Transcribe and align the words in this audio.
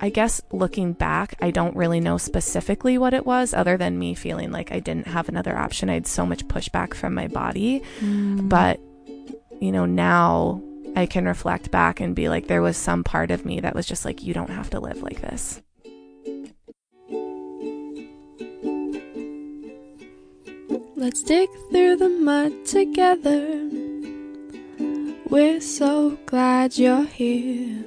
I 0.00 0.10
guess 0.10 0.40
looking 0.52 0.92
back, 0.92 1.34
I 1.40 1.50
don't 1.50 1.74
really 1.74 1.98
know 1.98 2.18
specifically 2.18 2.98
what 2.98 3.14
it 3.14 3.26
was, 3.26 3.52
other 3.52 3.76
than 3.76 3.98
me 3.98 4.14
feeling 4.14 4.52
like 4.52 4.70
I 4.70 4.78
didn't 4.78 5.08
have 5.08 5.28
another 5.28 5.56
option. 5.56 5.90
I 5.90 5.94
had 5.94 6.06
so 6.06 6.24
much 6.24 6.46
pushback 6.46 6.94
from 6.94 7.14
my 7.14 7.26
body. 7.26 7.82
Mm. 8.00 8.48
But, 8.48 8.78
you 9.60 9.72
know, 9.72 9.86
now 9.86 10.62
I 10.94 11.06
can 11.06 11.26
reflect 11.26 11.72
back 11.72 11.98
and 12.00 12.14
be 12.14 12.28
like, 12.28 12.46
there 12.46 12.62
was 12.62 12.76
some 12.76 13.02
part 13.02 13.32
of 13.32 13.44
me 13.44 13.60
that 13.60 13.74
was 13.74 13.86
just 13.86 14.04
like, 14.04 14.22
you 14.22 14.32
don't 14.32 14.50
have 14.50 14.70
to 14.70 14.80
live 14.80 15.02
like 15.02 15.20
this. 15.20 15.60
Let's 20.96 21.22
dig 21.22 21.48
through 21.70 21.96
the 21.96 22.08
mud 22.08 22.66
together. 22.66 23.68
We're 25.28 25.60
so 25.60 26.18
glad 26.26 26.78
you're 26.78 27.04
here. 27.04 27.84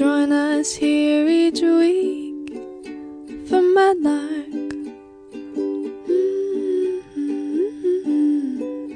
Join 0.00 0.32
us 0.32 0.72
here 0.76 1.28
each 1.28 1.60
week 1.60 2.48
for 3.50 3.60
Mudlark. 3.60 4.48
Mm-hmm. 7.14 8.94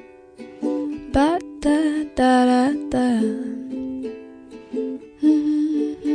Ba 1.13 1.39
da 1.61 2.05
da 2.17 2.47
da 2.49 2.73
da. 2.89 3.21
Mm-hmm. 5.21 6.15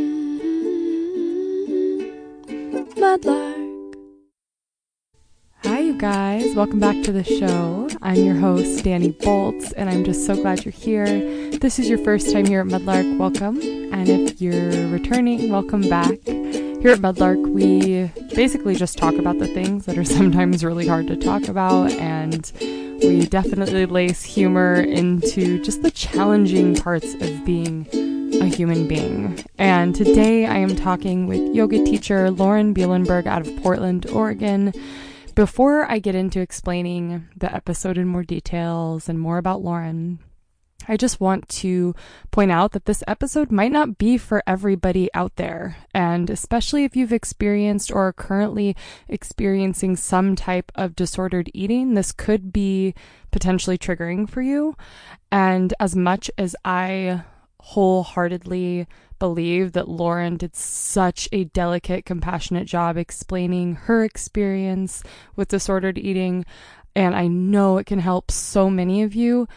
Mudlark. 2.98 3.94
Hi, 5.66 5.80
you 5.82 5.94
guys. 6.00 6.56
Welcome 6.56 6.80
back 6.80 7.04
to 7.04 7.12
the 7.12 7.24
show. 7.24 7.88
I'm 8.02 8.16
your 8.16 8.34
host, 8.34 8.84
Dani 8.84 9.16
Bolts, 9.20 9.72
and 9.74 9.88
I'm 9.88 10.04
just 10.04 10.26
so 10.26 10.34
glad 10.36 10.66
you're 10.66 10.72
here. 10.72 11.49
This 11.60 11.78
is 11.78 11.90
your 11.90 11.98
first 11.98 12.32
time 12.32 12.46
here 12.46 12.62
at 12.62 12.68
Mudlark. 12.68 13.18
Welcome. 13.18 13.60
And 13.92 14.08
if 14.08 14.42
you're 14.42 14.88
returning, 14.88 15.52
welcome 15.52 15.90
back. 15.90 16.18
Here 16.26 16.92
at 16.92 17.00
Mudlark, 17.00 17.52
we 17.52 18.10
basically 18.34 18.76
just 18.76 18.98
talk 18.98 19.16
about 19.16 19.40
the 19.40 19.48
things 19.48 19.86
that 19.86 19.98
are 19.98 20.04
sometimes 20.06 20.64
really 20.64 20.88
hard 20.88 21.08
to 21.08 21.18
talk 21.18 21.50
about, 21.50 21.92
and 21.92 22.50
we 22.62 23.26
definitely 23.26 23.86
lace 23.86 24.24
humor 24.24 24.76
into 24.76 25.62
just 25.62 25.82
the 25.82 25.92
challenging 25.92 26.76
parts 26.76 27.16
of 27.16 27.44
being 27.44 27.86
a 28.42 28.46
human 28.46 28.88
being. 28.88 29.44
And 29.58 29.94
today 29.94 30.46
I 30.46 30.60
am 30.60 30.78
talking 30.78 31.28
with 31.28 31.54
yoga 31.54 31.84
teacher 31.84 32.32
Lauren 32.32 32.74
Bielenberg 32.74 33.26
out 33.26 33.46
of 33.46 33.54
Portland, 33.62 34.06
Oregon. 34.12 34.72
Before 35.36 35.92
I 35.92 36.00
get 36.00 36.16
into 36.16 36.40
explaining 36.40 37.28
the 37.36 37.54
episode 37.54 37.98
in 37.98 38.08
more 38.08 38.24
details 38.24 39.10
and 39.10 39.20
more 39.20 39.38
about 39.38 39.62
Lauren, 39.62 40.20
I 40.90 40.98
just 40.98 41.22
want 41.22 41.48
to 41.50 41.94
point 42.32 42.52
out 42.52 42.72
that 42.72 42.86
this 42.86 43.04
episode 43.08 43.52
might 43.52 43.72
not 43.72 44.00
be 44.00 44.18
for 44.18 44.42
everybody 44.48 45.08
out 45.14 45.36
there. 45.36 45.78
And 45.94 46.32
especially 46.32 46.84
if 46.84 46.96
you've 46.96 47.14
experienced 47.14 47.92
or 47.92 48.08
are 48.08 48.14
currently 48.14 48.76
experiencing 49.08 49.96
some 49.96 50.36
type 50.36 50.72
of 50.74 50.96
disordered 50.96 51.52
eating, 51.54 51.94
this 51.94 52.12
could 52.12 52.52
be 52.52 52.96
potentially 53.30 53.78
triggering 53.78 54.28
for 54.28 54.42
you. 54.42 54.76
And 55.32 55.76
as 55.80 55.96
much 55.96 56.32
as 56.40 56.56
I 56.66 57.22
wholeheartedly 57.62 58.88
believe 59.20 59.74
that 59.74 59.88
Lauren 59.88 60.38
did 60.38 60.56
such 60.56 61.30
a 61.32 61.44
delicate, 61.44 62.06
compassionate 62.06 62.66
job 62.66 62.98
explaining 62.98 63.76
her 63.76 64.04
experience 64.04 65.04
with 65.36 65.50
disordered 65.50 66.00
eating, 66.00 66.46
and 66.96 67.16
I 67.16 67.28
know 67.28 67.78
it 67.78 67.86
can 67.86 68.00
help 68.00 68.32
so 68.32 68.70
many 68.70 69.04
of 69.04 69.14
you. 69.14 69.48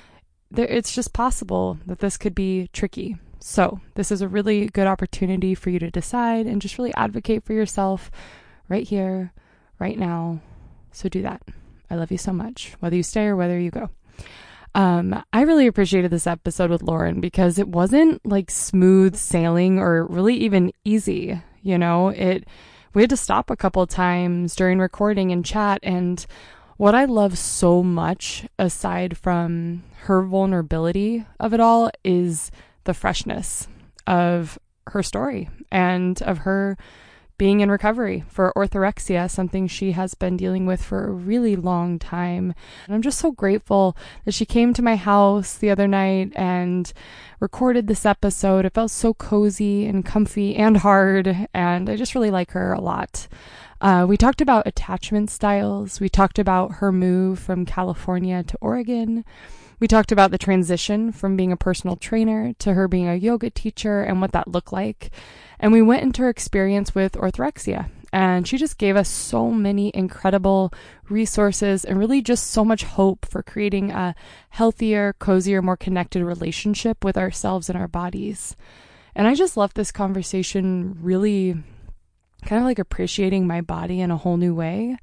There, 0.53 0.67
it's 0.67 0.95
just 0.95 1.14
possible 1.14 1.78
that 1.86 2.00
this 2.00 2.19
could 2.19 2.34
be 2.34 2.69
tricky. 2.75 3.17
So, 3.41 3.81
this 3.95 4.12
is 4.12 4.20
a 4.20 4.28
really 4.28 4.67
good 4.67 4.86
opportunity 4.86 5.55
for 5.55 5.70
you 5.70 5.78
to 5.78 5.91
decide 5.91 6.47
and 6.47 6.61
just 6.61 6.78
really 6.78 6.95
advocate 6.95 7.42
for 7.42 7.55
yourself 7.55 8.11
right 8.69 8.86
here, 8.86 9.33
right 9.78 9.98
now. 9.98 10.41
So, 10.92 11.08
do 11.08 11.23
that. 11.23 11.42
I 11.91 11.96
love 11.96 12.12
you 12.12 12.18
so 12.18 12.33
much, 12.33 12.74
whether 12.80 12.95
you 12.95 13.02
stay 13.02 13.24
or 13.24 13.35
whether 13.35 13.58
you 13.58 13.70
go. 13.70 13.89
Um, 14.74 15.23
I 15.33 15.42
really 15.42 15.67
appreciated 15.67 16.11
this 16.11 16.27
episode 16.27 16.70
with 16.70 16.83
Lauren 16.83 17.20
because 17.20 17.58
it 17.58 17.68
wasn't 17.68 18.24
like 18.24 18.51
smooth 18.51 19.17
sailing 19.17 19.79
or 19.79 20.07
really 20.07 20.36
even 20.36 20.73
easy. 20.85 21.41
You 21.62 21.79
know, 21.79 22.08
it, 22.08 22.46
we 22.92 23.02
had 23.02 23.11
to 23.11 23.17
stop 23.17 23.51
a 23.51 23.57
couple 23.57 23.86
times 23.86 24.55
during 24.55 24.79
recording 24.79 25.33
and 25.33 25.45
chat. 25.45 25.80
And 25.83 26.24
what 26.77 26.95
I 26.95 27.05
love 27.05 27.39
so 27.39 27.83
much, 27.83 28.47
aside 28.59 29.17
from 29.17 29.83
her 30.03 30.23
vulnerability 30.23 31.27
of 31.39 31.53
it 31.55 31.61
all, 31.61 31.91
is 32.05 32.51
the 32.85 32.95
freshness 32.95 33.69
of 34.07 34.59
her 34.89 35.03
story 35.03 35.49
and 35.71 36.21
of 36.23 36.39
her 36.39 36.77
being 37.39 37.61
in 37.61 37.71
recovery 37.71 38.23
for 38.29 38.53
orthorexia, 38.55 39.29
something 39.29 39.67
she 39.67 39.93
has 39.93 40.15
been 40.15 40.37
dealing 40.37 40.65
with 40.65 40.81
for 40.81 41.05
a 41.09 41.13
really 41.13 41.57
long 41.57 41.99
time. 41.99 42.55
And 42.87 42.95
I'm 42.95 43.03
just 43.03 43.19
so 43.19 43.33
grateful 43.33 43.97
that 44.25 44.35
she 44.35 44.47
came 44.47 44.73
to 44.75 44.83
my 44.83 44.95
house 44.95 45.57
the 45.57 45.71
other 45.71 45.89
night 45.89 46.33
and 46.37 46.93
recorded 47.41 47.89
this 47.89 48.07
episode. 48.07 48.65
It 48.65 48.75
felt 48.75 48.93
so 48.93 49.13
cozy 49.15 49.87
and 49.87 50.05
comfy 50.05 50.55
and 50.55 50.77
hard, 50.77 51.49
and 51.53 51.91
I 51.91 51.97
just 51.97 52.15
really 52.15 52.31
like 52.31 52.53
her 52.53 52.73
a 52.73 52.81
lot. 52.81 53.27
Uh, 53.83 54.07
we 54.09 54.17
talked 54.17 54.41
about 54.41 54.65
attachment 54.65 55.29
styles. 55.29 55.98
We 55.98 56.09
talked 56.09 56.39
about 56.39 56.75
her 56.75 56.93
move 56.93 57.41
from 57.41 57.67
California 57.67 58.45
to 58.45 58.57
Oregon. 58.61 59.25
We 59.81 59.89
talked 59.89 60.13
about 60.13 60.31
the 60.31 60.39
transition 60.39 61.11
from 61.11 61.37
being 61.37 61.51
a 61.51 61.57
personal 61.57 61.97
trainer 61.97 62.53
to 62.61 62.75
her 62.75 62.87
being 62.87 63.09
a 63.09 63.17
yoga 63.17 63.51
teacher 63.51 64.01
and 64.03 64.21
what 64.21 64.31
that 64.31 64.47
looked 64.47 64.73
like. 64.73 65.11
And 65.59 65.73
we 65.73 65.83
went 65.83 66.05
into 66.05 66.23
her 66.23 66.29
experience 66.29 66.95
with 66.95 67.15
orthorexia. 67.15 67.91
And 68.13 68.47
she 68.47 68.57
just 68.57 68.79
gave 68.79 68.95
us 68.95 69.09
so 69.09 69.51
many 69.51 69.91
incredible 69.92 70.73
resources 71.09 71.85
and 71.85 71.98
really 71.98 72.23
just 72.23 72.53
so 72.53 72.65
much 72.65 72.85
hope 72.85 73.27
for 73.27 73.42
creating 73.42 73.91
a 73.91 74.15
healthier, 74.51 75.15
cozier, 75.15 75.61
more 75.61 75.77
connected 75.77 76.25
relationship 76.25 77.03
with 77.03 77.19
ourselves 77.19 77.69
and 77.69 77.77
our 77.77 77.89
bodies. 77.89 78.55
And 79.17 79.27
I 79.27 79.35
just 79.35 79.57
left 79.57 79.75
this 79.75 79.91
conversation 79.91 80.97
really 81.01 81.57
kind 82.45 82.61
of 82.61 82.64
like 82.64 82.79
appreciating 82.79 83.47
my 83.47 83.61
body 83.61 84.01
in 84.01 84.11
a 84.11 84.17
whole 84.17 84.36
new 84.36 84.55
way. 84.55 84.97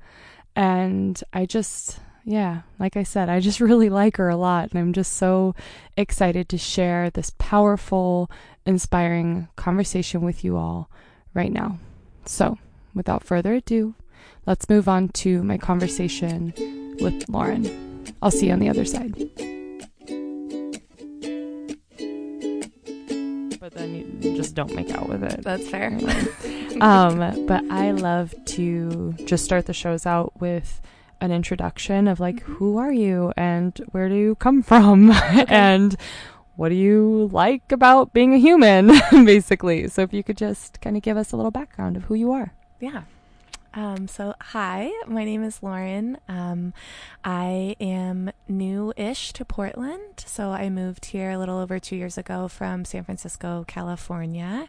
And 0.55 1.22
I 1.33 1.45
just, 1.45 2.00
yeah, 2.23 2.61
like 2.79 2.97
I 2.97 3.03
said, 3.03 3.29
I 3.29 3.39
just 3.39 3.59
really 3.61 3.89
like 3.89 4.17
her 4.17 4.29
a 4.29 4.38
lot. 4.38 4.72
And 4.72 4.79
I'm 4.79 4.94
just 4.94 5.13
so 5.13 5.55
excited 5.97 6.50
to 6.50 6.57
share 6.57 7.09
this 7.09 7.31
powerful, 7.38 8.29
inspiring 8.66 9.47
conversation 9.55 10.22
with 10.22 10.44
you 10.44 10.57
all 10.57 10.89
right 11.33 11.51
now. 11.51 11.79
So, 12.25 12.57
without 12.94 13.23
further 13.23 13.53
ado, 13.56 13.95
let's 14.45 14.69
move 14.69 14.88
on 14.88 15.09
to 15.09 15.44
my 15.44 15.57
conversation 15.57 16.53
with 17.00 17.27
Lauren. 17.29 18.13
I'll 18.21 18.31
see 18.31 18.47
you 18.47 18.53
on 18.53 18.59
the 18.59 18.69
other 18.69 18.85
side. 18.85 19.58
But 23.69 23.81
then 23.81 24.19
you 24.22 24.35
just 24.35 24.56
don't 24.56 24.74
make 24.74 24.90
out 24.90 25.07
with 25.07 25.24
it. 25.24 25.44
That's 25.44 25.69
fair. 25.69 25.90
um, 26.81 27.46
but 27.46 27.63
I 27.69 27.91
love 27.91 28.34
to 28.46 29.13
just 29.25 29.46
start 29.46 29.68
the 29.68 29.74
shows 29.74 30.07
out 30.07 30.40
with 30.41 30.81
an 31.22 31.31
introduction 31.31 32.07
of 32.07 32.19
like, 32.19 32.41
who 32.41 32.78
are 32.78 32.91
you 32.91 33.31
and 33.38 33.78
where 33.91 34.09
do 34.09 34.16
you 34.16 34.34
come 34.35 34.63
from? 34.63 35.12
and 35.47 35.96
what 36.56 36.69
do 36.69 36.75
you 36.75 37.30
like 37.31 37.72
about 37.72 38.12
being 38.12 38.34
a 38.34 38.40
human, 38.40 38.88
basically? 39.12 39.88
So 39.88 40.01
if 40.01 40.13
you 40.13 40.24
could 40.24 40.38
just 40.38 40.81
kind 40.81 40.97
of 40.97 41.03
give 41.03 41.16
us 41.16 41.31
a 41.31 41.36
little 41.36 41.51
background 41.51 41.96
of 41.96 42.06
who 42.06 42.16
you 42.16 42.31
are. 42.31 42.53
Yeah. 42.80 43.03
Um, 43.74 44.07
so, 44.07 44.34
hi, 44.41 44.90
my 45.06 45.24
name 45.24 45.44
is 45.44 45.62
Lauren. 45.62 46.18
Um, 46.28 46.74
I 47.24 47.75
am 47.80 48.31
new 48.47 48.94
ish 48.97 49.31
to 49.34 49.46
Portland. 49.46 50.24
So, 50.25 50.50
I 50.52 50.69
moved 50.69 51.06
here 51.06 51.30
a 51.31 51.38
little 51.38 51.57
over 51.59 51.78
two 51.80 51.96
years 51.96 52.18
ago 52.18 52.47
from 52.47 52.84
San 52.84 53.03
Francisco, 53.03 53.63
California. 53.68 54.68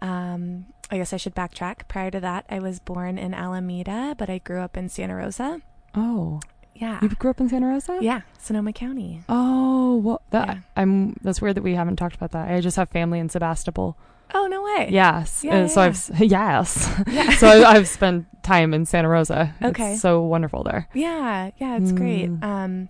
Um, 0.00 0.66
I 0.90 0.96
guess 0.98 1.12
I 1.12 1.16
should 1.16 1.34
backtrack. 1.34 1.88
Prior 1.88 2.10
to 2.12 2.20
that, 2.20 2.46
I 2.48 2.60
was 2.60 2.78
born 2.78 3.18
in 3.18 3.34
Alameda, 3.34 4.14
but 4.16 4.30
I 4.30 4.38
grew 4.38 4.60
up 4.60 4.76
in 4.76 4.88
Santa 4.88 5.16
Rosa. 5.16 5.60
Oh, 5.94 6.40
Yeah. 6.74 7.00
you 7.02 7.08
grew 7.08 7.30
up 7.30 7.40
in 7.40 7.48
Santa 7.48 7.66
Rosa? 7.66 7.98
Yeah, 8.00 8.20
Sonoma 8.38 8.72
County. 8.72 9.22
Oh, 9.28 9.96
well, 9.96 10.22
that 10.30 10.48
Yeah. 10.48 10.58
I'm. 10.76 11.16
That's 11.22 11.42
weird 11.42 11.56
that 11.56 11.62
we 11.62 11.74
haven't 11.74 11.96
talked 11.96 12.14
about 12.14 12.30
that. 12.30 12.48
I 12.50 12.60
just 12.60 12.76
have 12.76 12.88
family 12.90 13.18
in 13.18 13.28
Sebastopol. 13.28 13.96
Oh, 14.34 14.46
no 14.46 14.62
way. 14.62 14.88
Yes. 14.90 15.42
Yeah, 15.44 15.60
Uh, 15.64 15.68
so 15.68 15.80
yeah. 15.80 15.86
I've 15.86 16.20
yes. 16.30 17.02
Yeah. 17.08 17.30
so 17.36 17.46
I, 17.48 17.70
I've 17.72 17.88
spent 17.88 18.26
time 18.42 18.72
in 18.74 18.86
Santa 18.86 19.08
Rosa. 19.08 19.54
Okay. 19.62 19.92
It's 19.92 20.00
so 20.02 20.22
wonderful 20.22 20.62
there. 20.64 20.88
Yeah, 20.94 21.50
yeah, 21.58 21.76
it's 21.76 21.92
great. 21.92 22.30
Mm. 22.30 22.42
Um, 22.44 22.88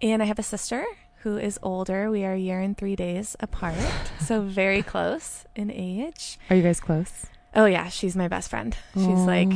and 0.00 0.22
I 0.22 0.26
have 0.26 0.38
a 0.38 0.42
sister 0.42 0.84
who 1.22 1.36
is 1.36 1.58
older. 1.62 2.10
We 2.10 2.24
are 2.24 2.32
a 2.32 2.38
year 2.38 2.58
and 2.60 2.76
three 2.76 2.96
days 2.96 3.36
apart, 3.40 3.76
so 4.20 4.40
very 4.42 4.82
close 4.92 5.44
in 5.54 5.70
age. 5.70 6.38
Are 6.50 6.56
you 6.56 6.62
guys 6.62 6.80
close? 6.80 7.26
Oh 7.54 7.66
yeah, 7.66 7.88
she's 7.88 8.16
my 8.16 8.28
best 8.28 8.50
friend. 8.50 8.76
She's 8.94 9.06
Aw. 9.06 9.24
like, 9.26 9.52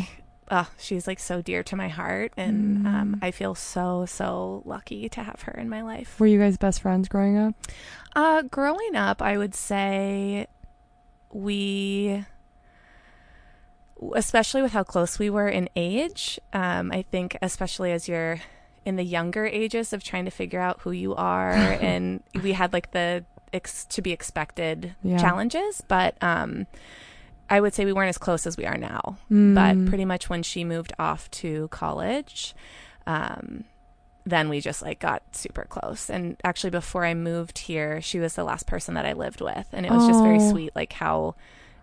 oh, 0.50 0.70
she's 0.78 1.06
like 1.08 1.18
so 1.18 1.42
dear 1.42 1.62
to 1.64 1.74
my 1.76 1.88
heart, 1.88 2.32
and 2.36 2.86
um, 2.86 3.14
Mm. 3.16 3.18
I 3.22 3.30
feel 3.32 3.54
so 3.56 4.04
so 4.06 4.62
lucky 4.64 5.08
to 5.08 5.22
have 5.22 5.40
her 5.42 5.52
in 5.58 5.68
my 5.68 5.82
life. 5.82 6.20
Were 6.20 6.26
you 6.26 6.38
guys 6.38 6.56
best 6.56 6.82
friends 6.82 7.08
growing 7.08 7.36
up? 7.38 7.54
Uh, 8.14 8.42
growing 8.42 8.94
up, 8.94 9.20
I 9.22 9.36
would 9.36 9.54
say 9.54 10.46
we, 11.36 12.24
especially 14.14 14.62
with 14.62 14.72
how 14.72 14.82
close 14.82 15.18
we 15.18 15.30
were 15.30 15.48
in 15.48 15.68
age, 15.76 16.38
um, 16.52 16.90
I 16.92 17.02
think, 17.02 17.36
especially 17.42 17.92
as 17.92 18.08
you're 18.08 18.40
in 18.84 18.96
the 18.96 19.02
younger 19.04 19.46
ages 19.46 19.92
of 19.92 20.02
trying 20.02 20.24
to 20.26 20.30
figure 20.30 20.60
out 20.60 20.80
who 20.82 20.90
you 20.92 21.14
are, 21.14 21.50
and 21.80 22.22
we 22.42 22.52
had 22.52 22.72
like 22.72 22.92
the 22.92 23.24
ex- 23.52 23.84
to 23.86 24.02
be 24.02 24.12
expected 24.12 24.94
Yeah. 25.02 25.18
challenges, 25.18 25.82
but 25.88 26.16
um, 26.22 26.66
I 27.50 27.60
would 27.60 27.74
say 27.74 27.84
we 27.84 27.92
weren't 27.92 28.08
as 28.10 28.18
close 28.18 28.46
as 28.46 28.56
we 28.56 28.64
are 28.66 28.76
now. 28.78 29.18
Mm. 29.30 29.54
But 29.54 29.88
pretty 29.88 30.04
much 30.04 30.28
when 30.28 30.42
she 30.42 30.64
moved 30.64 30.92
off 30.98 31.30
to 31.42 31.68
college, 31.68 32.54
um, 33.06 33.64
then 34.26 34.48
we 34.48 34.60
just 34.60 34.82
like 34.82 34.98
got 34.98 35.22
super 35.34 35.64
close. 35.64 36.10
And 36.10 36.36
actually, 36.44 36.70
before 36.70 37.04
I 37.06 37.14
moved 37.14 37.58
here, 37.58 38.00
she 38.02 38.18
was 38.18 38.34
the 38.34 38.44
last 38.44 38.66
person 38.66 38.94
that 38.94 39.06
I 39.06 39.12
lived 39.12 39.40
with, 39.40 39.68
and 39.72 39.86
it 39.86 39.92
was 39.92 40.06
just 40.06 40.20
very 40.22 40.38
Oh. 40.40 40.50
sweet, 40.50 40.72
like 40.74 40.92
how 40.92 41.36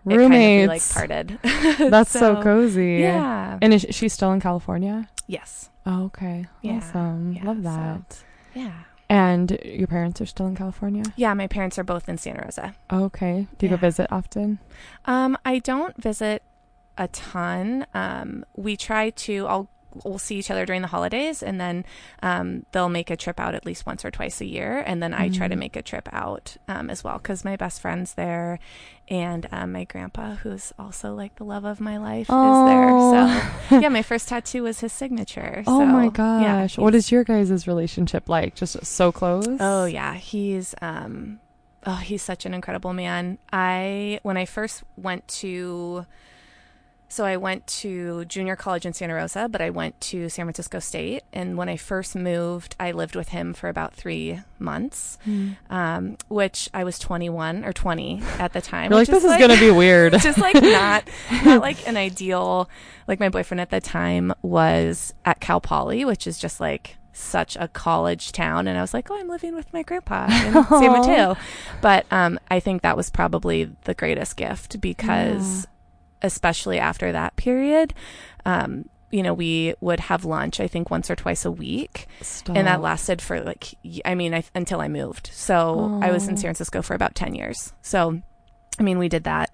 roommates. 0.04 0.26
it 0.26 0.28
kind 0.28 0.34
of 0.44 0.60
we, 0.60 0.66
like 0.68 0.90
parted. 0.92 1.38
That's 1.90 2.10
so, 2.10 2.42
cozy. 2.42 2.98
Yeah. 3.00 3.58
And 3.62 3.72
is 3.72 3.86
she 3.90 4.08
still 4.08 4.30
in 4.32 4.40
California? 4.40 5.08
yes. 5.26 5.70
Oh, 5.86 6.04
okay. 6.04 6.46
Yeah, 6.62 6.76
Awesome. 6.78 7.32
yeah, 7.34 7.44
Love 7.44 7.56
so- 7.58 7.62
that. 7.62 8.24
Yeah. 8.54 8.72
And 9.10 9.58
your 9.64 9.86
parents 9.86 10.18
are 10.22 10.26
still 10.26 10.46
in 10.46 10.56
California? 10.56 11.02
Yeah. 11.14 11.34
My 11.34 11.46
parents 11.46 11.78
are 11.78 11.84
both 11.84 12.08
in 12.08 12.16
Santa 12.16 12.42
Rosa. 12.42 12.74
Oh, 12.88 13.04
okay. 13.04 13.48
Do 13.58 13.66
you 13.66 13.70
Yeah. 13.70 13.76
go 13.76 13.80
visit 13.80 14.08
often? 14.10 14.60
Um, 15.04 15.36
I 15.44 15.58
don't 15.58 15.94
visit 16.02 16.42
a 16.96 17.08
ton. 17.08 17.86
Um, 17.92 18.44
we 18.56 18.76
try 18.78 19.10
to. 19.10 19.46
I'll 19.46 19.68
we'll 20.04 20.18
see 20.18 20.36
each 20.36 20.50
other 20.50 20.66
during 20.66 20.82
the 20.82 20.88
holidays, 20.88 21.42
and 21.42 21.60
then 21.60 21.84
um, 22.22 22.64
they'll 22.72 22.88
make 22.88 23.10
a 23.10 23.16
trip 23.16 23.38
out 23.38 23.54
at 23.54 23.64
least 23.66 23.86
once 23.86 24.04
or 24.04 24.10
twice 24.10 24.40
a 24.40 24.46
year, 24.46 24.82
and 24.86 25.02
then 25.02 25.14
I 25.14 25.28
try 25.28 25.48
to 25.48 25.54
Mhm. 25.54 25.58
make 25.58 25.76
a 25.76 25.82
trip 25.82 26.08
out 26.12 26.56
um, 26.68 26.90
as 26.90 27.04
well 27.04 27.18
because 27.18 27.44
my 27.44 27.56
best 27.56 27.80
friend's 27.80 28.14
there, 28.14 28.58
and 29.08 29.46
um, 29.52 29.72
my 29.72 29.84
grandpa, 29.84 30.34
who's 30.36 30.72
also 30.78 31.14
like 31.14 31.36
the 31.36 31.44
love 31.44 31.64
of 31.64 31.80
my 31.80 31.98
life, 31.98 32.26
Oh. 32.30 32.64
is 32.64 32.70
there. 32.70 33.70
So 33.70 33.80
yeah, 33.80 33.88
my 33.90 34.02
first 34.02 34.28
tattoo 34.28 34.62
was 34.64 34.80
his 34.80 34.92
signature. 34.92 35.62
oh 35.66 35.84
my 35.84 36.08
gosh. 36.08 36.78
what 36.78 36.94
he's- 36.94 37.04
is 37.06 37.12
your 37.12 37.24
guys' 37.24 37.66
relationship 37.66 38.28
like? 38.28 38.54
Just 38.54 38.84
so 38.84 39.12
close? 39.12 39.46
Oh 39.60 39.84
yeah, 39.84 40.14
he's 40.14 40.74
um 40.82 41.40
oh 41.86 41.96
he's 41.96 42.22
such 42.22 42.46
an 42.46 42.54
incredible 42.54 42.94
man. 42.94 43.36
I 43.52 44.20
when 44.22 44.36
I 44.38 44.46
first 44.46 44.82
went 44.96 45.28
to 45.28 46.06
so 47.14 47.24
I 47.24 47.36
went 47.36 47.64
to 47.68 48.24
junior 48.24 48.56
college 48.56 48.84
in 48.84 48.92
Santa 48.92 49.14
Rosa, 49.14 49.48
but 49.48 49.60
I 49.60 49.70
went 49.70 50.00
to 50.10 50.28
San 50.28 50.46
Francisco 50.46 50.80
State 50.80 51.22
and 51.32 51.56
when 51.56 51.68
I 51.68 51.76
first 51.76 52.16
moved, 52.16 52.74
I 52.80 52.90
lived 52.90 53.14
with 53.14 53.28
him 53.28 53.54
for 53.54 53.68
about 53.68 53.94
3 53.94 54.40
months. 54.58 55.16
Mm. 55.24 55.56
Um 55.70 56.16
which 56.28 56.68
I 56.74 56.82
was 56.82 56.98
21 56.98 57.64
or 57.64 57.72
20 57.72 58.20
at 58.40 58.52
the 58.52 58.60
time. 58.60 58.90
You're 58.90 58.98
like, 58.98 59.06
this 59.08 59.22
is 59.22 59.36
going 59.36 59.50
to 59.50 59.60
be 59.60 59.70
weird. 59.84 60.14
just 60.14 60.38
like 60.38 60.60
not 60.60 61.04
not 61.44 61.60
like 61.60 61.86
an 61.86 61.96
ideal 61.96 62.68
like 63.06 63.20
my 63.20 63.28
boyfriend 63.28 63.60
at 63.60 63.70
the 63.70 63.80
time 63.80 64.32
was 64.42 65.14
at 65.24 65.38
Cal 65.38 65.60
Poly, 65.60 66.04
which 66.04 66.26
is 66.26 66.36
just 66.36 66.58
like 66.58 66.96
such 67.12 67.56
a 67.60 67.68
college 67.68 68.32
town 68.32 68.66
and 68.66 68.76
I 68.76 68.80
was 68.80 68.92
like, 68.92 69.08
"Oh, 69.08 69.16
I'm 69.16 69.28
living 69.28 69.54
with 69.54 69.72
my 69.72 69.84
grandpa 69.84 70.24
in 70.24 70.52
San 70.64 70.90
Mateo." 70.98 71.36
But 71.80 72.06
um 72.10 72.40
I 72.50 72.58
think 72.58 72.82
that 72.82 72.96
was 72.96 73.08
probably 73.08 73.70
the 73.84 73.94
greatest 73.94 74.36
gift 74.36 74.80
because 74.80 75.68
especially 76.22 76.78
after 76.78 77.12
that 77.12 77.36
period 77.36 77.94
um 78.46 78.88
you 79.14 79.22
know, 79.22 79.32
we 79.32 79.74
would 79.80 80.00
have 80.00 80.24
lunch, 80.24 80.58
I 80.58 80.66
think, 80.66 80.90
once 80.90 81.08
or 81.08 81.14
twice 81.14 81.44
a 81.44 81.50
week. 81.50 82.08
Stop. 82.20 82.56
And 82.56 82.66
that 82.66 82.80
lasted 82.80 83.22
for 83.22 83.40
like, 83.40 83.72
I 84.04 84.16
mean, 84.16 84.34
I, 84.34 84.42
until 84.56 84.80
I 84.80 84.88
moved. 84.88 85.30
So 85.32 86.00
I 86.02 86.10
was 86.10 86.26
in. 86.26 86.36
San 86.36 86.46
Francisco 86.46 86.82
for 86.82 86.94
about 86.94 87.14
10 87.14 87.36
years. 87.36 87.72
So, 87.80 88.20
I 88.76 88.82
mean, 88.82 88.98
we 88.98 89.08
did 89.08 89.22
that, 89.22 89.50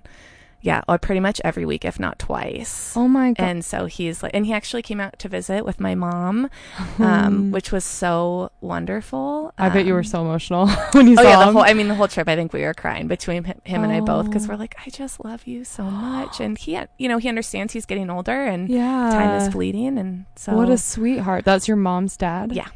yeah, 0.63 0.83
or 0.89 0.99
pretty 0.99 1.21
much 1.21 1.41
every 1.45 1.65
week, 1.65 1.85
if 1.85 1.99
not 1.99 2.19
twice. 2.19 2.93
Oh 2.97 3.09
my 3.09 3.33
god. 3.33 3.43
And 3.45 3.65
so 3.65 3.87
he's 3.87 4.23
like, 4.23 4.33
and 4.35 4.45
he 4.47 4.53
actually 4.53 4.83
came 4.83 5.01
out 5.01 5.19
to 5.21 5.29
visit 5.29 5.65
with 5.65 5.81
my 5.81 5.95
mom, 5.95 6.51
um, 6.99 7.51
which 7.51 7.73
was 7.73 7.85
so 7.85 8.51
wonderful. 8.61 9.53
I 9.59 9.69
bet 9.71 9.87
you 9.87 9.93
were 9.95 10.01
Um, 10.01 10.05
so 10.05 10.21
emotional 10.23 10.69
when 10.93 11.07
you 11.09 11.15
Oh 11.19 11.23
saw 11.23 11.29
yeah, 11.29 11.39
the 11.39 11.47
him. 11.49 11.55
whole. 11.55 11.63
I 11.63 11.73
mean, 11.75 11.89
the 11.89 11.95
whole 11.95 12.09
trip. 12.09 12.29
I 12.29 12.37
think 12.37 12.53
we 12.53 12.63
were 12.63 12.75
crying 12.75 13.09
between 13.09 13.45
him, 13.45 13.61
him 13.65 13.83
and 13.85 13.93
I 13.93 14.01
both 14.01 14.27
because 14.27 14.47
Oh. 14.47 14.51
we're 14.53 14.57
like, 14.59 14.77
I 14.87 14.91
just 14.91 15.25
love 15.25 15.47
you 15.47 15.65
so 15.65 15.85
much, 15.91 16.41
and 16.41 16.59
he, 16.59 16.79
you 16.99 17.09
know, 17.09 17.19
he 17.19 17.29
understands 17.29 17.73
he's 17.73 17.87
getting 17.87 18.11
older 18.11 18.45
and 18.45 18.69
yeah. 18.69 19.11
time 19.11 19.41
is 19.41 19.49
fleeting, 19.53 19.99
and 19.99 20.27
so 20.37 20.55
What 20.55 20.69
a 20.69 20.79
sweetheart. 20.79 21.45
That's 21.45 21.69
your 21.69 21.77
mom's 21.77 22.17
dad? 22.17 22.53
Yeah. 22.53 22.69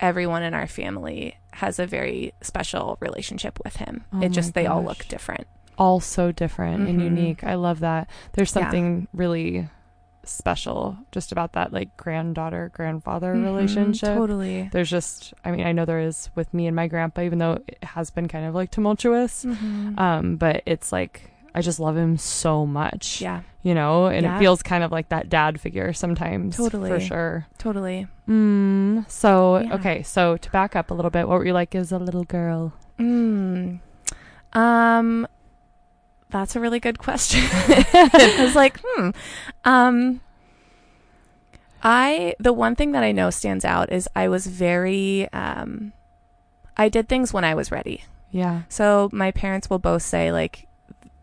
everyone 0.00 0.42
in 0.42 0.52
our 0.54 0.66
family 0.66 1.36
has 1.52 1.78
a 1.78 1.86
very 1.86 2.32
special 2.40 2.96
relationship 3.00 3.58
with 3.64 3.76
him. 3.76 4.04
Oh 4.12 4.22
it 4.22 4.30
just 4.30 4.54
they 4.54 4.66
all 4.66 4.82
look 4.82 5.06
different. 5.08 5.46
All 5.78 6.00
so 6.00 6.32
different 6.32 6.88
and 6.88 7.00
Mhm. 7.00 7.04
unique. 7.04 7.44
I 7.44 7.54
love 7.54 7.80
that. 7.80 8.08
There's 8.32 8.54
Yeah. 8.54 8.62
something 8.62 9.08
really 9.14 9.68
special 10.24 10.96
just 11.10 11.32
about 11.32 11.52
that 11.54 11.72
like 11.72 11.96
granddaughter 11.96 12.70
grandfather 12.72 13.34
Mhm, 13.34 13.42
relationship. 13.42 14.14
Totally. 14.14 14.68
There's 14.70 14.88
just 14.90 15.34
I 15.44 15.50
mean, 15.50 15.66
I 15.66 15.72
know 15.72 15.84
there 15.84 15.98
is 16.00 16.30
with 16.36 16.52
me 16.54 16.66
and 16.68 16.76
my 16.76 16.86
grandpa 16.86 17.22
even 17.22 17.38
though 17.38 17.58
it 17.66 17.82
has 17.82 18.10
been 18.10 18.28
kind 18.28 18.46
of 18.46 18.54
like 18.54 18.70
tumultuous. 18.70 19.44
Mhm. 19.44 19.98
Um, 19.98 20.36
but 20.36 20.62
it's 20.64 20.92
like 20.92 21.30
I 21.54 21.60
just 21.60 21.80
love 21.80 21.96
him 21.96 22.16
so 22.18 22.64
much. 22.66 23.20
yeah, 23.20 23.40
You 23.64 23.74
know, 23.74 24.06
and 24.06 24.24
Yeah. 24.24 24.36
it 24.36 24.38
feels 24.38 24.62
kind 24.62 24.82
of 24.84 24.90
like 24.92 25.08
that 25.10 25.28
dad 25.28 25.60
figure 25.60 25.92
sometimes. 25.92 26.56
Totally. 26.56 26.88
For 26.90 27.00
sure. 27.00 27.46
totally. 27.58 28.06
Mm, 28.28 29.04
so 29.10 29.58
Yeah. 29.58 29.74
okay, 29.74 30.02
so 30.02 30.36
to 30.36 30.50
back 30.50 30.74
up 30.76 30.90
a 30.90 30.94
little 30.94 31.10
bit, 31.10 31.28
what 31.28 31.38
were 31.38 31.44
you 31.46 31.52
like 31.52 31.74
as 31.74 31.90
a 31.92 31.98
little 31.98 32.24
girl? 32.24 32.72
Mm. 32.98 33.80
Um, 34.52 35.26
that's 36.32 36.56
a 36.56 36.60
really 36.60 36.80
good 36.80 36.98
question. 36.98 37.42
I 37.44 38.36
was 38.40 38.56
like, 38.56 38.80
hmm. 38.84 39.10
Um, 39.64 40.20
I 41.82 42.34
the 42.38 42.52
one 42.52 42.74
thing 42.74 42.92
that 42.92 43.02
I 43.02 43.12
know 43.12 43.30
stands 43.30 43.64
out 43.64 43.92
is 43.92 44.08
I 44.16 44.28
was 44.28 44.46
very 44.46 45.30
um, 45.32 45.92
I 46.76 46.88
did 46.88 47.08
things 47.08 47.32
when 47.32 47.44
I 47.44 47.54
was 47.54 47.70
ready. 47.70 48.04
Yeah. 48.30 48.62
So 48.68 49.10
my 49.12 49.30
parents 49.30 49.68
will 49.68 49.78
both 49.78 50.02
say 50.02 50.32
like 50.32 50.66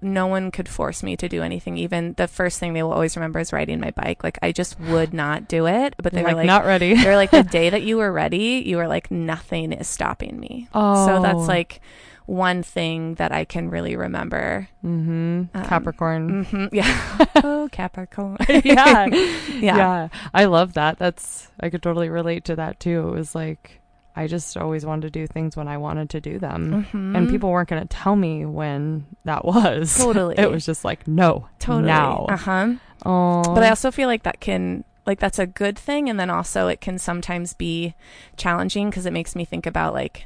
no 0.01 0.27
one 0.27 0.51
could 0.51 0.69
force 0.69 1.03
me 1.03 1.17
to 1.17 1.27
do 1.27 1.41
anything. 1.41 1.77
Even 1.77 2.13
the 2.13 2.27
first 2.27 2.59
thing 2.59 2.73
they 2.73 2.83
will 2.83 2.93
always 2.93 3.17
remember 3.17 3.39
is 3.39 3.51
riding 3.51 3.79
my 3.79 3.91
bike. 3.91 4.23
Like 4.23 4.37
I 4.41 4.51
just 4.51 4.79
would 4.79 5.13
not 5.13 5.47
do 5.47 5.67
it. 5.67 5.95
But 6.01 6.13
they 6.13 6.21
You're 6.21 6.29
were 6.29 6.35
like, 6.35 6.45
not 6.45 6.65
ready. 6.65 6.93
they 6.93 7.09
were 7.09 7.15
like 7.15 7.31
the 7.31 7.43
day 7.59 7.69
that 7.69 7.81
you 7.83 7.97
were 7.97 8.11
ready, 8.11 8.63
you 8.65 8.77
were 8.77 8.87
like 8.87 9.11
nothing 9.11 9.73
is 9.73 9.87
stopping 9.87 10.39
me. 10.39 10.69
oh. 10.73 11.05
So 11.05 11.21
that's 11.21 11.47
like 11.47 11.81
one 12.29 12.61
thing 12.63 13.15
that 13.15 13.31
I 13.31 13.43
can 13.43 13.69
really 13.69 13.95
remember. 13.95 14.69
mm-hmm. 14.85 15.43
um, 15.53 15.65
Capricorn. 15.65 16.43
hmm 16.45 16.65
yeah. 16.71 17.25
oh, 17.43 17.67
Capricorn. 17.71 18.37
yeah. 18.49 19.05
yeah. 19.07 19.35
yeah. 19.59 20.07
I 20.33 20.45
love 20.45 20.73
that. 20.73 20.99
That's 20.99 21.49
I 21.59 21.69
could 21.69 21.81
totally 21.81 22.09
relate 22.09 22.45
to 22.45 22.55
that 22.55 22.79
too. 22.79 23.09
It 23.09 23.11
was 23.11 23.33
like 23.35 23.81
I 24.15 24.27
just 24.27 24.57
always 24.57 24.85
wanted 24.85 25.13
to 25.13 25.19
do 25.19 25.27
things 25.27 25.55
when 25.55 25.67
I 25.67 25.77
wanted 25.77 26.09
to 26.11 26.21
do 26.21 26.39
them. 26.39 26.85
Mhm. 26.91 27.15
And 27.17 27.29
people 27.29 27.49
weren't 27.49 27.69
going 27.69 27.81
to 27.81 27.87
tell 27.87 28.15
me 28.15 28.45
when 28.45 29.05
that 29.23 29.45
was. 29.45 29.97
Totally. 29.97 30.35
It 30.37 30.51
was 30.51 30.65
just 30.65 30.83
like, 30.83 31.07
no, 31.07 31.47
totally 31.59 31.87
now. 31.87 32.25
Uh 32.29 32.37
huh. 32.37 32.73
Oh, 33.05 33.43
But 33.55 33.63
I 33.63 33.69
also 33.69 33.91
feel 33.91 34.07
like 34.07 34.23
that 34.23 34.39
can 34.39 34.83
like 35.05 35.19
that's 35.19 35.39
a 35.39 35.47
good 35.47 35.77
thing, 35.79 36.09
and 36.09 36.19
then 36.19 36.29
also 36.29 36.67
it 36.67 36.81
can 36.81 36.99
sometimes 36.99 37.53
be 37.53 37.95
challenging 38.37 38.89
because 38.89 39.05
it 39.05 39.13
makes 39.13 39.35
me 39.35 39.45
think 39.45 39.65
about 39.65 39.93
like. 39.93 40.25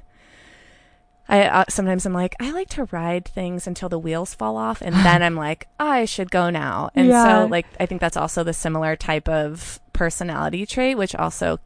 I 1.30 1.44
uh, 1.44 1.64
sometimes 1.70 2.06
I'm 2.06 2.14
like 2.14 2.36
I 2.40 2.52
like 2.52 2.70
to 2.72 2.86
ride 2.92 3.26
things 3.26 3.66
until 3.68 3.88
the 3.90 4.00
wheels 4.00 4.34
fall 4.34 4.58
off, 4.58 4.82
and 4.82 4.94
then 5.06 5.24
I'm 5.28 5.36
like 5.36 5.68
I 5.80 6.06
should 6.06 6.32
go 6.32 6.50
now. 6.50 6.90
And 6.96 7.08
Yeah. 7.10 7.24
so 7.24 7.48
like 7.48 7.66
I 7.80 7.86
think 7.86 8.02
that's 8.02 8.18
also 8.18 8.44
the 8.44 8.54
similar 8.54 8.96
type 8.96 9.30
of 9.30 9.80
personality 9.94 10.66
trait, 10.66 10.98
which 10.98 11.16
also, 11.16 11.60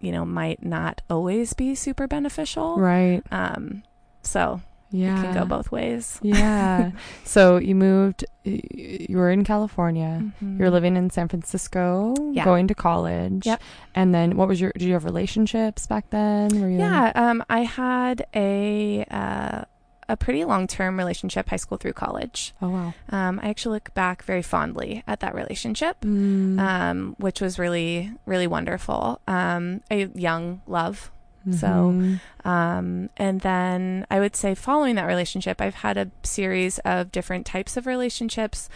you 0.00 0.10
know, 0.12 0.24
might 0.24 0.64
not 0.64 1.02
always 1.10 1.52
be 1.52 1.74
super 1.74 2.06
beneficial. 2.06 2.76
right. 2.78 3.22
Um, 3.30 3.82
so 4.22 4.62
Yeah. 4.94 5.18
it 5.18 5.22
can 5.24 5.34
go 5.34 5.44
both 5.44 5.72
ways. 5.72 6.18
yeah. 6.22 6.92
So 7.24 7.56
you 7.58 7.74
moved. 7.74 8.24
You 8.44 9.16
were 9.18 9.30
in 9.30 9.42
California. 9.44 10.22
Mhm. 10.42 10.58
You're 10.58 10.70
living 10.70 10.96
in 10.96 11.10
San 11.10 11.28
Francisco, 11.28 12.14
Yeah. 12.32 12.44
going 12.44 12.68
to 12.68 12.74
college. 12.74 13.44
Yep. 13.46 13.60
And 13.94 14.14
then 14.14 14.36
what 14.36 14.46
was 14.48 14.60
your? 14.60 14.70
Did 14.72 14.82
you 14.86 14.92
have 14.94 15.04
relationships 15.04 15.86
back 15.86 16.10
then? 16.10 16.60
Were 16.60 16.68
you? 16.68 16.78
Yeah, 16.78 17.10
um, 17.14 17.42
I 17.50 17.60
had 17.64 18.26
a 18.34 19.04
uh, 19.10 19.64
a 20.06 20.16
pretty 20.18 20.44
long 20.44 20.66
term 20.66 20.98
relationship, 20.98 21.48
high 21.48 21.56
school 21.56 21.78
through 21.78 21.94
college. 21.94 22.54
Oh 22.60 22.68
wow. 22.68 22.94
Um, 23.08 23.40
I 23.42 23.48
actually 23.48 23.76
look 23.76 23.94
back 23.94 24.22
very 24.22 24.42
fondly 24.42 25.02
at 25.08 25.20
that 25.20 25.34
relationship, 25.34 26.02
Mm. 26.02 26.58
um, 26.60 27.16
which 27.18 27.40
was 27.40 27.58
really 27.58 28.12
really 28.26 28.46
wonderful. 28.46 29.20
Um, 29.26 29.80
a 29.90 30.06
young 30.14 30.60
love, 30.66 31.10
so, 31.50 31.66
Mhm. 31.92 32.20
um, 32.44 33.10
and 33.16 33.40
then 33.40 34.06
I 34.10 34.20
would 34.20 34.34
say 34.36 34.54
following 34.54 34.94
that 34.96 35.06
relationship, 35.06 35.60
I've 35.60 35.74
had 35.74 35.96
a 35.96 36.10
series 36.22 36.78
of 36.80 37.12
different 37.12 37.44
types 37.46 37.76
of 37.76 37.86
relationships, 37.86 38.68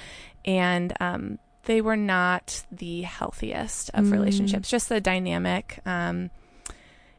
and 0.44 0.92
um, 1.00 1.38
they 1.64 1.80
were 1.80 1.96
not 1.96 2.64
the 2.70 3.02
healthiest 3.02 3.90
of 3.94 4.06
Mm. 4.06 4.12
relationships. 4.12 4.68
Just 4.70 4.88
the 4.88 5.00
dynamic. 5.00 5.80
Um, 5.86 6.30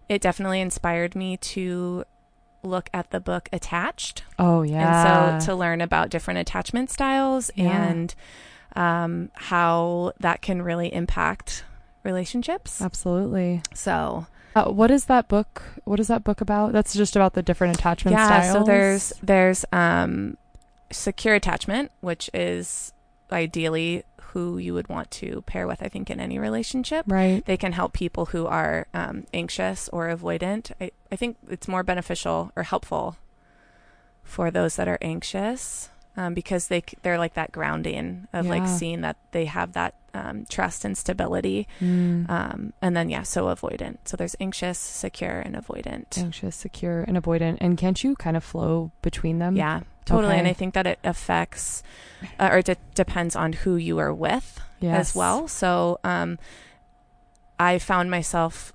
it 0.08 0.22
definitely 0.22 0.60
inspired 0.62 1.15
me 1.15 1.38
to 1.38 2.03
look 2.63 2.89
at 2.94 3.12
the 3.12 3.20
book 3.20 3.48
Attached. 3.53 4.24
Oh 4.38 4.63
yeah. 4.63 5.32
And 5.34 5.41
so 5.44 5.51
to 5.51 5.56
learn 5.56 5.82
about 5.82 6.10
different 6.10 6.39
attachment 6.39 6.89
styles 6.89 7.51
Yeah. 7.56 7.72
and 7.84 8.13
um, 8.75 9.32
how 9.36 10.12
that 10.20 10.41
can 10.41 10.62
really 10.62 10.94
impact 10.94 11.63
relationships. 12.03 12.82
Absolutely. 12.82 13.62
So 13.74 14.25
Uh, 14.56 14.65
what 14.65 14.91
is 14.91 15.06
that 15.06 15.27
book? 15.27 15.62
What 15.86 16.00
is 16.00 16.08
that 16.08 16.24
book 16.24 16.41
about? 16.41 16.74
That's 16.74 16.94
just 16.94 17.15
about 17.15 17.34
the 17.34 17.41
different 17.41 17.77
attachment 17.77 18.18
yeah, 18.18 18.27
styles. 18.27 18.53
so 18.53 18.63
there's 18.63 19.13
there's 19.22 19.65
um, 19.72 20.38
secure 20.91 21.36
attachment, 21.36 21.91
which 22.01 22.29
is 22.34 22.94
ideally 23.32 24.03
who 24.22 24.58
you 24.58 24.74
would 24.74 24.89
want 24.89 25.10
to 25.12 25.44
pair 25.44 25.68
with. 25.68 25.84
I 25.84 25.88
think 25.88 26.10
in 26.10 26.20
any 26.20 26.39
relationship. 26.39 27.06
right. 27.08 27.46
They 27.46 27.58
can 27.58 27.74
help 27.74 27.94
people 27.94 28.27
who 28.27 28.48
are 28.48 28.88
um, 28.94 29.25
anxious 29.34 29.89
or 29.89 30.08
avoidant. 30.08 30.72
I, 30.79 30.91
I 31.12 31.15
think 31.15 31.38
it's 31.50 31.68
more 31.68 31.84
beneficial 31.84 32.51
or 32.56 32.63
helpful 32.63 33.18
for 34.24 34.51
those 34.51 34.75
that 34.75 34.88
are 34.88 35.00
anxious 35.01 35.89
um, 36.19 36.33
because 36.33 36.67
they 36.67 36.83
they're 37.01 37.17
like 37.17 37.35
that 37.35 37.53
grounding 37.53 38.27
of 38.33 38.45
like 38.45 38.67
seeing 38.67 39.01
that 39.01 39.15
they 39.31 39.45
have 39.45 39.71
that 39.71 39.93
um, 40.13 40.45
trust 40.49 40.83
and 40.83 40.97
stability. 40.97 41.65
Mm. 41.79 42.29
Um, 42.29 42.73
and 42.81 42.95
then 42.97 43.09
yeah, 43.09 43.23
so 43.23 43.45
avoidant. 43.45 43.99
So 44.03 44.17
there's 44.17 44.35
anxious, 44.41 44.77
secure, 44.77 45.39
and 45.39 45.55
avoidant. 45.55 46.17
Anxious, 46.17 46.57
secure, 46.57 47.03
and 47.07 47.15
avoidant. 47.15 47.59
And 47.61 47.77
can't 47.77 48.03
you 48.03 48.15
kind 48.17 48.35
of 48.35 48.43
flow 48.43 48.91
between 49.01 49.39
them? 49.39 49.55
Yeah, 49.55 49.81
totally. 50.03 50.35
And 50.35 50.45
I 50.45 50.51
think 50.51 50.73
that 50.73 50.85
it 50.85 50.99
affects 51.05 51.83
uh, 52.38 52.49
or 52.51 52.57
it 52.57 52.65
de- 52.65 52.75
depends 52.95 53.38
on 53.38 53.53
who 53.53 53.77
you 53.77 53.97
are 53.99 54.13
with 54.13 54.59
Yes. 54.81 55.09
as 55.09 55.15
well. 55.15 55.47
So 55.47 55.99
um, 56.03 56.38
I 57.57 57.79
found 57.79 58.11
myself 58.11 58.73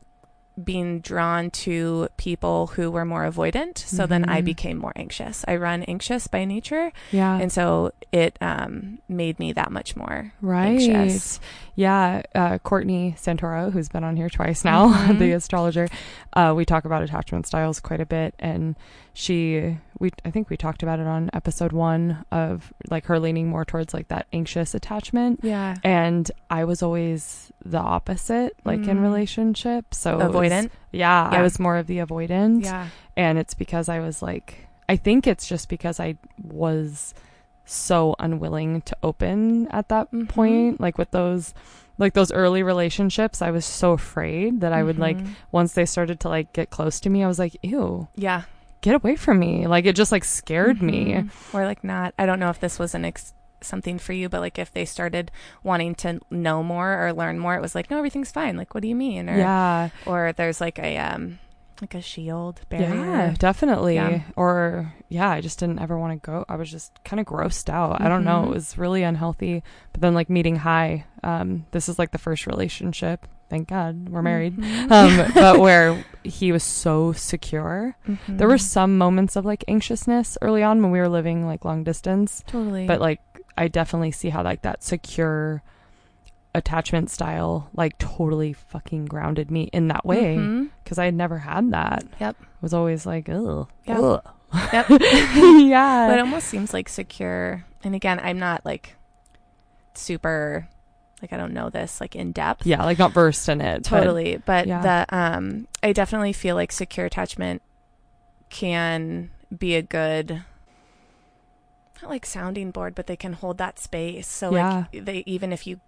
being 0.62 1.00
drawn 1.00 1.50
to 1.50 2.08
people 2.16 2.68
who 2.68 2.90
were 2.90 3.04
more 3.04 3.24
avoidant. 3.28 3.78
So 3.78 4.06
then 4.06 4.28
I 4.28 4.40
Mhm. 4.40 4.44
became 4.44 4.78
more 4.78 4.92
anxious. 4.94 5.44
I 5.48 5.56
run 5.56 5.82
anxious 5.84 6.28
by 6.28 6.44
nature. 6.44 6.92
Yeah. 7.10 7.36
And 7.36 7.50
so 7.50 7.90
it 8.12 8.38
um, 8.40 8.98
made 9.08 9.38
me 9.40 9.52
that 9.52 9.72
much 9.72 9.96
more 9.96 10.32
Right. 10.40 10.80
anxious. 10.80 11.40
Yeah. 11.74 12.22
Uh, 12.36 12.58
Courtney 12.58 13.16
Santoro, 13.18 13.72
who's 13.72 13.88
been 13.88 14.04
on 14.04 14.16
here 14.16 14.28
twice 14.30 14.64
now, 14.64 14.92
Mhm. 14.92 15.18
the 15.18 15.32
astrologer, 15.32 15.88
uh, 16.34 16.52
we 16.56 16.64
talk 16.64 16.84
about 16.84 17.02
attachment 17.02 17.46
styles 17.48 17.80
quite 17.80 18.00
a 18.00 18.06
bit. 18.06 18.34
And 18.38 18.76
she, 19.12 19.76
we, 19.98 20.12
I 20.24 20.30
think 20.30 20.50
we 20.50 20.56
talked 20.56 20.82
about 20.84 21.00
it 21.00 21.06
on 21.08 21.30
episode 21.32 21.72
one 21.72 22.24
of 22.30 22.72
like 22.90 23.06
her 23.06 23.18
leaning 23.18 23.48
more 23.48 23.64
towards 23.64 23.92
like 23.92 24.06
that 24.08 24.26
anxious 24.32 24.72
attachment. 24.74 25.40
Yeah. 25.42 25.74
And 25.82 26.30
I 26.48 26.62
was 26.64 26.80
always 26.82 27.50
the 27.64 27.78
opposite, 27.78 28.54
like 28.64 28.86
in 28.86 28.98
Mm. 28.98 29.02
relationships. 29.02 29.98
So 29.98 30.18
was- 30.18 30.32
Avoidant. 30.50 30.70
yeah, 30.92 31.28
I 31.30 31.42
was 31.42 31.58
more 31.58 31.76
of 31.76 31.86
the 31.86 31.98
avoidant. 31.98 32.64
Yeah. 32.64 32.88
and 33.16 33.38
it's 33.38 33.54
because 33.54 33.88
I 33.88 34.00
was 34.00 34.22
like, 34.22 34.66
I 34.88 34.96
think 34.96 35.26
it's 35.26 35.46
just 35.46 35.68
because 35.68 36.00
I 36.00 36.16
was 36.42 37.14
so 37.64 38.14
unwilling 38.18 38.82
to 38.82 38.96
open 39.02 39.68
at 39.68 39.88
that 39.88 40.10
Mhm. 40.12 40.28
point. 40.28 40.80
Like 40.80 40.98
with 40.98 41.10
those, 41.12 41.54
like 41.96 42.12
those 42.14 42.32
early 42.32 42.62
relationships, 42.62 43.40
I 43.40 43.50
was 43.50 43.64
so 43.64 43.92
afraid 43.92 44.60
that 44.60 44.72
I 44.72 44.82
would 44.82 44.98
like 44.98 45.16
Mhm. 45.18 45.28
once 45.52 45.72
they 45.72 45.86
started 45.86 46.20
to 46.20 46.28
like 46.28 46.52
get 46.52 46.70
close 46.70 47.00
to 47.00 47.08
me, 47.10 47.22
I 47.24 47.28
was 47.28 47.38
like, 47.38 47.56
ew, 47.62 48.08
Yeah. 48.16 48.42
get 48.82 48.94
away 48.96 49.16
from 49.16 49.38
me. 49.38 49.66
Like 49.66 49.86
it 49.86 49.96
just 49.96 50.12
like 50.12 50.24
scared 50.24 50.82
me. 50.82 51.14
Mhm. 51.14 51.30
Or 51.54 51.64
like 51.64 51.82
not. 51.84 52.12
I 52.18 52.26
don't 52.26 52.38
know 52.40 52.50
if 52.50 52.60
this 52.60 52.78
was 52.78 52.94
an 52.94 53.04
ex- 53.06 53.32
something 53.64 53.98
for 53.98 54.12
you, 54.12 54.28
but 54.28 54.40
like 54.40 54.58
if 54.58 54.72
they 54.72 54.84
started 54.84 55.30
wanting 55.62 55.94
to 55.96 56.20
know 56.30 56.62
more 56.62 57.06
or 57.06 57.12
learn 57.12 57.38
more, 57.38 57.54
it 57.56 57.60
was 57.62 57.74
like, 57.74 57.90
no, 57.90 57.98
everything's 57.98 58.30
fine. 58.30 58.56
Like, 58.56 58.74
what 58.74 58.82
do 58.82 58.88
you 58.88 58.94
mean? 58.94 59.28
Or 59.28 59.36
Yeah, 59.36 59.88
or 60.06 60.32
there's 60.32 60.60
like 60.60 60.78
a 60.78 60.96
um 60.98 61.38
like 61.80 61.94
a 61.94 62.00
shield 62.00 62.60
barrier. 62.68 62.94
yeah, 62.94 63.34
definitely. 63.36 63.96
Yeah. 63.96 64.22
Or 64.36 64.94
yeah, 65.08 65.28
I 65.30 65.40
just 65.40 65.58
didn't 65.58 65.80
ever 65.80 65.98
want 65.98 66.22
to 66.22 66.24
go. 66.24 66.44
I 66.48 66.54
was 66.56 66.70
just 66.70 66.92
kind 67.04 67.18
of 67.18 67.26
grossed 67.26 67.68
out. 67.68 68.00
I 68.00 68.08
don't 68.08 68.24
know. 68.24 68.42
Mhm. 68.42 68.46
It 68.46 68.50
was 68.54 68.78
really 68.78 69.02
unhealthy. 69.02 69.62
But 69.92 70.00
then 70.00 70.14
like 70.14 70.30
meeting 70.30 70.56
high, 70.56 71.04
um, 71.24 71.66
this 71.72 71.88
is 71.88 71.98
like 71.98 72.12
the 72.12 72.18
first 72.18 72.46
relationship. 72.46 73.26
Thank 73.50 73.68
God 73.68 74.08
we're 74.08 74.22
married. 74.22 74.56
Mhm. 74.56 74.90
um, 74.90 75.32
but 75.34 75.58
where 75.60 76.04
he 76.22 76.52
was 76.52 76.62
so 76.62 77.12
secure. 77.12 77.96
Mhm. 78.08 78.38
There 78.38 78.48
were 78.48 78.56
some 78.56 78.96
moments 78.96 79.34
of 79.36 79.44
like 79.44 79.64
anxiousness 79.68 80.38
early 80.42 80.62
on 80.62 80.80
when 80.80 80.92
we 80.92 81.00
were 81.00 81.08
living 81.08 81.44
like 81.44 81.64
long 81.64 81.82
distance, 81.84 82.44
totally, 82.46 82.86
but 82.86 83.00
like 83.00 83.20
I 83.56 83.68
definitely 83.68 84.10
see 84.10 84.30
how 84.30 84.42
like 84.42 84.62
that 84.62 84.82
secure 84.82 85.62
attachment 86.54 87.10
style 87.10 87.68
like 87.74 87.98
totally 87.98 88.52
fucking 88.52 89.06
grounded 89.06 89.50
me 89.50 89.64
in 89.72 89.88
that 89.88 90.06
way 90.06 90.36
because 90.84 90.98
I 90.98 91.06
had 91.06 91.14
never 91.14 91.38
had 91.38 91.72
that. 91.72 92.04
Yep. 92.20 92.36
I 92.40 92.46
was 92.60 92.72
always 92.74 93.06
like, 93.06 93.28
ugh. 93.28 93.68
Yeah. 93.84 93.98
ugh. 93.98 94.28
Yep. 94.72 94.86
yeah. 94.90 96.08
but 96.08 96.18
it 96.18 96.20
almost 96.20 96.46
seems 96.48 96.72
like 96.72 96.88
secure. 96.88 97.64
And 97.82 97.94
again, 97.94 98.20
I'm 98.22 98.38
not 98.38 98.64
like 98.64 98.96
super 99.94 100.68
like 101.22 101.32
I 101.32 101.36
don't 101.36 101.54
know 101.54 101.70
this 101.70 102.00
like 102.00 102.14
in 102.16 102.32
depth. 102.32 102.66
yeah, 102.66 102.84
like 102.84 102.98
not 102.98 103.12
versed 103.12 103.48
in 103.48 103.60
it. 103.60 103.88
but- 103.88 104.00
totally 104.00 104.42
but 104.44 104.66
yeah. 104.66 105.04
the 105.06 105.16
um 105.16 105.66
i 105.82 105.92
definitely 105.92 106.32
feel 106.32 106.54
like 106.54 106.70
secure 106.70 107.06
attachment 107.06 107.62
can 108.50 109.30
be 109.56 109.74
a 109.74 109.82
good 109.82 110.44
not 112.04 112.10
like 112.10 112.26
sounding 112.26 112.70
board 112.70 112.94
but 112.94 113.06
they 113.06 113.16
can 113.16 113.32
hold 113.32 113.58
that 113.58 113.78
space 113.78 114.26
so 114.28 114.50
like 114.50 115.04
they 115.04 115.22
even 115.26 115.52
if 115.52 115.66
you 115.66 115.80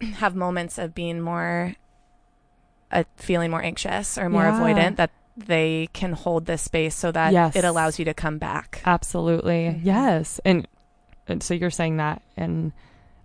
have 0.22 0.34
moments 0.34 0.78
of 0.78 0.94
being 0.94 1.20
more 1.20 1.74
uh, 2.92 3.04
feeling 3.16 3.50
more 3.50 3.62
anxious 3.62 4.18
or 4.18 4.28
more 4.28 4.44
Yeah. 4.44 4.58
avoidant 4.58 4.96
that 4.96 5.10
they 5.36 5.88
can 5.92 6.12
hold 6.12 6.46
this 6.46 6.62
space 6.62 6.94
so 6.94 7.12
that 7.12 7.32
Yes. 7.32 7.54
it 7.56 7.64
allows 7.64 7.98
you 7.98 8.04
to 8.06 8.14
come 8.14 8.38
back 8.38 8.82
Absolutely. 8.84 9.66
Mhm. 9.66 9.80
Yes. 9.84 10.40
And, 10.44 10.66
and 11.28 11.42
so 11.42 11.54
you're 11.54 11.70
saying 11.70 11.98
that, 11.98 12.20
and 12.36 12.72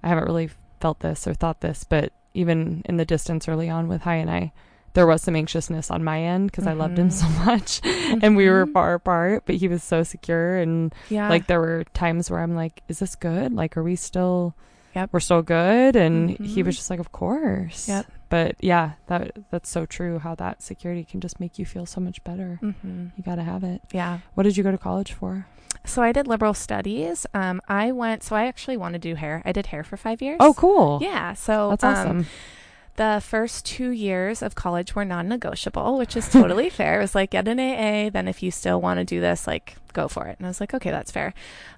I 0.04 0.10
haven't 0.10 0.26
really 0.26 0.50
felt 0.80 1.00
this 1.00 1.26
or 1.28 1.34
thought 1.34 1.62
this, 1.62 1.84
but 1.84 2.14
even 2.36 2.84
in 2.86 2.98
the 2.98 3.06
distance 3.06 3.48
early 3.50 3.70
on 3.70 3.88
with 3.88 4.02
Hi 4.04 4.16
and 4.16 4.30
I, 4.30 4.52
there 4.96 5.06
was 5.06 5.22
some 5.22 5.36
anxiousness 5.36 5.92
on 5.92 6.04
my 6.04 6.22
end 6.24 6.50
because 6.52 6.66
I 6.66 6.74
loved 6.74 6.98
him 6.98 7.10
so 7.12 7.28
much 7.46 7.82
and 7.86 8.36
we 8.36 8.50
were 8.50 8.66
Mhm. 8.66 8.74
far 8.74 8.94
apart, 8.96 9.44
but 9.46 9.56
he 9.56 9.68
was 9.68 9.84
so 9.84 10.02
secure. 10.04 10.58
And 10.58 10.94
yeah 11.10 11.30
like 11.30 11.46
there 11.48 11.60
were 11.60 11.84
times 11.94 12.32
where 12.32 12.40
I'm 12.42 12.56
like, 12.56 12.82
is 12.88 13.00
this 13.00 13.14
good? 13.16 13.54
Like, 13.54 13.78
are 13.78 13.84
we 13.84 13.96
still, 13.96 14.56
Yep. 14.96 15.10
we're 15.12 15.20
still 15.20 15.42
good? 15.44 15.96
And 15.96 16.32
he 16.40 16.62
Mhm. 16.64 16.66
was 16.66 16.76
just 16.78 16.90
like, 16.90 17.00
of 17.00 17.12
course. 17.12 17.88
Yep. 17.88 18.06
But 18.30 18.56
yeah, 18.60 18.92
that 19.08 19.32
that's 19.52 19.70
so 19.70 19.86
true 19.86 20.18
how 20.20 20.34
that 20.36 20.64
security 20.64 21.04
can 21.04 21.22
just 21.22 21.40
make 21.40 21.60
you 21.60 21.66
feel 21.66 21.86
so 21.86 22.02
much 22.02 22.24
better. 22.24 22.58
hmm 22.62 23.08
You 23.16 23.24
got 23.24 23.36
to 23.36 23.44
have 23.44 23.64
it. 23.64 23.82
yeah 23.92 24.20
What 24.34 24.44
did 24.44 24.58
you 24.58 24.64
go 24.64 24.72
to 24.72 24.78
college 24.80 25.12
for? 25.14 25.46
So 25.84 26.02
I 26.02 26.12
did 26.12 26.26
liberal 26.26 26.56
studies. 26.56 27.28
Um, 27.36 27.62
I 27.68 27.92
went. 27.92 28.24
So 28.24 28.36
I 28.36 28.48
actually 28.48 28.78
want 28.78 28.94
to 28.94 29.00
do 29.00 29.14
hair. 29.14 29.44
I 29.46 29.52
did 29.52 29.68
hair 29.68 29.84
for 29.84 29.98
five 29.98 30.20
years. 30.22 30.38
Oh, 30.40 30.54
cool. 30.56 30.98
Yeah. 31.02 31.34
So 31.34 31.70
That's 31.70 31.84
um, 31.84 31.92
awesome. 31.94 32.26
The 32.98 33.22
first 33.24 33.66
two 33.66 33.90
years 33.90 34.42
of 34.42 34.56
college 34.56 34.96
were 34.96 35.06
non-negotiable, 35.06 35.98
which 35.98 36.16
is 36.16 36.30
totally 36.30 36.70
fair. 36.80 37.00
It 37.00 37.04
was 37.04 37.16
like 37.16 37.32
get 37.32 37.48
an 37.48 37.60
AA, 37.60 38.10
then 38.10 38.28
if 38.28 38.42
you 38.42 38.52
still 38.52 38.80
want 38.82 39.00
to 39.00 39.04
do 39.06 39.20
this, 39.20 39.48
like 39.48 39.76
go 39.94 40.08
for 40.08 40.28
it. 40.28 40.38
And 40.38 40.46
I 40.48 40.50
was 40.50 40.60
like, 40.62 40.74
okay, 40.74 40.92
that's 40.92 41.12
fair. 41.12 41.34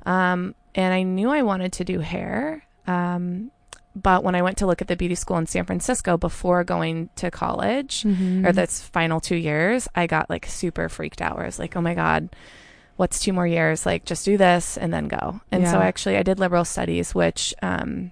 Um, 0.06 0.54
and 0.76 0.94
I 0.94 1.04
knew 1.04 1.30
I 1.30 1.42
wanted 1.42 1.74
to 1.74 1.84
do 1.84 2.00
hair. 2.00 2.64
Um, 2.86 3.52
but 3.96 4.24
when 4.24 4.36
I 4.36 4.44
went 4.44 4.60
to 4.60 4.68
look 4.68 4.80
at 4.82 4.88
the 4.88 4.96
beauty 4.96 5.16
school 5.16 5.38
in 5.38 5.48
San 5.48 5.66
Francisco 5.66 6.18
before 6.18 6.64
going 6.64 7.10
to 7.16 7.32
college, 7.32 8.04
Mhm. 8.04 8.46
or 8.48 8.52
that's 8.52 8.80
final 8.82 9.20
two 9.20 9.36
years, 9.38 9.88
I 9.96 10.06
got 10.06 10.30
like 10.30 10.46
super 10.46 10.88
freaked 10.88 11.20
out. 11.22 11.36
Where 11.36 11.46
I 11.46 11.48
was 11.48 11.58
like, 11.58 11.76
oh 11.76 11.82
my 11.82 11.96
god, 11.96 12.30
what's 12.98 13.20
two 13.20 13.34
more 13.34 13.48
years? 13.48 13.88
Like 13.88 14.06
just 14.06 14.24
do 14.24 14.38
this 14.38 14.78
and 14.78 14.94
then 14.94 15.08
go. 15.08 15.42
And 15.52 15.68
so 15.68 15.80
actually, 15.80 16.16
I 16.18 16.22
did 16.24 16.38
liberal 16.38 16.64
studies, 16.64 17.16
which 17.16 17.56
um, 17.64 18.12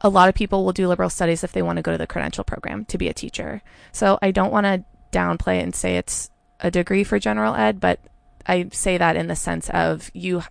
a 0.00 0.08
lot 0.08 0.28
of 0.28 0.34
people 0.34 0.64
will 0.64 0.72
do 0.72 0.88
liberal 0.88 1.10
studies 1.10 1.42
if 1.42 1.52
they 1.52 1.62
want 1.62 1.76
to 1.76 1.82
go 1.82 1.92
to 1.92 1.98
the 1.98 2.06
credential 2.06 2.44
program 2.44 2.84
to 2.86 2.98
be 2.98 3.08
a 3.08 3.14
teacher. 3.14 3.62
So 3.92 4.18
I 4.22 4.30
don't 4.30 4.52
want 4.52 4.64
to 4.64 4.84
downplay 5.10 5.58
it 5.58 5.64
and 5.64 5.74
say 5.74 5.96
it's 5.96 6.30
a 6.60 6.70
degree 6.70 7.04
for 7.04 7.18
general 7.18 7.54
ed, 7.54 7.80
but 7.80 8.00
I 8.46 8.68
say 8.72 8.98
that 8.98 9.16
in 9.16 9.26
the 9.26 9.36
sense 9.36 9.68
of 9.70 10.10
you 10.14 10.42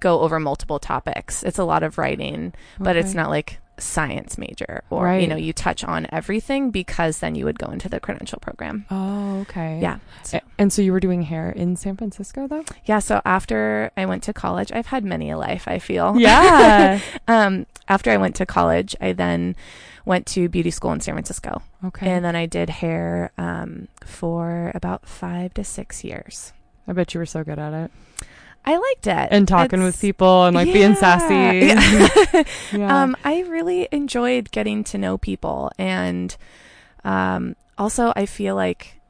go 0.00 0.20
over 0.20 0.38
multiple 0.40 0.78
topics. 0.78 1.42
It's 1.42 1.58
a 1.58 1.64
lot 1.64 1.82
of 1.82 1.98
writing, 1.98 2.52
but 2.78 2.96
it's 2.96 3.14
not 3.14 3.30
like 3.30 3.58
science 3.78 4.38
major 4.38 4.82
or 4.90 5.14
you 5.14 5.26
know 5.26 5.36
you 5.36 5.52
touch 5.52 5.84
on 5.84 6.06
everything 6.10 6.70
because 6.70 7.18
then 7.18 7.34
you 7.34 7.44
would 7.44 7.58
go 7.58 7.66
into 7.70 7.88
the 7.88 8.00
credential 8.00 8.38
program 8.40 8.86
Oh, 8.90 9.40
okay. 9.40 9.78
yeah 9.82 9.98
A- 10.32 10.40
And 10.58 10.72
so 10.72 10.80
you 10.80 10.92
were 10.92 11.00
doing 11.00 11.22
hair 11.22 11.50
in 11.50 11.76
San 11.76 11.96
Francisco, 11.96 12.46
though? 12.48 12.64
yeah 12.86 12.98
so 13.00 13.20
after 13.24 13.90
i 13.96 14.06
went 14.06 14.22
to 14.22 14.32
college 14.32 14.72
i've 14.72 14.86
had 14.86 15.04
many 15.04 15.30
a 15.30 15.36
life 15.36 15.68
i 15.68 15.78
feel 15.78 16.14
Yeah. 16.18 17.00
um 17.28 17.66
after 17.88 18.10
i 18.10 18.16
went 18.16 18.34
to 18.36 18.46
college 18.46 18.96
i 19.00 19.12
then 19.12 19.54
went 20.06 20.24
to 20.28 20.48
beauty 20.48 20.70
school 20.70 20.92
in 20.92 21.00
san 21.00 21.14
francisco 21.14 21.60
okay. 21.84 22.08
and 22.10 22.24
then 22.24 22.34
i 22.34 22.46
did 22.46 22.70
hair 22.70 23.30
um 23.36 23.88
for 24.04 24.72
about 24.74 25.06
five 25.06 25.52
to 25.54 25.64
six 25.64 26.02
years 26.04 26.52
I 26.88 26.92
bet 26.92 27.12
you 27.14 27.18
were 27.18 27.26
so 27.26 27.42
good 27.42 27.58
at 27.58 27.72
it. 27.74 27.90
I 28.66 28.76
liked 28.76 29.06
it 29.06 29.28
And 29.30 29.46
talking 29.46 29.82
with 29.82 30.00
people 30.00 30.44
and 30.44 30.54
like 30.54 30.72
being 30.72 30.94
sassy. 30.94 31.34
Yeah. 31.66 32.42
Yeah. 32.72 33.02
Um, 33.02 33.16
I 33.24 33.40
really 33.42 33.88
enjoyed 33.92 34.50
getting 34.50 34.84
to 34.84 34.98
know 34.98 35.16
people, 35.18 35.70
and 35.78 36.36
um, 37.04 37.56
also 37.78 38.12
I 38.16 38.26
feel 38.26 38.54
like 38.54 39.00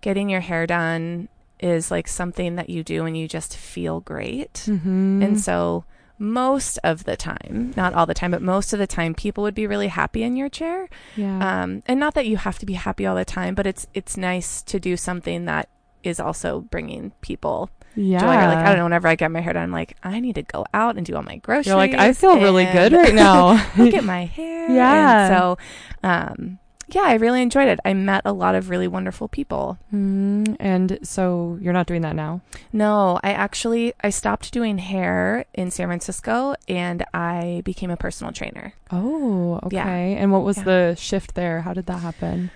getting 0.00 0.28
your 0.30 0.40
hair 0.40 0.66
done 0.66 1.28
is 1.60 1.90
like 1.90 2.08
something 2.08 2.56
that 2.56 2.68
you 2.68 2.82
do 2.82 3.04
and 3.06 3.16
you 3.16 3.28
just 3.28 3.56
feel 3.56 4.00
great. 4.00 4.54
Mm-hmm. 4.66 5.22
And 5.22 5.40
so 5.40 5.84
most 6.18 6.78
of 6.84 7.04
the 7.04 7.16
time, 7.16 7.72
not 7.76 7.94
all 7.94 8.06
the 8.06 8.14
time, 8.14 8.30
but 8.30 8.42
most 8.42 8.72
of 8.72 8.78
the 8.78 8.86
time 8.86 9.14
people 9.14 9.42
would 9.44 9.54
be 9.54 9.66
really 9.66 9.88
happy 9.88 10.22
in 10.22 10.36
your 10.36 10.48
chair. 10.48 10.88
yeah. 11.16 11.62
Um 11.62 11.82
and 11.86 12.00
not 12.00 12.14
that 12.14 12.26
you 12.26 12.36
have 12.38 12.58
to 12.58 12.66
be 12.66 12.74
happy 12.74 13.06
all 13.06 13.16
the 13.16 13.24
time, 13.24 13.54
but 13.54 13.66
it's 13.66 13.86
it's 13.94 14.16
nice 14.16 14.62
to 14.62 14.80
do 14.80 14.96
something 14.96 15.44
that 15.44 15.68
is 16.02 16.20
also 16.20 16.60
bringing 16.60 17.12
people 17.20 17.70
yeah. 17.96 18.22
Or 18.24 18.26
like 18.26 18.58
I 18.58 18.64
don't 18.70 18.78
know, 18.78 18.84
whenever 18.84 19.08
I 19.08 19.14
get 19.14 19.30
my 19.30 19.40
hair 19.40 19.52
done, 19.52 19.62
I'm 19.64 19.70
like, 19.72 19.96
I 20.02 20.20
need 20.20 20.34
to 20.36 20.42
go 20.42 20.64
out 20.74 20.96
and 20.96 21.04
do 21.06 21.14
all 21.16 21.22
my 21.22 21.36
groceries. 21.36 21.66
You're 21.68 21.76
like, 21.76 21.94
I 21.94 22.12
feel 22.12 22.38
really 22.40 22.64
good 22.66 22.92
right 22.92 23.14
now. 23.14 23.52
Look 23.78 23.94
at 23.94 24.04
my 24.04 24.24
hair. 24.24 24.70
Yeah. 24.70 25.26
And 25.26 25.34
so, 25.36 25.58
um, 26.02 26.58
yeah, 26.88 27.02
I 27.04 27.14
really 27.14 27.40
enjoyed 27.40 27.66
it. 27.66 27.80
I 27.84 27.94
met 27.94 28.22
a 28.26 28.32
lot 28.32 28.54
of 28.54 28.68
really 28.68 28.86
wonderful 28.86 29.26
people. 29.26 29.78
Mm, 29.92 30.56
and 30.60 30.98
so 31.02 31.58
you're 31.60 31.72
not 31.72 31.86
doing 31.86 32.02
that 32.02 32.14
now? 32.14 32.42
No, 32.72 33.18
I 33.24 33.32
actually 33.32 33.94
I 34.02 34.10
stopped 34.10 34.52
doing 34.52 34.78
hair 34.78 35.46
in 35.54 35.70
San 35.70 35.86
Francisco 35.88 36.54
and 36.68 37.04
I 37.14 37.62
became 37.64 37.90
a 37.90 37.96
personal 37.96 38.32
trainer. 38.34 38.74
Oh, 38.90 39.60
okay. 39.64 39.76
Yeah. 39.76 39.88
And 39.88 40.30
what 40.30 40.42
was 40.44 40.58
Yeah. 40.58 40.64
the 40.64 40.94
shift 40.96 41.34
there? 41.34 41.62
How 41.62 41.72
did 41.72 41.86
that 41.86 42.00
happen? 42.00 42.50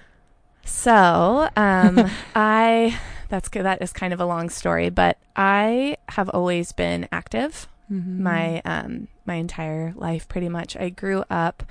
So, 0.64 1.49
um, 1.57 2.11
I 2.35 2.99
that's 3.28 3.49
that 3.50 3.82
is 3.82 3.92
kind 3.92 4.12
of 4.12 4.20
a 4.20 4.26
long 4.26 4.50
story, 4.50 4.90
but 4.90 5.18
I 5.37 5.97
have 6.08 6.28
always 6.30 6.73
been 6.73 7.08
active. 7.12 7.68
Mm-hmm. 7.90 8.23
my 8.23 8.61
um 8.66 9.08
my 9.25 9.37
entire 9.37 9.94
life 9.97 10.28
pretty 10.28 10.49
much. 10.49 10.76
I 10.76 10.90
grew 10.90 11.25
up 11.30 11.62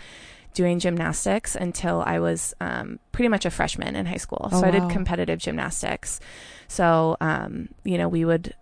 doing 0.56 0.80
gymnastics 0.80 1.56
until 1.56 2.02
I 2.02 2.20
was 2.20 2.56
um 2.60 3.00
pretty 3.12 3.30
much 3.30 3.46
a 3.46 3.52
freshman 3.52 3.96
in 3.96 4.08
high 4.08 4.18
school. 4.18 4.50
Oh, 4.52 4.62
so 4.62 4.66
I 4.66 4.72
wow. 4.72 4.88
did 4.88 4.90
competitive 4.90 5.40
gymnastics. 5.40 6.20
So 6.68 7.18
um 7.22 7.70
you 7.84 8.00
know, 8.00 8.08
we 8.08 8.26
would 8.26 8.56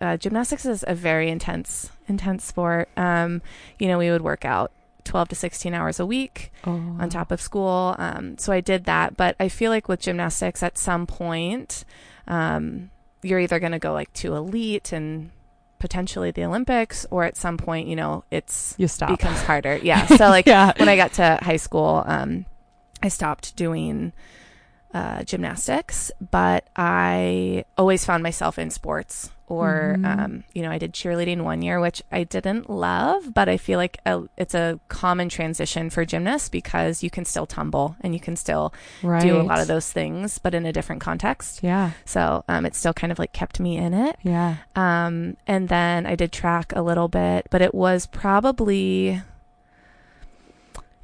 uh, 0.00 0.16
gymnastics 0.16 0.64
is 0.64 0.84
a 0.86 0.94
very 0.94 1.28
intense 1.28 1.90
intense 2.06 2.44
sport. 2.44 2.88
Um 2.96 3.42
you 3.80 3.88
know, 3.88 3.98
we 3.98 4.10
would 4.10 4.22
work 4.22 4.44
out 4.44 4.70
12 5.04 5.30
to 5.30 5.34
16 5.34 5.74
hours 5.74 5.98
a 5.98 6.06
week 6.06 6.52
oh. 6.64 6.96
on 7.00 7.08
top 7.10 7.32
of 7.32 7.40
school. 7.40 7.96
Um, 7.98 8.38
so 8.38 8.52
I 8.52 8.60
did 8.60 8.84
that, 8.84 9.16
but 9.16 9.34
I 9.40 9.48
feel 9.48 9.72
like 9.72 9.88
with 9.88 9.98
gymnastics, 9.98 10.62
at 10.62 10.78
some 10.78 11.08
point, 11.08 11.84
um, 12.26 12.90
you're 13.22 13.40
either 13.40 13.58
going 13.58 13.72
to 13.72 13.78
go 13.78 13.92
like 13.92 14.12
to 14.14 14.34
elite 14.34 14.92
and 14.92 15.30
potentially 15.78 16.30
the 16.30 16.44
Olympics, 16.44 17.04
or 17.10 17.24
at 17.24 17.36
some 17.36 17.56
point, 17.58 17.88
you 17.88 17.96
know, 17.96 18.22
it's 18.30 18.76
You 18.78 18.86
stop. 18.86 19.10
becomes 19.10 19.42
harder. 19.42 19.78
Yeah. 19.82 20.06
So 20.06 20.28
like 20.28 20.46
yeah. 20.46 20.72
when 20.76 20.88
I 20.88 20.94
got 20.96 21.14
to 21.14 21.38
high 21.42 21.56
school, 21.56 22.04
um, 22.06 22.46
I 23.02 23.08
stopped 23.08 23.56
doing 23.56 24.12
uh, 24.94 25.24
gymnastics, 25.24 26.12
but 26.30 26.68
I 26.76 27.64
always 27.76 28.04
found 28.04 28.22
myself 28.22 28.60
in 28.60 28.70
sports. 28.70 29.31
Or, 29.48 29.96
Mhm. 29.98 30.18
um, 30.24 30.44
you 30.54 30.62
know, 30.62 30.70
I 30.70 30.78
did 30.78 30.94
cheerleading 30.94 31.42
one 31.42 31.60
year, 31.60 31.78
which 31.78 32.02
I 32.10 32.24
didn't 32.24 32.70
love, 32.70 33.34
but 33.34 33.48
I 33.50 33.58
feel 33.58 33.78
like 33.78 33.98
a, 34.06 34.22
it's 34.38 34.54
a 34.54 34.80
common 34.88 35.28
transition 35.28 35.90
for 35.90 36.04
gymnasts 36.06 36.48
because 36.48 37.02
you 37.02 37.10
can 37.10 37.24
still 37.26 37.44
tumble 37.44 37.96
and 38.00 38.14
you 38.14 38.20
can 38.20 38.34
still 38.36 38.72
right. 39.02 39.20
do 39.20 39.38
a 39.38 39.42
lot 39.42 39.60
of 39.60 39.66
those 39.66 39.92
things, 39.92 40.38
but 40.38 40.54
in 40.54 40.64
a 40.64 40.72
different 40.72 41.02
context. 41.02 41.60
Yeah. 41.62 41.90
So 42.06 42.44
um, 42.48 42.64
it 42.64 42.74
still 42.74 42.94
kind 42.94 43.12
of 43.12 43.18
like 43.18 43.32
kept 43.34 43.60
me 43.60 43.76
in 43.76 43.92
it. 43.92 44.16
Yeah. 44.22 44.56
Um, 44.74 45.36
and 45.46 45.68
then 45.68 46.06
I 46.06 46.14
did 46.14 46.32
track 46.32 46.72
a 46.74 46.80
little 46.80 47.08
bit, 47.08 47.46
but 47.50 47.60
it 47.60 47.74
was 47.74 48.06
probably, 48.06 49.20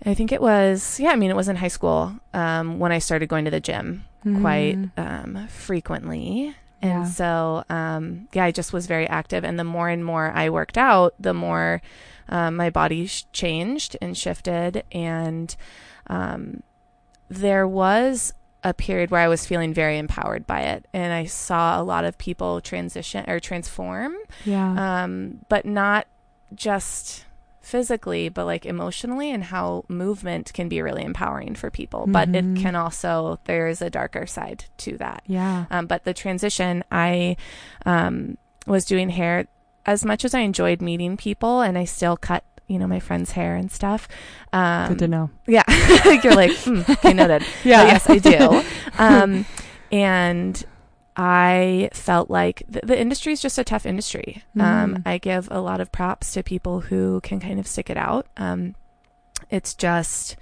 I 0.07 0.15
think 0.15 0.33
it 0.33 0.41
was, 0.41 0.99
yeah, 1.01 1.11
I 1.11 1.17
mean, 1.17 1.31
it 1.31 1.37
was 1.37 1.49
in 1.49 1.57
high 1.57 1.69
school 1.69 2.15
um, 2.33 2.79
when 2.79 2.93
I 2.93 2.99
started 2.99 3.29
going 3.29 3.45
to 3.45 3.51
the 3.51 3.61
gym 3.61 4.05
quite 4.41 4.77
Mhm. 4.77 4.91
um, 4.97 5.49
frequently. 5.49 6.55
And 6.81 7.05
Yeah. 7.05 7.05
so, 7.05 7.65
um, 7.69 8.29
yeah, 8.33 8.45
I 8.45 8.51
just 8.53 8.73
was 8.73 8.87
very 8.87 9.09
active. 9.09 9.45
And 9.45 9.59
the 9.59 9.65
more 9.65 9.89
and 9.89 10.05
more 10.05 10.31
I 10.33 10.49
worked 10.51 10.79
out, 10.79 11.15
the 11.19 11.35
more 11.35 11.83
um, 12.29 12.57
my 12.57 12.71
body 12.71 13.07
sh- 13.07 13.25
changed 13.33 13.97
and 14.01 14.17
shifted. 14.17 14.85
And 14.93 15.55
um, 16.09 16.63
there 17.29 17.67
was 17.67 18.33
a 18.65 18.75
period 18.75 19.11
where 19.11 19.21
I 19.21 19.29
was 19.29 19.47
feeling 19.47 19.73
very 19.73 19.99
empowered 19.99 20.47
by 20.47 20.61
it. 20.63 20.87
And 20.93 21.13
I 21.13 21.25
saw 21.27 21.81
a 21.81 21.83
lot 21.83 22.05
of 22.05 22.19
people 22.19 22.61
transition 22.61 23.25
or 23.29 23.41
transform, 23.41 24.15
Yeah. 24.45 25.03
um, 25.05 25.39
but 25.49 25.65
not 25.65 26.07
just 26.55 27.25
physically, 27.69 28.29
but 28.31 28.47
like 28.47 28.65
emotionally, 28.65 29.31
and 29.31 29.45
how 29.45 29.85
movement 29.89 30.53
can 30.55 30.69
be 30.69 30.81
really 30.81 31.05
empowering 31.05 31.55
for 31.55 31.71
people. 31.71 32.07
But 32.09 32.29
it 32.31 32.45
Mhm. 32.45 32.61
can 32.63 32.75
also, 32.75 33.39
there 33.45 33.69
is 33.69 33.83
a 33.83 33.91
darker 33.91 34.27
side 34.27 34.65
to 34.79 34.97
that. 34.99 35.23
yeah. 35.27 35.67
Um, 35.71 35.87
but 35.87 36.05
the 36.05 36.15
transition, 36.15 36.83
I 36.91 37.37
um, 37.85 38.39
was 38.67 38.85
doing 38.87 39.11
hair 39.11 39.47
as 39.87 40.05
much 40.05 40.25
as 40.25 40.35
I 40.35 40.41
enjoyed 40.41 40.81
meeting 40.81 41.17
people, 41.17 41.61
and 41.61 41.77
I 41.79 41.85
still 41.85 42.17
cut, 42.17 42.43
you 42.67 42.79
know, 42.79 42.87
my 42.87 43.01
friend's 43.01 43.33
hair 43.33 43.55
and 43.55 43.71
stuff. 43.71 44.09
Um, 44.53 44.89
Good 44.89 44.99
to 45.01 45.09
know. 45.09 45.31
Yeah, 45.47 45.63
you're 46.25 46.35
like, 46.35 46.53
hmm, 46.65 46.81
okay, 46.89 47.13
noted. 47.13 47.43
Yeah. 47.65 47.85
But 47.85 47.89
yes, 47.93 48.11
I 48.11 48.19
do. 48.19 48.63
Um, 48.99 49.45
and 49.93 50.65
I 51.21 51.91
felt 51.93 52.31
like 52.31 52.63
the, 52.69 52.81
the 52.85 52.99
industry 52.99 53.33
is 53.33 53.43
just 53.43 53.59
a 53.59 53.65
tough 53.65 53.85
industry. 53.85 54.45
Um, 54.59 54.95
Mhm. 54.95 55.03
I 55.05 55.19
give 55.19 55.49
a 55.51 55.61
lot 55.61 55.81
of 55.81 55.91
props 55.91 56.33
to 56.35 56.43
people 56.45 56.81
who 56.83 57.21
can 57.23 57.41
kind 57.41 57.59
of 57.59 57.67
stick 57.67 57.91
it 57.91 57.97
out. 57.97 58.27
Um, 58.37 58.77
it's 59.51 59.75
just, 59.75 60.37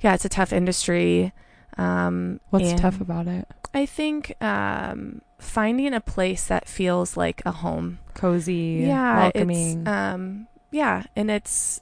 yeah, 0.00 0.14
it's 0.14 0.24
a 0.26 0.28
tough 0.28 0.52
industry. 0.52 1.32
Um, 1.78 2.40
What's 2.50 2.78
tough 2.78 3.00
about 3.00 3.26
it? 3.26 3.48
I 3.72 3.86
think 3.86 4.34
um, 4.42 5.22
finding 5.38 5.94
a 5.94 6.00
place 6.00 6.46
that 6.46 6.68
feels 6.68 7.16
like 7.16 7.42
a 7.46 7.52
home. 7.52 7.98
Cozy, 8.14 8.84
yeah, 8.86 9.18
welcoming. 9.24 9.80
It's, 9.80 9.88
um, 9.88 10.46
yeah, 10.70 11.04
and 11.16 11.30
it's. 11.30 11.80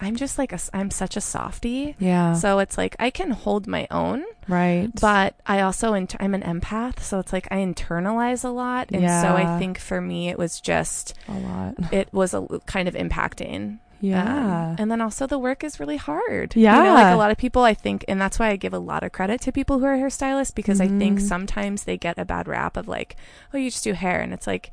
I'm 0.00 0.16
just 0.16 0.38
like 0.38 0.52
a, 0.52 0.58
I'm 0.72 0.90
such 0.90 1.16
a 1.16 1.20
softie. 1.20 1.94
yeah. 1.98 2.34
So 2.34 2.58
it's 2.58 2.78
like 2.78 2.96
I 2.98 3.10
can 3.10 3.30
hold 3.32 3.66
my 3.66 3.86
own, 3.90 4.24
right. 4.48 4.88
but 5.00 5.34
I 5.46 5.60
also 5.60 5.92
int- 5.94 6.16
I'm 6.20 6.34
an 6.34 6.42
empath, 6.42 7.00
so 7.00 7.18
it's 7.18 7.32
like 7.32 7.46
I 7.50 7.56
internalize 7.56 8.44
a 8.44 8.48
lot, 8.48 8.88
and 8.92 9.02
so 9.22 9.34
I 9.36 9.58
think 9.58 9.78
for 9.78 10.00
me 10.00 10.28
it 10.28 10.38
was 10.38 10.60
just 10.60 11.14
a 11.28 11.32
lot. 11.34 11.74
it 11.92 12.12
was 12.12 12.32
a 12.34 12.46
kind 12.66 12.88
of 12.88 12.94
impacting. 12.94 13.78
Yeah. 14.02 14.70
Um, 14.70 14.76
and 14.78 14.90
then 14.90 15.02
also 15.02 15.26
the 15.26 15.38
work 15.38 15.62
is 15.62 15.78
really 15.78 15.98
hard. 15.98 16.56
Yeah. 16.56 16.78
You 16.78 16.84
know, 16.84 16.94
like 16.94 17.12
a 17.12 17.18
lot 17.18 17.30
of 17.30 17.36
people 17.36 17.64
I 17.64 17.74
think 17.74 18.02
and 18.08 18.18
that's 18.18 18.38
why 18.38 18.48
I 18.48 18.56
give 18.56 18.72
a 18.72 18.78
lot 18.78 19.02
of 19.02 19.12
credit 19.12 19.42
to 19.42 19.52
people 19.52 19.78
who 19.78 19.84
are 19.84 19.94
hairstylists 19.98 20.54
because 20.54 20.80
I 20.80 20.88
think 20.88 21.18
Mhm. 21.18 21.28
sometimes 21.28 21.84
they 21.84 21.98
get 21.98 22.16
a 22.18 22.24
bad 22.24 22.48
rap 22.48 22.78
of 22.78 22.88
like, 22.88 23.16
oh, 23.52 23.58
you 23.58 23.70
just 23.70 23.84
do 23.84 23.92
hair 23.92 24.22
and 24.22 24.32
it's 24.32 24.46
like 24.46 24.70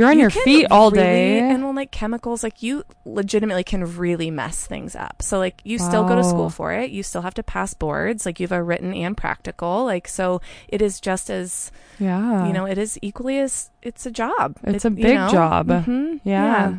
You're 0.00 0.08
on 0.08 0.14
you 0.16 0.22
your 0.22 0.30
feet 0.30 0.66
all 0.70 0.90
really- 0.90 1.02
day. 1.04 1.38
And 1.40 1.64
when 1.66 1.76
like 1.76 1.90
chemicals, 1.90 2.42
like 2.42 2.62
you 2.62 2.84
legitimately 3.04 3.64
can 3.64 3.84
really 3.98 4.30
mess 4.30 4.66
things 4.66 4.96
up. 4.96 5.20
So 5.22 5.38
like 5.38 5.60
you 5.62 5.78
still 5.78 6.08
go 6.08 6.16
to 6.16 6.24
school 6.24 6.48
for 6.50 6.72
it. 6.72 6.90
You 6.90 7.02
still 7.02 7.20
have 7.22 7.34
to 7.34 7.42
pass 7.42 7.74
boards. 7.74 8.24
Like 8.24 8.40
you 8.40 8.44
have 8.44 8.52
a 8.52 8.62
written 8.62 8.94
and 8.94 9.14
practical. 9.16 9.84
Like 9.84 10.08
so 10.08 10.40
it 10.68 10.80
is 10.82 11.00
just 11.00 11.28
as 11.30 11.70
yeah. 11.98 12.46
you 12.46 12.52
know, 12.54 12.64
it 12.64 12.78
is 12.78 12.98
equally 13.02 13.38
as 13.38 13.70
it's 13.82 14.06
a 14.06 14.10
job. 14.10 14.56
It's 14.64 14.84
It- 14.84 14.92
a 14.92 14.96
you 14.96 15.02
big 15.02 15.14
know? 15.16 15.28
job. 15.30 15.68
Mhm. 15.68 16.20
Yeah. 16.24 16.78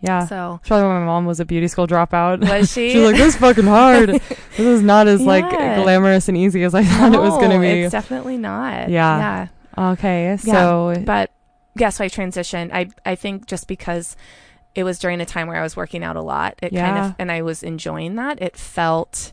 yeah. 0.00 0.26
So 0.26 0.56
It's 0.60 0.68
probably 0.68 0.88
when 0.88 1.00
my 1.00 1.04
mom 1.06 1.26
was 1.26 1.40
a 1.40 1.44
beauty 1.44 1.68
school 1.68 1.86
dropout. 1.86 2.40
was 2.40 2.72
she? 2.72 2.90
She's 2.92 3.04
like, 3.04 3.16
this 3.16 3.34
is 3.34 3.40
fucking 3.40 3.66
hard. 3.66 4.08
this 4.10 4.58
is 4.58 4.80
not 4.82 5.08
as 5.08 5.20
like 5.20 5.48
glamorous 5.50 6.28
and 6.28 6.36
easy 6.38 6.62
as 6.62 6.74
I 6.74 6.84
thought 6.84 7.12
it 7.14 7.20
was 7.20 7.34
going 7.36 7.50
to 7.50 7.58
be. 7.60 7.82
It's 7.82 7.92
definitely 7.92 8.38
not. 8.38 8.88
Yeah. 8.88 9.18
Yeah. 9.18 9.48
Okay, 9.92 10.38
so 10.40 10.94
But 11.04 11.30
yeah, 11.78 11.90
so 11.90 12.04
I 12.04 12.08
transitioned. 12.08 12.70
I 12.72 12.88
I 13.04 13.14
think 13.14 13.46
just 13.46 13.68
because 13.68 14.16
it 14.74 14.84
was 14.84 14.98
during 14.98 15.20
a 15.20 15.26
time 15.26 15.46
where 15.48 15.56
I 15.58 15.62
was 15.62 15.76
working 15.76 16.02
out 16.04 16.16
a 16.16 16.22
lot, 16.22 16.58
it 16.62 16.70
kind 16.74 16.98
of 16.98 17.14
and 17.18 17.30
I 17.32 17.42
was 17.42 17.62
enjoying 17.62 18.16
that. 18.16 18.40
It 18.42 18.56
felt 18.56 19.32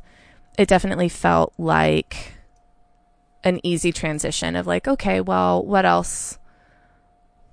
it 0.58 0.68
definitely 0.68 1.10
felt 1.10 1.54
like 1.58 2.34
an 3.44 3.60
easy 3.64 3.92
transition 3.92 4.56
of 4.56 4.68
like, 4.68 4.88
okay, 4.88 5.20
well, 5.20 5.64
what 5.66 5.86
else 5.86 6.38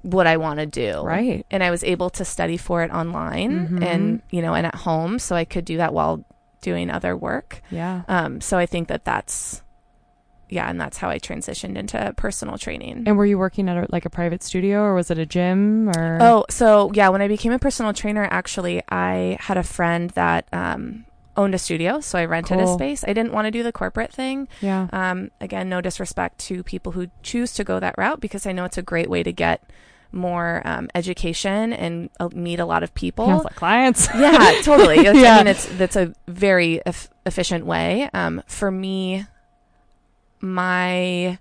would 0.02 0.26
I 0.26 0.36
want 0.36 0.60
to 0.60 0.66
do? 0.66 1.02
right. 1.02 1.44
And 1.50 1.62
I 1.64 1.70
was 1.70 1.82
able 1.84 2.10
to 2.10 2.24
study 2.24 2.56
for 2.56 2.82
it 2.84 2.90
online 2.90 3.68
Mhm. 3.68 3.82
and, 3.84 4.22
you 4.30 4.40
know, 4.40 4.54
and 4.54 4.66
at 4.66 4.74
home 4.76 5.18
so 5.18 5.34
I 5.36 5.44
could 5.44 5.64
do 5.64 5.76
that 5.78 5.92
while 5.92 6.24
doing 6.62 6.90
other 6.90 7.16
work. 7.16 7.60
Yeah. 7.70 8.02
Um, 8.08 8.40
so 8.40 8.56
I 8.56 8.66
think 8.66 8.88
that 8.88 9.04
that's, 9.04 9.62
yeah, 10.50 10.68
and 10.68 10.80
that's 10.80 10.98
how 10.98 11.08
I 11.08 11.18
transitioned 11.18 11.76
into 11.76 12.12
personal 12.16 12.58
training. 12.58 13.04
And 13.06 13.16
were 13.16 13.26
you 13.26 13.38
working 13.38 13.68
at 13.68 13.76
a, 13.76 13.86
like 13.90 14.04
a 14.04 14.10
private 14.10 14.42
studio 14.42 14.80
or 14.82 14.94
was 14.94 15.10
it 15.10 15.18
a 15.18 15.26
gym 15.26 15.88
or? 15.90 16.18
Oh, 16.20 16.44
so 16.50 16.90
yeah, 16.94 17.08
when 17.08 17.22
I 17.22 17.28
became 17.28 17.52
a 17.52 17.58
personal 17.58 17.92
trainer, 17.92 18.26
actually, 18.30 18.82
I 18.88 19.36
had 19.40 19.56
a 19.56 19.62
friend 19.62 20.10
that 20.10 20.46
um, 20.52 21.06
owned 21.36 21.54
a 21.54 21.58
studio, 21.58 22.00
so 22.00 22.18
I 22.18 22.24
rented 22.24 22.58
a 22.60 22.66
space. 22.66 23.04
I 23.04 23.12
didn't 23.12 23.32
want 23.32 23.46
to 23.46 23.50
do 23.50 23.62
the 23.62 23.72
corporate 23.72 24.12
thing. 24.12 24.48
yeah. 24.60 24.88
Um, 24.92 25.30
again, 25.40 25.68
no 25.68 25.80
disrespect 25.80 26.38
to 26.48 26.62
people 26.62 26.92
who 26.92 27.08
choose 27.22 27.52
to 27.54 27.64
go 27.64 27.80
that 27.80 27.94
route 27.96 28.20
because 28.20 28.46
I 28.46 28.52
know 28.52 28.64
it's 28.64 28.78
a 28.78 28.82
great 28.82 29.08
way 29.08 29.22
to 29.22 29.32
get 29.32 29.62
more 30.12 30.60
um, 30.64 30.88
education 30.94 31.72
and 31.72 32.10
uh, 32.18 32.28
meet 32.34 32.58
a 32.58 32.64
lot 32.64 32.82
of 32.82 32.92
people. 32.94 33.26
Yeah, 33.28 33.36
like 33.36 33.54
clients. 33.54 34.08
yeah, 34.14 34.60
totally. 34.62 34.96
Yeah. 35.04 35.34
I 35.34 35.38
mean, 35.38 35.46
it's 35.46 35.66
that's 35.78 35.96
a 35.96 36.12
very 36.26 36.84
eff- 36.84 37.10
efficient 37.26 37.64
way. 37.64 38.10
Um, 38.12 38.42
for 38.46 38.70
me, 38.72 39.24
my 40.40 41.38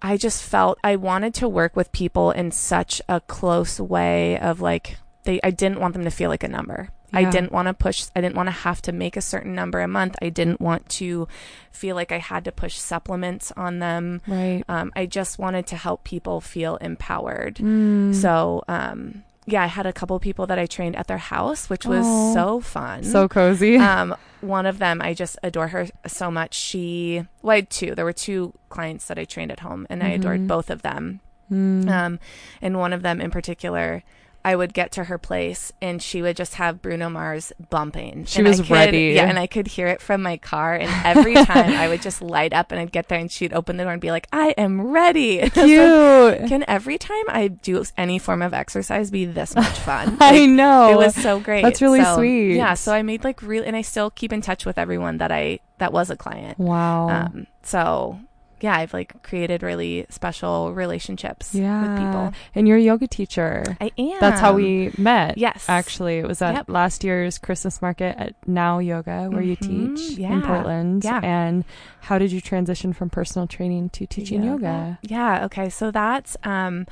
I 0.00 0.16
just 0.16 0.42
felt 0.42 0.78
I 0.84 0.96
wanted 0.96 1.34
to 1.34 1.48
work 1.48 1.74
with 1.74 1.90
people 1.92 2.30
in 2.30 2.50
such 2.52 3.02
a 3.08 3.20
close 3.20 3.80
way 3.80 4.38
of 4.38 4.60
like 4.60 4.96
they 5.24 5.40
I 5.42 5.50
didn't 5.50 5.80
want 5.80 5.94
them 5.94 6.04
to 6.04 6.10
feel 6.10 6.30
like 6.30 6.44
a 6.44 6.48
number. 6.48 6.90
I 7.10 7.24
didn't 7.24 7.52
want 7.52 7.68
to 7.68 7.74
push 7.74 8.06
I 8.14 8.20
didn't 8.20 8.36
want 8.36 8.48
to 8.48 8.52
have 8.52 8.82
to 8.82 8.92
make 8.92 9.16
a 9.16 9.22
certain 9.22 9.54
number 9.54 9.80
a 9.80 9.88
month. 9.88 10.14
I 10.20 10.28
didn't 10.28 10.60
want 10.60 10.88
to 10.90 11.26
feel 11.72 11.96
like 11.96 12.12
I 12.12 12.18
had 12.18 12.44
to 12.44 12.52
push 12.52 12.76
supplements 12.76 13.50
on 13.56 13.78
them. 13.78 14.20
Right. 14.26 14.62
Um, 14.68 14.92
I 14.94 15.06
just 15.06 15.38
wanted 15.38 15.66
to 15.68 15.76
help 15.76 16.04
people 16.04 16.40
feel 16.40 16.76
empowered. 16.76 17.56
Mm. 17.56 18.14
So, 18.14 18.62
um, 18.68 19.24
yeah, 19.48 19.62
I 19.62 19.66
had 19.66 19.86
a 19.86 19.92
couple 19.92 20.18
people 20.20 20.46
that 20.46 20.58
I 20.58 20.66
trained 20.66 20.96
at 20.96 21.06
their 21.06 21.18
house, 21.18 21.68
which 21.70 21.84
was 21.86 22.04
Aw. 22.06 22.34
so 22.34 22.60
fun. 22.60 23.02
so 23.04 23.28
cozy. 23.28 23.76
um, 23.76 24.14
one 24.40 24.66
of 24.66 24.78
them, 24.78 25.00
I 25.02 25.14
just 25.14 25.36
adore 25.42 25.68
her 25.68 25.88
so 26.06 26.30
much. 26.30 26.54
She, 26.54 27.24
well, 27.42 27.52
I 27.52 27.56
had 27.56 27.70
two. 27.70 27.94
There 27.94 28.04
were 28.04 28.12
two 28.12 28.52
clients 28.68 29.06
that 29.08 29.18
I 29.18 29.24
trained 29.24 29.50
at 29.50 29.60
home, 29.60 29.86
and 29.90 30.02
I 30.02 30.08
adored 30.10 30.40
Mhm. 30.42 30.46
both 30.48 30.70
of 30.70 30.82
them. 30.82 31.20
Mm. 31.50 31.88
Um, 31.90 32.20
and 32.60 32.78
one 32.78 32.92
of 32.92 33.02
them 33.02 33.20
in 33.20 33.30
particular, 33.30 34.02
I 34.44 34.56
would 34.56 34.72
get 34.72 34.92
to 34.92 35.04
her 35.04 35.18
place 35.18 35.72
and 35.82 36.02
she 36.02 36.22
would 36.22 36.36
just 36.36 36.54
have 36.54 36.80
Bruno 36.80 37.10
Mars 37.10 37.52
bumping. 37.70 38.24
She 38.24 38.38
And 38.38 38.46
I 38.48 38.50
was 38.50 38.60
could- 38.60 38.70
ready. 38.70 39.12
Yeah, 39.16 39.24
and 39.28 39.38
I 39.38 39.46
could 39.46 39.66
hear 39.66 39.88
it 39.88 40.00
from 40.00 40.22
my 40.22 40.36
car. 40.38 40.74
And 40.74 40.90
every 41.04 41.34
time 41.44 41.72
I 41.74 41.88
would 41.88 42.00
just 42.00 42.22
light 42.22 42.52
up 42.54 42.70
and 42.72 42.80
I'd 42.80 42.92
get 42.92 43.08
there 43.08 43.18
and 43.18 43.30
she'd 43.30 43.52
open 43.52 43.76
the 43.76 43.82
door 43.84 43.92
and 43.92 44.00
be 44.00 44.10
like, 44.10 44.26
I 44.32 44.54
am 44.56 44.80
ready. 44.88 45.40
Like, 45.42 45.52
Cute. 45.54 46.48
Can 46.48 46.64
every 46.68 46.98
time 46.98 47.24
I 47.28 47.48
do 47.48 47.84
any 47.96 48.18
form 48.18 48.40
of 48.42 48.54
exercise 48.54 49.10
be 49.10 49.24
this 49.24 49.54
much 49.54 49.78
fun? 49.80 50.16
I 50.20 50.46
know. 50.46 50.92
it 50.92 50.96
was 50.96 51.14
so 51.14 51.40
great. 51.40 51.62
That's 51.62 51.82
really 51.82 52.02
So, 52.02 52.16
sweet. 52.16 52.54
Yeah, 52.56 52.74
so 52.74 52.92
I 52.92 53.02
made 53.02 53.24
like 53.24 53.42
real, 53.42 53.64
and 53.64 53.74
I 53.76 53.82
still 53.82 54.10
keep 54.10 54.32
in 54.32 54.40
touch 54.40 54.64
with 54.64 54.78
everyone 54.78 55.18
that 55.18 55.32
I 55.32 55.58
that 55.78 55.92
was 55.92 56.10
a 56.10 56.16
client. 56.16 56.58
wow. 56.58 57.08
Um, 57.08 57.46
so 57.62 58.18
yeah, 58.60 58.76
I've 58.76 58.92
like 58.92 59.22
created 59.22 59.62
really 59.62 60.06
special 60.10 60.72
relationships 60.72 61.54
yeah. 61.54 61.82
with 61.82 61.98
people. 61.98 62.32
And 62.54 62.66
you're 62.66 62.76
a 62.76 62.80
yoga 62.80 63.06
teacher. 63.06 63.64
I 63.80 63.90
am. 63.98 64.16
That's 64.20 64.40
how 64.40 64.52
we 64.54 64.92
met. 64.98 65.38
Yes. 65.38 65.64
Actually, 65.68 66.18
it 66.18 66.26
was 66.26 66.42
at 66.42 66.54
Yep. 66.54 66.68
last 66.68 67.04
year's 67.04 67.38
Christmas 67.38 67.80
market 67.80 68.16
at 68.18 68.34
Now 68.46 68.78
Yoga, 68.78 69.28
where 69.30 69.42
you 69.42 69.56
Mhm. 69.56 69.96
teach 69.96 70.18
Yeah. 70.18 70.32
in 70.32 70.42
Portland. 70.42 71.04
Yeah. 71.04 71.20
And 71.22 71.64
how 72.00 72.18
did 72.18 72.32
you 72.32 72.40
transition 72.40 72.92
from 72.92 73.10
personal 73.10 73.46
training 73.46 73.90
to 73.90 74.06
teaching 74.06 74.42
yoga? 74.42 74.98
Yeah. 75.02 75.44
Okay. 75.46 75.68
So 75.68 75.90
that's 75.90 76.36
um, 76.44 76.86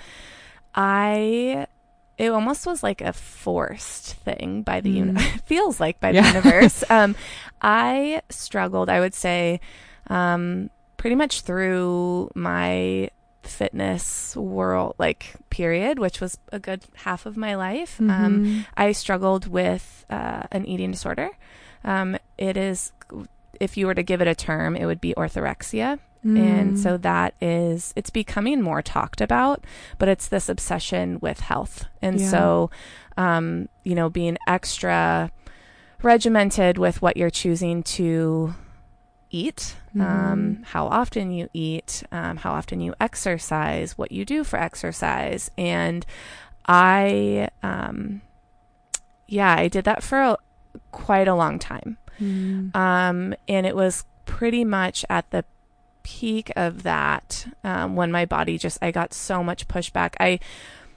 I. 0.74 1.66
It 2.18 2.30
almost 2.30 2.64
was 2.64 2.82
like 2.82 3.02
a 3.02 3.12
forced 3.12 4.14
thing 4.14 4.62
by 4.62 4.80
the 4.80 4.88
Mm. 4.90 4.96
universe. 4.96 5.26
feels 5.44 5.78
like 5.80 6.00
by 6.00 6.10
Yeah. 6.12 6.22
the 6.22 6.28
universe. 6.38 6.82
um, 6.90 7.14
I 7.60 8.22
struggled. 8.30 8.88
I 8.88 9.00
would 9.00 9.12
say, 9.12 9.60
um, 10.08 10.70
pretty 10.96 11.16
much 11.16 11.42
through 11.42 12.30
my 12.34 13.10
fitness 13.42 14.34
world 14.36 14.94
like 14.98 15.34
period 15.50 15.98
which 16.00 16.20
was 16.20 16.36
a 16.50 16.58
good 16.58 16.82
half 16.96 17.26
of 17.26 17.36
my 17.36 17.54
life 17.54 18.00
um 18.00 18.40
Mhm. 18.40 18.64
I 18.76 18.90
struggled 18.92 19.46
with 19.46 20.04
uh, 20.10 20.42
an 20.50 20.66
eating 20.66 20.90
disorder. 20.92 21.30
Um, 21.84 22.16
it 22.38 22.56
is, 22.56 22.92
if 23.60 23.76
you 23.76 23.86
were 23.86 23.94
to 23.94 24.02
give 24.02 24.20
it 24.20 24.26
a 24.28 24.34
term, 24.34 24.74
it 24.76 24.86
would 24.86 25.00
be 25.00 25.14
orthorexia. 25.14 25.98
And 26.24 26.74
Mm. 26.74 26.76
so 26.78 26.96
that 26.98 27.34
is, 27.40 27.92
it's 27.96 28.10
becoming 28.10 28.60
more 28.60 28.82
talked 28.82 29.20
about, 29.20 29.64
but 29.98 30.08
it's 30.08 30.26
this 30.28 30.48
obsession 30.48 31.18
with 31.20 31.38
health. 31.40 31.84
And 32.02 32.20
Yeah. 32.20 32.30
so, 32.30 32.70
um, 33.16 33.68
you 33.84 33.94
know, 33.94 34.10
being 34.10 34.36
extra 34.48 35.30
regimented 36.02 36.78
with 36.78 37.00
what 37.02 37.16
you're 37.16 37.30
choosing 37.30 37.82
to 37.84 38.54
eat, 39.30 39.76
um, 40.00 40.58
Mhm. 40.60 40.64
how 40.66 40.86
often 40.86 41.30
you 41.30 41.48
eat, 41.52 42.02
um, 42.12 42.38
how 42.38 42.52
often 42.52 42.80
you 42.80 42.94
exercise, 43.00 43.96
what 43.96 44.12
you 44.12 44.24
do 44.24 44.44
for 44.44 44.58
exercise. 44.58 45.50
And 45.56 46.04
I, 46.66 47.48
um, 47.62 48.22
yeah, 49.26 49.54
I 49.56 49.68
did 49.68 49.84
that 49.84 50.02
for 50.02 50.20
a, 50.20 50.36
quite 50.92 51.28
a 51.28 51.34
long 51.34 51.58
time. 51.58 51.98
Mm. 52.20 52.74
Um, 52.74 53.34
and 53.48 53.66
it 53.66 53.76
was 53.76 54.04
pretty 54.24 54.64
much 54.64 55.04
at 55.08 55.30
the 55.30 55.44
peak 56.02 56.52
of 56.56 56.82
that 56.84 57.46
um, 57.64 57.96
when 57.96 58.12
my 58.12 58.24
body 58.24 58.58
just 58.58 58.78
I 58.80 58.90
got 58.90 59.12
so 59.12 59.42
much 59.42 59.66
pushback. 59.68 60.14
I 60.20 60.38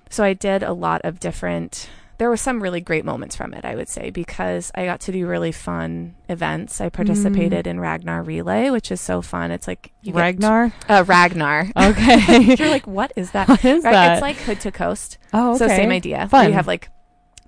so 0.09 0.23
I 0.23 0.33
did 0.33 0.63
a 0.63 0.73
lot 0.73 1.01
of 1.03 1.19
different. 1.19 1.89
There 2.19 2.29
were 2.29 2.37
some 2.37 2.61
really 2.61 2.81
great 2.81 3.05
moments 3.05 3.35
from 3.35 3.53
it, 3.53 3.65
I 3.65 3.75
would 3.75 3.89
say, 3.89 4.11
because 4.11 4.71
I 4.75 4.85
got 4.85 4.99
to 5.01 5.11
do 5.11 5.25
really 5.25 5.51
fun 5.51 6.15
events. 6.27 6.79
I 6.79 6.89
participated 6.89 7.65
in 7.65 7.79
Ragnar 7.79 8.21
Relay, 8.23 8.69
which 8.69 8.91
is 8.91 9.01
so 9.01 9.21
fun. 9.23 9.49
It's 9.51 9.67
like 9.67 9.91
Ragnar. 10.05 10.71
uh, 10.87 11.03
Ragnar. 11.07 11.69
Okay. 11.77 12.55
You're 12.59 12.69
like, 12.69 12.85
what 12.85 13.11
is 13.15 13.31
that? 13.31 13.47
what 13.47 13.65
is 13.65 13.83
Right? 13.83 13.91
that? 13.93 14.13
It's 14.13 14.21
like 14.21 14.35
hood 14.37 14.59
to 14.61 14.71
coast. 14.71 15.17
oh, 15.33 15.51
okay. 15.51 15.57
So 15.59 15.67
same 15.69 15.89
idea. 15.91 16.27
Fun. 16.27 16.47
You 16.47 16.53
have 16.53 16.67
like 16.67 16.89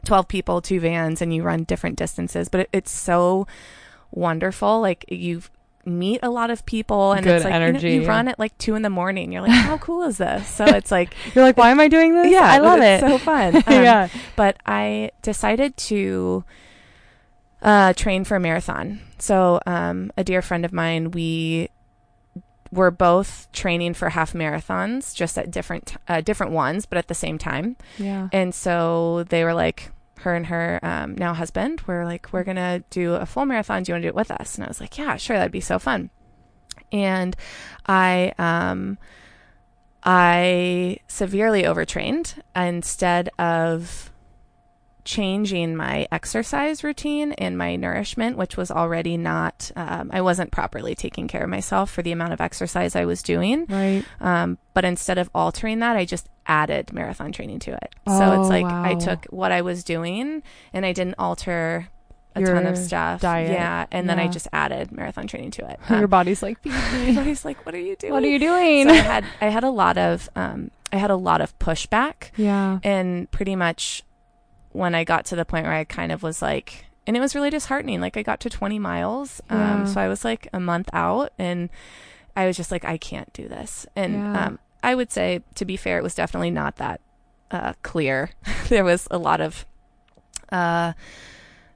12 0.05 0.27
people, 0.27 0.61
two 0.61 0.79
vans, 0.79 1.21
and 1.21 1.31
you 1.33 1.43
run 1.43 1.63
different 1.65 1.97
distances, 1.97 2.49
but 2.49 2.61
it, 2.61 2.69
it's 2.73 2.91
so 2.91 3.45
wonderful. 4.11 4.79
Like 4.81 5.05
you 5.09 5.41
meet 5.85 6.19
a 6.23 6.29
lot 6.29 6.49
of 6.49 6.65
people 6.65 7.13
and 7.13 7.23
Good 7.23 7.37
it's 7.37 7.45
like 7.45 7.53
you 7.53 7.59
know, 7.59 7.65
energy. 7.65 7.91
You, 7.95 8.05
run 8.05 8.27
at 8.27 8.37
like 8.39 8.57
two 8.57 8.75
in 8.75 8.81
the 8.81 8.89
morning. 8.89 9.31
You're 9.31 9.41
like, 9.41 9.51
how 9.51 9.77
cool 9.77 10.03
is 10.03 10.17
this? 10.17 10.47
So 10.47 10.65
it's 10.67 10.91
like, 10.91 11.13
You're 11.33 11.43
like, 11.43 11.57
why 11.57 11.71
am 11.71 11.79
I 11.79 11.87
doing 11.87 12.13
this? 12.13 12.31
yeah, 12.31 12.45
I 12.45 12.59
love 12.59 12.81
it. 12.81 12.99
so 13.01 13.17
fun. 13.17 13.55
Um, 13.67 13.83
yeah. 13.83 14.09
But 14.35 14.57
I 14.65 15.11
decided 15.21 15.77
to 15.77 16.43
uh, 17.61 17.93
train 17.93 18.23
for 18.23 18.35
a 18.35 18.39
marathon. 18.39 19.01
So 19.17 19.59
um, 19.65 20.11
a 20.17 20.23
dear 20.23 20.41
friend 20.41 20.65
of 20.65 20.73
mine, 20.73 21.11
we 21.11 21.69
were 22.71 22.91
both 22.91 23.47
training 23.51 23.93
for 23.93 24.09
half 24.09 24.33
marathons, 24.33 25.13
just 25.13 25.37
at 25.37 25.51
different 25.51 25.95
uh, 26.07 26.21
different 26.21 26.53
ones, 26.53 26.85
but 26.85 26.97
at 26.97 27.07
the 27.07 27.13
same 27.13 27.37
time. 27.37 27.75
Yeah. 27.97 28.29
And 28.31 28.55
so 28.55 29.25
they 29.29 29.43
were 29.43 29.53
like, 29.53 29.91
her 30.21 30.35
and 30.35 30.45
her 30.47 30.79
um, 30.83 31.15
now 31.15 31.33
husband 31.33 31.81
were 31.81 32.05
like, 32.05 32.31
we're 32.31 32.43
going 32.43 32.57
to 32.57 32.83
do 32.89 33.13
a 33.13 33.25
full 33.25 33.45
marathon. 33.45 33.83
Do 33.83 33.91
you 33.91 33.93
want 33.95 34.03
to 34.03 34.05
do 34.05 34.09
it 34.09 34.15
with 34.15 34.31
us? 34.31 34.55
And 34.55 34.65
I 34.65 34.67
was 34.67 34.79
like, 34.79 34.97
yeah, 34.97 35.15
sure. 35.17 35.37
That'd 35.37 35.51
be 35.51 35.61
so 35.61 35.79
fun. 35.79 36.09
And 36.91 37.35
I, 37.85 38.33
um, 38.37 38.97
I 40.03 40.97
severely 41.07 41.65
overtrained 41.65 42.41
instead 42.55 43.29
of 43.37 44.10
changing 45.03 45.75
my 45.75 46.07
exercise 46.11 46.83
routine 46.83 47.31
and 47.33 47.57
my 47.57 47.75
nourishment, 47.75 48.37
which 48.37 48.57
was 48.57 48.69
already 48.71 49.17
not, 49.17 49.71
um, 49.75 50.09
I 50.13 50.21
wasn't 50.21 50.51
properly 50.51 50.95
taking 50.95 51.27
care 51.27 51.43
of 51.43 51.49
myself 51.49 51.89
for 51.91 52.01
the 52.01 52.11
amount 52.11 52.33
of 52.33 52.41
exercise 52.41 52.95
I 52.95 53.05
was 53.05 53.21
doing. 53.23 53.65
Right. 53.67 54.03
Um, 54.19 54.57
but 54.73 54.85
instead 54.85 55.17
of 55.17 55.29
altering 55.33 55.79
that, 55.79 55.95
I 55.95 56.05
just 56.05 56.29
added 56.45 56.91
marathon 56.93 57.31
training 57.31 57.59
to 57.59 57.71
it. 57.71 57.95
Oh, 58.07 58.17
so 58.19 58.25
Oh, 58.25 58.41
it's 58.41 58.49
like 58.49 58.65
I 58.65 58.95
took 58.95 59.25
what 59.25 59.51
I 59.51 59.61
was 59.61 59.83
doing 59.83 60.43
and 60.73 60.85
I 60.85 60.93
didn't 60.93 61.15
alter 61.19 61.87
a 62.35 62.39
Your 62.39 62.53
ton 62.53 62.65
of 62.65 62.77
stuff. 62.77 63.19
diet. 63.21 63.51
Yeah. 63.51 63.85
And 63.91 64.09
then 64.09 64.17
I 64.17 64.27
just 64.29 64.47
added 64.53 64.91
marathon 64.91 65.27
training 65.27 65.51
to 65.51 65.69
it. 65.69 65.79
Your 65.89 66.05
Um, 66.05 66.09
body's 66.09 66.41
like, 66.41 66.59
"Feed 66.63 66.71
me." 66.71 66.77
everybody's 67.09 67.43
like, 67.43 67.65
what 67.65 67.75
are 67.75 67.79
you 67.79 67.95
doing? 67.97 68.13
what 68.13 68.23
are 68.23 68.27
you 68.27 68.39
doing? 68.39 68.87
So 68.87 68.93
I 68.93 68.97
had, 68.97 69.25
I 69.41 69.45
had 69.47 69.63
a 69.65 69.69
lot 69.69 69.97
of, 69.97 70.29
um, 70.35 70.71
I 70.93 70.97
had 70.97 71.11
a 71.11 71.15
lot 71.15 71.41
of 71.41 71.57
pushback 71.59 72.31
yeah. 72.37 72.79
and 72.83 73.29
pretty 73.31 73.55
much 73.55 74.03
when 74.73 74.95
I 74.95 75.03
got 75.03 75.25
to 75.27 75.35
the 75.35 75.45
point 75.45 75.65
where 75.65 75.73
I 75.75 75.83
kind 75.83 76.11
of 76.11 76.23
was 76.23 76.41
like, 76.41 76.85
and 77.07 77.17
it 77.17 77.19
was 77.19 77.35
really 77.35 77.49
disheartening. 77.49 77.99
Like 78.01 78.15
I 78.17 78.23
got 78.23 78.39
to 78.41 78.49
20 78.49 78.79
miles. 78.79 79.41
Um, 79.49 79.85
so 79.85 79.99
I 79.99 80.07
was 80.07 80.23
like 80.23 80.47
a 80.53 80.59
month 80.59 80.89
out 80.93 81.33
and 81.39 81.69
I 82.35 82.45
was 82.47 82.55
just 82.57 82.71
like, 82.71 82.85
I 82.85 82.97
can't 82.97 83.31
do 83.33 83.47
this. 83.47 83.85
And, 83.95 84.13
Yeah. 84.13 84.47
um, 84.47 84.59
I 84.83 84.95
would 84.95 85.11
say 85.11 85.43
to 85.55 85.65
be 85.65 85.77
fair, 85.77 85.97
it 85.97 86.03
was 86.03 86.15
definitely 86.15 86.51
not 86.51 86.77
that, 86.77 87.01
uh, 87.51 87.73
clear. 87.83 88.31
there 88.69 88.83
was 88.83 89.07
a 89.11 89.17
lot 89.17 89.41
of, 89.41 89.65
uh, 90.51 90.93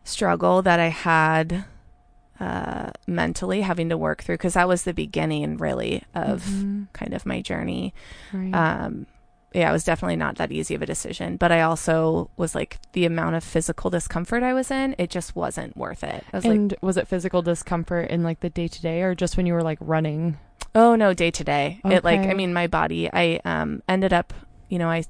struggle 0.03 0.61
that 0.61 0.79
I 0.79 0.87
had, 0.89 1.65
uh, 2.39 2.91
mentally 3.07 3.61
having 3.61 3.89
to 3.89 3.97
work 3.97 4.23
through. 4.23 4.37
Cause 4.37 4.53
that 4.53 4.67
was 4.67 4.83
the 4.83 4.93
beginning 4.93 5.57
really 5.57 6.03
of 6.13 6.43
Mhm. 6.43 6.87
kind 6.93 7.13
of 7.13 7.25
my 7.25 7.41
journey 7.41 7.93
Right. 8.33 8.53
um 8.53 9.07
yeah 9.53 9.69
it 9.69 9.71
was 9.73 9.83
definitely 9.83 10.15
not 10.15 10.35
that 10.35 10.51
easy 10.51 10.75
of 10.75 10.81
a 10.81 10.85
decision 10.85 11.37
but 11.37 11.51
i 11.51 11.61
also 11.61 12.29
was 12.37 12.53
like 12.55 12.77
the 12.93 13.05
amount 13.05 13.35
of 13.35 13.43
physical 13.43 13.89
discomfort 13.89 14.43
i 14.43 14.53
was 14.53 14.69
in 14.71 14.95
it 14.97 15.09
just 15.09 15.35
wasn't 15.35 15.75
worth 15.77 16.03
it 16.03 16.23
i 16.33 16.37
was 16.37 16.45
like 16.45 16.55
and 16.55 16.75
was 16.81 16.97
it 16.97 17.07
physical 17.07 17.41
discomfort 17.41 18.09
in 18.09 18.23
like 18.23 18.39
the 18.41 18.49
day 18.49 18.67
to 18.67 18.81
day 18.81 19.01
or 19.01 19.15
just 19.15 19.37
when 19.37 19.45
you 19.45 19.53
were 19.53 19.63
like 19.63 19.77
running? 19.81 20.37
oh 20.73 20.95
no 20.95 21.13
day 21.13 21.31
to 21.31 21.43
day 21.43 21.79
it 21.85 22.03
like 22.03 22.19
i 22.21 22.33
mean 22.33 22.53
my 22.53 22.67
body 22.67 23.09
i 23.13 23.39
um 23.45 23.81
ended 23.87 24.11
up 24.11 24.33
you 24.67 24.77
know 24.77 24.89
i 24.89 25.03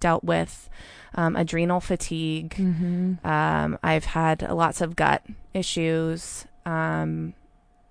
dealt 0.00 0.24
with 0.24 0.70
um, 1.14 1.36
adrenal 1.36 1.80
fatigue 1.80 2.54
Mm-hmm. 2.54 3.26
um 3.26 3.78
i've 3.82 4.04
had 4.06 4.40
lots 4.50 4.80
of 4.80 4.96
gut 4.96 5.22
issues 5.52 6.46
um 6.64 7.34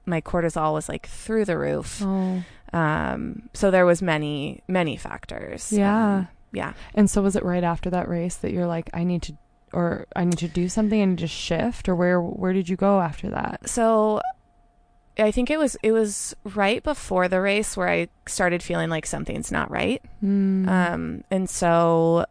my 0.05 0.21
cortisol 0.21 0.73
was 0.73 0.89
like 0.89 1.05
through 1.05 1.45
the 1.45 1.57
roof 1.57 2.01
Oh. 2.03 2.41
Um 2.73 3.49
so 3.53 3.71
there 3.71 3.85
was 3.85 4.01
many 4.01 4.61
many 4.67 4.95
factors 4.97 5.71
Yeah. 5.71 6.15
Um, 6.17 6.27
yeah 6.51 6.73
And 6.95 7.09
so 7.09 7.21
was 7.21 7.35
it 7.35 7.43
right 7.43 7.63
after 7.63 7.89
that 7.91 8.07
race 8.09 8.35
that 8.37 8.51
you're 8.51 8.65
like, 8.67 8.89
I 8.93 9.03
need 9.03 9.21
to, 9.23 9.33
or 9.71 10.07
I 10.15 10.23
need 10.25 10.39
to 10.39 10.47
do 10.47 10.67
something 10.67 10.99
and 10.99 11.17
just 11.19 11.33
shift, 11.33 11.87
or 11.87 11.95
where 11.95 12.19
where 12.21 12.53
did 12.53 12.69
you 12.69 12.75
go 12.75 12.99
after 13.01 13.29
that? 13.29 13.69
so 13.69 14.21
I 15.17 15.31
think 15.31 15.49
it 15.51 15.59
was 15.59 15.75
it 15.83 15.91
was 15.91 16.33
right 16.55 16.81
before 16.81 17.27
the 17.27 17.41
race 17.41 17.75
where 17.75 17.89
I 17.89 18.07
started 18.25 18.63
feeling 18.63 18.89
like 18.89 19.05
something's 19.05 19.51
not 19.51 19.69
right. 19.69 20.01
Mm. 20.23 20.67
Um, 20.67 21.23
and 21.29 21.49
so 21.49 22.25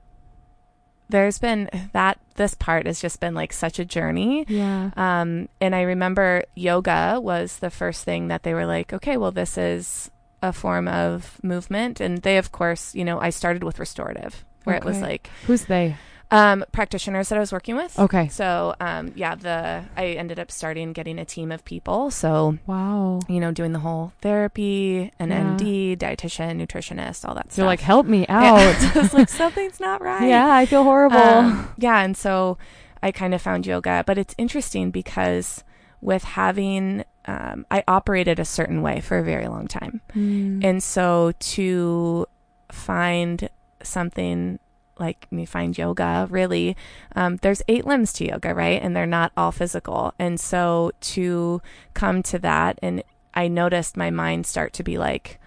there's 1.11 1.39
been 1.39 1.71
that 1.93 2.19
this 2.37 2.55
part 2.55 2.87
has 2.87 3.01
just 3.01 3.21
been 3.21 3.35
like 3.35 3.53
such 3.53 3.79
a 3.79 3.85
journey. 3.85 4.45
yeah. 4.49 4.91
Um, 4.97 5.49
and 5.61 5.75
I 5.75 5.83
remember 5.83 6.45
yoga 6.55 7.19
was 7.23 7.59
the 7.59 7.71
first 7.71 8.05
thing 8.05 8.29
that 8.29 8.43
they 8.43 8.53
were 8.55 8.67
like, 8.67 8.93
okay, 8.93 9.17
well, 9.17 9.33
this 9.33 9.57
is 9.59 10.11
a 10.43 10.53
form 10.53 10.87
of 10.89 11.39
movement. 11.43 12.01
And 12.01 12.19
they, 12.23 12.39
of 12.39 12.53
course, 12.53 12.95
you 12.95 13.05
know, 13.05 13.21
I 13.21 13.31
started 13.31 13.65
with 13.65 13.79
restorative, 13.79 14.45
where 14.65 14.77
it 14.77 14.85
was 14.85 15.01
like 15.01 15.31
Who's 15.47 15.65
they? 15.65 15.97
um, 16.31 16.63
practitioners 16.73 17.31
that 17.31 17.37
I 17.37 17.41
was 17.41 17.53
working 17.53 17.75
with. 17.75 17.99
Okay. 17.99 18.29
So, 18.29 18.75
um, 18.81 19.13
yeah, 19.17 19.35
the 19.35 19.85
I 19.97 20.09
ended 20.09 20.39
up 20.39 20.51
starting 20.51 20.93
getting 20.93 21.19
a 21.19 21.25
team 21.25 21.51
of 21.51 21.65
people. 21.65 22.11
So, 22.11 22.59
Wow. 22.67 23.21
you 23.29 23.41
know, 23.41 23.51
doing 23.51 23.73
the 23.73 23.79
whole 23.79 24.13
therapy, 24.21 25.11
an 25.19 25.31
Yeah. 25.31 25.55
ND, 25.55 25.97
dietitian, 25.99 26.61
nutritionist, 26.65 27.27
all 27.27 27.35
that 27.35 27.47
You're 27.47 27.53
stuff. 27.53 27.67
like, 27.67 27.81
help 27.81 28.07
me 28.07 28.27
out. 28.29 28.59
I 28.97 28.99
was 29.01 29.15
like, 29.15 29.29
something's 29.31 29.81
not 29.81 30.03
right. 30.03 30.29
yeah, 30.29 30.53
I 30.55 30.67
feel 30.67 30.85
horrible. 30.85 31.17
Um, 31.19 31.73
yeah, 31.79 32.01
and 32.03 32.17
so 32.17 32.59
I 33.03 33.11
kind 33.11 33.33
of 33.35 33.41
found 33.41 33.67
yoga, 33.67 34.05
but 34.07 34.19
it's 34.19 34.35
interesting 34.39 34.91
because 34.91 35.65
with 36.01 36.25
having, 36.25 37.05
um, 37.29 37.65
I 37.71 37.85
operated 37.87 38.39
a 38.41 38.45
certain 38.45 38.81
way 38.83 39.01
for 39.01 39.19
a 39.19 39.23
very 39.23 39.47
long 39.47 39.69
time, 39.69 40.01
Mm. 40.17 40.65
and 40.65 40.83
so 40.83 41.33
to 41.55 42.27
find 42.73 43.49
something 43.83 44.59
like 44.99 45.31
me 45.31 45.45
find 45.47 45.79
yoga 45.79 46.27
really 46.29 46.77
um, 47.15 47.37
there's 47.43 47.63
eight 47.69 47.87
limbs 47.87 48.13
to 48.15 48.27
yoga 48.27 48.53
right? 48.53 48.83
And 48.83 48.97
they're 48.97 49.07
not 49.07 49.31
all 49.37 49.53
physical. 49.53 50.13
And 50.19 50.41
so 50.41 50.91
to 51.15 51.63
come 51.95 52.23
to 52.25 52.39
that 52.41 52.79
and 52.83 53.03
i 53.35 53.47
noticed 53.47 53.97
my 53.97 54.11
mind 54.11 54.45
start 54.47 54.73
to 54.73 54.83
be 54.83 54.99
like 54.99 55.39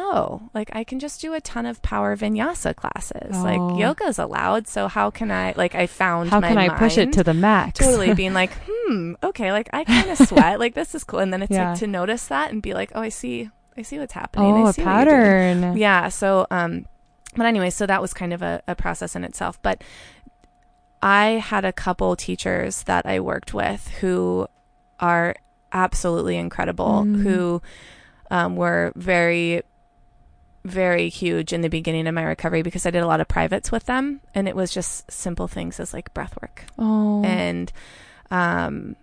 oh 0.00 0.48
like 0.54 0.70
i 0.74 0.84
can 0.84 0.98
just 1.00 1.20
do 1.20 1.34
a 1.34 1.40
ton 1.40 1.66
of 1.66 1.82
power 1.82 2.16
vinyasa 2.16 2.74
classes 2.74 3.32
Oh. 3.34 3.42
like 3.42 3.78
yoga's 3.78 4.18
allowed 4.18 4.68
so 4.68 4.86
how 4.88 5.10
can 5.10 5.30
i 5.30 5.52
like 5.56 5.74
i 5.74 5.86
found 5.86 6.30
How 6.30 6.40
can 6.40 6.56
I 6.56 6.68
push 6.70 6.96
it 6.96 7.12
to 7.14 7.24
the 7.24 7.34
max? 7.34 7.78
totally 7.80 8.14
being 8.22 8.32
like 8.32 8.52
hmm 8.66 9.14
okay 9.22 9.50
like 9.52 9.68
i 9.72 9.82
kind 9.84 10.08
of 10.10 10.16
sweat 10.18 10.58
like 10.60 10.74
this 10.74 10.94
is 10.94 11.02
cool 11.04 11.18
and 11.20 11.32
then 11.32 11.42
it's 11.42 11.50
Yeah. 11.50 11.70
like 11.70 11.80
to 11.80 11.86
notice 11.88 12.28
that 12.28 12.52
and 12.52 12.62
be 12.62 12.72
like 12.74 12.92
oh 12.94 13.00
i 13.00 13.08
see 13.10 13.50
i 13.76 13.82
see 13.82 13.98
what's 13.98 14.12
happening 14.14 14.52
oh, 14.52 14.66
I 14.66 14.70
a 14.70 14.72
see 14.72 14.82
what 14.82 14.86
pattern. 14.88 15.76
Yeah. 15.76 16.08
So, 16.08 16.46
um, 16.50 16.86
but 17.36 17.46
anyway, 17.46 17.70
so 17.70 17.86
that 17.86 18.00
was 18.02 18.12
kind 18.12 18.32
of 18.32 18.42
a, 18.42 18.60
a 18.66 18.74
process 18.74 19.14
in 19.14 19.22
itself. 19.22 19.60
But 19.62 19.84
I 21.00 21.42
had 21.44 21.64
a 21.64 21.72
couple 21.72 22.16
teachers 22.16 22.82
that 22.84 23.06
I 23.06 23.20
worked 23.20 23.54
with 23.54 23.86
who 24.00 24.48
are 24.98 25.36
absolutely 25.72 26.36
incredible, 26.36 27.04
Mm. 27.04 27.22
who 27.22 27.62
um, 28.32 28.56
were 28.56 28.92
very, 28.96 29.62
very 30.64 31.08
huge 31.08 31.52
in 31.52 31.60
the 31.62 31.68
beginning 31.68 32.06
of 32.06 32.14
my 32.14 32.22
recovery 32.24 32.62
because 32.62 32.84
I 32.84 32.90
did 32.90 33.02
a 33.02 33.06
lot 33.06 33.20
of 33.20 33.28
privates 33.28 33.70
with 33.72 33.86
them. 33.86 34.20
And 34.34 34.48
it 34.48 34.56
was 34.56 34.70
just 34.72 35.10
simple 35.10 35.48
things 35.48 35.80
as 35.80 35.92
like 35.94 36.12
breath 36.14 36.36
work 36.42 36.64
Oh. 36.78 37.22
and 37.24 37.72
um, 38.30 38.96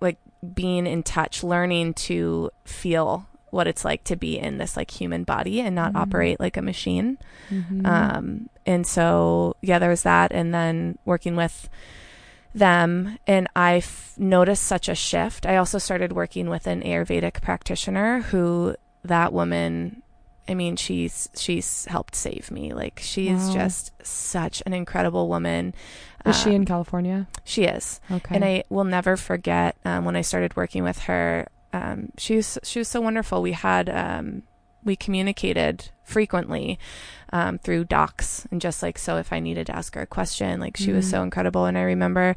like 0.00 0.18
being 0.54 0.86
in 0.86 1.02
touch, 1.02 1.42
learning 1.42 1.94
to 1.94 2.50
feel 2.64 3.26
what 3.50 3.66
it's 3.66 3.84
like 3.84 4.04
to 4.04 4.16
be 4.16 4.38
in 4.38 4.58
this 4.58 4.76
like 4.76 4.90
human 4.90 5.24
body 5.24 5.60
and 5.60 5.74
not 5.74 5.92
Mhm. 5.92 6.00
operate 6.00 6.38
like 6.40 6.56
a 6.56 6.62
machine. 6.62 7.18
Mhm. 7.50 7.84
Um, 7.86 8.48
and 8.66 8.86
so 8.86 9.56
yeah, 9.60 9.78
there 9.80 9.90
was 9.90 10.02
that, 10.04 10.30
and 10.32 10.54
then 10.54 10.98
working 11.04 11.34
with 11.34 11.68
them, 12.54 13.18
and 13.26 13.48
I 13.56 13.76
f- 13.76 14.14
noticed 14.18 14.64
such 14.64 14.88
a 14.88 14.94
shift. 14.94 15.46
I 15.46 15.56
also 15.56 15.78
started 15.78 16.12
working 16.12 16.48
with 16.48 16.66
an 16.66 16.82
Ayurvedic 16.82 17.40
practitioner 17.42 18.20
who 18.22 18.74
that 19.04 19.32
woman. 19.32 20.02
I 20.50 20.54
mean, 20.54 20.76
she's 20.76 21.28
she's 21.34 21.84
helped 21.86 22.14
save 22.16 22.50
me. 22.50 22.72
Like 22.74 23.00
she's 23.02 23.48
Wow. 23.48 23.54
just 23.54 23.92
such 24.02 24.62
an 24.66 24.72
incredible 24.74 25.28
woman. 25.28 25.74
Is 26.26 26.36
she 26.38 26.50
Um, 26.50 26.56
in 26.56 26.64
California? 26.66 27.28
She 27.44 27.64
is. 27.64 28.00
Okay. 28.10 28.34
And 28.34 28.44
I 28.44 28.64
will 28.68 28.84
never 28.84 29.16
forget 29.16 29.76
um, 29.84 30.04
when 30.04 30.16
I 30.16 30.22
started 30.22 30.56
working 30.56 30.82
with 30.82 30.98
her. 31.08 31.46
Um, 31.72 32.10
she 32.18 32.36
was 32.36 32.58
she 32.64 32.78
was 32.80 32.88
so 32.88 33.00
wonderful. 33.00 33.40
We 33.42 33.52
had 33.52 33.88
um, 33.88 34.42
we 34.84 34.96
communicated 34.96 35.90
frequently 36.02 36.78
um, 37.32 37.58
through 37.58 37.84
docs 37.84 38.46
and 38.50 38.60
just 38.60 38.82
like 38.82 38.98
so 38.98 39.16
if 39.18 39.32
I 39.32 39.38
needed 39.38 39.66
to 39.68 39.76
ask 39.76 39.94
her 39.94 40.02
a 40.02 40.06
question, 40.06 40.58
like 40.58 40.76
she 40.76 40.90
was 40.92 41.06
Mm. 41.06 41.10
so 41.10 41.22
incredible. 41.22 41.64
And 41.66 41.78
I 41.78 41.82
remember, 41.82 42.34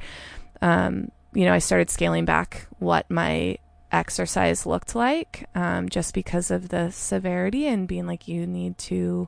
um, 0.62 1.10
you 1.34 1.45
know, 1.45 1.54
I 1.54 1.60
started 1.60 1.89
scaling 1.89 2.26
back 2.26 2.67
what 2.80 3.10
my 3.10 3.58
exercise 3.93 4.65
looked 4.65 4.95
like 4.95 5.47
um, 5.56 5.88
just 5.89 6.13
because 6.13 6.51
of 6.51 6.69
the 6.69 6.89
severity 6.91 7.67
and 7.67 7.88
being 7.88 8.08
like 8.08 8.27
you 8.27 8.45
need 8.47 8.77
to 8.79 9.27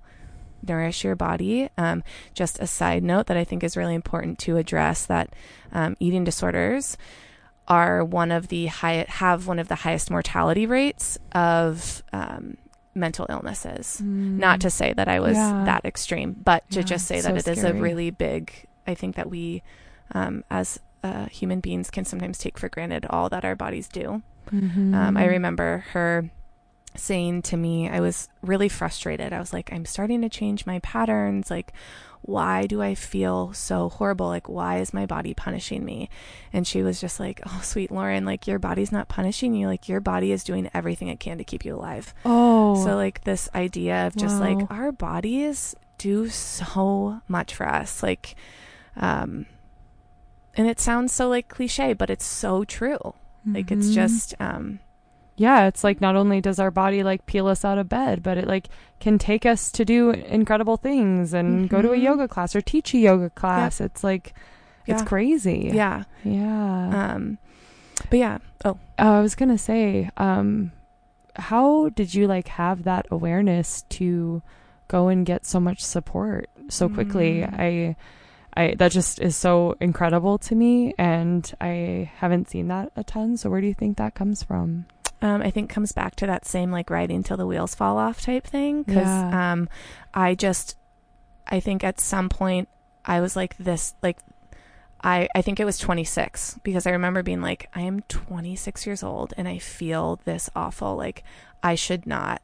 nourish 0.67 1.03
your 1.03 1.15
body. 1.15 1.69
Um, 1.77 2.03
just 2.33 2.59
a 2.59 2.67
side 2.67 3.03
note 3.03 3.27
that 3.27 3.37
I 3.37 3.43
think 3.43 3.63
is 3.63 3.77
really 3.77 3.93
important 3.95 4.39
to 4.39 4.57
address 4.57 5.05
that 5.05 5.29
um, 5.71 5.95
eating 5.99 6.23
disorders 6.23 6.97
are 7.67 8.03
one 8.03 8.31
of 8.31 8.47
the 8.49 8.67
high 8.67 9.05
have 9.07 9.47
one 9.47 9.59
of 9.59 9.67
the 9.67 9.75
highest 9.75 10.09
mortality 10.11 10.65
rates 10.67 11.17
of 11.33 12.03
um, 12.13 12.57
mental 12.93 13.25
illnesses. 13.29 14.01
Not 14.01 14.59
to 14.61 14.69
say 14.69 14.93
that 14.93 15.07
I 15.07 15.19
was 15.19 15.35
Mm. 15.37 15.59
Yeah. 15.59 15.63
that 15.65 15.85
extreme, 15.85 16.35
but 16.43 16.69
to 16.71 16.79
Yeah, 16.79 16.85
just 16.85 17.05
say 17.07 17.21
so 17.21 17.29
that 17.29 17.37
it 17.37 17.47
is 17.47 17.59
scary. 17.59 17.77
a 17.77 17.81
really 17.81 18.09
big. 18.11 18.51
I 18.87 18.93
think 18.93 19.15
that 19.15 19.29
we, 19.29 19.63
um, 20.13 20.43
as 20.49 20.79
uh, 21.03 21.25
human 21.27 21.59
beings, 21.59 21.89
can 21.89 22.05
sometimes 22.05 22.37
take 22.37 22.57
for 22.59 22.69
granted 22.69 23.05
all 23.09 23.29
that 23.29 23.43
our 23.45 23.55
bodies 23.55 23.87
do. 23.87 24.21
Mhm. 24.51 24.93
Um, 24.93 25.17
I 25.17 25.25
remember 25.25 25.85
her 25.93 26.29
saying 26.95 27.41
to 27.43 27.57
me, 27.57 27.89
I 27.89 27.99
was 27.99 28.29
really 28.41 28.69
frustrated. 28.69 29.33
I 29.33 29.39
was 29.39 29.53
like, 29.53 29.71
I'm 29.71 29.85
starting 29.85 30.21
to 30.21 30.29
change 30.29 30.65
my 30.65 30.79
patterns. 30.79 31.51
Like, 31.51 31.73
why 32.21 32.65
do 32.65 32.81
I 32.81 32.95
feel 32.95 33.53
so 33.53 33.89
horrible? 33.89 34.27
Like, 34.27 34.49
why 34.49 34.79
is 34.79 34.93
my 34.93 35.05
body 35.05 35.33
punishing 35.33 35.85
me? 35.85 36.09
And 36.51 36.65
she 36.65 36.81
was 36.81 36.99
just 36.99 37.19
like, 37.19 37.41
Oh, 37.45 37.59
sweet 37.63 37.91
Lauren, 37.91 38.25
like, 38.25 38.47
your 38.47 38.59
body's 38.59 38.91
not 38.91 39.09
punishing 39.09 39.53
you. 39.53 39.67
Like, 39.67 39.87
your 39.87 39.99
body 39.99 40.31
is 40.31 40.43
doing 40.43 40.69
everything 40.73 41.09
it 41.09 41.19
can 41.19 41.37
to 41.37 41.43
keep 41.43 41.65
you 41.65 41.75
alive. 41.75 42.13
Oh. 42.23 42.83
So, 42.83 42.95
like, 42.95 43.23
this 43.25 43.49
idea 43.53 44.07
of 44.07 44.15
just 44.15 44.39
like 44.39 44.71
our 44.71 44.91
bodies 44.91 45.75
do 45.97 46.29
so 46.29 47.21
much 47.27 47.53
for 47.53 47.67
us. 47.67 48.01
Like, 48.01 48.35
um, 48.95 49.45
and 50.55 50.67
it 50.67 50.79
sounds 50.79 51.11
so 51.11 51.27
like 51.27 51.47
cliche, 51.47 51.93
but 51.93 52.09
it's 52.09 52.25
so 52.25 52.63
true. 52.63 53.13
Like, 53.45 53.71
it's 53.71 53.87
Mhm. 53.89 53.93
just, 53.93 54.35
um, 54.39 54.79
yeah, 55.37 55.67
it's 55.67 55.83
like 55.83 55.99
not 56.01 56.15
only 56.15 56.39
does 56.41 56.59
our 56.59 56.71
body 56.71 57.03
like 57.03 57.25
peel 57.25 57.47
us 57.47 57.63
out 57.65 57.77
of 57.77 57.89
bed, 57.89 58.23
but 58.23 58.37
it 58.37 58.47
like 58.47 58.69
can 58.99 59.17
take 59.17 59.45
us 59.45 59.71
to 59.73 59.83
do 59.85 60.11
incredible 60.11 60.77
things 60.77 61.33
and 61.33 61.69
go 61.69 61.81
to 61.81 61.91
a 61.91 61.97
Mhm. 61.97 62.01
yoga 62.03 62.27
class 62.27 62.55
or 62.55 62.61
teach 62.61 62.93
a 62.93 62.97
yoga 62.97 63.29
class. 63.29 63.81
It's 63.81 64.03
like 64.03 64.33
it's 64.87 65.01
crazy. 65.03 65.71
yeah. 65.73 66.03
Yeah. 66.23 67.13
Um, 67.15 67.37
but 68.09 68.19
yeah. 68.19 68.37
Oh, 68.63 68.77
Oh, 68.97 69.13
I 69.13 69.21
was 69.21 69.35
gonna 69.35 69.57
say, 69.57 70.09
um, 70.15 70.71
how 71.35 71.89
did 71.89 72.13
you 72.13 72.27
like 72.27 72.47
have 72.47 72.83
that 72.83 73.05
awareness 73.11 73.81
to 73.89 74.41
go 74.87 75.09
and 75.09 75.25
get 75.25 75.45
so 75.45 75.59
much 75.59 75.83
support 75.83 76.49
so 76.69 76.87
quickly? 76.87 77.41
Mm. 77.41 77.59
I, 77.59 77.95
I 78.57 78.75
that 78.75 78.91
just 78.91 79.19
is 79.19 79.35
so 79.35 79.75
incredible 79.79 80.37
to 80.39 80.55
me, 80.55 80.93
and 80.97 81.49
I 81.59 82.11
haven't 82.17 82.49
seen 82.49 82.67
that 82.69 82.91
a 82.95 83.03
ton. 83.03 83.37
So 83.37 83.49
where 83.49 83.61
do 83.61 83.67
you 83.67 83.73
think 83.73 83.97
that 83.97 84.15
comes 84.15 84.43
from? 84.43 84.85
um, 85.21 85.41
I 85.41 85.49
think 85.49 85.69
comes 85.69 85.91
back 85.93 86.15
to 86.17 86.27
that 86.27 86.45
same 86.45 86.71
like 86.71 86.89
riding 86.89 87.23
till 87.23 87.37
the 87.37 87.47
wheels 87.47 87.73
fall 87.73 87.97
off 87.97 88.21
type 88.21 88.45
thing. 88.45 88.83
Because 88.83 89.07
Yeah. 89.07 89.53
um, 89.53 89.69
I 90.13 90.35
just, 90.35 90.77
I 91.47 91.59
think 91.61 91.83
at 91.83 91.99
some 91.99 92.29
point 92.29 92.67
I 93.05 93.21
was 93.21 93.35
like 93.35 93.57
this, 93.57 93.95
like 94.03 94.17
I, 95.01 95.27
I 95.33 95.41
think 95.41 95.59
it 95.59 95.65
was 95.65 95.79
26 95.79 96.59
because 96.63 96.85
I 96.85 96.91
remember 96.91 97.23
being 97.23 97.41
like, 97.41 97.69
I 97.73 97.81
am 97.81 98.01
26 98.01 98.85
years 98.85 99.03
old 99.03 99.33
and 99.37 99.47
I 99.47 99.57
feel 99.57 100.19
this 100.25 100.49
awful. 100.55 100.95
Like 100.95 101.23
I 101.63 101.75
should 101.75 102.05
not, 102.05 102.41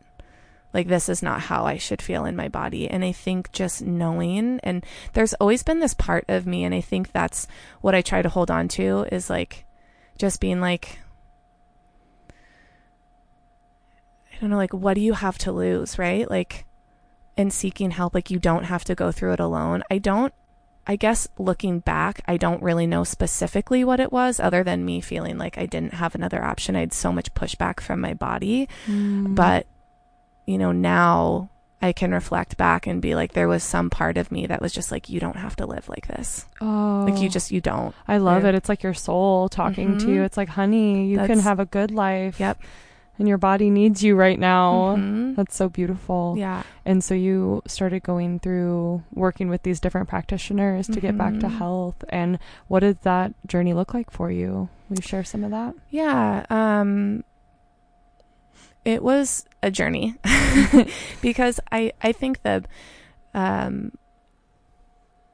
like 0.74 0.88
this 0.88 1.10
is 1.10 1.22
not 1.22 1.42
how 1.42 1.66
I 1.66 1.78
should 1.78 2.02
feel 2.02 2.26
in 2.26 2.36
my 2.36 2.48
body. 2.48 2.90
And 2.90 3.04
I 3.04 3.12
think 3.12 3.52
just 3.52 3.82
knowing, 3.82 4.60
and 4.64 4.86
there's 5.14 5.34
always 5.36 5.64
been 5.64 5.80
this 5.80 5.94
part 5.94 6.26
of 6.28 6.46
me, 6.48 6.64
and 6.64 6.74
I 6.74 6.82
think 6.82 7.12
that's 7.12 7.48
what 7.82 7.96
I 7.96 8.02
try 8.02 8.22
to 8.22 8.30
hold 8.30 8.50
on 8.50 8.68
to 8.70 9.06
is 9.12 9.30
like 9.30 9.66
just 10.18 10.40
being 10.40 10.62
like, 10.62 11.00
I 14.32 14.38
don't 14.40 14.50
know, 14.50 14.58
like, 14.58 14.74
what 14.74 14.96
do 14.96 15.02
you 15.02 15.14
have 15.14 15.38
to 15.40 15.52
lose, 15.52 16.00
right? 16.00 16.30
Like, 16.30 16.66
and 17.38 17.54
seeking 17.54 17.92
help, 17.92 18.16
like, 18.16 18.32
you 18.32 18.40
don't 18.40 18.64
have 18.64 18.84
to 18.86 18.96
go 18.96 19.12
through 19.12 19.34
it 19.34 19.40
alone. 19.40 19.84
I 19.92 20.00
don't, 20.00 20.34
I 20.88 20.96
guess 20.96 21.28
looking 21.38 21.80
back, 21.80 22.22
I 22.28 22.38
don't 22.38 22.64
really 22.64 22.88
know 22.88 23.04
specifically 23.04 23.84
what 23.84 24.00
it 24.00 24.12
was 24.12 24.40
other 24.40 24.64
than 24.64 24.84
me 24.84 25.00
feeling 25.00 25.38
like 25.38 25.60
I 25.60 25.68
didn't 25.68 25.94
have 25.94 26.16
another 26.16 26.44
option. 26.44 26.76
I 26.76 26.80
had 26.80 26.92
so 26.92 27.12
much 27.12 27.36
pushback 27.36 27.80
from 27.80 28.02
my 28.02 28.16
body. 28.16 28.68
Mm. 28.88 29.36
But, 29.36 29.68
you 30.46 30.58
know, 30.58 30.72
now 30.72 31.50
I 31.82 31.94
can 31.94 32.12
reflect 32.12 32.58
back 32.58 32.86
and 32.88 33.02
be 33.02 33.16
like, 33.16 33.34
there 33.34 33.48
was 33.48 33.64
some 33.64 33.90
part 33.90 34.18
of 34.18 34.32
me 34.32 34.46
that 34.48 34.62
was 34.62 34.72
just 34.74 34.92
like, 34.92 35.10
you 35.10 35.20
don't 35.20 35.36
have 35.38 35.56
to 35.58 35.66
live 35.66 35.90
like 35.90 36.08
this. 36.08 36.46
Oh, 36.62 37.06
Like 37.10 37.22
you 37.22 37.28
just, 37.30 37.52
you 37.52 37.62
don't. 37.62 37.96
I 38.08 38.18
love 38.18 38.44
you're- 38.44 38.50
it. 38.50 38.56
It's 38.56 38.70
like 38.70 38.84
your 38.84 38.94
soul 38.94 39.50
talking 39.50 39.98
to 40.00 40.12
you. 40.14 40.22
It's 40.24 40.38
like, 40.38 40.50
honey, 40.50 41.08
you 41.08 41.18
can 41.18 41.40
have 41.40 41.60
a 41.60 41.66
good 41.66 41.90
life. 41.92 42.40
Yep. 42.40 42.62
And 43.20 43.28
your 43.28 43.38
body 43.38 43.70
needs 43.70 44.02
you 44.04 44.16
right 44.16 44.40
now. 44.40 44.96
Mhm. 44.98 45.36
That's 45.36 45.56
so 45.56 45.70
beautiful. 45.70 46.36
Yeah. 46.38 46.64
And 46.86 47.04
so 47.04 47.14
you 47.14 47.62
started 47.68 48.02
going 48.02 48.40
through 48.40 49.04
working 49.14 49.48
with 49.50 49.62
these 49.62 49.80
different 49.80 50.08
practitioners 50.10 50.88
to 50.88 51.00
get 51.00 51.18
back 51.18 51.34
to 51.40 51.48
Mhm. 51.48 51.58
health. 51.58 52.04
And 52.10 52.40
what 52.68 52.80
did 52.80 53.00
that 53.04 53.34
journey 53.48 53.74
look 53.74 53.94
like 53.94 54.10
for 54.10 54.32
you? 54.32 54.70
Will 54.90 54.98
you 54.98 55.02
share 55.04 55.24
some 55.24 55.44
of 55.44 55.52
that? 55.52 55.76
Yeah. 55.92 56.46
Um, 56.50 57.24
it 58.86 59.04
was 59.04 59.46
a 59.64 59.72
journey. 59.72 60.16
Because 61.22 61.60
I, 61.72 61.94
I 62.02 62.12
think 62.12 62.42
the, 62.44 62.64
um, 63.34 63.94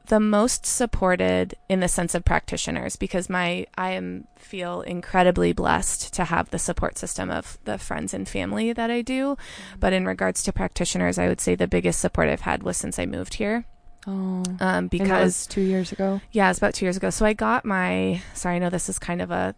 the 0.07 0.19
most 0.19 0.65
supported 0.65 1.55
in 1.67 1.79
the 1.79 1.87
sense 1.87 2.15
of 2.15 2.23
practitioners 2.23 2.95
because 2.95 3.29
my 3.29 3.65
I 3.77 3.91
am 3.91 4.27
feel 4.37 4.81
incredibly 4.81 5.53
blessed 5.53 6.13
to 6.13 6.23
have 6.25 6.49
the 6.49 6.59
support 6.59 6.97
system 6.97 7.29
of 7.29 7.57
the 7.65 7.77
friends 7.77 8.13
and 8.13 8.27
family 8.27 8.71
that 8.73 8.89
I 8.89 9.01
do. 9.01 9.37
But 9.79 9.91
in 9.93 10.05
regards 10.05 10.43
to 10.43 10.53
practitioners 10.53 11.17
I 11.17 11.27
would 11.27 11.41
say 11.41 11.55
the 11.55 11.67
biggest 11.67 11.99
support 11.99 12.29
I've 12.29 12.41
had 12.41 12.63
was 12.63 12.77
since 12.77 12.99
I 12.99 13.05
moved 13.05 13.33
here. 13.35 13.65
Oh, 14.05 14.43
um 14.61 14.87
because 14.87 15.09
was 15.09 15.47
two 15.47 15.61
years 15.61 15.91
ago. 15.91 16.21
yeah 16.31 16.49
it's 16.49 16.59
about 16.59 16.73
2 16.73 16.85
years 16.85 16.95
ago. 16.95 17.09
So 17.09 17.25
I 17.25 17.33
got 17.33 17.65
my 17.65 18.21
sorry 18.33 18.55
I 18.55 18.59
know 18.59 18.69
this 18.69 18.87
is 18.87 18.99
kind 18.99 19.21
of 19.21 19.31
a 19.31 19.55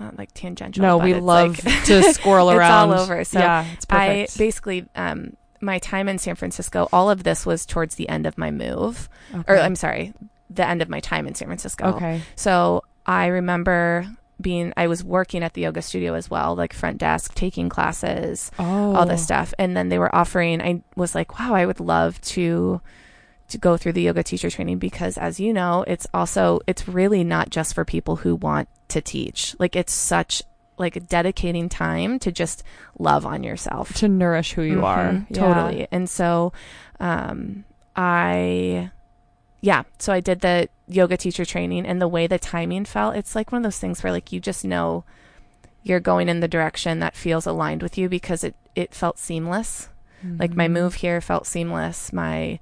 not 0.00 0.18
like 0.18 0.32
tangential 0.34 0.82
No, 0.82 0.98
but 0.98 1.04
we 1.04 1.12
it's 1.14 1.22
love 1.22 1.64
like- 1.64 1.84
to 1.84 2.02
squirrel 2.14 2.50
around. 2.50 2.90
It's 2.90 2.98
all 3.00 3.04
over, 3.04 3.24
so 3.24 3.38
yeah, 3.38 3.66
it's 3.72 3.84
perfect. 3.84 4.34
I 4.34 4.38
basically 4.38 4.86
um 4.96 5.36
my 5.60 5.78
time 5.78 6.08
in 6.08 6.18
San 6.18 6.34
Francisco 6.36 6.88
all 6.92 7.10
of 7.10 7.22
this 7.22 7.44
was 7.44 7.66
towards 7.66 7.96
the 7.96 8.08
end 8.08 8.26
of 8.26 8.38
my 8.38 8.50
move 8.50 9.08
okay. 9.34 9.52
or 9.52 9.58
I'm 9.58 9.76
sorry, 9.76 10.14
the 10.48 10.66
end 10.66 10.80
of 10.82 10.88
my 10.88 11.00
time 11.00 11.26
in 11.26 11.34
San 11.34 11.46
Francisco. 11.48 11.86
okay. 11.96 12.22
So 12.34 12.82
I 13.06 13.26
remember 13.26 14.06
being, 14.40 14.72
I 14.74 14.86
was 14.86 15.04
working 15.04 15.42
at 15.42 15.52
the 15.52 15.60
yoga 15.60 15.82
studio 15.82 16.14
as 16.14 16.30
well, 16.30 16.56
like 16.56 16.72
front 16.72 16.96
desk, 16.96 17.34
taking 17.34 17.68
classes, 17.68 18.50
Oh, 18.58 18.94
all 18.94 19.04
this 19.04 19.22
stuff. 19.22 19.52
And 19.58 19.76
then 19.76 19.90
they 19.90 19.98
were 19.98 20.14
offering, 20.14 20.62
I 20.62 20.82
was 20.96 21.14
like, 21.14 21.38
wow, 21.38 21.54
I 21.54 21.66
would 21.66 21.78
love 21.78 22.18
to, 22.22 22.80
to 23.50 23.58
go 23.58 23.76
through 23.76 23.92
the 23.92 24.02
yoga 24.02 24.22
teacher 24.22 24.50
training 24.50 24.78
because 24.78 25.16
as 25.18 25.38
you 25.40 25.52
know, 25.52 25.84
it's 25.86 26.06
also, 26.14 26.60
it's 26.66 26.88
really 26.88 27.22
not 27.24 27.50
just 27.50 27.74
for 27.74 27.84
people 27.84 28.16
who 28.16 28.34
want 28.36 28.68
to 28.88 29.00
teach. 29.00 29.54
Like 29.58 29.76
it's 29.76 29.92
such 29.92 30.42
like 30.78 30.96
a 30.96 31.00
dedicating 31.00 31.68
time 31.68 32.18
to 32.20 32.32
just 32.32 32.62
love 32.98 33.26
on 33.26 33.42
yourself 33.42 33.92
to 33.94 34.08
nourish 34.08 34.52
who 34.52 34.62
you 34.62 34.82
are. 34.84 35.10
Mhm, 35.12 35.26
Yeah. 35.30 35.36
Totally. 35.38 35.86
And 35.92 36.08
so 36.08 36.52
um 36.98 37.64
I 37.94 38.90
yeah, 39.60 39.82
so 39.98 40.10
I 40.12 40.20
did 40.20 40.40
the 40.40 40.68
yoga 40.88 41.18
teacher 41.18 41.44
training 41.44 41.84
and 41.86 42.00
the 42.00 42.08
way 42.08 42.26
the 42.26 42.38
timing 42.38 42.86
felt, 42.86 43.14
it's 43.14 43.34
like 43.34 43.52
one 43.52 43.58
of 43.60 43.64
those 43.64 43.78
things 43.78 44.02
where 44.02 44.12
like 44.12 44.32
you 44.32 44.40
just 44.40 44.64
know 44.64 45.04
you're 45.82 46.00
going 46.00 46.28
in 46.30 46.40
the 46.40 46.48
direction 46.48 46.98
that 47.00 47.14
feels 47.14 47.46
aligned 47.46 47.82
with 47.82 47.98
you 47.98 48.08
because 48.08 48.42
it 48.42 48.54
it 48.74 48.94
felt 48.94 49.18
seamless. 49.18 49.88
Like 50.38 50.54
my 50.54 50.68
Mhm. 50.68 50.72
move 50.72 50.94
here 50.96 51.20
felt 51.20 51.46
seamless. 51.46 52.12
My 52.12 52.58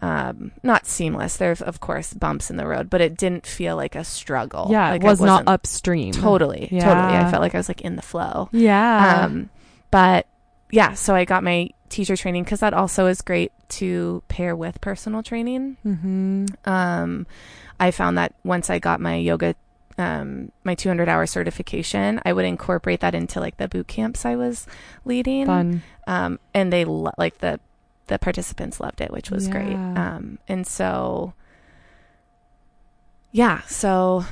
um 0.00 0.52
not 0.62 0.86
seamless. 0.86 1.36
There's 1.36 1.62
of 1.62 1.80
course 1.80 2.12
bumps 2.14 2.50
in 2.50 2.56
the 2.56 2.66
road, 2.66 2.90
but 2.90 3.00
it 3.00 3.16
didn't 3.16 3.46
feel 3.46 3.76
like 3.76 3.94
a 3.94 4.04
struggle. 4.04 4.68
Yeah, 4.70 4.90
like 4.90 5.02
it 5.02 5.06
was 5.06 5.20
not 5.20 5.44
upstream. 5.46 6.12
totally. 6.12 6.68
Totally. 6.70 7.16
I 7.16 7.30
felt 7.30 7.40
like 7.40 7.54
I 7.54 7.58
was 7.58 7.68
like 7.68 7.82
in 7.82 7.96
the 7.96 8.02
flow. 8.02 8.48
Yeah. 8.52 9.24
Um, 9.24 9.50
but 9.90 10.26
yeah, 10.70 10.94
so 10.94 11.14
I 11.14 11.24
got 11.24 11.44
my 11.44 11.70
teacher 11.88 12.16
training 12.16 12.42
because 12.42 12.60
that 12.60 12.74
also 12.74 13.06
is 13.06 13.22
great 13.22 13.52
to 13.68 14.22
pair 14.28 14.56
with 14.56 14.80
personal 14.80 15.22
training. 15.22 15.76
mm-hmm. 15.86 16.46
Um, 16.64 17.26
I 17.78 17.90
found 17.90 18.18
that 18.18 18.34
once 18.44 18.70
I 18.70 18.78
got 18.78 19.00
my 19.00 19.16
yoga, 19.16 19.54
um, 19.98 20.50
my 20.64 20.74
200 20.74 21.08
hour 21.08 21.26
certification, 21.26 22.20
I 22.24 22.32
would 22.32 22.44
incorporate 22.44 23.00
that 23.00 23.14
into 23.14 23.38
like 23.40 23.56
the 23.56 23.68
boot 23.68 23.86
camps 23.86 24.24
I 24.24 24.34
was 24.36 24.66
leading. 25.04 25.46
Fun. 25.46 25.82
Um, 26.06 26.40
and 26.52 26.72
they 26.72 26.84
lo- 26.84 27.12
like 27.18 27.38
the 27.38 27.60
the 28.06 28.18
participants 28.18 28.80
loved 28.80 29.00
it, 29.00 29.10
which 29.10 29.30
was 29.30 29.48
great. 29.48 29.76
Um, 29.96 30.38
and 30.48 30.66
so 30.66 31.34
yeah, 33.32 33.62
so 33.62 34.24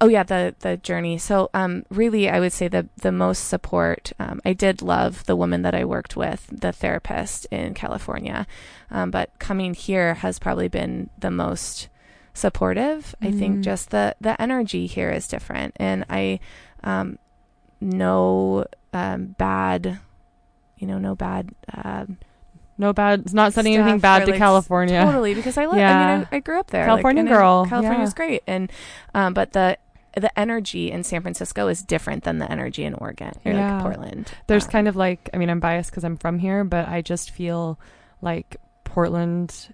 oh 0.00 0.08
yeah, 0.08 0.22
the 0.22 0.54
the 0.60 0.76
journey. 0.78 1.18
So 1.18 1.50
um, 1.54 1.84
really, 1.90 2.28
I 2.28 2.40
would 2.40 2.52
say 2.52 2.68
the 2.68 2.88
the 3.02 3.12
most 3.12 3.48
support. 3.48 4.12
Um, 4.18 4.40
I 4.44 4.52
did 4.52 4.82
love 4.82 5.24
the 5.26 5.36
woman 5.36 5.62
that 5.62 5.74
I 5.74 5.84
worked 5.84 6.16
with, 6.16 6.46
the 6.50 6.72
therapist 6.72 7.46
in 7.50 7.74
California, 7.74 8.46
um, 8.90 9.10
but 9.10 9.38
coming 9.38 9.74
here 9.74 10.14
has 10.14 10.38
probably 10.38 10.68
been 10.68 11.10
the 11.18 11.30
most 11.30 11.88
supportive. 12.32 13.14
I 13.22 13.30
think 13.30 13.58
Mhm. 13.58 13.62
just 13.62 13.90
the 13.90 14.14
the 14.20 14.40
energy 14.40 14.86
here 14.86 15.10
is 15.10 15.28
different, 15.28 15.74
and 15.76 16.04
I 16.08 16.40
um, 16.84 17.18
no 17.80 18.64
um, 18.92 19.34
bad, 19.38 19.98
you 20.78 20.86
know, 20.86 20.98
no 20.98 21.14
bad. 21.14 21.50
Um, 21.74 22.16
No 22.78 22.92
bad. 22.92 23.20
It's 23.20 23.32
not 23.32 23.52
sending 23.54 23.74
anything 23.74 23.98
bad 24.00 24.24
to 24.26 24.30
like, 24.32 24.38
California. 24.38 25.02
Totally, 25.02 25.34
because 25.34 25.56
I 25.56 25.64
love. 25.66 25.76
I 25.76 25.78
Yeah. 25.78 26.16
mean, 26.18 26.28
I, 26.30 26.36
I 26.36 26.40
grew 26.40 26.58
up 26.60 26.68
there, 26.70 26.84
California 26.86 27.22
like, 27.22 27.32
I- 27.32 27.34
girl, 27.36 27.66
California's 27.66 28.10
yeah. 28.10 28.16
great, 28.16 28.42
and 28.46 28.70
um, 29.14 29.32
but 29.34 29.52
the 29.52 29.78
the 30.14 30.38
energy 30.38 30.90
in 30.90 31.02
San 31.04 31.20
Francisco 31.20 31.68
is 31.68 31.82
different 31.82 32.24
than 32.24 32.38
the 32.38 32.50
energy 32.50 32.84
in 32.84 32.94
Oregon 32.94 33.32
or 33.44 33.52
Yeah. 33.52 33.74
like 33.74 33.82
Portland. 33.82 34.32
There's 34.46 34.64
Um, 34.64 34.70
kind 34.70 34.88
of 34.88 34.96
like, 34.96 35.28
I 35.34 35.36
mean, 35.36 35.50
I'm 35.50 35.60
biased 35.60 35.90
because 35.90 36.04
I'm 36.04 36.16
from 36.16 36.38
here, 36.38 36.64
but 36.64 36.88
I 36.88 37.02
just 37.02 37.30
feel 37.32 37.78
like 38.22 38.56
Portland 38.84 39.68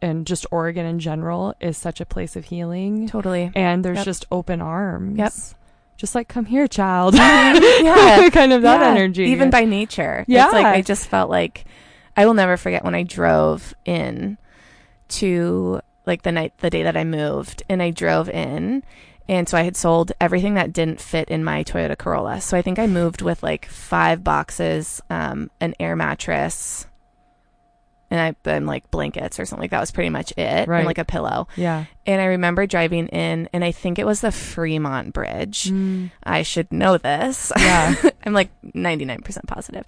and 0.00 0.26
just 0.26 0.46
Oregon 0.50 0.86
in 0.86 0.98
general 0.98 1.54
is 1.60 1.76
such 1.76 2.00
a 2.00 2.06
place 2.06 2.36
of 2.36 2.46
healing. 2.46 3.06
totally. 3.06 3.52
And 3.54 3.84
there's 3.84 3.98
Yep. 3.98 4.04
just 4.06 4.26
open 4.32 4.62
arms. 4.62 5.18
Yep. 5.18 5.32
Just 5.98 6.14
like, 6.14 6.26
come 6.26 6.46
here, 6.46 6.66
child. 6.66 7.14
Yeah. 7.18 8.30
kind 8.32 8.54
of 8.54 8.62
that 8.62 8.80
Yeah, 8.80 8.88
energy. 8.92 9.24
even 9.24 9.50
by 9.50 9.66
nature. 9.66 10.24
Yeah. 10.26 10.46
it's 10.46 10.54
like 10.54 10.64
I 10.64 10.80
just 10.80 11.06
felt 11.06 11.28
like 11.28 11.66
I 12.16 12.26
will 12.26 12.34
never 12.34 12.56
forget 12.56 12.84
when 12.84 12.94
I 12.94 13.02
drove 13.02 13.74
in 13.84 14.38
to 15.08 15.80
like 16.06 16.22
the 16.22 16.32
night 16.32 16.52
the 16.58 16.70
day 16.70 16.82
that 16.82 16.96
I 16.96 17.04
moved, 17.04 17.62
and 17.68 17.82
I 17.82 17.90
drove 17.90 18.28
in. 18.28 18.82
And 19.28 19.48
so 19.48 19.56
I 19.56 19.62
had 19.62 19.76
sold 19.76 20.10
everything 20.20 20.54
that 20.54 20.72
didn't 20.72 21.00
fit 21.00 21.28
in 21.28 21.44
my 21.44 21.62
Toyota 21.62 21.96
Corolla. 21.96 22.40
So 22.40 22.56
I 22.56 22.62
think 22.62 22.78
I 22.80 22.88
moved 22.88 23.22
with 23.22 23.42
like 23.42 23.66
five 23.66 24.24
boxes, 24.24 25.00
um, 25.10 25.48
an 25.60 25.74
air 25.78 25.94
mattress, 25.94 26.86
and 28.10 28.20
I 28.20 28.50
and 28.50 28.66
like 28.66 28.90
blankets 28.90 29.38
or 29.38 29.46
something 29.46 29.62
like 29.62 29.70
that 29.70 29.80
was 29.80 29.92
pretty 29.92 30.10
much 30.10 30.32
it, 30.36 30.66
Right. 30.68 30.78
and 30.78 30.86
like 30.86 30.98
a 30.98 31.04
pillow. 31.04 31.46
yeah. 31.56 31.84
And 32.04 32.20
I 32.20 32.24
remember 32.26 32.66
driving 32.66 33.06
in, 33.08 33.48
and 33.52 33.64
I 33.64 33.70
think 33.70 33.98
it 34.00 34.04
was 34.06 34.20
the 34.20 34.32
Fremont 34.32 35.12
Bridge. 35.14 35.70
Mm. 35.70 36.10
I 36.24 36.42
should 36.42 36.70
know 36.72 36.98
this. 36.98 37.52
Yeah. 37.56 37.94
I'm 38.26 38.32
like 38.32 38.50
99% 38.74 39.46
positive. 39.46 39.84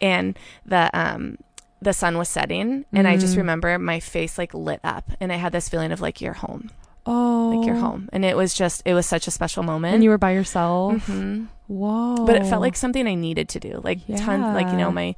And 0.00 0.38
the 0.66 0.90
um 0.92 1.38
the 1.84 1.92
sun 1.92 2.18
was 2.18 2.28
setting 2.28 2.84
and 2.92 3.06
I 3.06 3.16
just 3.16 3.34
Mm. 3.34 3.38
remember 3.44 3.78
my 3.78 4.00
face 4.00 4.38
like 4.38 4.52
lit 4.54 4.80
up 4.82 5.04
and 5.20 5.32
I 5.32 5.36
had 5.36 5.52
this 5.52 5.68
feeling 5.68 5.92
of 5.92 6.00
like 6.00 6.20
you're 6.20 6.32
home. 6.34 6.70
Oh. 7.06 7.52
Like 7.54 7.66
you're 7.66 7.76
home. 7.76 8.08
And 8.12 8.24
it 8.24 8.36
was 8.36 8.54
just 8.54 8.82
it 8.84 8.94
was 8.94 9.06
such 9.06 9.26
a 9.28 9.30
special 9.30 9.62
moment. 9.62 9.94
And 9.94 10.02
you 10.04 10.10
were 10.10 10.18
by 10.18 10.32
yourself. 10.32 11.06
Mhm. 11.06 11.48
Whoa. 11.68 12.24
But 12.26 12.36
it 12.36 12.46
felt 12.46 12.62
like 12.62 12.76
something 12.76 13.06
I 13.06 13.14
needed 13.14 13.48
to 13.50 13.60
do. 13.60 13.80
Like 13.84 14.00
tons 14.16 14.54
like 14.54 14.68
you 14.68 14.76
know 14.78 14.90
my 14.90 15.14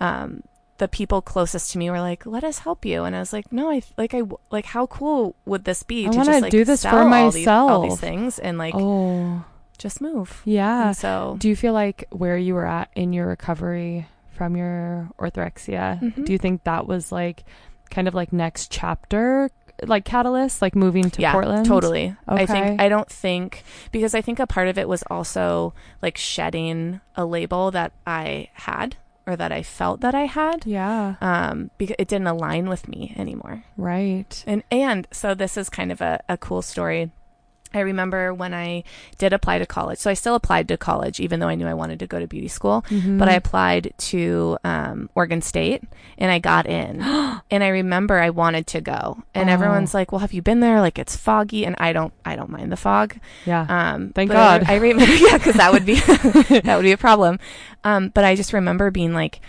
um 0.00 0.42
the 0.78 0.88
people 0.88 1.22
closest 1.22 1.72
to 1.72 1.78
me 1.78 1.88
were 1.88 2.00
like, 2.00 2.26
"Let 2.26 2.44
us 2.44 2.58
help 2.60 2.84
you," 2.84 3.04
and 3.04 3.16
I 3.16 3.20
was 3.20 3.32
like, 3.32 3.50
"No, 3.50 3.70
I 3.70 3.80
like 3.96 4.12
I 4.12 4.22
like 4.50 4.66
how 4.66 4.86
cool 4.86 5.34
would 5.46 5.64
this 5.64 5.82
be 5.82 6.06
I 6.06 6.10
to 6.10 6.16
just 6.24 6.42
like 6.42 6.50
do 6.52 6.64
this 6.66 6.82
for 6.82 6.90
sell 6.90 7.12
all 7.12 7.30
these, 7.30 7.48
all 7.48 7.80
these 7.82 7.90
myself." 7.92 8.00
things 8.00 8.38
and 8.38 8.58
like 8.58 8.74
oh. 8.76 9.42
just 9.78 10.00
move." 10.02 10.42
Yeah. 10.44 10.88
And 10.88 10.96
so 10.96 11.36
Do 11.38 11.48
you 11.48 11.56
feel 11.56 11.72
like 11.72 12.04
where 12.10 12.36
you 12.36 12.52
were 12.54 12.66
at 12.66 12.90
in 12.94 13.12
your 13.14 13.26
recovery 13.26 14.06
from 14.36 14.56
your 14.56 15.08
orthorexia, 15.18 16.00
Mhm. 16.00 16.24
do 16.24 16.32
you 16.32 16.38
think 16.38 16.64
that 16.64 16.86
was 16.86 17.10
like 17.10 17.44
kind 17.90 18.06
of 18.08 18.14
like 18.14 18.32
next 18.32 18.70
chapter, 18.70 19.50
like 19.82 20.04
catalyst, 20.04 20.62
like 20.62 20.74
moving 20.76 21.10
to 21.10 21.20
yeah, 21.22 21.32
Portland? 21.32 21.66
Totally. 21.66 22.14
I 22.28 22.46
think 22.46 22.80
I 22.80 22.88
don't 22.88 23.08
think 23.08 23.64
because 23.92 24.14
I 24.14 24.20
think 24.20 24.38
a 24.38 24.46
part 24.46 24.68
of 24.68 24.78
it 24.78 24.88
was 24.88 25.02
also 25.10 25.72
like 26.02 26.16
shedding 26.16 27.00
a 27.16 27.24
label 27.24 27.70
that 27.72 27.92
I 28.06 28.48
had 28.54 28.96
or 29.26 29.34
that 29.36 29.50
I 29.52 29.62
felt 29.62 30.00
that 30.02 30.14
I 30.14 30.26
had. 30.26 30.64
Yeah. 30.66 31.16
Um, 31.20 31.70
because 31.78 31.96
it 31.98 32.06
didn't 32.08 32.28
align 32.28 32.68
with 32.68 32.86
me 32.88 33.12
anymore. 33.16 33.64
Right. 33.76 34.42
And 34.46 34.62
and 34.70 35.06
so 35.10 35.34
this 35.34 35.56
is 35.56 35.68
kind 35.68 35.90
of 35.90 36.00
a, 36.00 36.20
a 36.28 36.36
cool 36.36 36.62
story. 36.62 37.10
I 37.74 37.80
remember 37.80 38.32
when 38.32 38.54
I 38.54 38.84
did 39.18 39.32
apply 39.32 39.58
to 39.58 39.66
college. 39.66 39.98
So 39.98 40.10
I 40.10 40.14
still 40.14 40.34
applied 40.34 40.68
to 40.68 40.76
college, 40.76 41.20
even 41.20 41.40
though 41.40 41.48
I 41.48 41.54
knew 41.56 41.66
I 41.66 41.74
wanted 41.74 41.98
to 41.98 42.06
go 42.06 42.18
to 42.20 42.26
beauty 42.26 42.48
school. 42.48 42.84
Mhm. 42.88 43.18
But 43.18 43.28
I 43.28 43.32
applied 43.34 43.92
to 43.98 44.56
um, 44.64 45.10
Oregon 45.14 45.42
State 45.42 45.82
and 46.16 46.30
I 46.30 46.38
got 46.38 46.66
in. 46.66 47.00
and 47.50 47.62
I 47.64 47.68
remember 47.68 48.18
I 48.18 48.30
wanted 48.30 48.66
to 48.68 48.80
go. 48.80 49.22
And 49.34 49.50
Oh. 49.50 49.52
everyone's 49.52 49.92
like, 49.94 50.12
"Well, 50.12 50.20
have 50.20 50.32
you 50.32 50.42
been 50.42 50.60
there? 50.60 50.80
Like 50.80 50.98
it's 50.98 51.16
foggy." 51.16 51.66
And 51.66 51.76
I 51.78 51.92
don't 51.92 52.12
I 52.24 52.36
don't 52.36 52.50
mind 52.50 52.72
the 52.72 52.76
fog. 52.76 53.16
yeah. 53.44 53.66
Um 53.68 54.12
Thank 54.14 54.28
but 54.30 54.36
I, 54.36 54.58
God. 54.58 54.70
I 54.70 54.76
remember 54.76 55.14
yeah, 55.28 55.38
cuz 55.38 55.54
that 55.56 55.72
would 55.72 55.84
be 55.84 55.94
that 56.60 56.76
would 56.76 56.84
be 56.84 56.92
a 56.92 56.96
problem. 56.96 57.38
Um 57.84 58.08
but 58.14 58.24
I 58.24 58.36
just 58.36 58.52
remember 58.52 58.90
being 58.90 59.12
like 59.12 59.40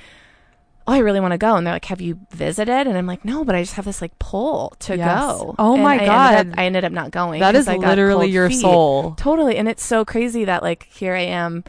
oh, 0.88 0.94
I 0.94 1.00
really 1.00 1.20
want 1.20 1.34
to 1.34 1.38
go. 1.38 1.56
And 1.56 1.68
they're 1.68 1.74
like, 1.76 1.86
have 1.86 2.00
you 2.02 2.18
visited? 2.32 2.88
And 2.88 2.98
I'm 2.98 3.06
like, 3.06 3.26
no, 3.26 3.44
but 3.44 3.56
I 3.56 3.62
just 3.62 3.74
have 3.74 3.86
this 3.86 4.02
like 4.02 4.18
pull 4.20 4.74
to 4.80 4.96
Yes. 4.98 5.20
go. 5.20 5.56
Oh 5.60 5.74
And 5.74 5.84
my 5.84 5.90
I 5.90 5.94
ended 5.96 6.08
God. 6.08 6.34
up- 6.54 6.60
I 6.60 6.66
ended 6.66 6.86
up 6.86 6.92
not 6.94 7.12
going. 7.12 7.40
That 7.42 7.56
is 7.56 7.62
is 7.64 7.68
I 7.68 7.78
got 7.78 7.88
literally 7.90 8.30
your 8.30 8.50
feet. 8.50 8.62
soul. 8.62 9.12
Totally. 9.16 9.58
And 9.58 9.68
it's 9.68 9.86
so 9.86 10.06
crazy 10.06 10.46
that 10.46 10.64
like 10.64 10.88
here 10.90 11.14
I 11.14 11.24
am 11.24 11.64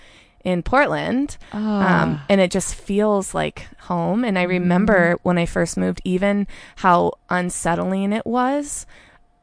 in 0.45 0.63
Portland 0.63 1.37
um, 1.53 1.63
Ah. 1.67 2.25
and 2.29 2.41
it 2.41 2.51
just 2.53 2.75
feels 2.77 3.35
like 3.35 3.67
home. 3.81 4.25
And 4.25 4.39
I 4.39 4.45
remember 4.45 5.15
Mm-hmm. 5.17 5.29
when 5.29 5.37
I 5.37 5.47
first 5.47 5.77
moved, 5.77 6.01
even 6.05 6.47
how 6.77 7.13
unsettling 7.29 8.13
it 8.13 8.25
was. 8.25 8.87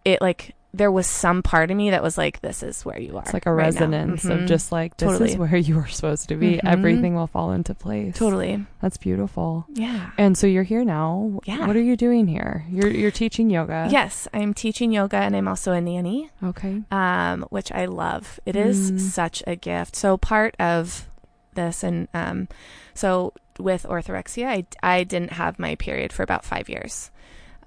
It 0.05 0.21
like 0.21 0.55
there 0.77 0.91
was 0.91 1.07
some 1.07 1.41
part 1.41 1.71
of 1.71 1.77
me 1.77 1.89
that 1.91 2.03
was 2.03 2.17
like, 2.17 2.41
"This 2.41 2.61
is 2.63 2.83
where 2.85 2.99
you 2.99 3.15
are." 3.17 3.23
it's 3.23 3.33
like 3.33 3.45
a 3.45 3.53
right 3.53 3.65
resonance 3.65 4.25
of 4.25 4.39
Mhm. 4.41 4.47
just 4.47 4.71
like 4.71 4.97
this 4.97 5.11
is 5.13 5.19
Totally. 5.19 5.37
where 5.37 5.55
you 5.69 5.79
are 5.79 5.87
supposed 5.87 6.27
to 6.29 6.35
be. 6.35 6.57
Mhm. 6.57 6.59
Everything 6.65 7.15
will 7.15 7.27
fall 7.27 7.51
into 7.51 7.73
place. 7.73 8.15
totally, 8.17 8.65
That's 8.81 8.97
beautiful. 8.97 9.65
yeah. 9.73 10.11
And 10.17 10.37
so 10.37 10.47
you're 10.47 10.63
here 10.63 10.83
now. 10.83 11.39
Yeah. 11.45 11.65
What 11.67 11.75
are 11.75 11.81
you 11.81 11.95
doing 11.95 12.27
here? 12.27 12.65
You're 12.69 12.89
you're 12.89 13.11
teaching 13.11 13.49
yoga. 13.49 13.87
Yes, 13.89 14.27
I'm 14.33 14.53
teaching 14.53 14.91
yoga, 14.91 15.17
and 15.17 15.35
I'm 15.35 15.47
also 15.47 15.71
a 15.71 15.81
nanny. 15.81 16.29
Okay. 16.43 16.83
um, 16.91 17.45
which 17.49 17.71
I 17.71 17.85
love. 17.85 18.39
It 18.45 18.55
is 18.55 18.91
Mm. 18.91 18.99
such 18.99 19.43
a 19.47 19.55
gift. 19.55 19.95
So 19.95 20.17
part 20.17 20.55
of 20.59 21.07
this, 21.55 21.83
and 21.83 22.07
um, 22.13 22.47
so 22.93 23.33
with 23.57 23.83
orthorexia, 23.89 24.47
I, 24.47 24.65
I 24.83 25.03
didn't 25.05 25.31
have 25.33 25.57
my 25.57 25.75
period 25.75 26.11
for 26.11 26.23
about 26.23 26.43
five 26.43 26.67
years. 26.67 27.09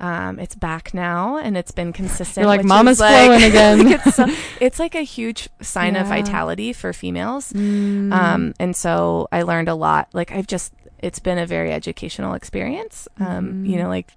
Um, 0.01 0.39
it's 0.39 0.55
back 0.55 0.95
now, 0.95 1.39
and 1.39 1.57
it's 1.57 1.73
been 1.73 1.93
consistent. 1.93 2.39
You're 2.45 2.47
like, 2.47 2.65
"Mama's 2.65 3.01
like- 3.01 3.27
flowing 3.27 3.43
again." 3.51 3.87
it's, 3.89 4.15
so- 4.15 4.27
it's 4.61 4.79
like 4.79 4.95
a 4.95 5.03
huge 5.03 5.49
sign 5.61 5.97
of 5.97 6.07
vitality 6.07 6.73
for 6.73 6.93
females. 6.93 7.53
Mm. 7.53 8.13
Um, 8.13 8.55
and 8.61 8.77
so 8.77 9.27
I 9.33 9.43
learned 9.43 9.69
a 9.69 9.75
lot. 9.75 10.09
Like 10.13 10.31
I've 10.31 10.47
just, 10.47 10.73
it's 11.01 11.19
been 11.19 11.39
a 11.39 11.47
very 11.47 11.73
educational 11.73 12.35
experience. 12.35 13.09
Um, 13.19 13.65
you 13.65 13.77
Mhm. 13.77 13.83
know, 13.83 13.89
like 13.89 14.13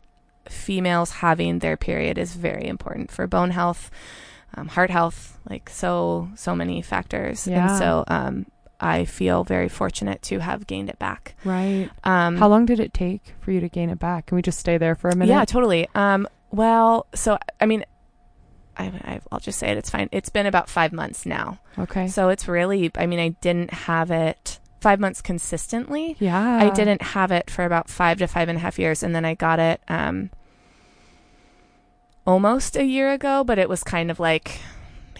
females 0.48 1.12
having 1.12 1.60
their 1.60 1.78
period 1.78 2.18
is 2.18 2.36
very 2.36 2.68
important 2.68 3.12
for 3.12 3.26
bone 3.28 3.52
health, 3.52 3.90
um, 4.56 4.68
heart 4.68 4.90
health, 4.90 5.40
like 5.50 5.70
so, 5.70 6.30
so 6.36 6.56
many 6.56 6.82
factors. 6.82 7.48
Yeah. 7.48 7.70
And 7.70 7.78
so, 7.78 8.04
um, 8.08 8.46
I 8.82 9.06
feel 9.06 9.44
very 9.44 9.70
fortunate 9.70 10.22
to 10.24 10.40
have 10.40 10.66
gained 10.68 10.90
it 10.90 10.98
back. 11.00 11.36
right. 11.46 11.90
Um, 12.04 12.38
How 12.38 12.48
long 12.48 12.66
did 12.66 12.80
it 12.80 12.94
take 12.94 13.36
for 13.40 13.52
you 13.52 13.60
to 13.62 13.70
gain 13.70 13.90
it 13.90 14.00
back? 14.00 14.26
Can 14.26 14.36
we 14.36 14.42
just 14.42 14.60
stay 14.60 14.78
there 14.78 14.96
for 14.96 15.10
a 15.10 15.16
minute? 15.16 15.32
yeah, 15.32 15.46
totally. 15.46 15.88
Um, 15.96 16.28
well, 16.52 17.06
so, 17.14 17.38
I 17.60 17.66
mean, 17.68 17.86
I, 18.78 18.86
I, 18.86 19.22
I'll 19.32 19.40
just 19.40 19.60
say 19.60 19.70
it. 19.70 19.78
It's 19.78 19.90
fine. 19.90 20.10
It's 20.12 20.30
been 20.30 20.48
about 20.48 20.70
five 20.70 20.92
months 20.92 21.26
now. 21.26 21.60
Okay. 21.78 22.08
So 22.08 22.30
it's 22.30 22.48
really, 22.48 22.92
I 22.96 23.06
mean, 23.06 23.20
I 23.20 23.30
didn't 23.42 23.72
have 23.72 24.10
it 24.12 24.60
five 24.82 25.00
months 25.00 25.22
consistently. 25.22 26.16
yeah. 26.20 26.58
I 26.58 26.72
didn't 26.72 27.02
have 27.04 27.32
it 27.32 27.52
for 27.52 27.64
about 27.66 27.88
five 27.90 28.18
to 28.18 28.28
five 28.28 28.50
and 28.50 28.58
a 28.58 28.62
half 28.62 28.80
years, 28.80 29.04
and 29.04 29.14
then 29.14 29.26
I 29.26 29.36
got 29.36 29.60
it 29.60 29.80
um, 29.88 30.32
almost 32.26 32.76
a 32.76 32.84
year 32.84 33.12
ago, 33.12 33.44
but 33.44 33.60
it 33.60 33.70
was 33.70 33.84
kind 33.84 34.10
of 34.10 34.20
like 34.20 34.60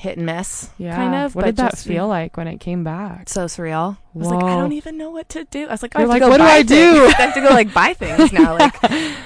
hit 0.02 0.18
and 0.18 0.26
miss, 0.26 0.70
Yeah. 0.80 0.96
kind 0.96 1.14
of. 1.14 1.36
What 1.36 1.46
did 1.46 1.58
that 1.58 1.78
feel 1.78 2.08
like 2.08 2.36
when 2.36 2.48
it 2.48 2.60
came 2.60 2.84
back? 2.84 3.30
So 3.30 3.46
surreal. 3.46 3.98
I 4.16 4.18
was 4.18 4.28
like, 4.30 4.44
I 4.44 4.56
don't 4.58 4.72
even 4.74 4.98
know 4.98 5.12
what 5.12 5.30
to 5.30 5.44
do. 5.46 5.68
I 5.68 5.72
was 5.72 5.84
like, 5.84 5.94
oh, 5.96 6.00
You're 6.00 6.10
I 6.10 6.14
have 6.14 6.22
like, 6.22 6.22
to 6.22 6.26
go 6.26 6.30
what 6.32 6.38
do 6.38 6.44
I 6.44 6.64
do? 6.64 7.06
I 7.18 7.22
have 7.22 7.34
to 7.36 7.42
go 7.42 7.50
like 7.50 7.72
buy 7.74 7.94
things 8.02 8.34
now. 8.34 8.58
Like 8.58 8.76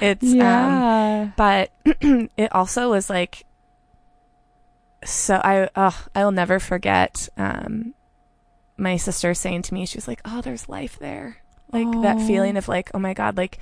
it's 0.02 0.32
um, 0.34 1.32
but 1.36 1.70
it 2.36 2.52
also 2.52 2.90
was 2.90 3.08
like 3.08 3.44
so 5.04 5.40
I 5.42 5.68
oh, 5.76 6.06
I'll 6.14 6.32
never 6.32 6.58
forget 6.58 7.28
um 7.36 7.94
my 8.76 8.96
sister 8.96 9.34
saying 9.34 9.62
to 9.62 9.74
me 9.74 9.86
she 9.86 9.96
was 9.96 10.08
like 10.08 10.20
oh 10.24 10.40
there's 10.40 10.68
life 10.68 10.98
there 10.98 11.38
like 11.72 11.90
that 12.02 12.16
Oh. 12.18 12.26
feeling 12.26 12.56
of 12.56 12.68
like 12.68 12.90
oh 12.92 12.98
my 12.98 13.14
god 13.14 13.36
like 13.36 13.58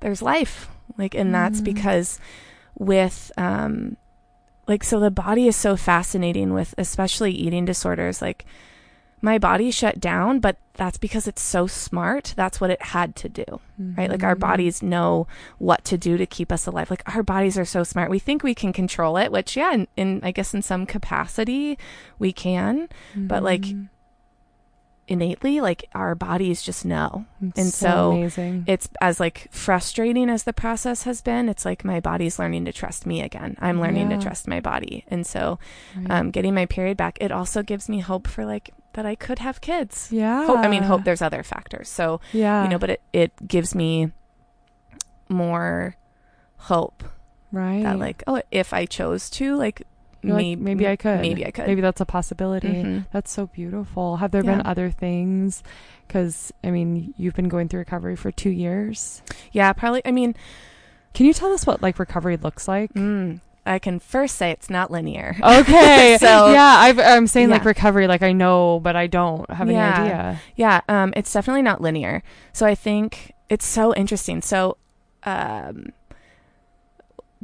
there's 0.00 0.20
life 0.22 0.68
like 0.98 1.14
and 1.14 1.34
that's 1.34 1.60
Mm. 1.60 1.64
because 1.64 2.18
with 2.76 3.30
um 3.36 3.96
like 4.68 4.84
so 4.84 5.00
the 5.00 5.10
body 5.10 5.48
is 5.48 5.56
so 5.56 5.76
fascinating 5.76 6.52
with 6.54 6.74
especially 6.78 7.32
eating 7.32 7.64
disorders 7.64 8.22
like 8.22 8.44
my 9.20 9.38
body 9.38 9.70
shut 9.70 10.00
down 10.00 10.40
but 10.40 10.56
that's 10.74 10.98
because 10.98 11.26
it's 11.28 11.42
so 11.42 11.66
smart 11.66 12.32
that's 12.36 12.60
what 12.60 12.70
it 12.70 12.82
had 12.82 13.14
to 13.16 13.28
do 13.28 13.44
right? 13.96 14.08
Like 14.10 14.22
our 14.22 14.36
Mhm. 14.36 14.40
bodies 14.40 14.80
know 14.82 15.26
what 15.58 15.84
to 15.86 15.98
do 15.98 16.16
to 16.16 16.24
keep 16.24 16.52
us 16.52 16.66
alive. 16.68 16.88
Like 16.88 17.02
our 17.16 17.24
bodies 17.24 17.58
are 17.58 17.64
so 17.64 17.82
smart. 17.82 18.10
We 18.10 18.20
think 18.20 18.44
we 18.44 18.54
can 18.54 18.72
control 18.72 19.16
it, 19.16 19.32
which 19.32 19.56
yeah, 19.56 19.72
in, 19.72 19.88
in 19.96 20.20
I 20.22 20.30
guess 20.30 20.54
in 20.54 20.62
some 20.62 20.86
capacity 20.86 21.76
we 22.20 22.32
can, 22.32 22.88
but, 23.16 23.42
like, 23.42 23.62
Mhm. 23.62 23.88
Innately 25.12 25.60
like 25.60 25.84
our 25.94 26.14
bodies 26.14 26.62
just 26.62 26.84
know. 26.84 27.26
It's 27.40 27.58
and 27.58 27.68
so, 27.68 27.86
so 27.86 28.10
amazing. 28.12 28.64
It's 28.66 28.88
as 29.00 29.20
like 29.20 29.48
frustrating 29.52 30.30
as 30.30 30.44
the 30.44 30.52
process 30.52 31.02
has 31.04 31.20
been, 31.20 31.48
it's 31.48 31.64
like 31.64 31.84
my 31.84 32.00
body's 32.00 32.38
learning 32.38 32.64
to 32.64 32.72
trust 32.72 33.06
me 33.06 33.20
again. 33.22 33.56
I'm 33.60 33.80
learning 33.80 34.10
Yeah. 34.10 34.16
to 34.16 34.22
trust 34.22 34.48
my 34.48 34.60
body. 34.60 35.04
And 35.08 35.26
so 35.26 35.58
Right. 35.96 36.10
um 36.10 36.30
getting 36.30 36.54
my 36.54 36.66
period 36.66 36.96
back, 36.96 37.18
it 37.20 37.30
also 37.30 37.62
gives 37.62 37.88
me 37.88 38.00
hope 38.00 38.26
for 38.26 38.44
like 38.44 38.70
that 38.94 39.06
I 39.06 39.14
could 39.14 39.38
have 39.38 39.60
kids. 39.60 40.08
yeah. 40.10 40.46
Hope, 40.46 40.58
I 40.58 40.68
mean 40.68 40.82
hope 40.82 41.04
there's 41.04 41.22
other 41.22 41.42
factors. 41.42 41.88
So 41.88 42.20
Yeah. 42.32 42.62
you 42.64 42.68
know, 42.70 42.78
but 42.78 42.90
it, 42.90 43.00
it 43.12 43.32
gives 43.48 43.74
me 43.74 44.12
more 45.28 45.96
hope 46.56 47.02
right. 47.50 47.82
that 47.82 47.98
like, 47.98 48.22
oh, 48.26 48.42
if 48.50 48.72
I 48.72 48.86
chose 48.86 49.30
to, 49.30 49.56
like, 49.56 49.82
You're 50.22 50.36
like, 50.36 50.58
maybe 50.58 50.86
I 50.86 50.96
could. 50.96 51.20
maybe 51.20 51.44
I 51.46 51.50
could. 51.50 51.66
Maybe 51.66 51.80
that's 51.80 52.00
a 52.00 52.06
possibility. 52.06 52.68
Mhm. 52.68 53.06
That's 53.12 53.30
so 53.30 53.46
beautiful. 53.46 54.16
Have 54.18 54.30
there 54.30 54.42
been 54.42 54.62
other 54.64 54.90
things? 54.90 55.62
Because 56.06 56.52
I 56.62 56.70
mean, 56.70 57.12
you've 57.16 57.34
been 57.34 57.48
going 57.48 57.68
through 57.68 57.80
recovery 57.80 58.16
for 58.16 58.30
two 58.30 58.50
years. 58.50 59.22
Yeah, 59.52 59.72
probably. 59.72 60.02
I 60.04 60.10
mean, 60.12 60.34
Can 61.14 61.26
you 61.26 61.32
tell 61.34 61.52
us 61.52 61.66
what 61.66 61.82
like 61.82 61.98
recovery 61.98 62.36
looks 62.38 62.66
like? 62.68 62.92
mm, 62.94 63.40
I 63.66 63.78
can 63.78 63.98
first 64.00 64.36
say 64.36 64.50
it's 64.50 64.70
not 64.70 64.90
linear. 64.90 65.36
Okay. 65.42 66.16
So- 66.20 66.52
yeah, 66.52 66.76
I've, 66.78 66.98
I'm 66.98 67.26
saying 67.26 67.50
like 67.50 67.64
recovery, 67.64 68.06
like 68.06 68.22
I 68.22 68.32
know, 68.32 68.80
but 68.80 68.96
I 68.96 69.08
don't 69.08 69.48
have 69.50 69.68
any 69.68 69.76
Yeah. 69.76 70.00
idea. 70.02 70.40
Yeah, 70.56 70.80
um, 70.88 71.12
it's 71.16 71.32
definitely 71.32 71.62
not 71.62 71.80
linear. 71.80 72.22
So 72.52 72.64
I 72.66 72.74
think 72.74 73.32
it's 73.48 73.66
so 73.66 73.94
interesting. 73.94 74.40
So, 74.40 74.78
um, 75.24 75.92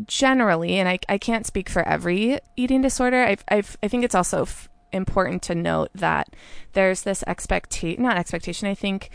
generally, 0.07 0.75
and 0.75 0.89
I, 0.89 0.99
I 1.09 1.19
can't 1.19 1.47
speak 1.47 1.69
for 1.69 1.87
every 1.87 2.39
eating 2.57 2.83
disorder. 2.83 3.25
I've, 3.25 3.45
I've, 3.49 3.77
I 3.83 3.89
think 3.89 4.05
it's 4.05 4.15
also 4.15 4.43
f- 4.43 4.69
important 4.93 5.43
to 5.43 5.55
note 5.55 5.91
that 5.95 6.35
there's 6.73 7.03
this 7.03 7.25
expectation, 7.27 8.03
not 8.03 8.17
expectation. 8.17 8.69
I 8.69 8.75
think 8.75 9.11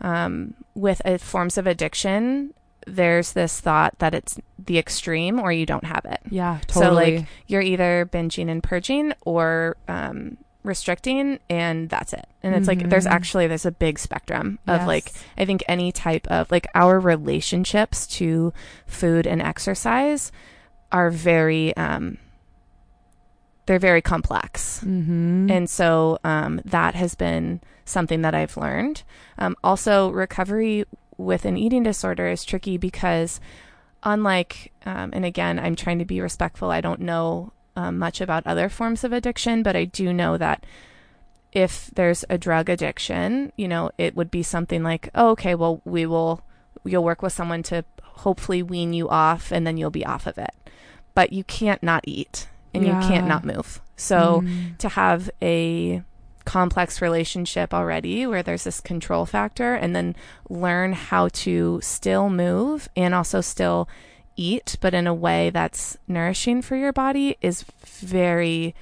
um, 0.00 0.54
with 0.74 1.02
uh, 1.04 1.18
forms 1.18 1.58
of 1.58 1.66
addiction, 1.66 2.54
there's 2.86 3.32
this 3.32 3.60
thought 3.60 3.98
that 3.98 4.14
it's 4.14 4.38
the 4.58 4.78
extreme 4.78 5.38
or 5.38 5.52
you 5.52 5.66
don't 5.66 5.84
have 5.84 6.04
it. 6.04 6.20
Yeah, 6.30 6.60
totally. 6.66 7.16
So, 7.16 7.16
like, 7.16 7.26
you're 7.46 7.62
either 7.62 8.08
binging 8.10 8.50
and 8.50 8.62
purging 8.62 9.12
or 9.24 9.76
um, 9.88 10.38
restricting, 10.64 11.38
and 11.48 11.88
that's 11.88 12.12
it. 12.12 12.26
And 12.42 12.54
it's 12.54 12.66
like 12.68 12.88
there's 12.88 13.06
Mhm. 13.06 13.10
actually 13.12 13.46
there's 13.46 13.66
a 13.66 13.70
big 13.72 13.98
spectrum 13.98 14.58
of 14.66 14.80
Yes. 14.80 14.86
like 14.86 15.12
I 15.36 15.44
think 15.44 15.62
any 15.68 15.92
type 15.92 16.26
of 16.28 16.50
like 16.50 16.66
our 16.74 16.98
relationships 17.00 18.06
to 18.18 18.52
food 18.86 19.26
and 19.26 19.40
exercise 19.40 20.30
are 20.92 21.10
very 21.10 21.76
um, 21.76 22.18
they're 23.66 23.78
very 23.78 24.00
complex. 24.02 24.80
Mm-hmm. 24.84 25.50
And 25.50 25.68
so 25.70 26.18
um, 26.24 26.60
that 26.64 26.94
has 26.94 27.14
been 27.14 27.60
something 27.84 28.22
that 28.22 28.34
I've 28.34 28.56
learned. 28.56 29.02
Um, 29.38 29.56
also, 29.62 30.10
recovery 30.10 30.84
with 31.18 31.44
an 31.44 31.56
eating 31.58 31.82
disorder 31.82 32.28
is 32.28 32.44
tricky 32.44 32.78
because, 32.78 33.40
unlike, 34.02 34.72
um, 34.86 35.10
and 35.12 35.24
again, 35.24 35.58
I'm 35.58 35.76
trying 35.76 35.98
to 35.98 36.04
be 36.06 36.20
respectful, 36.20 36.70
I 36.70 36.80
don't 36.80 37.00
know 37.00 37.52
um, 37.78 37.96
much 37.98 38.20
about 38.20 38.44
other 38.46 38.68
forms 38.68 39.04
of 39.04 39.12
addiction, 39.12 39.62
but 39.62 39.76
I 39.76 39.84
do 39.84 40.12
know 40.12 40.36
that 40.36 40.64
if 41.52 41.90
there's 41.94 42.24
a 42.28 42.36
drug 42.36 42.68
addiction, 42.68 43.52
you 43.56 43.68
know, 43.68 43.90
it 43.96 44.16
would 44.16 44.30
be 44.30 44.42
something 44.42 44.82
like, 44.82 45.08
oh, 45.14 45.30
okay, 45.30 45.54
well, 45.54 45.80
we 45.84 46.04
will, 46.06 46.42
you'll 46.84 47.04
work 47.04 47.22
with 47.22 47.32
someone 47.32 47.62
to 47.64 47.84
hopefully 48.02 48.62
wean 48.62 48.92
you 48.92 49.08
off 49.08 49.52
and 49.52 49.64
then 49.66 49.76
you'll 49.76 49.90
be 49.90 50.04
off 50.04 50.26
of 50.26 50.36
it. 50.38 50.50
But 51.14 51.32
you 51.32 51.44
can't 51.44 51.82
not 51.82 52.02
eat 52.06 52.48
and 52.74 52.84
you 52.84 52.92
can't 53.08 53.26
not 53.26 53.44
move. 53.44 53.80
So, 53.96 54.42
Mm. 54.44 54.76
to 54.78 54.88
have 54.90 55.30
a 55.40 56.02
complex 56.44 57.00
relationship 57.02 57.72
already 57.74 58.26
where 58.26 58.42
there's 58.42 58.64
this 58.64 58.80
control 58.80 59.24
factor 59.26 59.74
and 59.74 59.94
then 59.94 60.16
learn 60.48 60.92
how 60.94 61.28
to 61.28 61.78
still 61.82 62.28
move 62.30 62.88
and 62.96 63.14
also 63.14 63.40
still 63.40 63.88
eat 64.38 64.76
but 64.80 64.94
in 64.94 65.06
a 65.06 65.14
way 65.14 65.50
that's 65.50 65.98
nourishing 66.06 66.62
for 66.62 66.76
your 66.76 66.92
body 66.92 67.36
is 67.40 67.64
very 67.84 68.74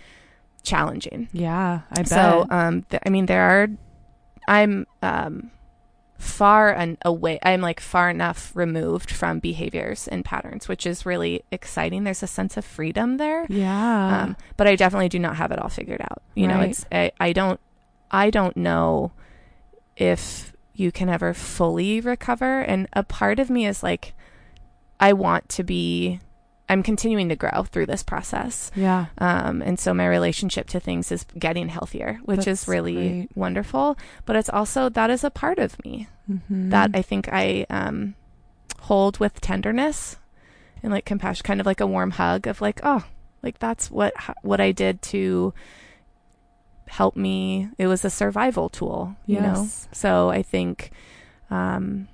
challenging 0.63 1.29
yeah, 1.33 1.83
I 1.91 1.97
bet. 1.97 2.09
so 2.09 2.47
um 2.51 2.83
th- 2.83 3.03
i 3.07 3.09
mean 3.09 3.27
there 3.27 3.43
are 3.43 3.69
i'm 4.49 4.87
um 5.03 5.51
far 6.19 6.73
and 6.73 6.97
away 7.03 7.39
i'm 7.43 7.61
like 7.61 7.79
far 7.79 8.11
enough 8.11 8.51
removed 8.55 9.11
from 9.11 9.39
behaviors 9.39 10.09
and 10.09 10.25
patterns 10.25 10.67
which 10.67 10.87
is 10.87 11.07
really 11.07 11.45
exciting 11.53 12.05
there's 12.05 12.23
a 12.23 12.27
sense 12.27 12.57
of 12.57 12.65
freedom 12.65 13.17
there 13.19 13.47
yeah. 13.49 14.23
um, 14.23 14.37
but 14.57 14.67
I 14.67 14.77
definitely 14.77 15.09
do 15.09 15.19
not 15.19 15.37
have 15.37 15.53
it 15.53 15.59
all 15.59 15.69
figured 15.69 16.01
out. 16.01 16.23
You 16.35 16.49
know, 16.49 16.61
it's 16.61 16.85
I, 16.91 17.13
I 17.21 17.33
don't 17.33 17.61
I 18.11 18.31
don't 18.31 18.57
know 18.57 19.13
if 19.97 20.53
you 20.75 20.93
can 20.93 21.09
ever 21.09 21.35
fully 21.35 22.01
recover. 22.01 22.61
And 22.61 22.89
a 22.93 23.03
part 23.03 23.39
of 23.39 23.51
me 23.51 23.67
is 23.67 23.83
like, 23.83 24.15
I 25.01 25.13
want 25.13 25.49
to 25.51 25.63
be, 25.65 26.21
I'm 26.69 26.83
continuing 26.83 27.29
to 27.29 27.37
grow 27.37 27.65
through 27.65 27.87
this 27.87 28.03
process. 28.03 28.71
Yeah. 28.75 29.07
Um, 29.19 29.63
and 29.63 29.79
so 29.79 29.93
my 29.95 30.07
relationship 30.07 30.69
to 30.69 30.81
things 30.81 31.13
is 31.13 31.25
getting 31.39 31.69
healthier, 31.69 32.19
which 32.25 32.45
That's 32.47 32.63
is 32.63 32.69
really 32.69 32.95
great. 32.95 33.29
wonderful. 33.37 33.97
But 34.25 34.37
it's 34.37 34.49
also, 34.49 34.89
that 34.89 35.11
is 35.11 35.23
a 35.25 35.31
part 35.31 35.59
of 35.59 35.83
me 35.85 36.09
Mhm. 36.31 36.71
that 36.71 36.91
I 36.95 37.03
think 37.03 37.29
I 37.31 37.67
um, 37.71 38.15
hold 38.81 39.19
with 39.19 39.41
tenderness 39.41 40.17
and 40.83 40.93
like 40.93 41.05
compassion, 41.05 41.45
kind 41.45 41.61
of 41.61 41.67
like 41.67 41.81
a 41.81 41.87
warm 41.87 42.11
hug 42.13 42.47
of 42.49 42.61
like, 42.61 42.81
oh, 42.83 43.05
like 43.43 43.59
that's 43.61 43.91
what 43.91 44.13
what 44.43 44.61
I 44.61 44.73
did 44.73 45.03
to 45.03 45.55
help 46.89 47.17
me. 47.17 47.69
It 47.79 47.87
was 47.87 48.05
a 48.05 48.11
survival 48.11 48.69
tool, 48.69 49.15
you 49.27 49.41
know. 49.41 49.69
So 49.93 50.31
I 50.31 50.43
think 50.43 50.91
um, 51.51 52.09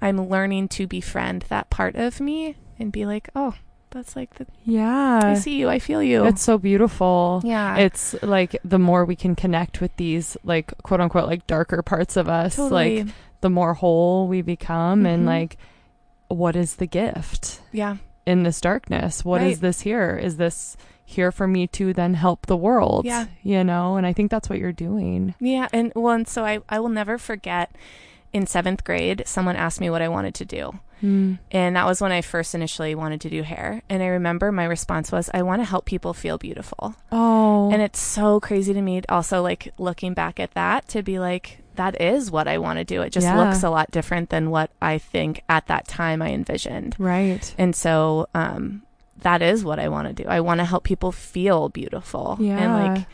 I'm 0.00 0.28
learning 0.28 0.68
to 0.68 0.86
befriend 0.86 1.42
that 1.48 1.70
part 1.70 1.94
of 1.96 2.20
me 2.20 2.56
and 2.78 2.92
be 2.92 3.06
like, 3.06 3.28
oh, 3.34 3.54
that's 3.90 4.14
like 4.16 4.34
the 4.34 4.46
Yeah. 4.64 5.20
I 5.22 5.34
see 5.34 5.56
you, 5.58 5.68
I 5.68 5.78
feel 5.78 6.02
you. 6.02 6.26
It's 6.26 6.42
so 6.42 6.58
beautiful. 6.58 7.40
yeah, 7.44 7.76
It's 7.78 8.14
like 8.22 8.56
the 8.64 8.78
more 8.78 9.04
we 9.04 9.16
can 9.16 9.34
connect 9.34 9.80
with 9.80 9.94
these 9.96 10.36
like 10.44 10.72
quote 10.82 11.00
unquote 11.00 11.26
like 11.26 11.46
darker 11.46 11.82
parts 11.82 12.16
of 12.16 12.28
us, 12.28 12.56
totally. 12.56 13.04
like 13.04 13.14
the 13.40 13.50
more 13.50 13.74
whole 13.74 14.28
we 14.28 14.42
become 14.42 15.06
and 15.06 15.22
Mhm. 15.24 15.26
like 15.28 15.56
what 16.28 16.56
is 16.56 16.76
the 16.76 16.86
gift 16.86 17.60
yeah, 17.72 17.96
in 18.26 18.42
this 18.42 18.60
darkness? 18.60 19.24
What 19.24 19.40
is 19.42 19.54
Right. 19.54 19.60
this 19.62 19.80
here? 19.82 20.16
Is 20.20 20.36
this 20.36 20.76
here 21.04 21.30
for 21.30 21.46
me 21.46 21.68
to 21.68 21.92
then 21.94 22.14
help 22.14 22.46
the 22.46 22.56
world? 22.56 23.04
Yeah. 23.06 23.26
You 23.44 23.62
know, 23.62 23.96
and 23.96 24.04
I 24.04 24.12
think 24.12 24.30
that's 24.30 24.50
what 24.50 24.58
you're 24.58 24.72
doing. 24.72 25.34
yeah. 25.40 25.68
And 25.72 25.92
well, 25.94 26.14
and 26.14 26.26
so 26.28 26.44
I 26.44 26.58
I 26.68 26.80
will 26.80 26.88
never 26.90 27.16
forget. 27.16 27.70
In 28.36 28.46
seventh 28.46 28.84
grade, 28.84 29.22
someone 29.26 29.56
asked 29.56 29.80
me 29.80 29.88
what 29.90 30.02
I 30.02 30.08
wanted 30.08 30.34
to 30.34 30.44
do. 30.44 30.78
Mm. 31.02 31.38
And 31.50 31.76
that 31.76 31.86
was 31.86 32.00
when 32.00 32.12
I 32.12 32.20
first 32.22 32.54
initially 32.54 32.94
wanted 32.94 33.20
to 33.22 33.30
do 33.30 33.42
hair. 33.42 33.82
And 33.88 34.02
I 34.02 34.06
remember 34.06 34.50
my 34.52 34.64
response 34.64 35.10
was, 35.12 35.28
I 35.34 35.42
want 35.42 35.60
to 35.60 35.64
help 35.64 35.84
people 35.84 36.12
feel 36.14 36.38
beautiful. 36.38 36.94
Oh. 37.12 37.70
And 37.72 37.82
it's 37.82 37.98
so 38.00 38.40
crazy 38.40 38.72
to 38.74 38.80
me, 38.82 39.02
also, 39.08 39.42
like 39.42 39.72
looking 39.78 40.14
back 40.14 40.38
at 40.40 40.52
that, 40.54 40.88
to 40.88 41.02
be 41.02 41.18
like, 41.18 41.58
that 41.76 42.00
is 42.00 42.30
what 42.30 42.48
I 42.48 42.58
want 42.58 42.78
to 42.78 42.84
do. 42.84 43.02
It 43.02 43.10
just 43.10 43.26
Yeah. 43.26 43.38
looks 43.38 43.62
a 43.62 43.70
lot 43.70 43.90
different 43.90 44.30
than 44.30 44.50
what 44.50 44.70
I 44.80 44.98
think 44.98 45.42
at 45.48 45.66
that 45.68 45.86
time 45.88 46.20
I 46.22 46.30
envisioned. 46.32 46.94
right. 46.98 47.54
And 47.58 47.74
so, 47.76 48.28
um, 48.34 48.82
that 49.22 49.40
is 49.42 49.64
what 49.64 49.78
I 49.78 49.88
want 49.88 50.08
to 50.08 50.22
do. 50.22 50.28
I 50.28 50.40
want 50.40 50.58
to 50.60 50.64
help 50.66 50.84
people 50.84 51.10
feel 51.12 51.68
beautiful 51.70 52.36
Yeah. 52.40 52.58
and 52.58 52.72
like 52.96 53.06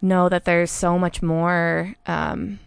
know 0.00 0.28
that 0.28 0.44
there's 0.44 0.70
so 0.72 0.98
much 0.98 1.22
more. 1.22 1.94
Um, 2.06 2.58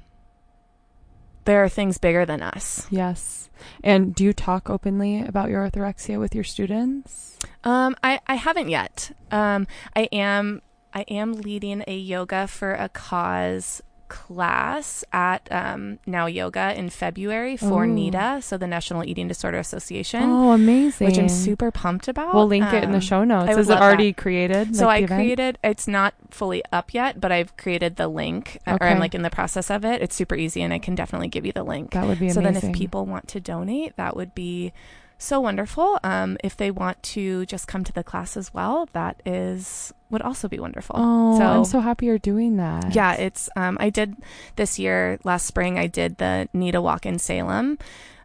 there 1.46 1.64
are 1.64 1.70
things 1.70 1.98
bigger 1.98 2.26
than 2.26 2.42
us. 2.42 2.88
Yes. 2.90 3.50
And 3.84 4.14
do 4.14 4.24
you 4.24 4.34
talk 4.34 4.70
openly 4.70 5.22
about 5.22 5.50
your 5.50 5.68
orthorexia 5.68 6.20
with 6.20 6.36
your 6.36 6.44
students? 6.44 7.38
Um, 7.64 7.96
I, 8.04 8.20
I 8.28 8.36
haven't 8.36 8.70
yet. 8.70 9.16
Um, 9.32 9.68
I 9.96 10.04
am 10.12 10.62
I 10.94 11.02
am 11.10 11.34
leading 11.34 11.84
a 11.88 11.98
yoga 11.98 12.48
for 12.48 12.74
a 12.74 12.88
cause 12.88 13.82
class 14.08 15.04
at 15.12 15.48
um, 15.52 16.00
Now 16.06 16.26
Yoga 16.26 16.78
in 16.78 16.90
February 16.90 17.58
for 17.58 17.86
Ooh. 17.86 17.88
NEDA, 17.94 18.42
so 18.44 18.58
the 18.58 18.68
National 18.68 19.04
Eating 19.04 19.28
Disorder 19.28 19.58
Association, 19.58 20.24
Oh, 20.24 20.52
amazing. 20.52 21.06
which 21.08 21.18
I'm 21.18 21.30
super 21.30 21.72
pumped 21.72 22.08
about. 22.08 22.34
We'll 22.34 22.48
link 22.48 22.66
it 22.74 22.84
in 22.84 22.92
the 22.92 22.98
Um, 22.98 23.02
show 23.02 23.24
notes. 23.24 23.56
Is 23.58 23.70
it 23.70 23.78
already 23.82 24.14
created? 24.14 24.76
So 24.76 24.86
like 24.86 25.02
I 25.02 25.04
event? 25.06 25.20
created. 25.22 25.58
It's 25.64 25.88
not 25.88 26.14
fully 26.32 26.64
up 26.72 26.94
yet, 26.94 27.20
but 27.20 27.32
I've 27.32 27.56
created 27.58 27.96
the 27.96 28.08
link, 28.08 28.60
uh, 28.68 28.78
or 28.80 28.88
I'm 28.88 29.00
like 29.00 29.16
in 29.16 29.22
the 29.22 29.30
process 29.30 29.70
of 29.70 29.86
it. 29.86 30.02
It's 30.02 30.16
super 30.16 30.36
easy, 30.36 30.62
and 30.62 30.74
I 30.74 30.80
can 30.80 30.96
definitely 30.96 31.28
give 31.28 31.46
you 31.46 31.52
the 31.52 31.64
link. 31.64 31.92
That 31.92 32.08
would 32.08 32.20
be 32.20 32.26
amazing. 32.26 32.44
so 32.44 32.52
then, 32.52 32.70
if 32.72 32.76
people 32.76 33.06
want 33.06 33.28
to 33.30 33.40
donate, 33.40 33.96
that 33.98 34.16
would 34.16 34.34
be 34.36 34.74
so 35.18 35.40
wonderful. 35.40 36.00
Um, 36.04 36.38
if 36.44 36.58
they 36.58 36.72
want 36.72 37.02
to 37.04 37.46
just 37.46 37.68
come 37.68 37.84
to 37.84 37.94
the 37.94 38.04
class 38.04 38.36
as 38.36 38.54
well, 38.54 38.90
that 38.94 39.22
is 39.26 39.94
would 40.10 40.22
also 40.22 40.48
be 40.48 40.60
wonderful. 40.60 40.96
Oh, 40.98 41.38
so, 41.38 41.46
I'm 41.46 41.66
so 41.66 41.80
happy 41.80 42.06
you're 42.06 42.18
doing 42.18 42.58
that. 42.58 42.94
yeah, 42.94 43.14
it's 43.14 43.50
um, 43.56 43.78
I 43.80 43.90
did 43.90 44.16
this 44.56 44.78
year 44.78 45.20
last 45.24 45.46
spring. 45.46 45.80
I 45.80 45.88
did 45.88 46.18
the 46.18 46.48
NEDA 46.54 46.82
Walk 46.82 47.06
in 47.06 47.20
Salem, 47.20 47.78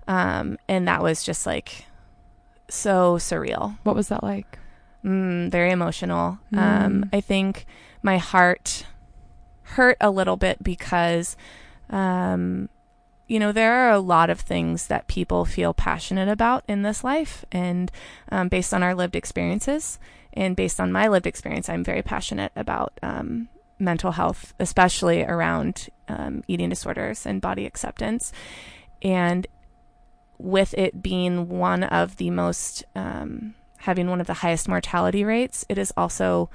um, 0.09 0.59
and 0.69 0.87
that 0.89 1.03
was 1.03 1.23
just 1.23 1.47
like 1.47 1.87
so 2.69 3.17
surreal. 3.17 3.79
What 3.83 3.97
was 3.97 4.09
that 4.09 4.23
like? 4.23 4.59
Mm, 5.05 5.51
very 5.51 5.71
emotional. 5.71 6.39
Mm. 6.53 6.59
Um, 6.59 7.11
I 7.13 7.21
think 7.21 7.67
my 8.03 8.19
heart 8.19 8.87
hurt 9.63 9.97
a 10.01 10.11
little 10.11 10.37
bit 10.37 10.63
because, 10.63 11.37
um, 11.89 12.69
you 13.31 13.39
know, 13.39 13.53
there 13.53 13.73
are 13.73 13.93
a 13.93 14.01
lot 14.01 14.29
of 14.29 14.41
things 14.41 14.89
that 14.89 15.07
people 15.07 15.45
feel 15.45 15.73
passionate 15.73 16.29
about 16.29 16.65
in 16.67 16.83
this 16.83 17.05
life, 17.05 17.45
and 17.53 17.93
um, 18.33 18.49
based 18.49 18.75
on 18.75 18.83
our 18.83 18.93
lived 18.93 19.15
experiences, 19.15 20.01
and 20.33 20.57
based 20.57 20.81
on 20.81 20.91
my 20.91 21.07
lived 21.07 21.29
experience, 21.29 21.69
I'm 21.69 21.85
very 21.85 22.03
passionate 22.03 22.51
about 22.57 22.99
um, 23.05 23.49
mental 23.79 24.11
health, 24.11 24.53
especially 24.59 25.23
around 25.23 25.91
um, 26.09 26.43
eating 26.49 26.71
disorders 26.71 27.25
and 27.25 27.41
body 27.41 27.67
acceptance, 27.67 28.33
and 29.01 29.47
with 30.37 30.75
it 30.75 31.01
being 31.01 31.49
one 31.49 31.85
of 31.85 32.17
the 32.17 32.31
most 32.31 32.83
um, 32.97 33.55
having 33.79 34.11
one 34.11 34.21
of 34.21 34.27
the 34.27 34.35
highest 34.43 34.69
mortality 34.69 35.23
rates, 35.23 35.65
it 35.69 35.79
is 35.79 35.93
also 35.97 36.51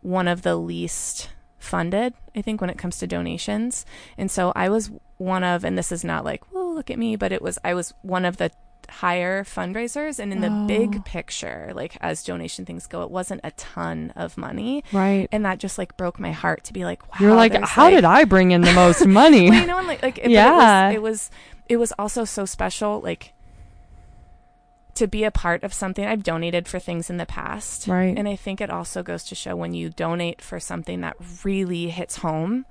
one 0.00 0.26
of 0.26 0.42
the 0.42 0.56
least 0.56 1.30
funded, 1.64 2.14
I 2.36 2.42
think, 2.42 2.60
when 2.60 2.70
it 2.70 2.78
comes 2.78 2.98
to 2.98 3.06
donations. 3.06 3.84
And 4.18 4.30
so 4.30 4.52
I 4.54 4.68
was 4.68 4.90
one 5.16 5.42
of, 5.44 5.64
and 5.64 5.76
this 5.78 5.90
is 5.90 6.04
not 6.04 6.24
like, 6.24 6.44
whoa, 6.52 6.70
look 6.72 6.90
at 6.90 6.98
me, 6.98 7.16
but 7.16 7.32
it 7.32 7.42
was, 7.42 7.58
I 7.64 7.74
was 7.74 7.94
one 8.02 8.24
of 8.24 8.36
the 8.36 8.50
higher 8.88 9.44
fundraisers. 9.44 10.18
And 10.18 10.32
in 10.32 10.40
the 10.40 10.48
Oh. 10.50 10.66
big 10.66 11.04
picture, 11.04 11.72
like 11.74 11.96
as 12.00 12.22
donation 12.22 12.64
things 12.66 12.86
go, 12.86 13.02
it 13.02 13.10
wasn't 13.10 13.40
a 13.42 13.50
ton 13.52 14.12
of 14.14 14.36
money. 14.36 14.84
Right. 14.92 15.26
And 15.32 15.44
that 15.46 15.58
just 15.58 15.78
like 15.78 15.96
broke 15.96 16.20
my 16.20 16.32
heart 16.32 16.64
to 16.64 16.72
be 16.72 16.84
like, 16.84 17.02
wow. 17.08 17.16
You're 17.26 17.34
like, 17.34 17.54
how 17.62 17.88
did 17.90 18.04
I 18.04 18.24
bring 18.24 18.50
in 18.50 18.60
the 18.60 18.72
most 18.74 19.06
money? 19.22 19.48
well, 19.50 19.60
you 19.60 19.66
know, 19.66 19.78
and 19.78 19.86
like, 19.86 20.02
like 20.02 20.18
it, 20.18 20.30
Yeah. 20.30 20.90
it 20.90 21.00
was, 21.00 21.00
it 21.00 21.00
was, 21.02 21.30
it 21.70 21.76
was 21.78 21.92
also 21.98 22.24
so 22.26 22.44
special, 22.44 23.00
like 23.00 23.32
to 24.94 25.06
be 25.06 25.24
a 25.24 25.30
part 25.30 25.62
of 25.62 25.72
something. 25.74 26.04
I've 26.04 26.22
donated 26.22 26.68
for 26.68 26.78
things 26.78 27.10
in 27.10 27.16
the 27.16 27.26
past, 27.26 27.86
right. 27.88 28.16
and 28.16 28.28
I 28.28 28.36
think 28.36 28.60
it 28.60 28.70
also 28.70 29.02
goes 29.02 29.24
to 29.24 29.34
show 29.34 29.56
when 29.56 29.74
you 29.74 29.90
donate 29.90 30.40
for 30.42 30.60
something 30.60 31.00
that 31.02 31.16
really 31.44 31.88
hits 31.90 32.18
home, 32.18 32.66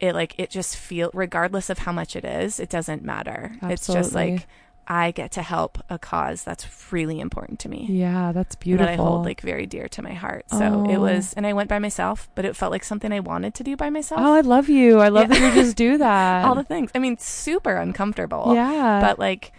it 0.00 0.14
like 0.14 0.34
it 0.38 0.50
just 0.50 0.76
feel 0.76 1.10
regardless 1.14 1.70
of 1.70 1.78
how 1.78 1.92
much 1.92 2.16
it 2.16 2.24
is, 2.24 2.60
it 2.60 2.68
doesn't 2.68 3.02
matter. 3.04 3.52
It's 3.62 3.86
just 3.86 4.14
like 4.14 4.46
I 4.90 5.10
get 5.10 5.32
to 5.32 5.42
help 5.42 5.76
a 5.90 5.98
cause 5.98 6.42
that's 6.44 6.64
really 6.92 7.20
important 7.20 7.58
to 7.60 7.68
me. 7.68 7.84
yeah, 7.90 8.32
that's 8.32 8.54
beautiful. 8.56 8.86
That 8.86 8.92
I 8.92 8.96
hold 8.96 9.24
like 9.26 9.42
very 9.42 9.66
dear 9.66 9.86
to 9.88 10.00
my 10.02 10.14
heart. 10.14 10.46
So 10.50 10.84
it 10.88 10.96
Oh. 10.96 11.00
was, 11.00 11.34
and 11.34 11.46
I 11.46 11.52
went 11.52 11.68
by 11.68 11.78
myself, 11.78 12.28
but 12.34 12.46
it 12.46 12.56
felt 12.56 12.72
like 12.72 12.84
something 12.84 13.12
I 13.12 13.20
wanted 13.20 13.52
to 13.56 13.62
do 13.64 13.76
by 13.76 13.90
myself. 13.90 14.20
oh, 14.24 14.32
I 14.32 14.40
love 14.40 14.70
you. 14.70 14.98
I 15.00 15.08
love 15.08 15.30
Yeah. 15.30 15.40
that 15.40 15.54
you 15.56 15.62
just 15.62 15.76
do 15.76 15.98
that. 16.06 16.46
All 16.46 16.54
the 16.54 16.64
things. 16.64 16.90
I 16.94 17.00
mean, 17.00 17.18
super 17.18 17.74
uncomfortable. 17.76 18.52
yeah. 18.54 19.00
But 19.02 19.18
like, 19.18 19.52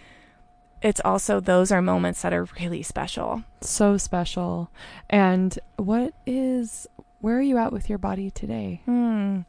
it's 0.82 1.00
also 1.04 1.40
those 1.40 1.70
are 1.70 1.82
moments 1.82 2.22
that 2.22 2.32
are 2.32 2.46
really 2.58 2.82
special. 2.82 3.44
so 3.60 3.96
special. 3.96 4.70
And 5.08 5.58
what 5.76 6.14
is 6.26 6.86
where 7.20 7.36
are 7.36 7.42
you 7.42 7.58
at 7.58 7.72
with 7.72 7.88
your 7.88 7.98
body 7.98 8.30
today? 8.30 8.80
Hmm. 8.86 9.40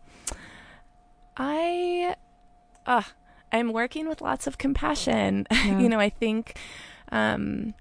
I, 1.38 2.16
uh, 2.86 3.04
I'm 3.52 3.72
working 3.72 4.10
with 4.10 4.22
lots 4.22 4.46
of 4.46 4.58
compassion. 4.58 5.48
Yeah. 5.52 5.80
you 5.80 5.88
know, 5.88 6.00
I 6.00 6.10
think, 6.10 6.58
um, 7.12 7.74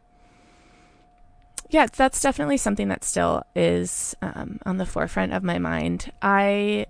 yeah, 1.70 1.86
that's 1.86 2.20
definitely 2.20 2.56
something 2.56 2.88
that 2.88 3.02
still 3.02 3.42
is 3.56 4.14
um, 4.22 4.60
on 4.64 4.76
the 4.76 4.86
forefront 4.86 5.32
of 5.32 5.42
my 5.42 5.58
mind. 5.58 6.12
I 6.22 6.86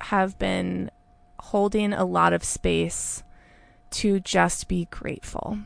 have 0.00 0.38
been 0.38 0.90
holding 1.38 1.92
a 1.92 2.04
lot 2.04 2.32
of 2.32 2.42
space 2.42 3.22
to 3.90 4.18
just 4.18 4.66
be 4.66 4.86
grateful 4.90 5.58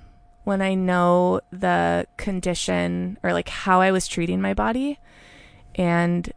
when 0.48 0.62
I 0.62 0.72
know 0.74 1.40
the 1.50 2.06
condition 2.16 3.18
or 3.22 3.34
like 3.34 3.50
how 3.50 3.82
I 3.82 3.90
was 3.90 4.08
treating 4.08 4.40
my 4.40 4.54
body 4.54 4.98
and 5.74 6.32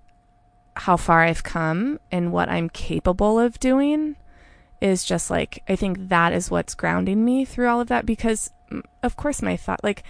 how 0.75 0.97
far 0.97 1.21
I've 1.23 1.43
come 1.43 1.97
and 2.11 2.33
what 2.33 2.49
I'm 2.49 2.67
capable 2.69 3.39
of 3.39 3.57
doing 3.59 4.17
is 4.81 5.05
just 5.05 5.29
like 5.29 5.63
I 5.69 5.75
think 5.77 6.09
that 6.09 6.33
is 6.33 6.51
what's 6.51 6.75
grounding 6.75 7.23
me 7.23 7.45
through 7.45 7.69
all 7.69 7.79
of 7.79 7.87
that 7.87 8.05
because 8.05 8.51
of 9.01 9.15
course 9.15 9.41
my 9.41 9.55
thought 9.55 9.83
like 9.83 10.03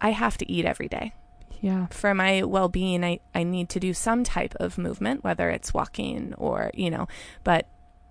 I 0.00 0.10
have 0.10 0.36
to 0.38 0.50
eat 0.50 0.64
every 0.64 0.88
day 0.88 1.12
Yeah. 1.60 1.86
for 1.90 2.14
my 2.14 2.42
well-being 2.42 3.04
I 3.04 3.20
I 3.34 3.42
need 3.44 3.68
to 3.70 3.80
do 3.80 3.92
some 3.94 4.24
type 4.24 4.54
of 4.58 4.76
movement 4.78 5.22
whether 5.22 5.50
it's 5.50 5.72
walking 5.74 6.34
or 6.36 6.70
you 6.74 6.90
know 6.90 7.06
but 7.44 7.66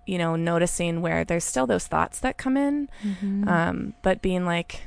you 0.06 0.16
know 0.18 0.36
noticing 0.36 1.00
where 1.02 1.24
there's 1.24 1.44
still 1.44 1.66
those 1.66 1.86
thoughts 1.86 2.20
that 2.20 2.38
come 2.38 2.56
in 2.56 2.88
Mhm. 3.04 3.48
um 3.48 3.94
but 4.02 4.22
being 4.22 4.44
like 4.46 4.86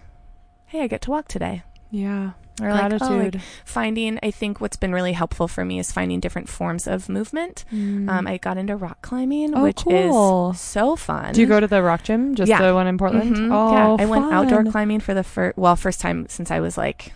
hey 0.70 0.82
I 0.82 0.88
get 0.88 1.02
to 1.02 1.12
walk 1.12 1.28
today 1.28 1.64
yeah. 1.92 2.32
Or 2.62 2.72
like, 2.72 2.92
oh, 2.92 2.96
like 2.98 3.00
Gratitude. 3.00 3.42
finding, 3.66 4.20
I 4.22 4.30
think 4.30 4.62
what's 4.62 4.78
been 4.78 4.94
really 4.94 5.14
helpful 5.14 5.48
for 5.48 5.66
me 5.66 5.80
is 5.80 5.92
finding 5.92 6.20
different 6.20 6.48
forms 6.50 6.86
of 6.86 7.10
movement. 7.10 7.66
Mm. 7.74 8.08
Um, 8.08 8.28
I 8.28 8.38
got 8.38 8.58
into 8.60 8.76
rock 8.76 9.02
climbing, 9.02 9.56
Oh, 9.56 9.64
which 9.64 9.78
cool. 9.78 10.52
is 10.52 10.60
so 10.60 10.96
fun. 10.96 11.34
Do 11.34 11.42
you 11.42 11.48
go 11.48 11.60
to 11.60 11.66
the 11.66 11.82
rock 11.82 12.04
gym? 12.04 12.36
Just 12.36 12.48
Yeah. 12.50 12.62
the 12.62 12.76
one 12.76 12.86
in 12.86 12.98
Portland? 13.00 13.36
Mhm. 13.36 13.50
Oh, 13.52 13.72
yeah. 13.72 14.04
I 14.04 14.06
went 14.06 14.32
outdoor 14.32 14.66
climbing 14.66 15.00
for 15.00 15.16
the 15.16 15.24
first, 15.24 15.58
well, 15.58 15.76
first 15.76 16.00
time 16.00 16.28
since 16.30 16.52
I 16.52 16.60
was 16.60 16.78
like, 16.78 17.14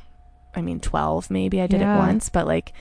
I 0.56 0.62
mean, 0.62 0.80
12 0.80 1.30
maybe. 1.30 1.62
I 1.62 1.68
did 1.68 1.82
Yeah. 1.82 1.98
it 1.98 2.00
once, 2.00 2.30
but 2.30 2.48
like 2.48 2.74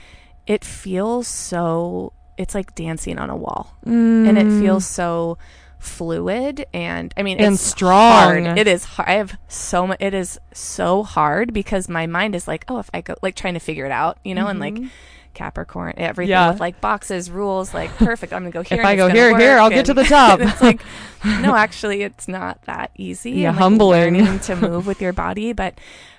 it 0.47 0.65
feels 0.65 1.27
so, 1.27 2.13
it's 2.39 2.55
like 2.55 2.73
dancing 2.73 3.19
on 3.19 3.29
a 3.29 3.35
wall. 3.35 3.75
Mm. 3.85 4.29
And 4.29 4.37
it 4.39 4.59
feels 4.59 4.85
so 4.87 5.37
fluid 5.83 6.65
and 6.73 7.13
I 7.17 7.23
mean 7.23 7.39
And 7.39 7.55
it's 7.55 7.61
strong. 7.63 8.45
hard. 8.45 8.57
It 8.57 8.67
is 8.67 8.83
hard. 8.85 9.09
I 9.09 9.13
have 9.13 9.37
so 9.47 9.85
much 9.87 9.97
it 10.01 10.13
is 10.13 10.39
so 10.53 11.03
hard 11.03 11.53
because 11.53 11.89
my 11.89 12.07
mind 12.07 12.35
is 12.35 12.47
like, 12.47 12.65
oh, 12.67 12.79
if 12.79 12.89
I 12.93 13.01
go 13.01 13.15
like 13.21 13.35
trying 13.35 13.53
to 13.55 13.59
figure 13.59 13.85
it 13.85 13.91
out, 13.91 14.17
you 14.23 14.33
know, 14.33 14.47
and 14.47 14.59
like 14.59 14.75
Mhm. 14.75 14.89
Capricorn, 15.33 15.93
everything 15.97 16.29
Yeah. 16.31 16.51
with 16.51 16.59
like 16.59 16.79
boxes, 16.79 17.29
rules, 17.31 17.73
like 17.73 17.89
perfect. 17.97 18.33
I'm 18.33 18.43
gonna 18.43 18.51
go 18.51 18.61
here. 18.69 18.79
If 18.79 18.85
I 18.85 18.95
go 18.95 19.09
here, 19.09 19.35
here, 19.37 19.57
I'll 19.57 19.69
get 19.69 19.85
to 19.87 19.93
the 19.93 20.03
top. 20.17 20.39
it's 20.39 20.61
like, 20.61 20.81
no, 21.25 21.55
actually, 21.55 22.03
it's 22.03 22.27
not 22.27 22.61
that 22.63 22.91
easy. 22.97 23.31
Yeah, 23.41 23.49
and, 23.49 23.57
like, 23.57 23.63
humbling. 23.63 24.13
learning 24.15 24.39
to 24.41 24.55
move 24.55 24.85
with 24.87 25.01
your 25.01 25.11
body, 25.13 25.51
but 25.53 25.73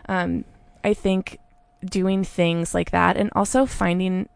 um, 0.09 0.45
I 0.83 0.95
think 0.95 1.39
doing 1.85 2.25
things 2.25 2.75
like 2.75 2.91
that, 2.91 3.17
and 3.17 3.31
also 3.35 3.67
finding 3.67 4.29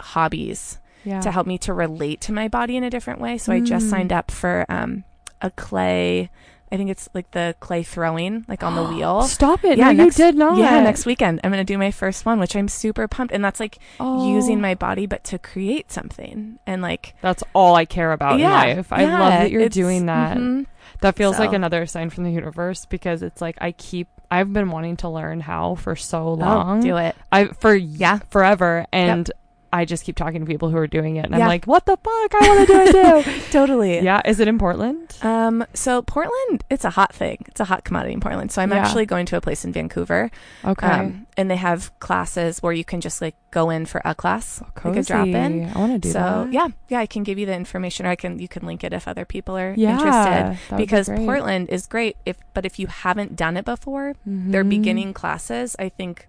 hobbies 0.00 0.78
yeah. 1.06 1.20
to 1.20 1.30
help 1.30 1.46
me 1.46 1.56
to 1.58 1.72
relate 1.72 2.20
to 2.22 2.32
my 2.32 2.48
body 2.48 2.76
in 2.76 2.84
a 2.84 2.90
different 2.90 3.20
way. 3.20 3.38
So 3.38 3.52
I 3.52 3.60
just 3.60 3.86
Mm. 3.86 3.90
signed 3.90 4.12
up 4.12 4.30
for 4.30 4.66
um, 4.68 5.04
a 5.40 5.50
clay. 5.50 6.28
I 6.72 6.76
think 6.76 6.90
it's 6.90 7.08
like 7.14 7.30
the 7.30 7.54
clay 7.60 7.84
throwing, 7.84 8.44
like 8.48 8.64
on 8.64 8.74
the 8.74 8.82
wheel. 8.92 9.22
Stop 9.22 9.64
it. 9.64 9.78
Yeah, 9.78 9.92
no, 9.92 10.04
next- 10.04 10.18
you 10.18 10.24
did 10.26 10.34
not. 10.34 10.58
Yeah, 10.58 10.80
next 10.82 11.06
weekend 11.06 11.40
I'm 11.44 11.50
gonna 11.52 11.62
do 11.64 11.78
my 11.78 11.92
first 11.92 12.26
one, 12.26 12.40
which 12.40 12.56
I'm 12.56 12.66
super 12.68 13.06
pumped, 13.06 13.32
and 13.32 13.44
that's 13.44 13.60
like 13.60 13.78
Oh. 14.00 14.28
using 14.34 14.60
my 14.60 14.74
body, 14.74 15.06
but 15.06 15.22
to 15.24 15.38
create 15.38 15.92
something, 15.92 16.58
and 16.66 16.82
like 16.82 17.14
That's 17.22 17.44
all 17.54 17.76
I 17.76 17.84
care 17.84 18.10
about 18.12 18.40
yeah, 18.40 18.64
in 18.64 18.76
life. 18.78 18.92
I 18.92 19.02
yeah, 19.02 19.20
love 19.20 19.32
that 19.34 19.50
you're 19.52 19.68
doing 19.68 20.06
that. 20.06 20.36
mhm. 20.38 20.66
That 21.02 21.14
feels 21.14 21.38
like 21.38 21.52
another 21.52 21.86
sign 21.86 22.10
from 22.10 22.24
the 22.24 22.30
universe 22.32 22.84
because 22.86 23.22
it's 23.22 23.40
like 23.40 23.56
I 23.60 23.70
keep 23.72 24.08
I've 24.28 24.52
been 24.52 24.70
wanting 24.72 24.96
to 24.98 25.08
learn 25.08 25.38
how 25.38 25.76
for 25.76 25.94
so 25.94 26.18
Oh, 26.30 26.32
long. 26.34 26.80
do 26.80 26.96
it. 26.96 27.14
I 27.30 27.44
for 27.44 27.76
Yeah. 27.76 28.18
forever 28.30 28.86
and 28.92 29.30
I 29.76 29.84
just 29.84 30.04
keep 30.04 30.16
talking 30.16 30.40
to 30.40 30.46
people 30.46 30.70
who 30.70 30.76
are 30.76 30.86
doing 30.86 31.16
it 31.16 31.24
and 31.26 31.34
I'm 31.34 31.46
like, 31.46 31.66
"What 31.66 31.86
the 31.86 31.96
fuck? 31.96 32.34
I 32.34 32.48
want 32.48 32.60
to 32.60 32.66
do 32.66 32.80
it 32.80 33.24
too." 33.24 33.40
Totally. 33.50 34.00
yeah, 34.00 34.20
is 34.24 34.40
it 34.40 34.48
in 34.48 34.58
Portland? 34.58 35.16
Um, 35.22 35.64
so 35.74 36.02
Portland, 36.02 36.64
it's 36.70 36.84
a 36.84 36.90
hot 36.90 37.14
thing. 37.14 37.44
It's 37.48 37.60
a 37.60 37.64
hot 37.64 37.84
commodity 37.84 38.14
in 38.14 38.20
Portland. 38.20 38.50
So 38.52 38.62
I'm 38.62 38.70
Yeah. 38.72 38.78
actually 38.78 39.06
going 39.06 39.26
to 39.26 39.36
a 39.36 39.40
place 39.40 39.64
in 39.64 39.72
Vancouver. 39.72 40.30
Okay. 40.64 40.86
Um, 40.86 41.26
and 41.36 41.50
they 41.50 41.56
have 41.56 41.96
classes 42.00 42.62
where 42.62 42.72
you 42.72 42.84
can 42.84 43.00
just 43.00 43.20
like 43.20 43.34
go 43.50 43.70
in 43.70 43.86
for 43.86 44.00
a 44.04 44.14
class, 44.14 44.62
like 44.84 44.96
a 44.96 45.02
drop 45.02 45.26
in. 45.28 45.70
I 45.74 45.78
want 45.78 45.92
to 45.92 45.98
do 45.98 46.10
so 46.10 46.18
that. 46.18 46.52
yeah, 46.52 46.68
yeah, 46.88 47.00
I 47.00 47.06
can 47.06 47.22
give 47.22 47.38
you 47.38 47.46
the 47.46 47.54
information, 47.54 48.06
or 48.06 48.10
I 48.10 48.16
can 48.16 48.38
you 48.38 48.48
can 48.48 48.64
link 48.66 48.82
it 48.84 48.92
if 48.92 49.06
other 49.08 49.24
people 49.24 49.56
are 49.56 49.74
Yeah, 49.76 49.92
interested. 49.96 50.76
be 50.76 50.82
Because. 50.82 51.08
Portland 51.26 51.68
is 51.70 51.86
great. 51.86 52.16
If 52.24 52.36
but 52.54 52.64
if 52.64 52.78
you 52.78 52.86
haven't 52.86 53.36
done 53.36 53.56
it 53.56 53.64
before, 53.64 54.14
their 54.24 54.64
Mhm. 54.64 54.68
beginning 54.68 55.12
classes, 55.14 55.74
I 55.78 55.88
think 55.88 56.28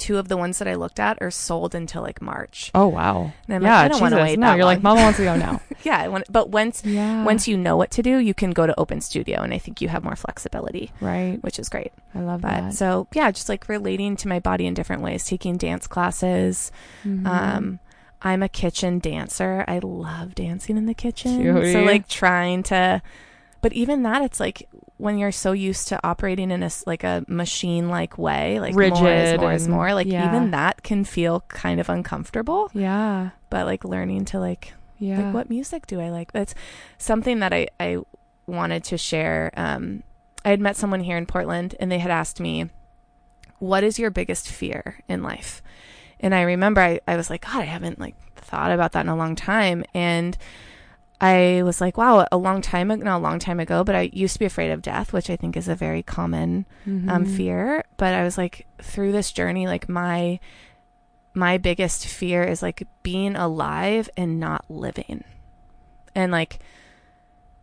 two 0.00 0.18
of 0.18 0.26
the 0.28 0.36
ones 0.36 0.58
that 0.58 0.66
I 0.66 0.74
looked 0.74 0.98
at 0.98 1.18
are 1.20 1.30
sold 1.30 1.74
until 1.74 2.02
like 2.02 2.20
March. 2.20 2.70
Oh 2.74 2.88
wow. 2.88 3.32
Yeah, 3.46 3.58
like, 3.58 3.64
I 3.64 3.88
don't 3.88 4.00
want 4.00 4.14
to 4.14 4.20
wait. 4.20 4.38
No, 4.38 4.54
you're 4.54 4.64
like, 4.64 4.82
long. 4.82 4.94
Mama 4.94 5.02
wants 5.02 5.18
to 5.18 5.24
go 5.24 5.36
now. 5.36 5.60
yeah, 5.84 5.98
I 5.98 6.08
want, 6.08 6.24
but 6.32 6.48
once 6.48 6.82
yeah. 6.84 7.24
once 7.24 7.46
you 7.46 7.56
know 7.56 7.76
what 7.76 7.90
to 7.92 8.02
do, 8.02 8.18
you 8.18 8.34
can 8.34 8.50
go 8.50 8.66
to 8.66 8.78
Open 8.80 9.00
Studio, 9.00 9.42
and 9.42 9.54
I 9.54 9.58
think 9.58 9.80
you 9.80 9.88
have 9.88 10.02
more 10.02 10.16
flexibility, 10.16 10.90
right. 11.00 11.38
which 11.42 11.58
is 11.58 11.68
great. 11.68 11.92
I 12.14 12.20
love 12.20 12.40
But 12.40 12.48
that. 12.48 12.74
so 12.74 13.06
yeah, 13.14 13.30
just 13.30 13.48
like 13.48 13.68
relating 13.68 14.16
to 14.16 14.28
my 14.28 14.40
body 14.40 14.66
in 14.66 14.74
different 14.74 15.02
ways, 15.02 15.24
taking 15.24 15.56
dance 15.56 15.86
classes. 15.86 16.72
Mhm. 17.04 17.26
Um, 17.26 17.78
I'm 18.22 18.42
a 18.42 18.48
kitchen 18.48 18.98
dancer. 18.98 19.64
I 19.66 19.78
love 19.78 20.34
dancing 20.34 20.76
in 20.76 20.86
the 20.86 20.94
kitchen. 20.94 21.42
So 21.72 21.82
like 21.82 22.06
trying 22.06 22.62
to, 22.64 23.00
but 23.60 23.72
even 23.72 24.02
that, 24.04 24.22
it's 24.22 24.40
like 24.40 24.68
when 24.96 25.18
you're 25.18 25.32
so 25.32 25.52
used 25.52 25.88
to 25.88 26.00
operating 26.06 26.50
in 26.50 26.62
a 26.62 26.70
like 26.86 27.04
a 27.04 27.24
machine 27.28 27.88
like 27.88 28.18
way, 28.18 28.60
like 28.60 28.74
more 28.74 28.82
is 28.84 29.00
Rigid 29.00 29.40
more 29.40 29.52
is 29.52 29.68
more. 29.68 29.94
Like 29.94 30.06
yeah. 30.06 30.28
even 30.28 30.50
that 30.52 30.82
can 30.82 31.04
feel 31.04 31.40
kind 31.48 31.80
of 31.80 31.88
uncomfortable. 31.88 32.70
yeah. 32.74 33.30
But 33.50 33.66
like 33.66 33.84
learning 33.84 34.26
to 34.26 34.38
like 34.38 34.72
Yeah. 34.98 35.22
like 35.26 35.34
what 35.34 35.50
music 35.50 35.86
do 35.86 36.00
I 36.00 36.10
like? 36.10 36.32
That's 36.32 36.54
something 36.98 37.40
that 37.40 37.52
I 37.52 37.68
I 37.78 37.98
wanted 38.46 38.84
to 38.84 38.98
share. 38.98 39.50
Um, 39.56 40.02
I 40.44 40.50
had 40.50 40.60
met 40.60 40.76
someone 40.76 41.00
here 41.00 41.16
in 41.18 41.26
Portland, 41.26 41.74
and 41.78 41.90
they 41.92 41.98
had 41.98 42.10
asked 42.10 42.40
me, 42.40 42.70
"What 43.58 43.84
is 43.84 43.98
your 43.98 44.10
biggest 44.10 44.48
fear 44.48 45.00
in 45.08 45.22
life?" 45.22 45.62
And 46.18 46.34
I 46.34 46.42
remember 46.42 46.80
I 46.80 47.00
I 47.06 47.16
was 47.16 47.30
like, 47.30 47.42
God, 47.46 47.60
I 47.62 47.64
haven't 47.66 47.98
like 47.98 48.16
thought 48.36 48.72
about 48.72 48.92
that 48.92 49.04
in 49.04 49.08
a 49.08 49.16
long 49.16 49.36
time, 49.36 49.84
and 49.94 50.36
I 51.20 51.62
was 51.64 51.80
like, 51.82 51.98
wow, 51.98 52.26
a 52.32 52.36
long 52.38 52.62
time 52.62 52.90
ago, 52.90 53.04
not 53.04 53.18
a 53.18 53.22
long 53.22 53.38
time 53.38 53.60
ago, 53.60 53.84
but 53.84 53.94
I 53.94 54.08
used 54.12 54.32
to 54.34 54.38
be 54.38 54.46
afraid 54.46 54.70
of 54.70 54.80
death, 54.80 55.12
which 55.12 55.28
I 55.28 55.36
think 55.36 55.56
is 55.56 55.68
a 55.68 55.74
very 55.74 56.02
common 56.02 56.64
um, 56.86 57.24
Mhm. 57.24 57.28
fear. 57.28 57.84
But 57.98 58.14
I 58.14 58.22
was 58.24 58.38
like, 58.38 58.66
through 58.80 59.12
this 59.12 59.30
journey, 59.32 59.66
like 59.66 59.88
my 59.88 60.40
my 61.34 61.58
biggest 61.58 62.06
fear 62.06 62.42
is 62.42 62.62
like 62.62 62.82
being 63.04 63.36
alive 63.36 64.10
and 64.16 64.40
not 64.40 64.64
living, 64.68 65.22
and 66.14 66.32
like 66.32 66.58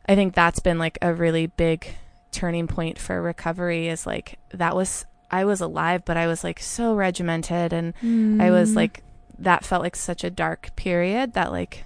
I 0.07 0.15
think 0.15 0.33
that's 0.35 0.59
been 0.59 0.77
like 0.79 0.97
a 1.01 1.13
really 1.13 1.47
big 1.47 1.87
turning 2.31 2.67
point 2.67 2.97
for 2.99 3.21
recovery. 3.21 3.87
Is 3.89 4.05
like 4.05 4.39
that 4.53 4.75
was 4.75 5.05
I 5.31 5.43
was 5.45 5.59
alive, 5.61 6.05
but 6.05 6.15
I 6.15 6.27
was 6.27 6.43
like 6.43 6.59
so 6.59 6.93
regimented, 6.95 7.73
and 7.73 7.93
I 8.39 8.51
was 8.51 8.71
Mm. 8.73 8.75
like 8.77 9.03
that 9.39 9.65
felt 9.65 9.83
like 9.83 9.95
such 9.95 10.23
a 10.23 10.29
dark 10.29 10.75
period 10.75 11.33
that 11.33 11.51
like 11.51 11.83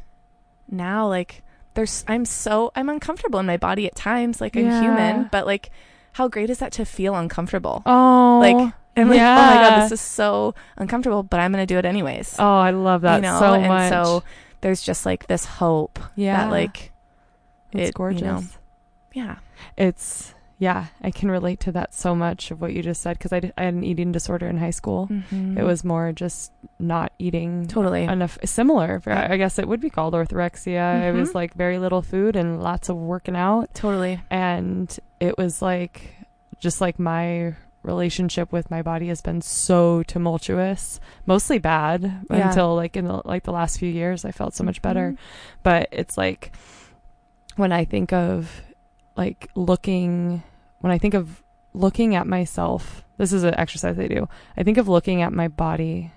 now 0.70 1.08
like 1.08 1.42
there's 1.74 2.04
I'm 2.08 2.26
so 2.26 2.72
I'm 2.76 2.90
uncomfortable 2.90 3.40
in 3.40 3.46
my 3.46 3.58
body 3.58 3.86
at 3.88 3.96
times 3.96 4.42
like 4.42 4.56
I'm 4.58 4.66
Yeah. 4.66 4.82
human 4.82 5.30
but 5.32 5.46
like 5.46 5.70
how 6.14 6.28
great 6.28 6.50
is 6.50 6.60
that 6.60 6.72
to 6.74 6.86
feel 6.86 7.16
uncomfortable 7.16 7.82
Oh. 7.86 8.40
like 8.42 8.74
I'm 8.98 9.10
like 9.10 9.20
oh 9.22 9.36
my 9.36 9.54
god 9.54 9.84
this 9.84 9.92
is 9.94 10.02
so 10.02 10.54
uncomfortable 10.78 11.24
but 11.24 11.40
I'm 11.40 11.52
going 11.54 11.62
to 11.66 11.72
do 11.74 11.78
it 11.78 11.86
anyways 11.86 12.36
Oh, 12.38 12.60
I 12.60 12.72
love 12.72 13.02
that 13.02 13.16
you 13.18 13.22
know 13.22 13.40
so 13.40 13.54
and 13.54 13.68
much. 13.68 13.90
so 13.90 14.24
there's 14.60 14.82
just 14.82 15.06
like 15.06 15.28
this 15.28 15.46
hope 15.46 15.98
yeah. 16.16 16.44
that 16.46 16.52
like 16.52 16.92
it's 17.72 17.90
it, 17.90 17.96
gorgeous. 17.96 18.22
you 18.22 18.28
know, 18.28 18.44
yeah 19.14 19.36
It's 19.78 20.34
yeah, 20.62 20.86
I 21.02 21.10
can 21.10 21.32
relate 21.32 21.60
to 21.62 21.72
that 21.72 21.92
so 21.92 22.14
much 22.14 22.52
of 22.52 22.62
what 22.62 22.72
you 22.72 22.84
just 22.84 23.02
said 23.02 23.18
because 23.18 23.34
I, 23.34 23.40
d- 23.40 23.52
I 23.58 23.64
had 23.64 23.74
an 23.74 23.84
eating 23.84 24.12
disorder 24.12 24.46
in 24.48 24.58
high 24.60 24.70
school. 24.70 25.08
Mhm. 25.10 25.58
It 25.58 25.64
was 25.64 25.84
more 25.84 26.12
just 26.12 26.52
not 26.78 27.12
eating 27.18 27.66
totally 27.66 28.04
enough 28.04 28.38
similar. 28.46 29.02
I 29.08 29.38
guess 29.38 29.58
it 29.58 29.68
would 29.68 29.82
be 29.82 29.90
called 29.90 30.14
orthorexia. 30.14 31.10
It 31.10 31.14
was 31.16 31.34
like 31.34 31.56
very 31.56 31.80
little 31.80 32.04
food 32.04 32.36
and 32.36 32.62
lots 32.62 32.90
of 32.90 32.96
working 32.96 33.36
out, 33.36 33.74
totally 33.74 34.22
and 34.30 34.88
it 35.20 35.36
was 35.36 35.64
like 35.64 36.14
just 36.60 36.80
like 36.80 37.00
my 37.00 37.56
relationship 37.82 38.52
with 38.52 38.70
my 38.70 38.84
body 38.84 39.08
has 39.08 39.22
been 39.24 39.42
so 39.42 40.04
tumultuous, 40.04 41.00
mostly 41.26 41.58
bad 41.58 42.04
Yeah. 42.30 42.50
until 42.50 42.76
like 42.76 42.96
in 42.96 43.06
the 43.06 43.22
like 43.26 43.46
the 43.46 43.52
last 43.52 43.80
few 43.80 43.90
years 43.90 44.26
I 44.26 44.32
felt 44.32 44.54
so 44.54 44.64
much 44.64 44.84
better. 44.84 45.14
Mhm. 45.14 45.18
But 45.64 45.90
it's 45.92 46.20
like 46.20 46.52
when 47.56 47.72
I 47.72 47.84
think 47.86 48.14
of 48.14 48.62
like 49.18 49.50
looking 49.56 50.44
when 50.82 50.92
I 50.92 50.98
think 50.98 51.14
of 51.14 51.42
looking 51.74 52.16
at 52.16 52.28
myself, 52.28 53.04
this 53.18 53.32
is 53.34 53.44
an 53.44 53.56
exercise 53.58 53.98
I 53.98 54.08
do. 54.08 54.28
I 54.58 54.64
think 54.64 54.78
of 54.78 54.88
looking 54.88 55.22
at 55.22 55.32
my 55.34 55.48
body 55.48 56.12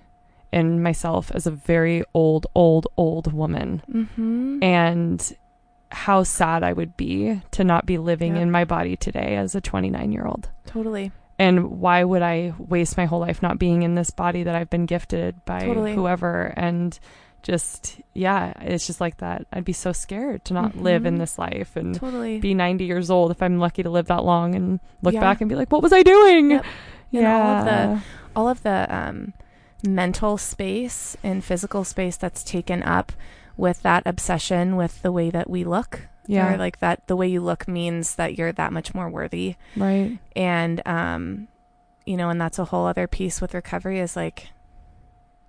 and 0.51 0.83
myself 0.83 1.31
as 1.33 1.47
a 1.47 1.51
very 1.51 2.03
old, 2.13 2.47
old, 2.55 2.87
old 2.97 3.31
woman 3.33 3.81
Mhm. 3.91 4.63
and 4.63 5.33
how 5.91 6.23
sad 6.23 6.63
I 6.63 6.73
would 6.73 6.97
be 6.97 7.41
to 7.51 7.63
not 7.63 7.85
be 7.85 7.97
living 7.97 8.35
Yeah. 8.35 8.41
in 8.41 8.51
my 8.51 8.65
body 8.65 8.95
today 8.97 9.35
as 9.37 9.55
a 9.55 9.61
29 9.61 10.11
year 10.11 10.25
old. 10.25 10.49
totally 10.65 11.11
And 11.37 11.81
why 11.81 12.03
would 12.05 12.21
I 12.21 12.53
waste 12.57 12.95
my 12.97 13.05
whole 13.05 13.19
life 13.19 13.41
not 13.41 13.59
being 13.59 13.83
in 13.83 13.95
this 13.95 14.09
body 14.09 14.43
that 14.43 14.55
I've 14.55 14.69
been 14.69 14.85
gifted 14.85 15.43
by 15.45 15.59
Totally. 15.59 15.93
whoever? 15.93 16.53
And 16.55 16.97
just, 17.45 18.01
yeah, 18.13 18.53
it's 18.61 18.87
just 18.87 18.99
like 18.99 19.17
that. 19.17 19.45
I'd 19.53 19.63
be 19.63 19.71
so 19.73 19.91
scared 19.93 20.43
to 20.45 20.53
not 20.55 20.75
live 20.77 21.05
in 21.05 21.15
Mhm. 21.15 21.19
this 21.19 21.37
life 21.37 21.75
and 21.75 21.93
totally 21.93 22.39
be 22.39 22.53
90 22.55 22.85
years 22.85 23.11
old 23.11 23.29
if 23.29 23.41
I'm 23.41 23.59
lucky 23.59 23.83
to 23.83 23.89
live 23.89 24.07
that 24.07 24.23
long 24.25 24.55
and 24.55 24.79
look 25.03 25.13
Yeah. 25.13 25.19
back 25.21 25.41
and 25.41 25.49
be 25.49 25.55
like, 25.55 25.71
what 25.71 25.83
was 25.83 25.93
I 25.93 26.01
doing? 26.01 26.51
Yep. 26.51 26.65
And 27.13 27.27
all 27.27 27.41
of 27.59 27.65
the- 27.65 27.71
Yeah. 27.71 27.99
all 28.35 28.49
of 28.49 28.63
the 28.63 28.87
um, 28.93 29.33
mental 29.87 30.37
space 30.37 31.15
and 31.23 31.43
physical 31.43 31.83
space 31.83 32.17
that's 32.17 32.43
taken 32.43 32.81
up 32.81 33.11
with 33.57 33.81
that 33.83 34.03
obsession 34.05 34.75
with 34.75 35.01
the 35.03 35.11
way 35.11 35.29
that 35.29 35.47
we 35.49 35.63
look. 35.63 36.07
Yeah. 36.27 36.55
Or 36.55 36.57
like 36.57 36.79
that, 36.79 37.05
the 37.05 37.15
way 37.15 37.27
you 37.27 37.39
look 37.41 37.67
means 37.67 38.15
that 38.15 38.37
you're 38.37 38.51
that 38.53 38.73
much 38.73 38.95
more 38.95 39.07
worthy. 39.09 39.55
right. 39.77 40.17
And, 40.35 40.81
um, 40.87 41.47
you 42.07 42.17
know, 42.17 42.29
and 42.29 42.41
that's 42.41 42.57
a 42.59 42.65
whole 42.65 42.87
other 42.87 43.05
piece 43.07 43.39
with 43.39 43.53
recovery 43.53 43.99
is 43.99 44.15
like, 44.15 44.47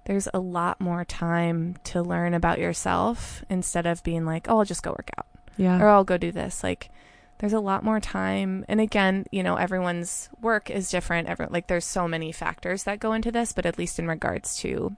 there's 0.07 0.29
a 0.33 0.41
lot 0.41 0.81
more 0.81 1.05
time 1.05 1.77
to 1.85 2.03
learn 2.03 2.33
about 2.35 2.59
yourself 2.59 3.45
instead 3.51 3.87
of 3.87 4.03
being 4.03 4.25
like, 4.25 4.49
oh, 4.49 4.59
I'll 4.61 4.65
just 4.65 4.83
go 4.83 4.91
work 4.91 5.11
out 5.19 5.27
Yeah. 5.57 5.79
or 5.81 5.89
I'll 5.89 6.05
go 6.05 6.17
do 6.17 6.33
this. 6.33 6.63
Like, 6.65 6.91
there's 7.39 7.53
a 7.53 7.61
lot 7.61 7.85
more 7.85 8.01
time 8.01 8.65
and 8.67 8.81
again 8.81 9.27
you 9.31 9.43
know 9.43 9.57
everyone's 9.57 10.31
work 10.41 10.71
is 10.71 10.89
different 10.91 11.29
every, 11.29 11.47
like 11.51 11.67
there's 11.67 11.85
so 11.85 12.09
many 12.09 12.33
factors 12.33 12.85
that 12.85 12.99
go 12.99 13.13
into 13.13 13.31
this 13.31 13.53
but 13.53 13.67
at 13.67 13.77
least 13.77 13.99
in 13.99 14.09
regards 14.09 14.57
to 14.57 14.97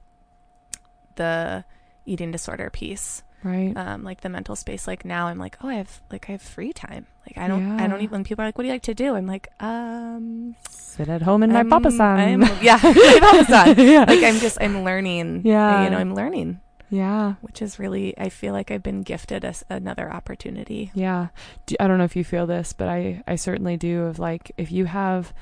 the 1.16 1.64
eating 2.06 2.30
disorder 2.30 2.70
piece 2.70 3.22
Right. 3.42 3.76
um 3.76 4.02
like 4.04 4.20
the 4.20 4.28
mental 4.28 4.54
space 4.56 4.86
like 4.86 5.04
now 5.04 5.26
i'm 5.28 5.38
like 5.38 5.56
oh 5.62 5.68
i 5.68 5.74
have 5.74 6.00
like 6.12 6.28
i 6.28 6.32
have 6.32 6.42
free 6.42 6.72
time 6.72 7.06
like 7.28 7.38
i 7.44 7.46
don't 7.48 7.78
i 7.80 7.86
don't 7.86 8.00
even 8.00 8.12
when 8.18 8.24
people 8.24 8.42
are 8.42 8.48
like 8.48 8.56
what 8.56 8.62
do 8.62 8.68
you 8.68 8.72
like 8.74 8.82
to 8.82 8.94
do 8.94 9.14
i'm 9.14 9.26
like 9.26 9.48
um 9.60 10.54
Sit 10.70 11.08
at 11.08 11.22
home 11.22 11.42
in 11.44 11.52
my 11.52 11.62
papa 11.62 11.90
san. 11.92 12.40
Yeah 12.62 12.78
my 12.82 13.18
papa 13.20 13.44
san. 13.44 13.78
yeah. 13.86 14.04
like 14.08 14.22
i'm 14.24 14.38
just 14.40 14.58
i'm 14.60 14.82
learning 14.84 15.42
Yeah. 15.44 15.84
you 15.84 15.90
know 15.90 15.98
i'm 15.98 16.14
learning 16.14 16.60
yeah. 16.90 17.34
which 17.42 17.60
is 17.60 17.78
really 17.78 18.16
i 18.18 18.30
feel 18.30 18.52
like 18.54 18.70
i've 18.70 18.82
been 18.82 19.02
gifted 19.02 19.44
as 19.44 19.62
another 19.68 20.10
opportunity 20.10 20.90
Yeah. 20.94 21.28
Do, 21.66 21.76
I 21.78 21.86
don't 21.86 21.98
know 21.98 22.04
if 22.04 22.16
you 22.16 22.24
feel 22.24 22.46
this, 22.46 22.72
but 22.72 22.88
I, 22.88 23.22
I 23.28 23.36
certainly 23.36 23.76
do. 23.76 24.04
Of 24.04 24.18
like, 24.18 24.52
if 24.56 24.72
you 24.72 24.86
have 24.86 25.34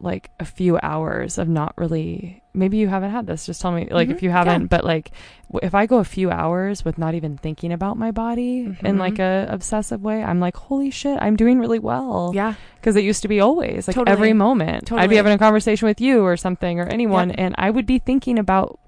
like 0.00 0.30
a 0.38 0.44
few 0.44 0.78
hours 0.82 1.38
of 1.38 1.48
not 1.48 1.72
really, 1.76 2.42
maybe 2.52 2.76
you 2.76 2.88
haven't 2.88 3.10
had 3.10 3.26
this, 3.26 3.46
just 3.46 3.60
tell 3.62 3.72
me, 3.72 3.88
like, 3.90 4.08
Mhm. 4.08 4.12
if 4.12 4.22
you 4.22 4.30
haven't, 4.30 4.66
but 4.66 4.84
like, 4.84 5.10
w- 5.50 5.66
if 5.66 5.74
I 5.74 5.86
go 5.86 5.98
a 5.98 6.04
few 6.04 6.30
hours 6.30 6.84
with 6.84 6.98
not 6.98 7.14
even 7.14 7.36
thinking 7.38 7.72
about 7.72 7.96
my 7.96 8.10
body 8.10 8.60
in 8.60 8.76
Mhm. 8.76 8.98
like 8.98 9.18
a 9.18 9.46
obsessive 9.48 10.02
way, 10.02 10.22
I'm 10.22 10.38
like, 10.40 10.56
holy 10.56 10.90
shit, 10.90 11.18
I'm 11.20 11.36
doing 11.36 11.58
really 11.58 11.78
well. 11.78 12.32
yeah 12.34 12.54
Because 12.76 12.96
it 12.96 13.04
used 13.04 13.22
to 13.22 13.28
be 13.28 13.40
always 13.40 13.88
like 13.88 13.94
Totally. 13.94 14.12
every 14.12 14.32
moment. 14.32 14.86
totally. 14.86 15.02
I'd 15.04 15.10
be 15.10 15.16
having 15.16 15.32
a 15.32 15.38
conversation 15.38 15.86
with 15.88 16.00
you 16.00 16.22
or 16.22 16.36
something 16.36 16.78
or 16.78 16.84
anyone, 16.86 17.30
Yep. 17.30 17.38
and 17.38 17.54
I 17.58 17.70
would 17.70 17.86
be 17.86 17.98
thinking 17.98 18.38
about 18.38 18.78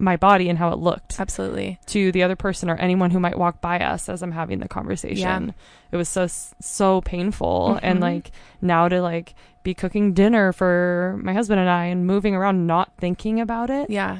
my 0.00 0.16
body 0.16 0.48
and 0.48 0.58
how 0.58 0.70
it 0.72 0.78
looked 0.78 1.20
absolutely 1.20 1.78
to 1.86 2.10
the 2.10 2.20
other 2.24 2.34
person 2.34 2.68
or 2.68 2.74
anyone 2.76 3.12
who 3.12 3.20
might 3.20 3.38
walk 3.38 3.60
by 3.60 3.78
us 3.78 4.08
as 4.08 4.22
I'm 4.22 4.32
having 4.32 4.58
the 4.58 4.66
conversation. 4.66 5.44
Yeah. 5.46 5.52
It 5.92 5.96
was 5.96 6.08
so 6.08 6.26
so 6.60 7.00
painful 7.00 7.78
and 7.80 8.00
Mhm. 8.00 8.02
like 8.02 8.30
now 8.60 8.88
to 8.88 9.00
like 9.00 9.34
be 9.62 9.74
cooking 9.74 10.12
dinner 10.14 10.52
for 10.52 11.18
my 11.22 11.32
husband 11.32 11.60
and 11.60 11.68
I 11.68 11.86
and 11.86 12.06
moving 12.06 12.34
around 12.34 12.66
not 12.66 12.92
thinking 12.98 13.40
about 13.40 13.70
it. 13.70 13.90
yeah 13.90 14.18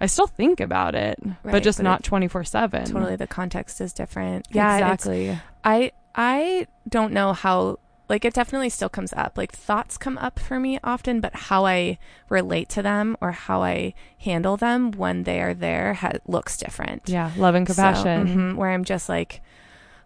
I 0.00 0.06
still 0.06 0.28
think 0.28 0.60
about 0.60 0.94
it, 0.94 1.18
but 1.42 1.62
just 1.64 1.78
but 1.78 1.82
not 1.84 2.02
24/7. 2.04 2.86
totally 2.92 3.16
the 3.16 3.26
context 3.26 3.80
is 3.80 3.92
different 3.92 4.46
yeah 4.50 4.76
exactly. 4.76 5.38
I 5.64 5.90
I 6.14 6.66
don't 6.88 7.12
know 7.12 7.32
how 7.32 7.78
like 8.08 8.24
it 8.24 8.32
definitely 8.32 8.70
still 8.70 8.88
comes 8.88 9.12
up. 9.12 9.36
Like 9.36 9.52
thoughts 9.52 9.98
come 9.98 10.16
up 10.18 10.38
for 10.38 10.58
me 10.58 10.78
often, 10.82 11.20
but 11.20 11.34
how 11.34 11.66
I 11.66 11.98
relate 12.30 12.68
to 12.70 12.80
them 12.82 13.16
or 13.20 13.32
how 13.32 13.62
I 13.62 13.92
handle 14.18 14.56
them 14.56 14.92
when 14.92 15.24
they 15.24 15.42
are 15.42 15.52
there 15.52 15.92
ha- 15.94 16.12
looks 16.26 16.56
different. 16.56 17.02
Yeah, 17.06 17.30
love 17.36 17.54
and 17.54 17.68
So, 17.68 17.74
compassion. 17.74 18.26
mhm, 18.28 18.54
where 18.56 18.70
I'm 18.70 18.84
just 18.84 19.10
like, 19.10 19.42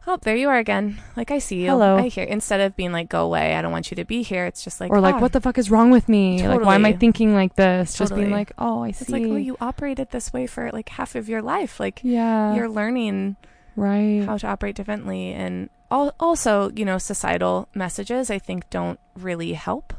oh, 0.06 0.18
there 0.22 0.36
you 0.36 0.48
are 0.48 0.58
again. 0.58 0.98
Like 1.16 1.30
I 1.30 1.38
see 1.38 1.62
you. 1.62 1.70
Hello. 1.70 1.96
I 1.96 2.08
hear. 2.08 2.24
Instead 2.24 2.60
of 2.60 2.76
being 2.76 2.92
like, 2.92 3.08
go 3.08 3.24
away. 3.24 3.54
I 3.54 3.62
don't 3.62 3.72
want 3.72 3.90
you 3.90 3.96
to 3.96 4.04
be 4.04 4.22
here. 4.22 4.46
It's 4.46 4.62
just 4.64 4.80
like, 4.80 4.90
or 4.90 5.00
like, 5.00 5.16
ah. 5.16 5.20
what 5.20 5.32
the 5.32 5.40
fuck 5.40 5.58
is 5.58 5.70
wrong 5.70 5.90
with 5.90 6.08
me? 6.08 6.46
Like, 6.46 6.60
why 6.62 6.74
am 6.74 6.84
I 6.84 6.92
thinking 6.92 7.34
like 7.34 7.54
this? 7.56 7.96
Just 7.96 8.14
being 8.14 8.30
like, 8.30 8.52
oh, 8.58 8.82
I 8.82 8.90
see. 8.92 9.02
It's 9.02 9.10
like, 9.10 9.24
oh, 9.24 9.36
you 9.36 9.56
operated 9.60 10.10
this 10.10 10.32
way 10.32 10.46
for 10.46 10.70
like 10.72 10.88
half 10.90 11.14
of 11.14 11.28
your 11.28 11.42
life. 11.42 11.78
Like 11.80 12.00
yeah, 12.02 12.54
you're 12.54 12.68
learning 12.68 13.36
right. 13.76 14.22
how 14.24 14.36
to 14.36 14.46
operate 14.46 14.76
differently 14.76 15.32
and 15.32 15.70
al- 15.90 16.14
also 16.20 16.70
you 16.74 16.84
know 16.84 16.98
societal 16.98 17.68
messages 17.74 18.30
i 18.30 18.38
think 18.38 18.68
don't 18.70 18.98
really 19.16 19.52
help 19.54 19.94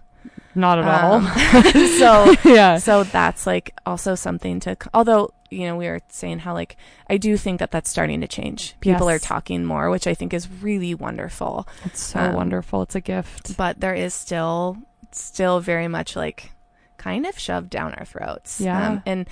Not 0.55 0.77
at 0.79 0.85
Um, 0.85 1.25
all. 1.25 1.63
so 1.99 2.35
yeah, 2.49 2.77
so 2.77 3.03
that's 3.03 3.47
like 3.47 3.73
also 3.85 4.13
something 4.15 4.59
to 4.61 4.77
although 4.93 5.33
you 5.53 5.65
know 5.67 5.75
we 5.77 5.87
were 5.87 6.01
saying 6.09 6.39
how 6.39 6.53
like 6.53 6.75
i 7.09 7.17
do 7.17 7.37
think 7.37 7.59
that 7.59 7.71
that's 7.71 7.89
starting 7.89 8.21
to 8.21 8.27
change 8.27 8.75
people 8.79 9.09
are 9.09 9.19
talking 9.19 9.63
more 9.63 9.89
which 9.89 10.07
i 10.07 10.13
think 10.13 10.33
is 10.33 10.49
really 10.61 10.93
wonderful 10.93 11.67
it's 11.85 12.01
so 12.01 12.19
um, 12.19 12.33
wonderful. 12.33 12.81
It's 12.81 12.95
a 12.95 13.01
gift. 13.01 13.55
but 13.57 13.79
there 13.79 13.93
is 13.93 14.13
still 14.13 14.77
still 15.11 15.59
very 15.59 15.87
much 15.87 16.15
like 16.15 16.51
kind 16.97 17.25
of 17.25 17.37
shoved 17.37 17.69
down 17.69 17.93
our 17.93 18.05
throats 18.05 18.59
Yeah. 18.61 19.01
and 19.05 19.27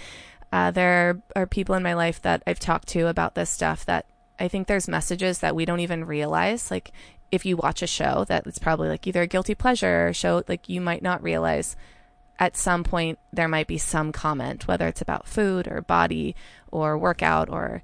uh, 0.52 0.70
there 0.72 1.22
are 1.36 1.48
people 1.48 1.76
in 1.76 1.84
my 1.84 1.94
life 1.94 2.22
that 2.22 2.44
i've 2.46 2.60
talked 2.60 2.88
to 2.90 3.08
about 3.08 3.36
this 3.36 3.50
stuff 3.50 3.86
that 3.86 4.06
i 4.40 4.48
think 4.48 4.68
there's 4.68 4.88
messages 4.88 5.40
that 5.40 5.56
we 5.56 5.66
don't 5.66 5.80
even 5.80 6.06
realize 6.06 6.70
like 6.70 6.92
if 7.32 7.46
you 7.46 7.56
watch 7.56 7.82
a 7.82 7.88
show 7.88 8.26
that 8.28 8.46
it's 8.46 8.60
probably 8.60 8.90
like 8.90 9.08
either 9.08 9.22
a 9.22 9.28
guilty 9.28 9.56
pleasure 9.56 10.04
or 10.04 10.08
a 10.10 10.14
show 10.14 10.44
like 10.50 10.68
you 10.68 10.82
might 10.82 11.02
not 11.02 11.24
realize 11.24 11.76
at 12.40 12.58
some 12.58 12.84
point 12.84 13.20
there 13.32 13.48
might 13.48 13.68
be 13.68 13.78
some 13.78 14.12
comment 14.12 14.68
whether 14.68 14.88
it's 14.88 15.02
about 15.02 15.28
food 15.28 15.68
or 15.68 15.82
body 15.82 16.36
or 16.72 16.98
workout 16.98 17.50
or 17.50 17.82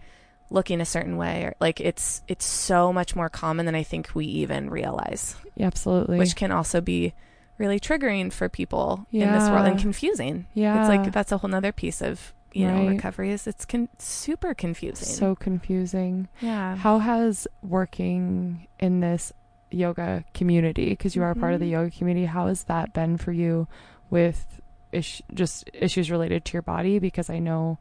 looking 0.50 0.80
a 0.82 0.86
certain 0.86 1.18
way 1.18 1.44
or 1.44 1.54
like 1.60 1.80
it's 1.82 2.22
it's 2.28 2.46
so 2.46 2.92
much 2.94 3.16
more 3.16 3.30
common 3.30 3.66
than 3.66 3.76
i 3.76 3.84
think 3.84 4.10
we 4.16 4.26
even 4.26 4.70
realize 4.70 5.36
Absolutely. 5.60 6.18
which 6.18 6.36
can 6.36 6.52
also 6.52 6.80
be 6.82 7.14
really 7.58 7.80
triggering 7.80 8.32
for 8.32 8.48
people 8.48 9.08
in 9.12 9.32
this 9.32 9.50
world 9.50 9.66
and 9.66 9.80
confusing. 9.80 10.46
yeah. 10.54 10.80
It's 10.80 10.90
like 10.90 11.12
that's 11.12 11.32
a 11.32 11.38
whole 11.40 11.50
nother 11.50 11.72
piece 11.72 12.02
of 12.04 12.32
you 12.54 12.68
know 12.68 12.76
Right. 12.86 12.90
recovery 12.90 13.32
is 13.32 13.48
it's 13.48 13.66
con- 13.66 13.90
super 13.98 14.54
confusing. 14.54 15.08
so 15.08 15.34
confusing. 15.34 16.28
yeah, 16.40 16.76
How 16.76 17.00
has 17.00 17.48
working 17.64 18.68
in 18.80 19.00
this 19.00 19.34
yoga 19.72 20.24
community, 20.36 20.90
because 20.92 21.16
you 21.16 21.24
are 21.24 21.32
a 21.32 21.36
part 21.36 21.54
of 21.56 21.60
the 21.60 21.66
Mhm. 21.66 21.72
yoga 21.72 21.92
community, 21.98 22.26
how 22.28 22.46
has 22.48 22.64
that 22.66 22.94
been 22.94 23.18
for 23.18 23.32
you 23.32 23.68
with 24.10 24.62
ish- 24.92 25.22
just 25.34 25.70
issues 25.74 26.10
related 26.12 26.46
to 26.46 26.54
your 26.54 26.62
body? 26.62 27.00
Because 27.00 27.30
I 27.30 27.40
know, 27.40 27.78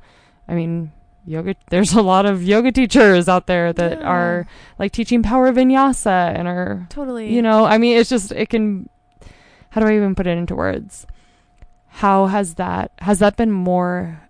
I 0.48 0.54
mean, 0.54 0.92
yoga, 1.24 1.54
there's 1.70 1.92
a 1.92 2.02
lot 2.02 2.26
of 2.26 2.42
yoga 2.42 2.72
teachers 2.72 3.28
out 3.28 3.46
there 3.46 3.72
that 3.72 4.00
Yeah. 4.00 4.06
are 4.06 4.46
like 4.78 4.92
teaching 4.92 5.22
power 5.22 5.52
vinyasa 5.52 6.34
and 6.38 6.46
are, 6.48 6.86
totally. 6.90 7.32
you 7.32 7.42
know, 7.42 7.64
I 7.64 7.78
mean, 7.78 7.96
it's 7.96 8.10
just, 8.10 8.32
it 8.32 8.48
can, 8.48 8.88
how 9.70 9.80
do 9.80 9.86
I 9.86 9.96
even 9.96 10.14
put 10.14 10.26
it 10.26 10.38
into 10.38 10.54
words? 10.54 11.06
How 11.88 12.26
has 12.26 12.54
that, 12.54 12.92
has 12.98 13.18
that 13.20 13.36
been 13.36 13.50
more 13.50 14.22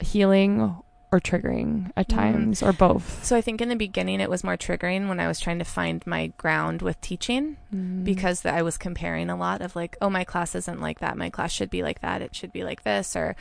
healing 0.00 0.76
or 1.10 1.20
triggering 1.20 1.90
at 1.96 2.08
Mm. 2.08 2.14
times 2.14 2.62
or 2.62 2.72
both? 2.72 3.24
So 3.24 3.36
I 3.36 3.40
think 3.40 3.60
in 3.60 3.68
the 3.68 3.76
beginning 3.76 4.20
it 4.20 4.28
was 4.28 4.44
more 4.44 4.56
triggering 4.56 5.08
when 5.08 5.20
I 5.20 5.26
was 5.26 5.40
trying 5.40 5.58
to 5.58 5.64
find 5.64 6.06
my 6.06 6.28
ground 6.36 6.82
with 6.82 7.00
teaching 7.00 7.56
Mm. 7.74 8.04
because 8.04 8.44
I 8.44 8.62
was 8.62 8.76
comparing 8.76 9.30
a 9.30 9.36
lot 9.36 9.62
of 9.62 9.74
like, 9.74 9.96
oh, 10.00 10.10
my 10.10 10.24
class 10.24 10.54
isn't 10.54 10.80
like 10.80 10.98
that. 11.00 11.16
My 11.16 11.30
class 11.30 11.52
should 11.52 11.70
be 11.70 11.82
like 11.82 12.00
that. 12.00 12.20
It 12.22 12.34
should 12.34 12.52
be 12.52 12.62
like 12.64 12.82
this, 12.82 13.16
or 13.16 13.36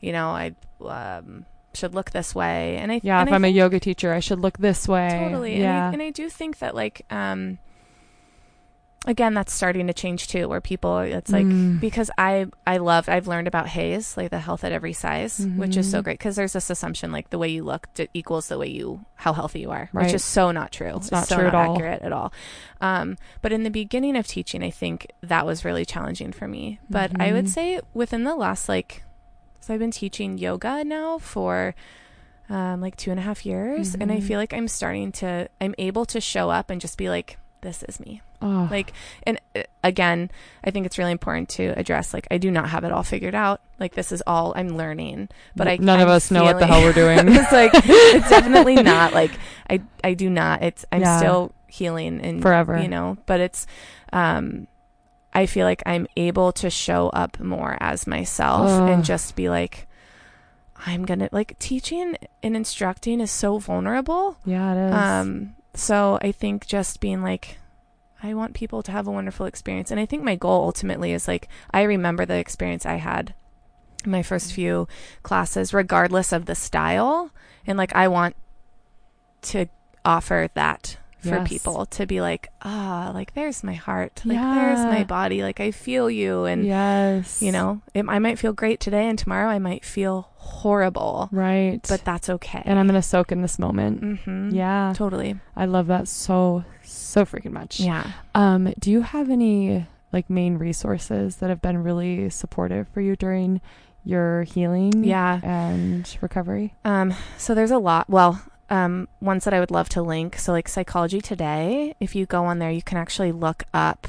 you 0.00 0.12
know, 0.12 0.30
I 0.30 0.54
um, 0.84 1.46
should 1.74 1.94
look 1.94 2.10
this 2.10 2.34
way. 2.34 2.76
And 2.78 2.90
I 2.90 3.00
Yeah, 3.04 3.20
and 3.20 3.28
if 3.28 3.32
I 3.32 3.36
I'm 3.36 3.44
a 3.44 3.48
yoga 3.48 3.78
teacher, 3.78 4.12
I 4.12 4.20
should 4.20 4.40
look 4.40 4.58
this 4.58 4.88
way. 4.88 5.08
Totally. 5.22 5.60
Yeah. 5.60 5.86
And 5.86 5.90
I, 5.90 5.92
and 5.92 6.02
I 6.02 6.10
do 6.10 6.28
think 6.28 6.58
that 6.58 6.74
like 6.74 7.06
um 7.10 7.58
again 9.04 9.34
that's 9.34 9.52
starting 9.52 9.88
to 9.88 9.92
change 9.92 10.28
too 10.28 10.48
where 10.48 10.60
people 10.60 10.98
it's 10.98 11.32
like 11.32 11.44
Mm. 11.44 11.80
because 11.80 12.08
I 12.16 12.46
I 12.66 12.76
love 12.76 13.08
I've 13.08 13.26
learned 13.26 13.48
about 13.48 13.66
HAES 13.66 14.16
like 14.16 14.30
the 14.30 14.38
health 14.38 14.62
at 14.62 14.70
every 14.70 14.92
size 14.92 15.44
which 15.56 15.76
is 15.76 15.90
so 15.90 16.00
Mhm. 16.00 16.04
great 16.04 16.18
because 16.20 16.36
there's 16.36 16.52
this 16.52 16.70
assumption 16.70 17.10
like 17.10 17.30
the 17.30 17.38
way 17.38 17.48
you 17.48 17.64
look 17.64 17.88
d- 17.94 18.08
equals 18.14 18.46
the 18.48 18.58
way 18.58 18.68
you 18.68 19.04
how 19.16 19.32
healthy 19.32 19.58
you 19.60 19.72
are 19.72 19.88
Right. 19.92 20.04
which 20.06 20.14
is 20.14 20.24
so 20.24 20.52
not 20.52 20.70
true 20.70 20.94
It's 20.96 21.10
not 21.10 21.26
so 21.26 21.34
true 21.36 21.44
not 21.46 21.54
at 21.54 21.66
all. 21.68 21.74
accurate 21.74 22.02
at 22.02 22.12
all 22.12 22.32
um 22.80 23.16
but 23.40 23.50
in 23.52 23.64
the 23.64 23.70
beginning 23.70 24.14
of 24.16 24.26
teaching 24.28 24.62
I 24.62 24.70
think 24.70 25.08
that 25.22 25.46
was 25.46 25.64
really 25.64 25.84
challenging 25.84 26.30
for 26.30 26.46
me 26.46 26.78
but 26.88 27.10
I 27.20 27.32
would 27.32 27.46
Mhm. 27.46 27.48
say 27.48 27.80
within 27.94 28.22
the 28.22 28.36
last 28.36 28.68
like 28.68 29.02
so 29.58 29.74
I've 29.74 29.80
been 29.80 29.90
teaching 29.90 30.38
yoga 30.38 30.84
now 30.84 31.18
for 31.18 31.74
um, 32.50 32.80
like 32.82 32.96
two 32.96 33.10
and 33.10 33.18
a 33.18 33.22
half 33.22 33.46
years, 33.46 33.94
and 33.94 34.12
I 34.12 34.16
Mhm. 34.18 34.22
feel 34.24 34.38
like 34.38 34.52
I'm 34.52 34.68
starting 34.68 35.10
to, 35.12 35.48
I'm 35.58 35.74
able 35.78 36.04
to 36.06 36.20
show 36.20 36.50
up 36.50 36.68
and 36.68 36.80
just 36.82 36.98
be 36.98 37.08
like, 37.08 37.38
this 37.62 37.82
is 37.84 37.98
me. 37.98 38.20
Oh, 38.42 38.68
Like, 38.70 38.92
and 39.24 39.40
uh, 39.56 39.62
again, 39.84 40.30
I 40.64 40.70
think 40.70 40.86
it's 40.86 40.98
really 40.98 41.12
important 41.12 41.48
to 41.50 41.68
address, 41.78 42.12
like, 42.12 42.26
I 42.30 42.38
do 42.38 42.50
not 42.50 42.68
have 42.70 42.84
it 42.84 42.92
all 42.92 43.02
figured 43.02 43.34
out. 43.34 43.60
Like, 43.78 43.94
this 43.94 44.12
is 44.12 44.22
all 44.26 44.52
I'm 44.56 44.76
learning, 44.76 45.28
but 45.56 45.68
I, 45.68 45.76
none 45.76 46.00
of 46.00 46.08
I'm 46.08 46.14
us 46.16 46.30
know 46.30 46.44
what 46.44 46.58
the 46.58 46.66
hell 46.66 46.82
we're 46.82 46.92
doing. 46.92 47.18
it's 47.28 47.52
like, 47.52 47.70
it's 47.74 48.28
definitely 48.28 48.76
not 48.82 49.12
like, 49.14 49.32
I, 49.70 49.80
I 50.04 50.14
do 50.14 50.28
not, 50.28 50.62
it's, 50.62 50.84
I'm 50.92 51.00
Yeah. 51.02 51.18
still 51.18 51.52
healing 51.68 52.20
and 52.20 52.42
Forever. 52.42 52.78
you 52.80 52.88
know, 52.88 53.16
but 53.26 53.40
it's, 53.40 53.66
um, 54.12 54.66
I 55.34 55.46
feel 55.46 55.64
like 55.66 55.82
I'm 55.86 56.06
able 56.16 56.52
to 56.52 56.68
show 56.68 57.08
up 57.08 57.40
more 57.40 57.78
as 57.80 58.06
myself 58.06 58.68
Ugh. 58.68 58.88
and 58.90 59.02
just 59.04 59.34
be 59.34 59.48
like, 59.48 59.88
I'm 60.84 61.04
gonna 61.04 61.28
like 61.32 61.58
teaching 61.58 62.16
and 62.42 62.56
instructing 62.56 63.20
is 63.20 63.30
so 63.30 63.58
vulnerable. 63.58 64.36
yeah, 64.44 64.74
it 64.74 64.88
is. 64.88 64.94
Um, 64.94 65.54
so 65.74 66.18
I 66.20 66.32
think 66.32 66.66
just 66.66 67.00
being 67.00 67.22
like, 67.22 67.56
I 68.22 68.34
want 68.34 68.54
people 68.54 68.82
to 68.84 68.92
have 68.92 69.06
a 69.06 69.10
wonderful 69.10 69.46
experience, 69.46 69.90
and 69.90 69.98
I 69.98 70.06
think 70.06 70.22
my 70.22 70.36
goal 70.36 70.62
ultimately 70.64 71.12
is 71.12 71.26
like 71.28 71.48
I 71.72 71.82
remember 71.82 72.24
the 72.24 72.36
experience 72.36 72.86
I 72.86 72.96
had 72.96 73.34
in 74.04 74.10
my 74.10 74.22
first 74.22 74.52
few 74.52 74.88
classes, 75.22 75.72
regardless 75.74 76.32
of 76.32 76.46
the 76.46 76.54
style, 76.54 77.30
and 77.66 77.76
like 77.78 77.94
I 77.94 78.08
want 78.08 78.36
to 79.42 79.66
offer 80.04 80.48
that 80.54 80.98
for 81.20 81.28
Yes. 81.36 81.48
people 81.48 81.86
to 81.86 82.04
be 82.04 82.20
like, 82.20 82.48
ah, 82.62 83.12
like 83.14 83.32
there's 83.34 83.62
my 83.62 83.74
heart, 83.74 84.22
like 84.24 84.38
there's 84.38 84.80
my 84.80 85.04
body, 85.04 85.42
like 85.42 85.60
I 85.60 85.70
feel 85.70 86.10
you, 86.10 86.44
and 86.46 86.66
yes. 86.66 87.40
you 87.40 87.52
know, 87.52 87.80
it, 87.94 88.04
I 88.08 88.18
might 88.18 88.40
feel 88.40 88.52
great 88.52 88.80
today, 88.80 89.08
and 89.08 89.16
tomorrow 89.16 89.48
I 89.48 89.60
might 89.60 89.84
feel 89.84 90.28
horrible, 90.34 91.28
Right. 91.30 91.78
but 91.88 92.04
that's 92.04 92.28
okay. 92.28 92.62
and 92.64 92.76
I'm 92.76 92.88
going 92.88 93.00
to 93.00 93.06
soak 93.06 93.30
in 93.30 93.40
this 93.42 93.56
moment. 93.56 94.00
mm-hmm. 94.02 94.50
Yeah. 94.50 94.92
totally. 94.96 95.38
I 95.54 95.66
love 95.66 95.86
that 95.86 96.08
so, 96.08 96.64
so 97.12 97.24
freaking 97.24 97.52
much. 97.52 97.78
Yeah. 97.80 98.06
Um, 98.34 98.72
do 98.78 98.90
you 98.90 99.02
have 99.02 99.28
any 99.30 99.86
like 100.12 100.28
main 100.30 100.58
resources 100.58 101.36
that 101.36 101.48
have 101.50 101.62
been 101.62 101.82
really 101.82 102.28
supportive 102.30 102.88
for 102.88 103.00
you 103.00 103.16
during 103.16 103.60
your 104.04 104.42
healing 104.44 105.04
Yeah. 105.04 105.40
and 105.42 106.08
recovery? 106.20 106.74
Um, 106.84 107.14
so 107.38 107.54
there's 107.54 107.70
a 107.70 107.78
lot. 107.78 108.08
Well, 108.10 108.40
um, 108.70 109.08
ones 109.20 109.44
that 109.44 109.54
I 109.54 109.60
would 109.60 109.70
love 109.70 109.88
to 109.90 110.02
link. 110.02 110.36
So 110.38 110.52
like 110.52 110.68
Psychology 110.68 111.20
Today, 111.20 111.94
if 112.00 112.14
you 112.16 112.26
go 112.26 112.44
on 112.44 112.58
there, 112.58 112.70
you 112.70 112.82
can 112.82 112.98
actually 112.98 113.32
look 113.32 113.64
up 113.74 114.08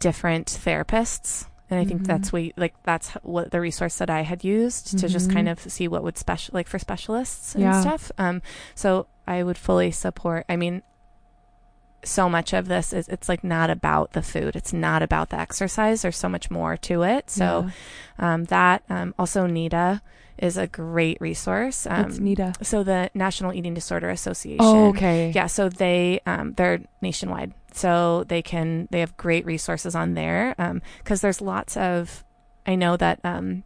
different 0.00 0.46
therapists. 0.46 1.46
And 1.70 1.80
I 1.80 1.84
think 1.84 2.02
Mhm. 2.02 2.06
that's 2.06 2.32
what, 2.32 2.44
like, 2.56 2.74
that's 2.82 3.10
what 3.22 3.50
the 3.50 3.60
resource 3.60 3.96
that 3.96 4.10
I 4.10 4.22
had 4.22 4.44
used 4.44 4.98
to 4.98 5.08
just 5.08 5.30
kind 5.30 5.48
of 5.48 5.58
see 5.60 5.88
what 5.88 6.02
would 6.02 6.18
special, 6.18 6.52
like 6.52 6.68
for 6.68 6.78
specialists 6.78 7.54
and 7.54 7.64
Yeah. 7.64 7.80
stuff. 7.80 8.12
Um, 8.18 8.42
so 8.74 9.06
I 9.26 9.42
would 9.42 9.56
fully 9.56 9.90
support, 9.90 10.44
I 10.50 10.56
mean, 10.56 10.82
so 12.04 12.28
much 12.28 12.52
of 12.52 12.68
this 12.68 12.92
is, 12.92 13.08
it's 13.08 13.28
like 13.28 13.44
not 13.44 13.70
about 13.70 14.12
the 14.12 14.22
food. 14.22 14.56
It's 14.56 14.72
not 14.72 15.02
about 15.02 15.30
the 15.30 15.38
exercise. 15.38 16.02
There's 16.02 16.16
so 16.16 16.28
much 16.28 16.50
more 16.50 16.76
to 16.78 17.02
it. 17.02 17.30
So, 17.30 17.70
um, 18.18 18.44
that, 18.44 18.82
um, 18.88 19.14
also 19.18 19.46
NEDA 19.46 20.00
is 20.38 20.56
a 20.56 20.66
great 20.66 21.20
resource. 21.20 21.86
Yeah. 21.86 21.98
Um, 21.98 22.04
What's 22.04 22.18
NEDA? 22.18 22.64
so 22.64 22.82
the 22.82 23.10
National 23.14 23.52
Eating 23.52 23.74
Disorder 23.74 24.10
Association. 24.10 24.58
Oh, 24.60 24.88
okay. 24.88 25.30
Yeah, 25.34 25.46
so 25.46 25.68
they 25.68 26.20
um, 26.26 26.54
they're 26.54 26.80
nationwide, 27.00 27.54
so 27.72 28.24
they 28.24 28.42
can 28.42 28.88
they 28.90 29.00
have 29.00 29.16
great 29.16 29.46
resources 29.46 29.94
on 29.94 30.14
there 30.14 30.54
because 30.98 31.20
there's 31.20 31.40
lots 31.40 31.76
of 31.76 32.24
I 32.66 32.74
know 32.74 32.96
that 32.96 33.20
um, 33.24 33.62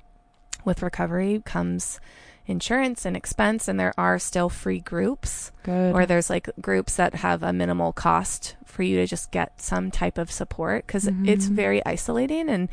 with 0.64 0.82
recovery 0.82 1.42
comes 1.44 2.00
insurance 2.46 3.04
and 3.04 3.16
expense, 3.16 3.68
and 3.68 3.78
there 3.78 3.92
are 3.98 4.18
still 4.18 4.48
free 4.48 4.80
groups, 4.80 5.52
Good. 5.64 5.94
or 5.94 6.06
there's 6.06 6.30
like 6.30 6.48
groups 6.60 6.96
that 6.96 7.14
have 7.16 7.42
a 7.42 7.52
minimal 7.52 7.92
cost 7.92 8.56
for 8.64 8.82
you 8.82 8.96
to 8.96 9.06
just 9.06 9.30
get 9.30 9.60
some 9.60 9.90
type 9.90 10.18
of 10.18 10.30
support 10.30 10.86
because 10.86 11.06
it's 11.24 11.46
Mhm. 11.46 11.54
very 11.54 11.86
isolating 11.86 12.48
and. 12.48 12.68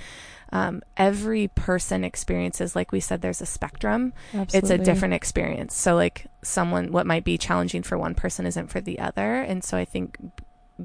Um, 0.51 0.83
every 0.97 1.47
person 1.47 2.03
experiences, 2.03 2.75
like 2.75 2.91
we 2.91 2.99
said, 2.99 3.23
there's 3.23 3.41
a 3.41 3.45
spectrum 3.47 4.13
it's 4.53 4.69
a 4.69 4.77
different 4.77 5.15
experience. 5.15 5.75
So 5.75 5.95
like 5.95 6.27
someone 6.43 6.91
what 6.91 7.07
might 7.07 7.23
be 7.23 7.39
challenging 7.39 7.81
for 7.81 7.97
one 7.97 8.13
person 8.13 8.45
isn't 8.45 8.67
for 8.67 8.79
the 8.79 8.99
other. 8.99 9.37
And 9.41 9.63
so 9.63 9.77
I 9.77 9.85
think 9.85 10.15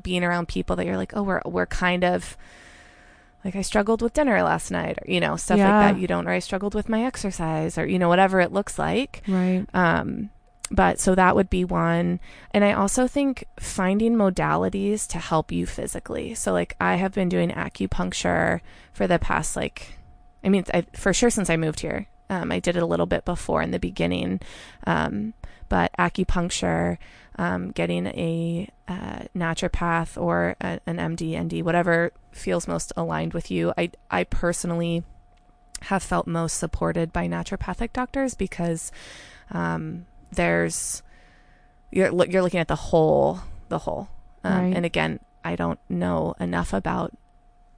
being 0.00 0.24
around 0.24 0.48
people 0.48 0.74
that 0.76 0.86
you're 0.86 0.96
like, 0.96 1.12
"Oh, 1.14 1.22
we're 1.22 1.42
we're 1.44 1.66
kind 1.66 2.02
of 2.02 2.34
like 3.44 3.56
I 3.56 3.62
struggled 3.62 4.02
with 4.02 4.14
dinner 4.14 4.42
last 4.42 4.70
night," 4.70 4.98
or 4.98 5.10
you 5.10 5.20
know, 5.20 5.36
stuff 5.36 5.58
Yeah. 5.58 5.78
like 5.78 5.94
that. 5.94 6.00
You 6.00 6.06
don't 6.06 6.26
or 6.26 6.30
I 6.30 6.38
struggled 6.40 6.74
with 6.74 6.88
my 6.88 7.04
exercise 7.04 7.78
or 7.78 7.86
you 7.86 7.98
know 7.98 8.08
whatever 8.08 8.40
it 8.40 8.52
looks 8.52 8.78
like. 8.78 9.22
Right. 9.28 9.64
Um 9.74 10.30
but 10.70 11.00
so 11.00 11.14
that 11.14 11.34
would 11.34 11.48
be 11.48 11.64
one. 11.64 12.20
And 12.52 12.62
I 12.62 12.72
also 12.72 13.06
think 13.08 13.44
finding 13.58 14.14
modalities 14.16 15.06
to 15.08 15.18
help 15.18 15.50
you 15.50 15.64
physically. 15.64 16.34
So 16.34 16.52
like 16.52 16.76
I 16.78 16.96
have 16.96 17.12
been 17.12 17.30
doing 17.30 17.48
acupuncture 17.50 18.60
for 18.92 19.06
the 19.06 19.18
past 19.18 19.56
like 19.56 19.94
I 20.44 20.48
mean 20.50 20.64
I, 20.74 20.82
for 20.94 21.14
sure 21.14 21.30
since 21.30 21.48
I 21.48 21.56
moved 21.56 21.80
here. 21.80 22.06
Um, 22.30 22.52
I 22.52 22.58
did 22.60 22.76
it 22.76 22.82
a 22.82 22.86
little 22.86 23.06
bit 23.06 23.24
before 23.24 23.62
in 23.62 23.70
the 23.70 23.78
beginning. 23.78 24.40
Um, 24.86 25.32
but 25.70 25.90
acupuncture, 25.98 26.98
um, 27.38 27.70
getting 27.70 28.06
a 28.08 28.68
uh, 28.88 29.20
naturopath 29.36 30.20
or 30.20 30.56
a, 30.60 30.80
an 30.86 30.96
MD, 30.96 31.40
ND, 31.40 31.64
whatever 31.64 32.12
feels 32.32 32.66
most 32.68 32.92
aligned 32.96 33.32
with 33.32 33.50
you. 33.50 33.72
I 33.78 33.90
I 34.10 34.24
personally 34.24 35.04
have 35.82 36.02
felt 36.02 36.26
most 36.26 36.58
supported 36.58 37.12
by 37.12 37.28
naturopathic 37.28 37.92
doctors 37.92 38.34
because 38.34 38.90
um, 39.52 40.06
there's 40.32 41.02
you're 41.92 42.10
you're 42.26 42.42
looking 42.42 42.60
at 42.60 42.68
the 42.68 42.76
whole 42.76 43.40
the 43.68 43.78
whole 43.78 44.08
um, 44.44 44.64
Right. 44.64 44.76
and 44.76 44.84
again 44.84 45.20
I 45.44 45.54
don't 45.56 45.78
know 45.88 46.34
enough 46.40 46.72
about 46.72 47.12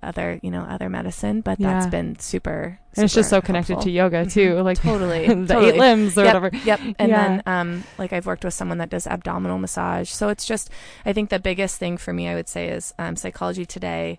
other 0.02 0.40
you 0.42 0.50
know 0.50 0.62
other 0.62 0.88
medicine 0.88 1.40
but 1.42 1.58
that's 1.58 1.86
been 1.86 2.18
super, 2.18 2.78
And 2.96 3.04
it's 3.04 3.14
just 3.14 3.28
so 3.30 3.36
super 3.36 3.46
connected 3.46 3.80
to 3.82 3.90
yoga 3.90 4.24
too, 4.24 4.54
Mhm. 4.54 4.64
like 4.64 4.78
totally 4.82 5.26
the 5.28 5.46
totally. 5.46 5.68
eight 5.68 5.76
limbs 5.78 6.16
or 6.16 6.24
Yep, 6.24 6.34
whatever. 6.34 6.50
Yep. 6.64 6.80
And 6.98 7.08
Yeah. 7.10 7.28
then 7.28 7.42
um 7.46 7.84
like 7.98 8.12
I've 8.12 8.26
worked 8.26 8.44
with 8.44 8.54
someone 8.54 8.78
that 8.78 8.88
does 8.90 9.06
abdominal 9.06 9.58
massage. 9.58 10.08
So 10.10 10.28
it's 10.28 10.46
just 10.46 10.70
I 11.04 11.12
think 11.12 11.28
the 11.30 11.38
biggest 11.38 11.78
thing 11.78 11.96
for 11.98 12.12
me 12.12 12.28
I 12.28 12.34
would 12.34 12.48
say 12.48 12.68
is 12.68 12.94
um 12.98 13.16
psychology 13.16 13.66
today. 13.66 14.18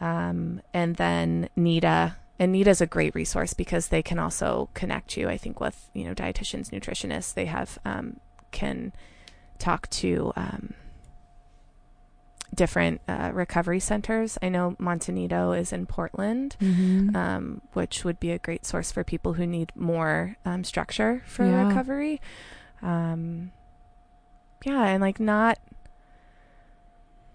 Um 0.00 0.60
and 0.74 0.96
then 0.96 1.48
NEDA. 1.56 2.16
And 2.38 2.52
NEDA 2.54 2.68
is 2.70 2.80
a 2.80 2.86
great 2.86 3.14
resource 3.14 3.54
because 3.54 3.88
they 3.88 4.02
can 4.02 4.18
also 4.18 4.68
connect 4.74 5.16
you, 5.16 5.28
I 5.28 5.36
think, 5.36 5.60
with, 5.60 5.88
you 5.94 6.04
know, 6.04 6.14
dietitians, 6.14 6.70
nutritionists. 6.70 7.34
They 7.34 7.46
have 7.46 7.78
um 7.84 8.18
can 8.50 8.92
talk 9.58 9.88
to 9.90 10.32
um 10.34 10.74
different 12.54 13.00
uh, 13.08 13.30
recovery 13.32 13.80
centers. 13.80 14.36
I 14.42 14.48
know 14.50 14.76
Monte 14.78 15.10
Nido 15.12 15.52
is 15.52 15.72
in 15.72 15.86
Portland 15.86 16.56
Mhm. 16.60 17.16
um, 17.16 17.62
which 17.72 18.04
would 18.04 18.20
be 18.20 18.30
a 18.30 18.38
great 18.38 18.66
source 18.66 18.92
for 18.92 19.02
people 19.04 19.32
who 19.34 19.46
need 19.46 19.72
more 19.74 20.36
um, 20.44 20.62
structure 20.64 21.22
for 21.26 21.46
Yeah. 21.46 21.66
recovery. 21.68 22.20
Um, 22.82 23.52
yeah, 24.64 24.84
and 24.86 25.00
like 25.00 25.18
not 25.18 25.58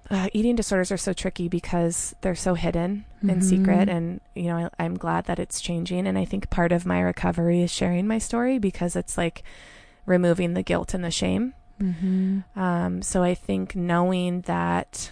uh, 0.09 0.29
eating 0.31 0.55
disorders 0.55 0.89
are 0.91 0.97
so 0.97 1.11
tricky 1.11 1.49
because 1.49 2.15
they're 2.21 2.33
so 2.35 2.53
hidden 2.53 3.03
and 3.27 3.43
secret. 3.43 3.89
Mhm. 3.89 3.91
And 3.91 4.21
you 4.35 4.43
know, 4.43 4.69
I, 4.79 4.83
I'm 4.83 4.95
glad 4.97 5.25
that 5.25 5.37
it's 5.39 5.59
changing. 5.59 6.07
And 6.07 6.17
I 6.17 6.23
think 6.23 6.49
part 6.49 6.71
of 6.71 6.85
my 6.85 7.01
recovery 7.01 7.61
is 7.61 7.71
sharing 7.71 8.07
my 8.07 8.17
story 8.17 8.57
because 8.57 8.95
it's 8.95 9.17
like 9.17 9.43
removing 10.05 10.53
the 10.53 10.63
guilt 10.63 10.93
and 10.93 11.03
the 11.03 11.11
shame. 11.11 11.55
Mhm. 11.81 12.43
Um, 12.55 13.01
so 13.01 13.23
I 13.23 13.33
think 13.33 13.75
knowing 13.75 14.41
that 14.41 15.11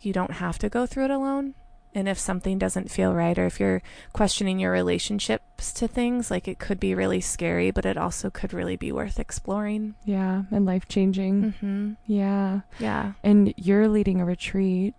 you 0.00 0.12
don't 0.12 0.32
have 0.32 0.58
to 0.58 0.68
go 0.68 0.86
through 0.86 1.04
it 1.06 1.10
alone. 1.10 1.54
And 1.92 2.08
if 2.08 2.20
something 2.20 2.56
doesn't 2.56 2.88
feel 2.88 3.12
right, 3.12 3.36
or 3.36 3.46
if 3.46 3.58
you're 3.58 3.82
questioning 4.12 4.60
your 4.60 4.70
relationships 4.70 5.72
to 5.72 5.88
things, 5.88 6.30
like 6.30 6.46
it 6.46 6.60
could 6.60 6.78
be 6.78 6.94
really 6.94 7.20
scary, 7.20 7.72
but 7.72 7.84
it 7.84 7.96
also 7.96 8.30
could 8.30 8.52
really 8.54 8.76
be 8.76 8.92
worth 8.92 9.18
exploring. 9.18 9.96
Yeah, 10.04 10.44
and 10.52 10.64
life 10.64 10.86
changing. 10.86 11.52
Mm-hmm. 11.52 11.92
Yeah. 12.06 12.60
Yeah. 12.78 13.14
And 13.24 13.52
you're 13.56 13.88
leading 13.88 14.20
a 14.20 14.24
retreat 14.24 14.94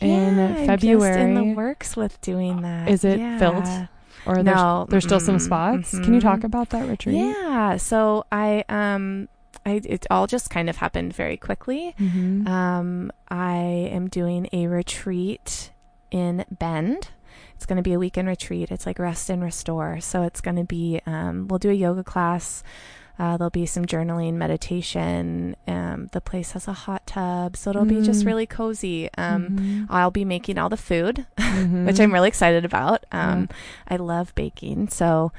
in 0.00 0.36
yeah, 0.36 0.72
I'm 0.72 0.78
just 0.78 1.04
in 1.18 1.34
the 1.34 1.54
works 1.54 1.96
with 1.96 2.20
doing 2.20 2.62
that. 2.62 2.88
Is 2.88 3.04
it 3.04 3.18
Yeah. 3.18 3.38
filled? 3.40 3.88
Or 4.24 4.42
there's, 4.42 4.56
no, 4.56 4.86
there's 4.88 5.04
still 5.04 5.18
some 5.20 5.38
mm-mm, 5.38 5.40
spots. 5.40 5.90
Can 5.90 6.14
you 6.14 6.20
talk 6.20 6.44
about 6.44 6.70
that 6.70 6.86
retreat? 6.88 7.16
Yeah. 7.16 7.78
So 7.78 8.26
I 8.30 8.64
um 8.68 9.28
I 9.66 9.80
it 9.84 10.06
all 10.10 10.26
just 10.26 10.50
kind 10.50 10.68
of 10.70 10.76
happened 10.76 11.12
very 11.14 11.36
quickly. 11.36 11.94
Mhm. 11.98 12.46
Um, 12.48 13.12
I 13.28 13.56
am 13.92 14.08
doing 14.08 14.48
a 14.52 14.66
retreat 14.66 15.70
in 16.10 16.44
Bend. 16.50 17.08
It's 17.54 17.66
going 17.66 17.76
to 17.76 17.82
be 17.82 17.92
a 17.92 17.98
weekend 17.98 18.28
retreat. 18.28 18.70
It's 18.70 18.86
like 18.86 18.98
rest 18.98 19.28
and 19.30 19.42
restore. 19.42 20.00
So 20.00 20.22
it's 20.22 20.40
going 20.40 20.56
to 20.56 20.64
be, 20.64 21.00
um, 21.06 21.48
we'll 21.48 21.58
do 21.58 21.70
a 21.70 21.74
yoga 21.74 22.04
class. 22.04 22.62
Uh, 23.18 23.36
there'll 23.36 23.50
be 23.50 23.66
some 23.66 23.84
journaling, 23.84 24.34
meditation. 24.34 25.56
Um, 25.66 26.08
the 26.12 26.20
place 26.20 26.52
has 26.52 26.68
a 26.68 26.72
hot 26.72 27.04
tub, 27.04 27.56
so 27.56 27.70
it'll 27.70 27.84
be 27.84 28.00
just 28.00 28.22
Mm. 28.22 28.26
really 28.26 28.46
cozy. 28.46 29.10
Um, 29.18 29.48
Mhm. 29.48 29.86
I'll 29.90 30.12
be 30.12 30.24
making 30.24 30.56
all 30.56 30.68
the 30.68 30.76
food, 30.76 31.26
Mhm. 31.36 31.84
which 31.86 31.98
I'm 31.98 32.12
really 32.12 32.28
excited 32.28 32.64
about. 32.64 33.04
Um, 33.10 33.48
I 33.88 33.96
love 33.96 34.32
baking, 34.36 34.88
so 34.90 35.32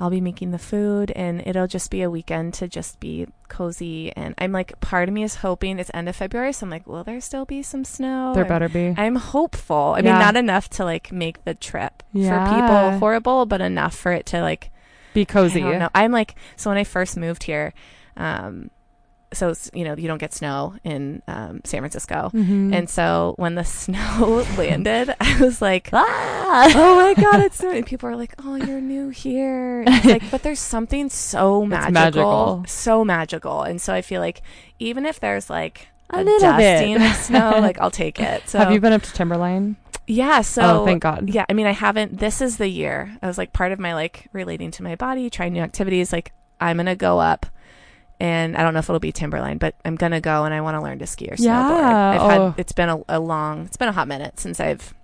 I'll 0.00 0.10
be 0.10 0.20
making 0.20 0.50
the 0.50 0.58
food, 0.58 1.12
and 1.12 1.40
it'll 1.46 1.66
just 1.68 1.90
be 1.90 2.02
a 2.02 2.10
weekend 2.10 2.54
to 2.54 2.66
just 2.68 2.98
be 2.98 3.28
cozy. 3.48 4.10
And 4.16 4.34
I'm 4.38 4.50
like, 4.50 4.78
part 4.80 5.08
of 5.08 5.14
me 5.14 5.22
is 5.22 5.36
hoping 5.36 5.78
it's 5.78 5.90
end 5.94 6.08
of 6.08 6.16
February, 6.16 6.52
so 6.52 6.66
I'm 6.66 6.70
like, 6.70 6.86
will 6.86 7.04
there 7.04 7.20
still 7.20 7.44
be 7.44 7.62
some 7.62 7.84
snow? 7.84 8.32
There 8.34 8.42
I'm- 8.44 8.48
better 8.48 8.68
be. 8.68 8.94
I'm 8.96 9.16
hopeful. 9.16 9.94
I 9.96 10.00
Yeah. 10.00 10.10
mean, 10.12 10.18
not 10.20 10.36
enough 10.36 10.68
to 10.70 10.84
like 10.84 11.12
make 11.12 11.44
the 11.44 11.54
trip 11.54 12.02
for 12.12 12.18
people 12.18 12.98
horrible, 12.98 13.46
but 13.46 13.60
enough 13.60 13.94
for 13.94 14.10
it 14.12 14.26
to 14.26 14.40
like 14.42 14.70
Be 15.14 15.24
cozy. 15.24 15.62
I. 15.62 15.88
I'm 15.94 16.10
like, 16.10 16.34
so 16.56 16.70
when 16.70 16.76
I 16.78 16.84
first 16.84 17.16
moved 17.16 17.44
here, 17.44 17.72
um, 18.16 18.70
so 19.34 19.52
you 19.72 19.84
know 19.84 19.94
you 19.96 20.08
don't 20.08 20.18
get 20.18 20.32
snow 20.32 20.74
in 20.84 21.22
um, 21.28 21.60
San 21.64 21.80
Francisco. 21.80 22.30
Mhm. 22.32 22.74
And 22.74 22.88
so 22.88 23.34
when 23.36 23.54
the 23.56 23.64
snow 23.82 24.44
landed, 24.56 25.14
I 25.20 25.38
was 25.40 25.60
like, 25.60 25.90
ah, 25.92 26.72
oh 26.74 26.96
my 26.96 27.22
God, 27.22 27.40
it's 27.40 27.58
snowing. 27.58 27.78
And 27.78 27.86
people 27.86 28.08
are 28.08 28.16
like, 28.16 28.34
oh, 28.44 28.54
you're 28.56 28.80
new 28.80 29.10
here. 29.10 29.80
And 29.82 29.94
it's 29.94 30.06
like, 30.06 30.30
but 30.30 30.42
there's 30.42 30.60
something 30.60 31.10
so 31.10 31.64
magical, 31.66 31.92
magical. 31.92 32.64
so 32.66 33.04
magical. 33.04 33.62
And 33.62 33.80
so 33.80 33.92
I 33.92 34.02
feel 34.02 34.20
like 34.20 34.42
even 34.78 35.04
if 35.06 35.20
there's 35.20 35.50
like 35.50 35.88
A 36.10 36.20
a, 36.20 36.22
little 36.24 36.56
bit. 36.56 37.00
of 37.00 37.16
snow, 37.16 37.58
like 37.60 37.80
I'll 37.80 37.90
take 37.90 38.20
it. 38.20 38.48
So 38.48 38.58
Have 38.58 38.72
you 38.72 38.80
been 38.80 38.92
up 38.92 39.02
to 39.02 39.12
Timberline? 39.12 39.76
yeah, 40.06 40.42
so 40.42 40.82
oh, 40.82 40.84
thank 40.84 41.02
God. 41.02 41.30
yeah, 41.30 41.46
I 41.48 41.54
mean, 41.54 41.66
I 41.66 41.72
haven't. 41.72 42.18
This 42.18 42.42
is 42.42 42.58
the 42.58 42.68
year. 42.68 43.16
I 43.22 43.26
was 43.26 43.38
like 43.38 43.54
part 43.54 43.72
of 43.72 43.78
my 43.78 43.94
like 43.94 44.28
relating 44.34 44.70
to 44.72 44.82
my 44.82 44.96
body, 44.96 45.30
trying 45.30 45.54
new 45.54 45.62
activities. 45.62 46.12
Like 46.12 46.32
I'm 46.60 46.76
gonna 46.76 46.94
go 46.94 47.18
up, 47.20 47.46
and 48.20 48.56
I 48.56 48.62
don't 48.62 48.74
know 48.74 48.80
if 48.80 48.88
it'll 48.88 49.00
be 49.00 49.12
Timberline, 49.12 49.58
but 49.58 49.74
I'm 49.84 49.96
gonna 49.96 50.20
go, 50.20 50.44
and 50.44 50.54
I 50.54 50.60
want 50.60 50.76
to 50.76 50.82
learn 50.82 50.98
to 51.00 51.06
ski 51.06 51.28
or 51.28 51.36
snowboard. 51.36 51.44
Yeah, 51.44 52.10
I've 52.10 52.20
oh. 52.20 52.28
had. 52.28 52.54
It's 52.58 52.72
been 52.72 52.88
a, 52.88 53.02
a 53.08 53.20
long. 53.20 53.66
It's 53.66 53.76
been 53.76 53.88
a 53.88 53.92
hot 53.92 54.08
minute 54.08 54.38
since 54.38 54.60
I've 54.60 54.94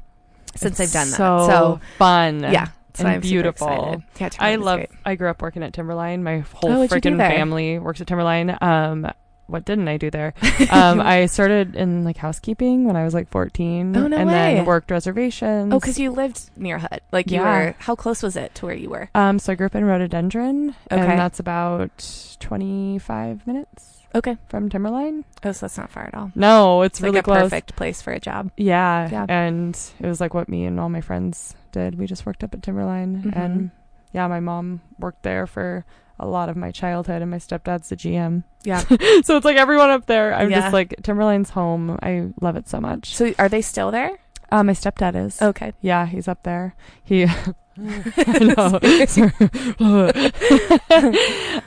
since 0.56 0.80
It's 0.80 0.94
I've 0.94 1.00
done 1.00 1.06
so 1.08 1.38
that. 1.38 1.46
So 1.46 1.80
fun. 1.98 2.40
yeah, 2.40 2.66
so 2.94 3.04
and 3.04 3.08
I'm 3.08 3.20
beautiful. 3.20 4.02
Yeah, 4.18 4.30
I 4.38 4.56
love. 4.56 4.78
great. 4.78 4.90
I 5.04 5.14
grew 5.14 5.28
up 5.28 5.42
working 5.42 5.62
at 5.62 5.72
Timberline. 5.72 6.22
My 6.22 6.38
whole 6.38 6.70
Oh, 6.70 6.78
what'd 6.80 7.04
you 7.04 7.10
do 7.10 7.16
freaking 7.16 7.18
family 7.18 7.78
works 7.78 8.00
at 8.00 8.06
Timberline. 8.06 8.56
Um, 8.60 9.10
what 9.50 9.64
didn't 9.64 9.88
I 9.88 9.96
do 9.96 10.10
there? 10.10 10.34
Um, 10.70 11.00
I 11.00 11.26
started 11.26 11.74
in 11.74 12.04
like 12.04 12.16
housekeeping 12.16 12.84
when 12.84 12.94
I 12.96 13.04
was 13.04 13.12
like 13.14 13.28
14. 13.30 13.96
Oh, 13.96 14.06
no 14.06 14.16
and 14.16 14.26
way. 14.28 14.54
then 14.56 14.64
worked 14.64 14.90
reservations. 14.90 15.72
Oh, 15.74 15.80
because 15.80 15.98
you 15.98 16.10
lived 16.12 16.50
near 16.56 16.78
Hood. 16.78 17.00
Like 17.12 17.30
you 17.30 17.38
Yeah. 17.40 17.42
were. 17.58 17.74
How 17.78 17.94
close 17.96 18.22
was 18.22 18.36
it 18.36 18.54
to 18.56 18.66
where 18.66 18.74
you 18.74 18.90
were? 18.90 19.08
Um, 19.14 19.38
so 19.38 19.52
I 19.52 19.56
grew 19.56 19.66
up 19.66 19.74
in 19.74 19.84
Rhododendron, 19.84 20.74
Okay. 20.90 21.00
and 21.00 21.18
that's 21.18 21.40
about 21.40 21.90
25 22.40 23.46
minutes 23.46 24.02
Okay. 24.14 24.36
from 24.48 24.68
Timberline. 24.68 25.24
Oh, 25.44 25.52
so 25.52 25.66
that's 25.66 25.78
not 25.78 25.90
far 25.90 26.04
at 26.04 26.14
all. 26.14 26.32
No, 26.34 26.82
it's, 26.82 26.98
It's 26.98 27.02
really 27.02 27.16
like 27.16 27.24
a 27.26 27.30
close. 27.30 27.42
perfect 27.42 27.76
place 27.76 28.02
for 28.02 28.12
a 28.12 28.20
job. 28.20 28.50
Yeah, 28.56 29.08
Yeah. 29.10 29.26
and 29.28 29.78
it 30.00 30.06
was 30.06 30.20
like 30.20 30.34
what 30.34 30.48
me 30.48 30.64
and 30.66 30.78
all 30.80 30.88
my 30.88 31.00
friends 31.00 31.54
did. 31.72 31.98
We 31.98 32.06
just 32.06 32.26
worked 32.26 32.42
up 32.44 32.52
at 32.54 32.62
Timberline, 32.62 33.22
Mhm. 33.24 33.36
and 33.36 33.70
yeah, 34.12 34.26
my 34.26 34.40
mom 34.40 34.80
worked 34.98 35.22
there 35.22 35.46
for 35.46 35.84
a 36.20 36.26
lot 36.26 36.48
of 36.48 36.56
my 36.56 36.70
childhood, 36.70 37.22
and 37.22 37.30
my 37.30 37.38
stepdad's 37.38 37.88
the 37.88 37.96
GM. 37.96 38.44
Yeah. 38.62 38.78
so 39.24 39.36
it's 39.36 39.44
like 39.44 39.56
everyone 39.56 39.90
up 39.90 40.06
there. 40.06 40.32
I'm 40.34 40.50
Yeah. 40.50 40.60
just 40.60 40.72
like 40.72 40.94
Timberline's 41.02 41.50
home. 41.50 41.98
I 42.02 42.28
love 42.40 42.56
it 42.56 42.68
so 42.68 42.80
much. 42.80 43.14
So 43.16 43.32
are 43.38 43.48
they 43.48 43.62
still 43.62 43.90
there? 43.90 44.18
Uh, 44.52 44.62
my 44.62 44.72
stepdad 44.72 45.14
is. 45.16 45.40
Okay. 45.42 45.72
Yeah, 45.80 46.06
he's 46.06 46.28
up 46.28 46.42
there. 46.44 46.74
He. 47.02 47.26
I 47.80 48.38
know. 48.40 48.78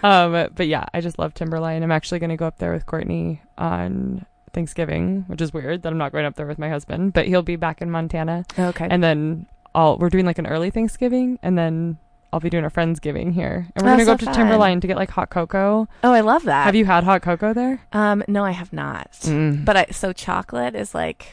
um, 0.03 0.49
but 0.55 0.67
yeah, 0.67 0.85
I 0.93 1.01
just 1.01 1.17
love 1.17 1.33
Timberline. 1.33 1.81
I'm 1.83 1.91
actually 1.91 2.19
going 2.19 2.29
to 2.29 2.35
go 2.37 2.45
up 2.45 2.57
there 2.59 2.71
with 2.73 2.85
Courtney 2.85 3.41
on 3.57 4.25
Thanksgiving, 4.51 5.23
which 5.27 5.41
is 5.41 5.53
weird 5.53 5.81
that 5.83 5.91
I'm 5.91 5.97
not 5.97 6.11
going 6.11 6.25
up 6.25 6.35
there 6.35 6.45
with 6.45 6.59
my 6.59 6.69
husband, 6.69 7.13
but 7.13 7.25
he'll 7.27 7.41
be 7.41 7.55
back 7.55 7.81
in 7.81 7.89
Montana. 7.89 8.45
Okay. 8.59 8.87
And 8.89 9.03
then 9.03 9.47
I'll, 9.73 9.97
we're 9.97 10.09
doing 10.09 10.25
like 10.25 10.37
an 10.37 10.45
early 10.45 10.69
Thanksgiving, 10.69 11.39
and 11.41 11.57
then 11.57 11.97
I'll 12.33 12.39
be 12.39 12.49
doing 12.49 12.65
a 12.65 12.69
Friendsgiving 12.71 13.31
here. 13.33 13.67
And 13.75 13.85
we're 13.85 13.91
Oh, 13.91 13.95
going 13.95 13.99
to 13.99 14.05
go 14.05 14.11
up 14.13 14.19
to 14.21 14.25
fun. 14.25 14.33
Timberline 14.33 14.81
to 14.81 14.87
get 14.87 14.97
like 14.97 15.11
hot 15.11 15.29
cocoa. 15.29 15.87
oh, 16.03 16.11
I 16.11 16.21
love 16.21 16.43
that. 16.45 16.65
Have 16.65 16.73
you 16.75 16.85
had 16.85 17.03
hot 17.03 17.21
cocoa 17.21 17.53
there? 17.53 17.79
Um, 17.93 18.23
no, 18.27 18.43
I 18.43 18.51
have 18.51 18.73
not. 18.73 19.11
Mm. 19.21 19.63
But 19.63 19.77
I 19.77 19.85
so 19.91 20.11
chocolate 20.13 20.73
is 20.75 20.95
like. 20.95 21.27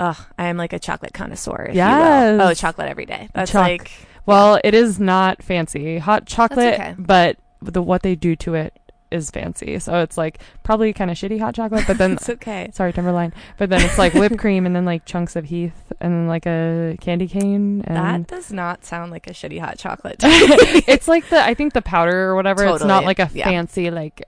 oh, 0.00 0.26
I 0.38 0.44
am 0.46 0.56
like 0.56 0.72
a 0.72 0.78
chocolate 0.78 1.12
connoisseur. 1.12 1.66
If 1.68 1.74
Yes. 1.74 2.32
You 2.32 2.38
will. 2.38 2.48
Oh, 2.48 2.54
chocolate 2.54 2.88
every 2.88 3.04
day. 3.06 3.28
That's 3.34 3.50
Choc- 3.52 3.62
like 3.62 3.90
Well, 4.26 4.58
it 4.64 4.74
is 4.74 4.98
not 4.98 5.42
fancy. 5.42 5.98
Hot 5.98 6.26
chocolate, 6.26 6.74
okay. 6.74 6.94
but 6.98 7.36
the 7.60 7.82
what 7.82 8.02
they 8.02 8.14
do 8.14 8.34
to 8.36 8.54
it 8.54 8.78
is 9.10 9.30
fancy. 9.30 9.78
So 9.78 10.00
it's 10.00 10.16
like 10.16 10.40
probably 10.62 10.92
kind 10.92 11.10
of 11.10 11.16
shitty 11.16 11.40
hot 11.40 11.54
chocolate, 11.54 11.84
but 11.86 11.98
then 11.98 12.12
it's 12.14 12.28
okay. 12.28 12.70
sorry, 12.72 12.92
Timberline. 12.92 13.32
But 13.56 13.70
then 13.70 13.82
it's 13.82 13.98
like 13.98 14.14
whipped 14.14 14.38
cream 14.38 14.66
and 14.66 14.74
then 14.74 14.84
like 14.84 15.04
chunks 15.04 15.36
of 15.36 15.46
Heath 15.46 15.92
and 16.00 16.12
then 16.12 16.26
like 16.28 16.46
a 16.46 16.96
candy 17.00 17.26
cane 17.26 17.80
That 17.86 18.26
does 18.26 18.52
not 18.52 18.84
sound 18.84 19.10
like 19.10 19.26
a 19.26 19.30
shitty 19.30 19.60
hot 19.60 19.78
chocolate. 19.78 20.16
it's 20.22 21.08
like 21.08 21.28
the 21.28 21.42
I 21.42 21.54
think 21.54 21.72
the 21.72 21.82
powder 21.82 22.28
or 22.28 22.34
whatever. 22.34 22.66
It's 22.66 22.84
not 22.84 23.04
like 23.04 23.18
a 23.18 23.30
yeah. 23.32 23.44
fancy 23.44 23.90
like 23.90 24.22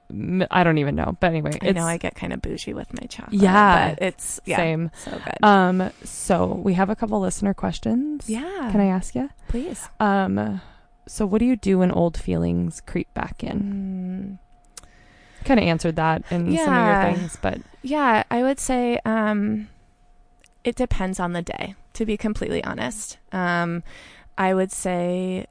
I 0.51 0.64
don't 0.64 0.78
even 0.78 0.95
know. 0.95 1.16
But 1.20 1.28
anyway, 1.28 1.59
I 1.62 1.72
know 1.72 1.85
I 1.85 1.97
get 1.97 2.14
kind 2.14 2.33
of 2.33 2.43
bougie 2.43 2.74
with 2.74 2.93
my 2.93 3.07
chocolate. 3.07 3.41
Yeah. 3.41 3.95
but 3.95 4.03
it's 4.03 4.41
yeah, 4.45 4.57
same. 4.57 4.91
so 4.99 5.11
good. 5.12 5.47
Um, 5.47 5.91
so 6.05 6.47
we 6.47 6.74
have 6.74 6.91
a 6.91 6.97
couple 6.97 7.20
listener 7.20 7.55
questions. 7.55 8.28
yeah, 8.28 8.68
Can 8.72 8.81
I 8.81 8.87
ask 8.87 9.14
you? 9.14 9.31
please? 9.49 9.89
Um, 9.99 10.61
so 11.07 11.26
what 11.26 11.39
do 11.39 11.45
you 11.45 11.57
do 11.57 11.78
when 11.78 11.91
old 11.91 12.16
feelings 12.16 12.81
creep 12.81 13.12
back 13.14 13.43
in? 13.43 14.39
Kind 15.45 15.61
of 15.61 15.66
answered 15.66 15.97
that 15.97 16.22
in 16.30 16.57
some 16.57 16.76
of 16.76 16.86
your 16.86 17.14
things, 17.14 17.38
but 17.41 17.61
yeah, 17.82 18.24
I 18.30 18.43
would 18.43 18.61
say 18.61 18.99
um, 19.05 19.68
it 20.64 20.76
depends 20.76 21.18
on 21.18 21.32
the 21.32 21.43
day. 21.43 21.74
To 21.95 22.07
be 22.07 22.16
completely 22.16 22.62
honest, 22.64 23.18
um, 23.32 23.82
I 24.38 24.55
would 24.55 24.72
say 24.72 25.47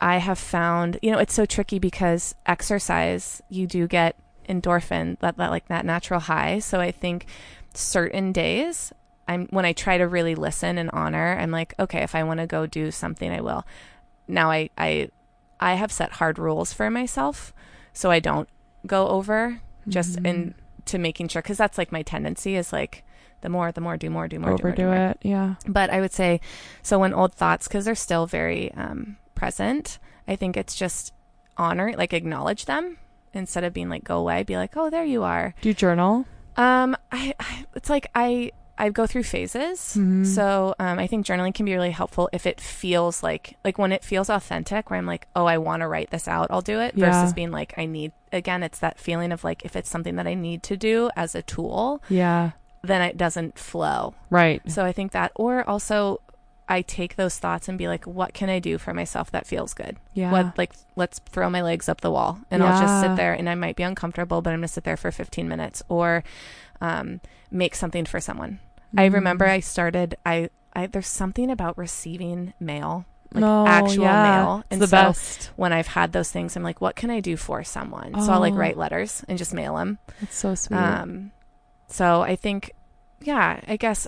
I 0.00 0.18
have 0.18 0.38
found 0.38 0.98
you 1.02 1.10
know 1.10 1.18
it's 1.18 1.34
so 1.34 1.46
tricky 1.46 1.78
because 1.78 2.34
exercise 2.46 3.42
you 3.48 3.66
do 3.66 3.86
get 3.86 4.16
endorphin 4.48 5.18
that, 5.20 5.36
that 5.36 5.50
like 5.50 5.68
that 5.68 5.84
natural 5.84 6.20
high. 6.20 6.58
So 6.58 6.80
I 6.80 6.90
think 6.90 7.26
certain 7.74 8.32
days 8.32 8.92
I'm 9.28 9.46
when 9.46 9.64
I 9.64 9.72
try 9.72 9.96
to 9.96 10.08
really 10.08 10.34
listen 10.34 10.76
and 10.76 10.90
honor, 10.92 11.38
I'm 11.38 11.52
like, 11.52 11.74
okay, 11.78 12.02
if 12.02 12.14
I 12.14 12.24
want 12.24 12.40
to 12.40 12.46
go 12.46 12.66
do 12.66 12.90
something, 12.90 13.30
I 13.30 13.40
will. 13.40 13.64
Now 14.26 14.50
I 14.50 14.70
I 14.76 15.10
I 15.60 15.74
have 15.74 15.92
set 15.92 16.12
hard 16.12 16.38
rules 16.38 16.72
for 16.72 16.90
myself, 16.90 17.54
so 17.92 18.10
I 18.10 18.18
don't 18.18 18.48
go 18.86 19.08
over 19.08 19.60
just 19.88 20.18
Mhm. 20.18 20.26
in 20.26 20.54
to 20.86 20.98
making 20.98 21.28
sure 21.28 21.42
because 21.42 21.58
that's 21.58 21.78
like 21.78 21.92
my 21.92 22.02
tendency 22.02 22.56
is 22.56 22.72
like 22.72 23.04
the 23.42 23.48
more 23.48 23.72
the 23.72 23.80
more 23.80 23.96
do 23.96 24.10
more 24.10 24.28
do 24.28 24.38
more 24.38 24.56
do 24.56 24.62
more, 24.62 24.72
do 24.72 24.82
overdo 24.82 24.84
more. 24.86 25.10
it. 25.10 25.18
Yeah. 25.22 25.54
But 25.66 25.90
I 25.90 26.00
would 26.00 26.12
say 26.12 26.40
so 26.82 26.98
when 26.98 27.14
old 27.14 27.34
thoughts 27.34 27.68
because 27.68 27.84
they're 27.84 27.94
still 27.94 28.26
very 28.26 28.72
um, 28.74 29.16
present. 29.34 29.98
I 30.28 30.36
think 30.36 30.56
it's 30.56 30.74
just 30.74 31.12
honor 31.56 31.92
like 31.96 32.12
acknowledge 32.12 32.64
them 32.66 32.96
instead 33.32 33.64
of 33.64 33.72
being 33.72 33.88
like 33.88 34.04
go 34.04 34.18
away. 34.18 34.42
Be 34.42 34.56
like 34.56 34.76
oh 34.76 34.90
there 34.90 35.04
you 35.04 35.22
are. 35.22 35.54
Do 35.60 35.68
you 35.68 35.74
journal? 35.74 36.26
Um, 36.56 36.96
I, 37.12 37.34
I 37.40 37.64
it's 37.74 37.88
like 37.90 38.08
I 38.14 38.52
I 38.80 38.88
go 38.90 39.06
through 39.06 39.22
phases. 39.24 39.94
Mhm. 39.96 40.26
So 40.26 40.74
um, 40.78 40.98
I 40.98 41.06
think 41.06 41.26
journaling 41.26 41.54
can 41.54 41.66
be 41.66 41.74
really 41.74 41.90
helpful 41.92 42.28
if 42.32 42.46
it 42.46 42.60
feels 42.60 43.22
like 43.22 43.56
like 43.64 43.78
when 43.78 43.92
it 43.92 44.02
feels 44.02 44.28
authentic, 44.30 44.90
where 44.90 44.98
I'm 44.98 45.06
like, 45.06 45.26
oh, 45.36 45.46
I 45.46 45.58
want 45.58 45.80
to 45.82 45.88
write 45.88 46.10
this 46.10 46.26
out, 46.26 46.48
I'll 46.50 46.60
do 46.62 46.80
it. 46.80 46.94
Yeah. 46.96 47.10
Versus 47.12 47.32
being 47.34 47.50
like, 47.52 47.74
I 47.76 47.84
need 47.86 48.12
again, 48.32 48.62
it's 48.62 48.78
that 48.80 48.98
feeling 48.98 49.30
of 49.32 49.44
like 49.44 49.64
if 49.64 49.76
it's 49.76 49.90
something 49.90 50.16
that 50.16 50.26
I 50.26 50.34
need 50.34 50.62
to 50.64 50.76
do 50.76 51.10
as 51.14 51.34
a 51.34 51.42
tool, 51.42 52.02
Yeah. 52.08 52.52
then 52.82 53.02
it 53.02 53.16
doesn't 53.16 53.58
flow. 53.58 54.14
Right. 54.30 54.62
So 54.70 54.84
I 54.84 54.92
think 54.92 55.12
that, 55.12 55.32
or 55.36 55.68
also. 55.68 56.20
I 56.72 56.82
take 56.82 57.16
those 57.16 57.36
thoughts 57.36 57.68
and 57.68 57.76
be 57.76 57.88
like, 57.88 58.06
what 58.06 58.32
can 58.32 58.48
I 58.48 58.60
do 58.60 58.78
for 58.78 58.94
myself 58.94 59.32
that 59.32 59.44
feels 59.44 59.74
good? 59.74 59.96
Yeah. 60.14 60.30
What 60.30 60.56
like 60.56 60.70
let's 60.94 61.18
throw 61.18 61.50
my 61.50 61.62
legs 61.62 61.88
up 61.88 62.00
the 62.00 62.12
wall 62.12 62.38
and 62.48 62.62
I'll 62.62 62.80
just 62.80 63.00
sit 63.02 63.16
there 63.16 63.32
and 63.34 63.50
I 63.50 63.56
might 63.56 63.74
be 63.74 63.82
uncomfortable, 63.82 64.40
but 64.40 64.50
I'm 64.52 64.60
gonna 64.60 64.68
sit 64.68 64.84
there 64.84 64.96
for 64.96 65.10
15 65.10 65.48
minutes 65.48 65.82
or 65.88 66.22
um, 66.80 67.20
make 67.50 67.74
something 67.74 68.04
for 68.04 68.20
someone. 68.20 68.60
I 68.96 69.08
Mm. 69.08 69.14
remember 69.14 69.46
I 69.46 69.60
started. 69.60 70.16
I, 70.26 70.50
I 70.74 70.86
there's 70.86 71.06
something 71.06 71.50
about 71.50 71.76
receiving 71.78 72.52
mail, 72.60 73.04
like 73.32 73.42
No, 73.42 73.66
actual 73.66 74.04
yeah. 74.04 74.22
mail, 74.22 74.58
It's 74.60 74.66
and 74.72 74.82
the 74.82 74.86
so 74.88 74.96
best. 74.96 75.50
when 75.56 75.72
I've 75.72 75.88
had 75.88 76.12
those 76.12 76.30
things, 76.30 76.56
I'm 76.56 76.62
like, 76.62 76.80
what 76.80 76.96
can 76.96 77.10
I 77.10 77.20
do 77.20 77.36
for 77.36 77.62
someone? 77.64 78.14
So 78.20 78.32
I'll 78.32 78.40
like 78.40 78.54
Oh. 78.54 78.56
write 78.56 78.76
letters 78.76 79.24
and 79.28 79.38
just 79.38 79.54
mail 79.54 79.76
them. 79.76 79.98
It's 80.20 80.36
so 80.36 80.54
sweet. 80.54 80.76
Um, 80.78 81.30
so 81.86 82.22
I 82.22 82.34
think, 82.36 82.72
yeah, 83.20 83.60
I 83.68 83.76
guess 83.76 84.06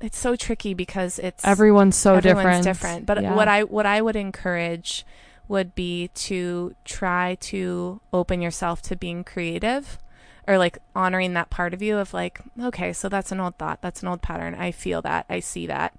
it's 0.00 0.18
so 0.18 0.36
tricky 0.36 0.74
because 0.74 1.18
it's 1.18 1.44
Everyone's 1.44 1.96
so 1.96 2.14
everyone's 2.14 2.36
different. 2.64 2.64
different. 2.64 3.06
But 3.06 3.22
Yeah. 3.22 3.34
what 3.34 3.48
I 3.48 3.62
what 3.64 3.86
I 3.86 4.00
would 4.00 4.16
encourage 4.16 5.04
would 5.46 5.74
be 5.74 6.08
to 6.14 6.74
try 6.84 7.36
to 7.38 8.00
open 8.12 8.40
yourself 8.40 8.80
to 8.82 8.96
being 8.96 9.22
creative 9.24 9.98
or 10.46 10.58
like 10.58 10.78
honoring 10.94 11.34
that 11.34 11.50
part 11.50 11.74
of 11.74 11.82
you 11.82 11.98
of 11.98 12.12
like, 12.14 12.40
okay, 12.60 12.92
so 12.92 13.08
that's 13.08 13.32
an 13.32 13.40
old 13.40 13.56
thought, 13.56 13.80
that's 13.82 14.02
an 14.02 14.08
old 14.08 14.22
pattern. 14.22 14.54
I 14.54 14.70
feel 14.72 15.02
that, 15.02 15.26
I 15.28 15.40
see 15.40 15.66
that. 15.66 15.94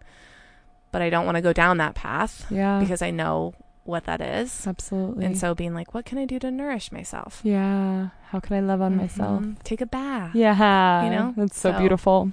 But 0.92 1.02
I 1.02 1.10
don't 1.10 1.26
want 1.26 1.36
to 1.36 1.42
go 1.42 1.52
down 1.54 1.78
that 1.78 1.96
path 1.96 2.46
yeah. 2.50 2.80
because 2.80 3.02
I 3.02 3.12
know 3.12 3.54
what 3.84 4.06
that 4.06 4.22
is. 4.22 4.66
absolutely. 4.66 5.26
And 5.26 5.38
so 5.38 5.54
being 5.54 5.74
like, 5.74 5.94
what 5.94 6.06
can 6.06 6.18
I 6.18 6.26
do 6.26 6.40
to 6.40 6.50
nourish 6.52 6.92
myself? 6.92 7.42
yeah. 7.44 8.10
How 8.30 8.40
can 8.42 8.58
I 8.58 8.60
love 8.60 8.82
on 8.82 8.98
myself? 8.98 9.42
Mhm. 9.44 9.64
Take 9.64 9.80
a 9.80 9.86
bath. 9.86 10.36
Yeah. 10.36 11.06
You 11.06 11.10
know? 11.12 11.34
That's 11.38 11.58
so, 11.58 11.72
So- 11.72 11.80
beautiful. 11.80 12.32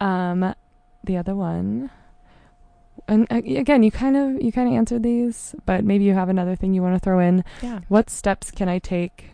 Um, 0.00 0.54
the 1.04 1.16
other 1.16 1.34
one. 1.34 1.90
And 3.08 3.26
uh, 3.32 3.36
again, 3.36 3.82
you 3.82 3.90
kind 3.90 4.16
of 4.16 4.42
you 4.42 4.52
kind 4.52 4.68
of 4.68 4.74
answered 4.74 5.02
these, 5.02 5.54
but 5.64 5.84
maybe 5.84 6.04
you 6.04 6.14
have 6.14 6.28
another 6.28 6.54
thing 6.54 6.74
you 6.74 6.82
want 6.82 6.94
to 6.94 7.00
throw 7.00 7.18
in. 7.18 7.44
Yeah. 7.62 7.80
What 7.88 8.10
steps 8.10 8.50
can 8.50 8.68
I 8.68 8.78
take? 8.78 9.30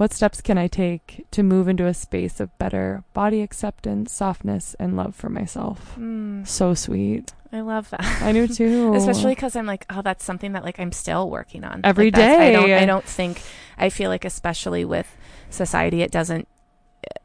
What- 0.00 0.14
steps 0.14 0.40
can 0.40 0.56
I 0.56 0.66
take 0.66 1.26
to 1.32 1.42
move 1.42 1.68
into 1.68 1.84
a 1.86 1.92
space 1.92 2.40
of 2.40 2.56
better 2.58 3.04
body 3.12 3.42
acceptance, 3.42 4.12
softness, 4.12 4.74
and 4.80 4.96
love 4.96 5.14
for 5.14 5.28
myself? 5.28 5.94
Mm, 5.98 6.46
So 6.48 6.72
sweet. 6.74 7.34
I 7.52 7.60
love 7.60 7.90
that. 7.90 8.00
I 8.22 8.32
do 8.32 8.46
too. 8.60 8.94
especially 8.94 9.34
because 9.34 9.56
i'm 9.56 9.66
like 9.66 9.84
oh 9.90 10.02
that's 10.02 10.24
something 10.24 10.52
that 10.52 10.62
like 10.64 10.78
i'm 10.78 10.92
still 10.92 11.28
working 11.28 11.64
on 11.64 11.80
Every 11.82 12.06
Every 12.06 12.10
day. 12.12 12.48
i 12.48 12.52
don't 12.52 12.70
i 12.70 12.86
don't 12.86 13.04
think 13.04 13.42
i 13.76 13.88
feel 13.90 14.08
like 14.08 14.24
especially 14.24 14.84
with 14.84 15.08
society 15.50 16.00
it 16.02 16.12
doesn't 16.12 16.46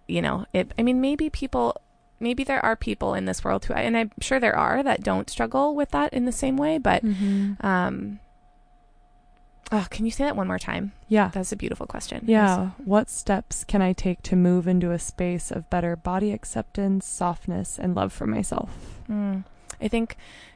you 0.07 0.21
know 0.23 0.45
it 0.51 0.71
i 0.79 0.81
mean 0.83 0.99
maybe 0.99 1.29
people 1.29 1.75
maybe 2.19 2.43
there 2.43 2.63
are 2.65 2.75
people 2.75 3.13
in 3.13 3.25
this 3.25 3.43
world 3.43 3.65
who 3.65 3.73
and 3.75 3.95
i'm 3.95 4.11
sure 4.19 4.39
there 4.39 4.55
are 4.57 4.81
that 4.81 5.03
don't 5.03 5.29
struggle 5.29 5.75
with 5.75 5.91
that 5.91 6.11
in 6.11 6.25
the 6.25 6.31
same 6.31 6.57
way 6.57 6.79
but 6.79 7.05
Mhm. 7.05 7.63
um 7.63 8.19
oh 9.75 9.85
can 9.89 10.05
you 10.05 10.11
say 10.11 10.23
that 10.23 10.35
one 10.35 10.47
more 10.47 10.59
time 10.59 10.91
Yeah. 11.07 11.29
that's 11.33 11.51
a 11.51 11.55
beautiful 11.63 11.85
question 11.87 12.19
Yeah. 12.27 12.71
What 12.93 13.09
steps 13.09 13.63
can 13.63 13.81
I 13.81 13.93
take 13.93 14.21
to 14.29 14.35
move 14.35 14.67
into 14.67 14.91
a 14.91 14.99
space 14.99 15.51
of 15.51 15.69
better 15.69 15.95
body 15.95 16.31
acceptance, 16.31 17.05
softness, 17.05 17.77
and 17.79 17.95
love 17.95 18.11
for 18.13 18.27
myself? 18.27 18.69
Mm. 19.09 19.43
i 19.81 19.87
think 19.87 20.15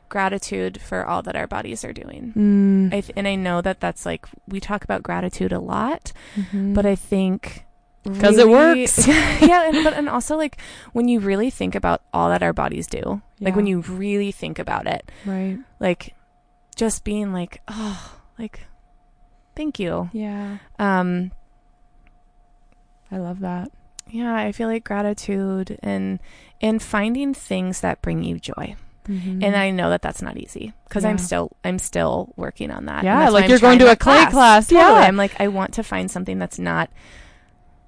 gratitude 0.09 0.81
for 0.81 1.05
all 1.05 1.21
that 1.21 1.35
our 1.35 1.45
bodies 1.47 1.83
are 1.85 1.93
doing 1.93 2.33
Mm. 2.35 2.87
I 2.93 3.01
th- 3.01 3.13
and 3.15 3.27
i 3.27 3.35
know 3.35 3.61
that 3.61 3.79
that's 3.79 4.05
like 4.05 4.25
we 4.47 4.59
talk 4.59 4.83
about 4.83 5.03
gratitude 5.03 5.51
a 5.53 5.59
lot 5.59 6.11
Mhm. 6.35 6.73
but 6.73 6.85
I 6.85 6.95
think 6.95 7.65
'Cause 8.05 8.37
it 8.39 8.47
really- 8.47 8.81
works. 8.87 9.05
yeah, 9.51 9.67
and, 9.69 9.83
but 9.83 9.93
and 9.93 10.07
also 10.09 10.35
like 10.37 10.57
when 10.93 11.07
you 11.11 11.19
really 11.19 11.49
think 11.51 11.75
about 11.75 12.01
all 12.13 12.29
that 12.29 12.41
our 12.41 12.53
bodies 12.53 12.87
do, 12.87 13.21
like 13.41 13.55
when 13.55 13.67
you 13.67 13.81
really 13.81 14.31
think 14.31 14.57
about 14.57 14.87
it, 14.87 15.03
right. 15.25 15.59
like 15.79 16.15
just 16.75 17.03
being 17.03 17.33
like, 17.33 17.61
oh, 17.67 17.99
like 18.39 18.61
thank 19.59 19.77
you. 19.77 20.09
Yeah. 20.13 20.57
Um, 20.79 21.31
I 23.11 23.17
love 23.17 23.41
that. 23.41 23.69
Yeah, 24.09 24.33
I 24.33 24.53
feel 24.53 24.69
like 24.69 24.85
gratitude 24.85 25.77
and 25.83 26.19
and 26.61 26.81
finding 26.81 27.33
things 27.33 27.81
that 27.81 28.01
bring 28.01 28.23
you 28.23 28.39
joy. 28.39 28.75
Mhm. 29.07 29.43
And 29.43 29.55
I 29.55 29.71
know 29.71 29.89
that 29.89 30.01
that's 30.01 30.21
not 30.21 30.37
easy 30.37 30.71
because 30.87 31.03
I'm 31.03 31.17
still 31.17 31.51
I'm 31.65 31.77
still 31.77 32.31
working 32.37 32.71
on 32.71 32.85
that. 32.85 33.03
Yeah, 33.03 33.29
like 33.29 33.49
you're 33.49 33.59
going 33.59 33.79
to 33.79 33.91
a 33.91 33.95
clay 33.95 34.25
class. 34.27 34.67
Totally. 34.67 34.81
Yeah. 35.01 35.07
I'm 35.07 35.17
like 35.17 35.39
I 35.41 35.47
want 35.49 35.73
to 35.73 35.83
find 35.83 36.09
something 36.09 36.39
that's 36.39 36.59
not 36.59 36.89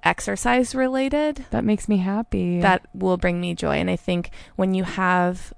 exercise 0.04 0.74
related 0.74 1.46
that 1.50 1.64
makes 1.64 1.88
me 1.88 1.98
happy. 1.98 2.60
that 2.60 2.82
will 2.92 3.16
bring 3.16 3.40
me 3.40 3.54
joy. 3.54 3.76
And 3.76 3.88
I 3.88 3.96
think 3.96 4.30
when 4.56 4.74
you 4.74 4.84
have 4.84 5.52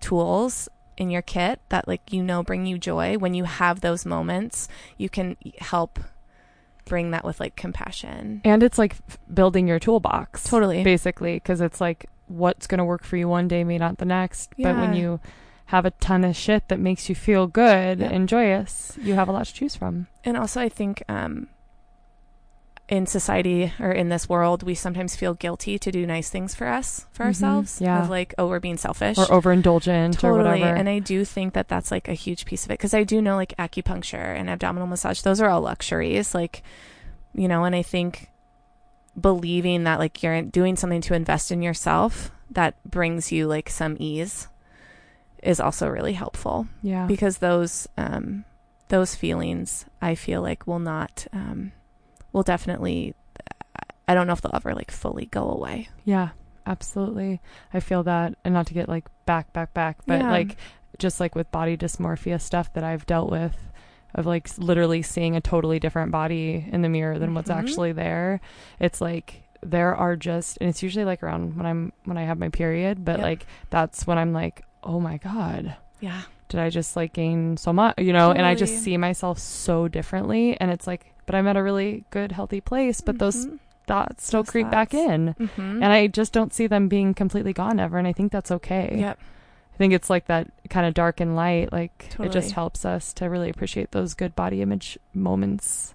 tools 0.00 0.68
in 0.98 1.08
your 1.08 1.22
kit 1.22 1.60
that 1.70 1.88
like 1.88 2.12
you 2.12 2.22
know 2.22 2.42
bring 2.42 2.66
you 2.66 2.76
joy, 2.76 3.16
when 3.16 3.32
you 3.32 3.44
have 3.44 3.80
those 3.80 4.04
moments, 4.04 4.68
you 4.98 5.08
can 5.08 5.36
help 5.58 5.98
bring 6.84 7.10
that 7.12 7.24
with 7.24 7.38
like 7.40 7.54
compassion. 7.56 8.40
and 8.44 8.62
it's 8.62 8.78
like 8.78 8.94
f- 9.08 9.18
building 9.32 9.66
your 9.68 9.78
toolbox. 9.78 10.44
Totally. 10.44 10.82
Basically, 10.82 11.34
because 11.34 11.60
it's 11.60 11.80
like 11.80 12.06
what's 12.26 12.66
going 12.66 12.78
to 12.78 12.84
work 12.84 13.04
for 13.04 13.16
you 13.16 13.28
one 13.28 13.48
day 13.48 13.64
may 13.64 13.78
not 13.78 13.98
the 13.98 14.04
next. 14.04 14.52
But 14.58 14.76
when 14.76 14.94
you 14.94 15.20
have 15.66 15.84
a 15.84 15.90
ton 15.92 16.24
of 16.24 16.34
shit 16.34 16.68
that 16.68 16.78
makes 16.80 17.08
you 17.08 17.14
feel 17.14 17.46
good 17.46 18.00
Yep. 18.00 18.10
and 18.10 18.28
joyous, 18.28 18.96
you 19.00 19.14
have 19.14 19.28
a 19.28 19.32
lot 19.32 19.46
to 19.46 19.52
choose 19.54 19.76
from. 19.76 20.06
And 20.24 20.36
also, 20.36 20.60
I 20.62 20.68
think 20.70 21.02
um, 21.10 21.48
in 22.88 23.06
society 23.06 23.72
or 23.78 23.92
in 23.92 24.08
this 24.08 24.28
world, 24.30 24.62
we 24.62 24.74
sometimes 24.74 25.14
feel 25.14 25.34
guilty 25.34 25.78
to 25.78 25.90
do 25.92 26.06
nice 26.06 26.30
things 26.30 26.54
for 26.54 26.66
us, 26.66 27.04
for 27.12 27.24
Mhm. 27.24 27.26
ourselves. 27.26 27.80
Yeah. 27.82 28.02
Of 28.02 28.08
like, 28.08 28.34
oh, 28.38 28.46
we're 28.48 28.60
being 28.60 28.78
selfish. 28.78 29.18
Or 29.18 29.26
overindulgent 29.26 30.14
or 30.16 30.18
totally. 30.18 30.60
whatever. 30.60 30.74
And 30.76 30.88
I 30.88 30.98
do 30.98 31.24
think 31.24 31.52
that 31.52 31.68
that's 31.68 31.90
like 31.90 32.08
a 32.08 32.14
huge 32.14 32.46
piece 32.46 32.64
of 32.64 32.70
it 32.70 32.78
because 32.78 32.94
I 32.94 33.04
do 33.04 33.20
know 33.20 33.36
like 33.36 33.54
acupuncture 33.58 34.34
and 34.34 34.48
abdominal 34.48 34.86
massage, 34.88 35.20
those 35.20 35.40
are 35.40 35.50
all 35.50 35.60
luxuries. 35.60 36.34
Like, 36.34 36.62
you 37.34 37.46
know, 37.46 37.64
and 37.64 37.76
I 37.76 37.82
think 37.82 38.30
believing 39.20 39.84
that 39.84 39.98
like 39.98 40.22
you're 40.22 40.42
doing 40.42 40.76
something 40.76 41.00
to 41.02 41.14
invest 41.14 41.50
in 41.50 41.60
yourself 41.60 42.30
that 42.50 42.74
brings 42.88 43.32
you 43.32 43.46
like 43.46 43.68
some 43.68 43.96
ease 43.98 44.48
is 45.42 45.60
also 45.60 45.88
really 45.88 46.12
helpful 46.14 46.66
yeah. 46.82 47.04
because 47.06 47.38
those 47.38 47.86
um 47.96 48.44
those 48.88 49.14
feelings 49.14 49.84
I 50.00 50.14
feel 50.14 50.40
like 50.40 50.66
will 50.66 50.78
not 50.78 51.26
um 51.32 51.72
will 52.38 52.44
definitely 52.44 53.14
I 54.06 54.14
don't 54.14 54.26
know 54.28 54.32
if 54.32 54.40
they'll 54.40 54.54
ever 54.54 54.74
like 54.74 54.90
fully 54.92 55.26
go 55.26 55.50
away. 55.50 55.88
Yeah, 56.04 56.28
absolutely. 56.66 57.40
I 57.74 57.80
feel 57.80 58.04
that, 58.04 58.36
and 58.44 58.54
not 58.54 58.66
to 58.68 58.74
get 58.74 58.88
like 58.88 59.04
back, 59.26 59.52
back, 59.52 59.74
back, 59.74 59.98
but 60.06 60.20
Yeah. 60.20 60.30
like 60.30 60.56
just 60.98 61.18
like 61.20 61.34
with 61.34 61.50
body 61.50 61.76
dysmorphia 61.76 62.40
stuff 62.40 62.72
that 62.74 62.84
I've 62.84 63.04
dealt 63.06 63.28
with, 63.30 63.56
of 64.14 64.24
like 64.24 64.48
literally 64.56 65.02
seeing 65.02 65.36
a 65.36 65.40
totally 65.42 65.78
different 65.78 66.10
body 66.12 66.64
in 66.72 66.80
the 66.82 66.88
mirror 66.88 67.18
than 67.18 67.34
what's 67.34 67.50
Mhm. 67.50 67.56
actually 67.56 67.92
there. 67.92 68.40
It's 68.80 69.00
like 69.02 69.42
there 69.62 69.94
are 69.94 70.16
just, 70.16 70.56
and 70.60 70.70
it's 70.70 70.82
usually 70.82 71.04
like 71.04 71.22
around 71.22 71.56
when 71.56 71.66
I'm 71.66 71.92
when 72.04 72.16
I 72.16 72.22
have 72.22 72.38
my 72.38 72.48
period, 72.48 73.04
but 73.04 73.16
Yep. 73.18 73.22
like 73.24 73.46
that's 73.68 74.06
when 74.06 74.16
I'm 74.16 74.32
like, 74.32 74.62
oh 74.84 75.00
my 75.00 75.18
god. 75.18 75.74
Yeah. 76.00 76.22
Did 76.48 76.60
I 76.60 76.70
just 76.70 76.96
like 76.96 77.12
gain 77.12 77.58
so 77.58 77.74
much, 77.74 77.98
you 77.98 78.14
know? 78.14 78.30
And 78.30 78.46
I 78.46 78.54
just 78.54 78.78
see 78.82 78.96
myself 78.96 79.38
so 79.38 79.86
differently, 79.88 80.58
and 80.58 80.70
it's 80.70 80.86
like, 80.86 81.12
but 81.28 81.34
I'm 81.36 81.46
at 81.46 81.56
a 81.56 81.62
really 81.62 82.04
good, 82.10 82.32
healthy 82.32 82.60
place. 82.60 83.00
But 83.02 83.18
those 83.18 83.46
thoughts 83.86 84.26
still 84.26 84.42
Those 84.42 84.50
creep 84.50 84.70
back 84.70 84.90
thoughts. 84.90 85.04
in 85.12 85.48
hmm 85.54 85.82
and 85.82 85.92
I 85.92 86.06
just 86.08 86.32
don't 86.32 86.52
see 86.52 86.66
them 86.66 86.88
being 86.88 87.12
completely 87.14 87.52
gone 87.52 87.78
ever, 87.78 87.98
and 87.98 88.08
I 88.08 88.12
think 88.14 88.32
that's 88.32 88.50
okay. 88.50 88.96
Yep. 88.98 89.18
I 89.74 89.76
think 89.76 89.92
it's 89.92 90.10
like 90.10 90.26
that 90.26 90.48
kind 90.70 90.86
of 90.86 90.94
dark 90.94 91.20
and 91.20 91.36
light. 91.36 91.70
Like 91.72 92.14
it 92.18 92.32
just 92.32 92.52
helps 92.52 92.84
us 92.84 93.12
to 93.14 93.26
really 93.26 93.48
appreciate 93.50 93.92
those 93.92 94.14
good 94.14 94.34
body 94.34 94.60
image 94.62 94.98
moments 95.14 95.94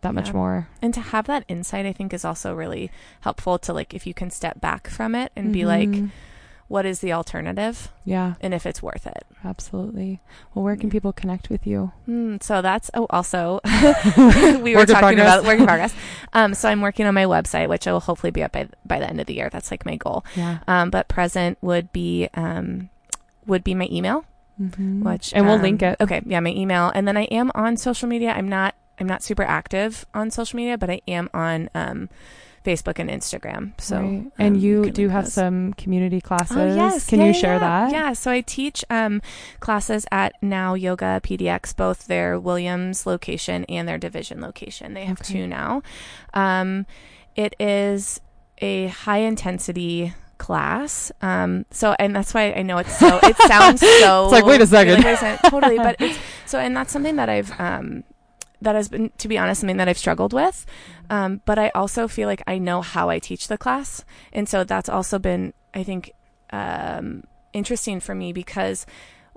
that 0.00 0.14
much 0.14 0.32
more. 0.34 0.66
And 0.82 0.94
to 0.94 1.00
have 1.00 1.26
that 1.26 1.44
insight 1.46 1.84
I 1.86 1.92
think 1.92 2.12
is 2.14 2.24
also 2.24 2.54
really 2.54 2.90
helpful 3.20 3.58
to 3.60 3.72
like 3.72 3.92
if 3.94 4.06
you 4.06 4.14
can 4.14 4.30
step 4.30 4.60
back 4.60 4.88
from 4.88 5.14
it 5.14 5.30
and 5.36 5.52
be 5.52 5.64
like 5.66 5.88
Mhm. 5.90 6.10
What 6.70 6.86
is 6.86 7.00
the 7.00 7.12
alternative 7.12 7.90
yeah, 8.04 8.34
and 8.40 8.54
if 8.54 8.64
it's 8.64 8.80
worth 8.80 9.04
it. 9.04 9.24
absolutely. 9.44 10.20
Well, 10.54 10.62
where 10.64 10.76
can 10.76 10.88
people 10.88 11.12
connect 11.12 11.50
with 11.50 11.66
you? 11.66 11.90
Mm, 12.08 12.40
so 12.40 12.62
that's 12.62 12.90
oh 12.94 13.06
also 13.10 13.58
we 14.62 14.76
were 14.76 14.86
talking 14.86 15.18
progress. 15.18 15.34
about 15.34 15.44
work 15.44 15.58
in 15.58 15.66
progress. 15.66 15.92
Um, 16.32 16.54
so 16.54 16.68
I'm 16.68 16.80
working 16.80 17.06
on 17.06 17.14
my 17.14 17.24
website, 17.24 17.68
which 17.68 17.86
I 17.88 17.92
will 17.92 18.00
hopefully 18.00 18.30
be 18.30 18.42
up 18.44 18.52
by 18.52 18.68
by 18.86 19.00
the 19.00 19.08
end 19.10 19.20
of 19.20 19.26
the 19.26 19.34
year. 19.34 19.50
That's 19.50 19.70
like 19.72 19.84
my 19.84 19.96
goal. 19.96 20.24
Yeah, 20.36 20.58
Um, 20.68 20.90
but 20.90 21.08
present 21.08 21.58
would 21.60 21.90
be 21.92 22.28
um, 22.34 22.88
would 23.46 23.64
be 23.64 23.74
my 23.74 23.88
email, 23.90 24.24
Mhm. 24.62 25.02
which 25.02 25.32
and 25.34 25.46
we'll 25.46 25.56
um, 25.56 25.62
link 25.62 25.82
it. 25.82 25.96
Okay, 26.00 26.22
yeah, 26.24 26.38
my 26.40 26.50
email, 26.50 26.92
and 26.94 27.08
then 27.08 27.16
I 27.16 27.24
am 27.24 27.50
on 27.56 27.76
social 27.76 28.08
media. 28.08 28.30
I'm 28.30 28.48
not 28.48 28.76
I'm 29.00 29.08
not 29.08 29.22
super 29.24 29.42
active 29.42 30.06
on 30.14 30.30
social 30.30 30.56
media, 30.56 30.78
but 30.78 30.88
I 30.90 31.00
am 31.08 31.28
on 31.34 31.68
um, 31.74 32.08
Facebook 32.64 32.98
and 32.98 33.08
Instagram. 33.08 33.72
So 33.80 33.96
Right. 33.96 34.04
um, 34.04 34.32
and 34.38 34.60
you, 34.60 34.90
do 34.90 35.08
have 35.08 35.24
those. 35.24 35.32
some 35.32 35.72
community 35.74 36.20
classes. 36.20 36.56
Oh, 36.56 36.66
yes. 36.74 37.06
Can 37.06 37.20
Yeah, 37.20 37.26
you 37.26 37.32
share 37.34 37.54
yeah. 37.54 37.58
that? 37.58 37.92
Yeah. 37.92 38.12
So 38.12 38.30
I 38.30 38.42
teach 38.42 38.84
um, 38.90 39.22
classes 39.60 40.04
at 40.12 40.34
Now 40.42 40.74
Yoga 40.74 41.20
PDX, 41.22 41.74
both 41.74 42.06
their 42.06 42.38
Williams 42.38 43.06
location 43.06 43.64
and 43.68 43.88
their 43.88 43.98
division 43.98 44.40
location. 44.40 44.92
They 44.94 45.04
have 45.06 45.20
Okay. 45.20 45.32
two 45.34 45.46
now. 45.46 45.82
Um, 46.34 46.86
it 47.36 47.54
is 47.58 48.20
a 48.58 48.88
high 48.88 49.18
intensity 49.20 50.12
class. 50.36 51.12
Um, 51.22 51.64
so 51.70 51.94
and 51.98 52.14
that's 52.16 52.32
why 52.34 52.52
I 52.52 52.62
know 52.62 52.78
it's 52.78 52.98
so 52.98 53.20
it 53.22 53.36
sounds 53.46 53.80
so 54.00 54.24
It's 54.24 54.32
like, 54.32 54.44
wait 54.44 54.60
a 54.60 54.66
second. 54.66 54.94
like, 54.96 55.04
wait 55.04 55.12
a 55.14 55.16
second. 55.16 55.50
totally, 55.50 55.76
but 55.76 55.96
it's 56.00 56.18
so 56.46 56.58
and 56.58 56.76
that's 56.76 56.92
something 56.92 57.16
that 57.16 57.28
I've 57.28 57.52
um 57.60 58.04
that 58.62 58.74
has 58.74 58.88
been 58.88 59.10
to 59.18 59.28
be 59.28 59.38
honest 59.38 59.60
something 59.60 59.76
that 59.78 59.88
I've 59.88 59.98
struggled 59.98 60.32
with. 60.32 60.66
Um, 61.08 61.40
but 61.44 61.58
I 61.58 61.70
also 61.74 62.06
feel 62.08 62.28
like 62.28 62.42
I 62.46 62.58
know 62.58 62.82
how 62.82 63.08
I 63.08 63.18
teach 63.18 63.48
the 63.48 63.58
class. 63.58 64.04
And 64.32 64.48
so 64.48 64.64
that's 64.64 64.88
also 64.88 65.18
been 65.18 65.52
I 65.74 65.82
think 65.82 66.12
um 66.50 67.24
interesting 67.52 68.00
for 68.00 68.14
me 68.14 68.32
because 68.32 68.86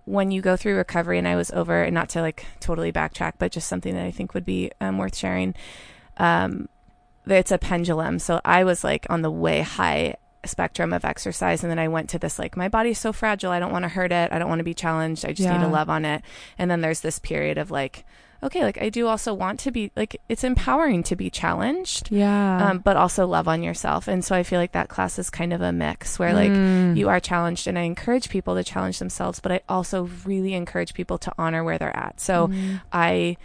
when 0.06 0.32
you 0.32 0.42
go 0.42 0.58
through 0.58 0.76
recovery 0.76 1.18
and 1.18 1.28
I 1.28 1.36
was 1.38 1.50
over 1.52 1.82
and 1.84 1.94
not 1.94 2.10
to 2.10 2.22
like 2.22 2.46
totally 2.60 2.92
backtrack, 2.92 3.34
but 3.40 3.52
just 3.54 3.68
something 3.70 3.96
that 3.96 4.06
I 4.06 4.12
think 4.12 4.34
would 4.34 4.44
be 4.46 4.70
um, 4.82 4.98
worth 4.98 5.16
sharing. 5.16 5.56
Um, 6.18 6.68
it's 7.26 7.52
a 7.54 7.58
pendulum. 7.58 8.20
So 8.20 8.42
I 8.44 8.66
was 8.66 8.84
like 8.84 9.08
on 9.10 9.22
the 9.22 9.32
way 9.32 9.62
high 9.62 10.16
spectrum 10.46 10.92
of 10.92 11.06
exercise 11.06 11.64
and 11.64 11.72
then 11.72 11.80
I 11.80 11.88
went 11.88 12.10
to 12.10 12.20
this 12.20 12.38
like 12.38 12.58
my 12.58 12.68
body's 12.68 13.00
so 13.00 13.14
fragile 13.14 13.50
I 13.50 13.60
don't 13.60 13.72
want 13.72 13.84
to 13.84 13.90
hurt 13.90 14.12
it 14.12 14.30
I 14.34 14.40
don't 14.40 14.50
want 14.50 14.60
to 14.60 14.66
be 14.66 14.74
challenged 14.74 15.24
I 15.24 15.30
just 15.30 15.48
need 15.48 15.56
Yeah. 15.56 15.62
to 15.62 15.70
love 15.70 15.90
on 15.90 16.04
it 16.04 16.22
and 16.58 16.70
then 16.70 16.82
there's 16.82 17.00
this 17.00 17.18
period 17.18 17.58
of 17.58 17.72
like 17.72 18.04
okay 18.44 18.62
like 18.64 18.82
I 18.82 18.90
do 18.90 19.08
also 19.08 19.34
want 19.34 19.60
to 19.62 19.72
be 19.72 19.92
like 19.96 20.20
it's 20.30 20.44
empowering 20.44 21.02
to 21.04 21.16
be 21.16 21.30
challenged 21.30 22.12
Yeah. 22.12 22.70
um, 22.70 22.80
but 22.80 22.98
also 22.98 23.26
love 23.26 23.48
on 23.48 23.64
yourself 23.64 24.08
and 24.08 24.24
so 24.24 24.36
I 24.36 24.44
feel 24.44 24.60
like 24.60 24.74
that 24.74 24.90
class 24.90 25.18
is 25.18 25.30
kind 25.30 25.54
of 25.54 25.62
a 25.62 25.72
mix 25.72 26.20
where 26.20 26.34
like 26.34 26.52
Mm. 26.52 26.98
you 26.98 27.10
are 27.10 27.20
challenged 27.20 27.68
and 27.68 27.80
I 27.80 27.84
encourage 27.84 28.30
people 28.30 28.56
to 28.56 28.64
challenge 28.64 29.00
themselves 29.00 29.40
but 29.40 29.52
I 29.52 29.62
also 29.70 30.10
really 30.26 30.54
encourage 30.54 30.94
people 30.94 31.18
to 31.20 31.32
honor 31.38 31.64
where 31.64 31.78
they're 31.78 31.96
at 31.96 32.20
so 32.20 32.48
Mhm. 32.50 32.82
I 32.92 33.38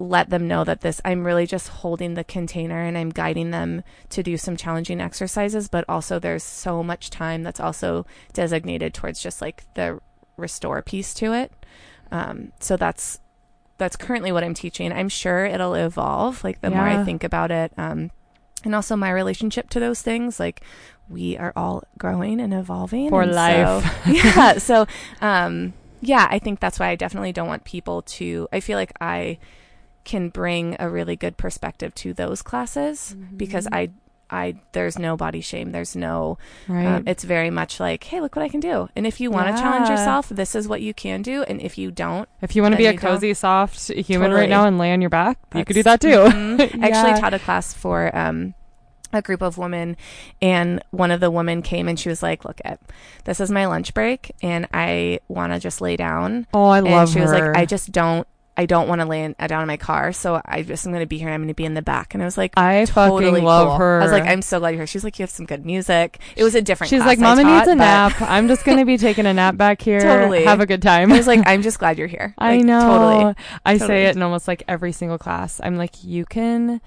let 0.00 0.28
them 0.28 0.48
know 0.48 0.64
that 0.64 0.80
this 0.80 1.00
I'm 1.04 1.24
really 1.24 1.46
just 1.46 1.68
holding 1.68 2.14
the 2.14 2.24
container 2.24 2.80
and 2.82 2.98
I'm 2.98 3.10
guiding 3.10 3.52
them 3.52 3.84
to 4.10 4.22
do 4.24 4.36
some 4.36 4.56
challenging 4.56 5.00
exercises 5.00 5.68
but 5.68 5.84
also 5.88 6.18
there's 6.18 6.42
so 6.42 6.82
much 6.82 7.10
time 7.10 7.44
that's 7.44 7.60
also 7.60 8.04
designated 8.32 8.92
towards 8.92 9.22
just 9.22 9.40
like 9.40 9.62
the 9.74 10.00
restore 10.36 10.82
piece 10.82 11.14
to 11.14 11.32
it 11.32 11.52
um, 12.10 12.50
so 12.58 12.76
that's 12.76 13.20
that's 13.84 13.96
currently 13.96 14.32
what 14.32 14.42
I'm 14.42 14.54
teaching. 14.54 14.92
I'm 14.92 15.08
sure 15.08 15.44
it'll 15.44 15.74
evolve 15.74 16.42
like 16.42 16.60
the 16.60 16.70
more 16.70 16.80
I 16.86 17.04
think 17.04 17.22
about 17.22 17.50
it 17.50 17.72
um, 17.76 18.10
and 18.64 18.74
also 18.74 18.96
my 18.96 19.10
relationship 19.10 19.68
to 19.70 19.80
those 19.80 20.00
things 20.02 20.40
like 20.40 20.62
we 21.08 21.36
are 21.36 21.52
all 21.54 21.84
growing 21.98 22.40
and 22.40 22.54
evolving 22.54 23.10
For 23.10 23.22
and 23.22 23.32
so- 23.32 23.36
life. 23.36 23.96
yeah 24.06 24.58
so 24.58 24.86
um 25.20 25.74
yeah 26.00 26.26
i 26.30 26.38
think 26.38 26.60
that's 26.60 26.78
why 26.78 26.88
i 26.88 26.96
definitely 26.96 27.32
don't 27.32 27.46
want 27.48 27.64
people 27.64 28.00
to 28.02 28.48
i 28.52 28.60
feel 28.60 28.78
like 28.78 28.92
i 29.02 29.38
can 30.04 30.30
bring 30.30 30.76
a 30.78 30.88
really 30.88 31.16
good 31.16 31.36
perspective 31.36 31.94
to 31.96 32.14
those 32.14 32.40
classes 32.42 33.14
because 33.36 33.66
i 33.72 33.90
i 34.34 34.54
there's 34.72 34.98
no 34.98 35.16
body 35.16 35.40
shame 35.40 35.72
there's 35.72 35.94
no 35.96 36.36
right. 36.68 36.86
um, 36.86 37.04
it's 37.06 37.24
very 37.24 37.50
much 37.50 37.78
like 37.80 38.04
hey 38.04 38.20
look 38.20 38.34
what 38.36 38.44
i 38.44 38.48
can 38.48 38.60
do 38.60 38.88
and 38.96 39.06
if 39.06 39.20
you 39.20 39.30
want 39.30 39.46
to 39.54 39.62
challenge 39.62 39.88
yourself 39.88 40.28
this 40.28 40.54
is 40.54 40.66
what 40.68 40.80
you 40.82 40.92
can 40.92 41.22
do 41.22 41.42
and 41.44 41.60
if 41.62 41.78
you 41.78 41.90
don't 41.90 42.28
if 42.42 42.54
you 42.56 42.62
want 42.62 42.72
to 42.72 42.76
be 42.76 42.86
a 42.86 42.92
you 42.92 42.98
don't- 42.98 43.10
cozy, 43.12 43.32
soft 43.34 43.88
human 43.92 44.28
Totally. 44.30 44.40
right 44.42 44.48
now 44.50 44.66
and 44.66 44.76
lay 44.78 44.92
on 44.92 45.00
your 45.00 45.10
back, 45.10 45.38
you 45.54 45.64
could 45.64 45.74
do 45.74 45.82
that 45.84 46.00
too. 46.00 46.08
Mhm. 46.34 46.82
I 46.82 46.88
actually 46.88 47.20
taught 47.20 47.32
a 47.34 47.38
class 47.38 47.72
for 47.72 48.14
um, 48.16 48.54
a 49.12 49.22
group 49.22 49.42
of 49.42 49.56
women, 49.58 49.96
and 50.42 50.82
one 50.90 51.10
of 51.10 51.20
the 51.20 51.30
women 51.30 51.62
came 51.62 51.88
and 51.88 51.98
she 51.98 52.08
was 52.08 52.22
like, 52.22 52.44
"Look, 52.44 52.60
at 52.64 52.80
this 53.24 53.40
is 53.40 53.50
my 53.50 53.66
lunch 53.66 53.94
break, 53.94 54.32
and 54.42 54.66
I 54.74 55.20
want 55.28 55.52
to 55.52 55.60
just 55.60 55.80
lay 55.80 55.96
down." 55.96 56.46
Oh, 56.52 56.64
I 56.66 56.78
and 56.78 56.86
love 56.90 57.10
she 57.12 57.18
her. 57.20 57.24
was 57.24 57.32
like, 57.32 57.56
"I 57.56 57.64
just 57.64 57.92
don't." 57.92 58.26
I 58.56 58.66
don't 58.66 58.86
want 58.86 59.00
to 59.00 59.06
lay 59.06 59.24
in, 59.24 59.34
uh, 59.38 59.48
down 59.48 59.62
in 59.62 59.66
my 59.66 59.76
car, 59.76 60.12
so 60.12 60.40
I 60.44 60.62
just 60.62 60.86
I'm 60.86 60.92
going 60.92 61.02
to 61.02 61.06
be 61.08 61.18
here. 61.18 61.26
and 61.26 61.34
I'm 61.34 61.40
going 61.40 61.48
to 61.48 61.54
be 61.54 61.64
in 61.64 61.74
the 61.74 61.82
back, 61.82 62.14
and 62.14 62.22
I 62.22 62.26
was 62.26 62.38
like, 62.38 62.52
I 62.56 62.84
totally 62.84 63.24
fucking 63.26 63.44
love 63.44 63.68
cool. 63.68 63.76
her. 63.78 64.00
I 64.00 64.04
was 64.04 64.12
like, 64.12 64.22
I'm 64.24 64.42
so 64.42 64.60
glad 64.60 64.70
you're 64.70 64.78
here. 64.80 64.86
She's 64.86 65.02
like, 65.02 65.18
you 65.18 65.24
have 65.24 65.30
some 65.30 65.44
good 65.44 65.66
music. 65.66 66.20
It 66.36 66.44
was 66.44 66.54
a 66.54 66.62
different. 66.62 66.88
She's 66.90 67.00
class 67.00 67.08
like, 67.08 67.18
Mama 67.18 67.42
taught, 67.42 67.56
needs 67.58 67.68
a 67.68 67.74
nap. 67.74 68.14
I'm 68.22 68.46
just 68.46 68.64
gonna 68.64 68.84
be 68.84 68.96
taking 68.96 69.26
a 69.26 69.34
nap 69.34 69.56
back 69.56 69.82
here. 69.90 70.00
Totally. 70.00 70.44
Have 70.44 70.60
a 70.60 70.66
good 70.66 70.82
time. 70.82 71.12
I 71.12 71.16
was 71.16 71.26
like, 71.26 71.40
I'm 71.46 71.62
just 71.62 71.80
glad 71.80 71.98
you're 71.98 72.06
here. 72.06 72.32
I 72.38 72.58
know. 72.58 72.80
totally. 72.80 73.34
I 73.66 73.72
Totally. 73.78 73.86
say 73.88 74.04
it 74.06 74.14
in 74.16 74.22
almost 74.22 74.46
like 74.46 74.62
every 74.68 74.92
single 74.92 75.18
class. 75.18 75.60
I'm 75.62 75.76
like, 75.76 76.04
you 76.04 76.24
can 76.24 76.80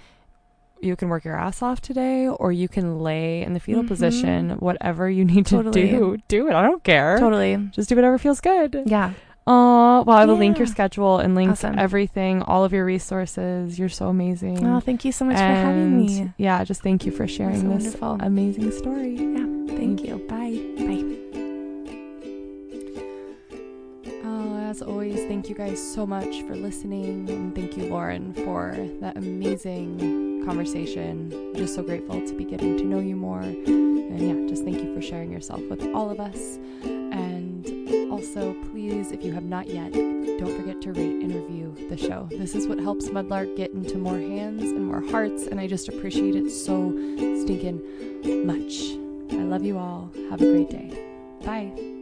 you 0.79 0.95
can 0.95 1.09
work 1.09 1.25
your 1.25 1.35
ass 1.35 1.61
off 1.63 1.81
today 1.81 2.27
or 2.27 2.51
you 2.51 2.67
can 2.69 2.99
lay 2.99 3.41
in 3.41 3.53
the 3.53 3.59
fetal 3.59 3.81
Mhm. 3.83 3.87
position. 3.87 4.49
Whatever 4.59 5.09
you 5.09 5.25
need 5.25 5.47
to 5.47 5.55
Totally. 5.55 5.89
do, 5.89 6.17
do 6.27 6.47
it. 6.47 6.53
I 6.53 6.61
don't 6.61 6.83
care. 6.83 7.17
Totally. 7.19 7.57
Just 7.71 7.89
do 7.89 7.95
whatever 7.95 8.17
feels 8.19 8.39
good. 8.41 8.83
Yeah. 8.85 9.13
Oh, 9.49 10.03
well, 10.05 10.17
I 10.17 10.25
will 10.25 10.35
link 10.35 10.57
your 10.57 10.67
schedule 10.67 11.19
and 11.19 11.33
link 11.33 11.51
Awesome. 11.51 11.79
everything, 11.79 12.41
all 12.41 12.65
of 12.65 12.73
your 12.73 12.83
resources. 12.83 13.79
You're 13.79 13.87
so 13.87 14.09
amazing. 14.09 14.67
Oh, 14.67 14.81
thank 14.81 15.05
you 15.05 15.13
so 15.13 15.23
much 15.23 15.37
for 15.37 15.41
having 15.41 15.97
me. 15.97 16.33
Yeah, 16.37 16.61
just 16.65 16.81
thank 16.83 17.05
you 17.05 17.11
for 17.13 17.27
sharing 17.27 17.61
so 17.61 17.69
this 17.69 17.83
wonderful. 18.01 18.17
amazing 18.27 18.71
story. 18.71 19.15
Yeah. 19.15 19.45
Thank 19.77 20.03
you. 20.03 20.17
Bye. 20.27 20.59
Bye. 20.77 21.15
Oh, 24.25 24.57
as 24.69 24.81
always, 24.81 25.23
thank 25.27 25.47
you 25.47 25.55
guys 25.55 25.81
so 25.81 26.05
much 26.05 26.41
for 26.41 26.55
listening. 26.55 27.29
And 27.29 27.55
thank 27.55 27.77
you, 27.77 27.85
Lauren, 27.85 28.33
for 28.33 28.75
that 28.99 29.15
amazing 29.17 30.43
conversation. 30.45 31.53
Just 31.55 31.73
so 31.75 31.83
grateful 31.83 32.19
to 32.27 32.33
be 32.33 32.43
getting 32.43 32.77
to 32.77 32.83
know 32.83 32.99
you 32.99 33.15
more. 33.15 33.39
And 33.41 34.19
yeah, 34.19 34.49
just 34.49 34.63
thank 34.65 34.83
you 34.83 34.93
for 34.93 35.01
sharing 35.01 35.31
yourself 35.31 35.61
with 35.69 35.83
all 35.95 36.09
of 36.09 36.19
us. 36.19 36.57
And 36.83 37.26
also, 38.11 38.53
please, 38.71 39.11
if 39.11 39.23
you 39.23 39.31
have 39.33 39.43
not 39.43 39.67
yet, 39.67 39.93
don't 39.93 40.55
forget 40.55 40.81
to 40.81 40.91
rate 40.93 41.23
and 41.23 41.33
review 41.33 41.75
the 41.89 41.97
show. 41.97 42.27
This 42.31 42.55
is 42.55 42.67
what 42.67 42.79
helps 42.79 43.09
Mudlark 43.09 43.55
get 43.55 43.71
into 43.71 43.97
more 43.97 44.17
hands 44.17 44.63
and 44.63 44.85
more 44.85 45.01
hearts. 45.09 45.47
And 45.47 45.59
I 45.59 45.67
just 45.67 45.89
appreciate 45.89 46.35
it 46.35 46.49
so 46.49 46.91
stinking 47.43 47.81
much. 48.45 48.97
I 49.31 49.43
love 49.43 49.63
you 49.63 49.77
all. 49.77 50.11
Have 50.29 50.41
a 50.41 50.51
great 50.51 50.69
day. 50.69 50.91
Bye. 51.43 51.96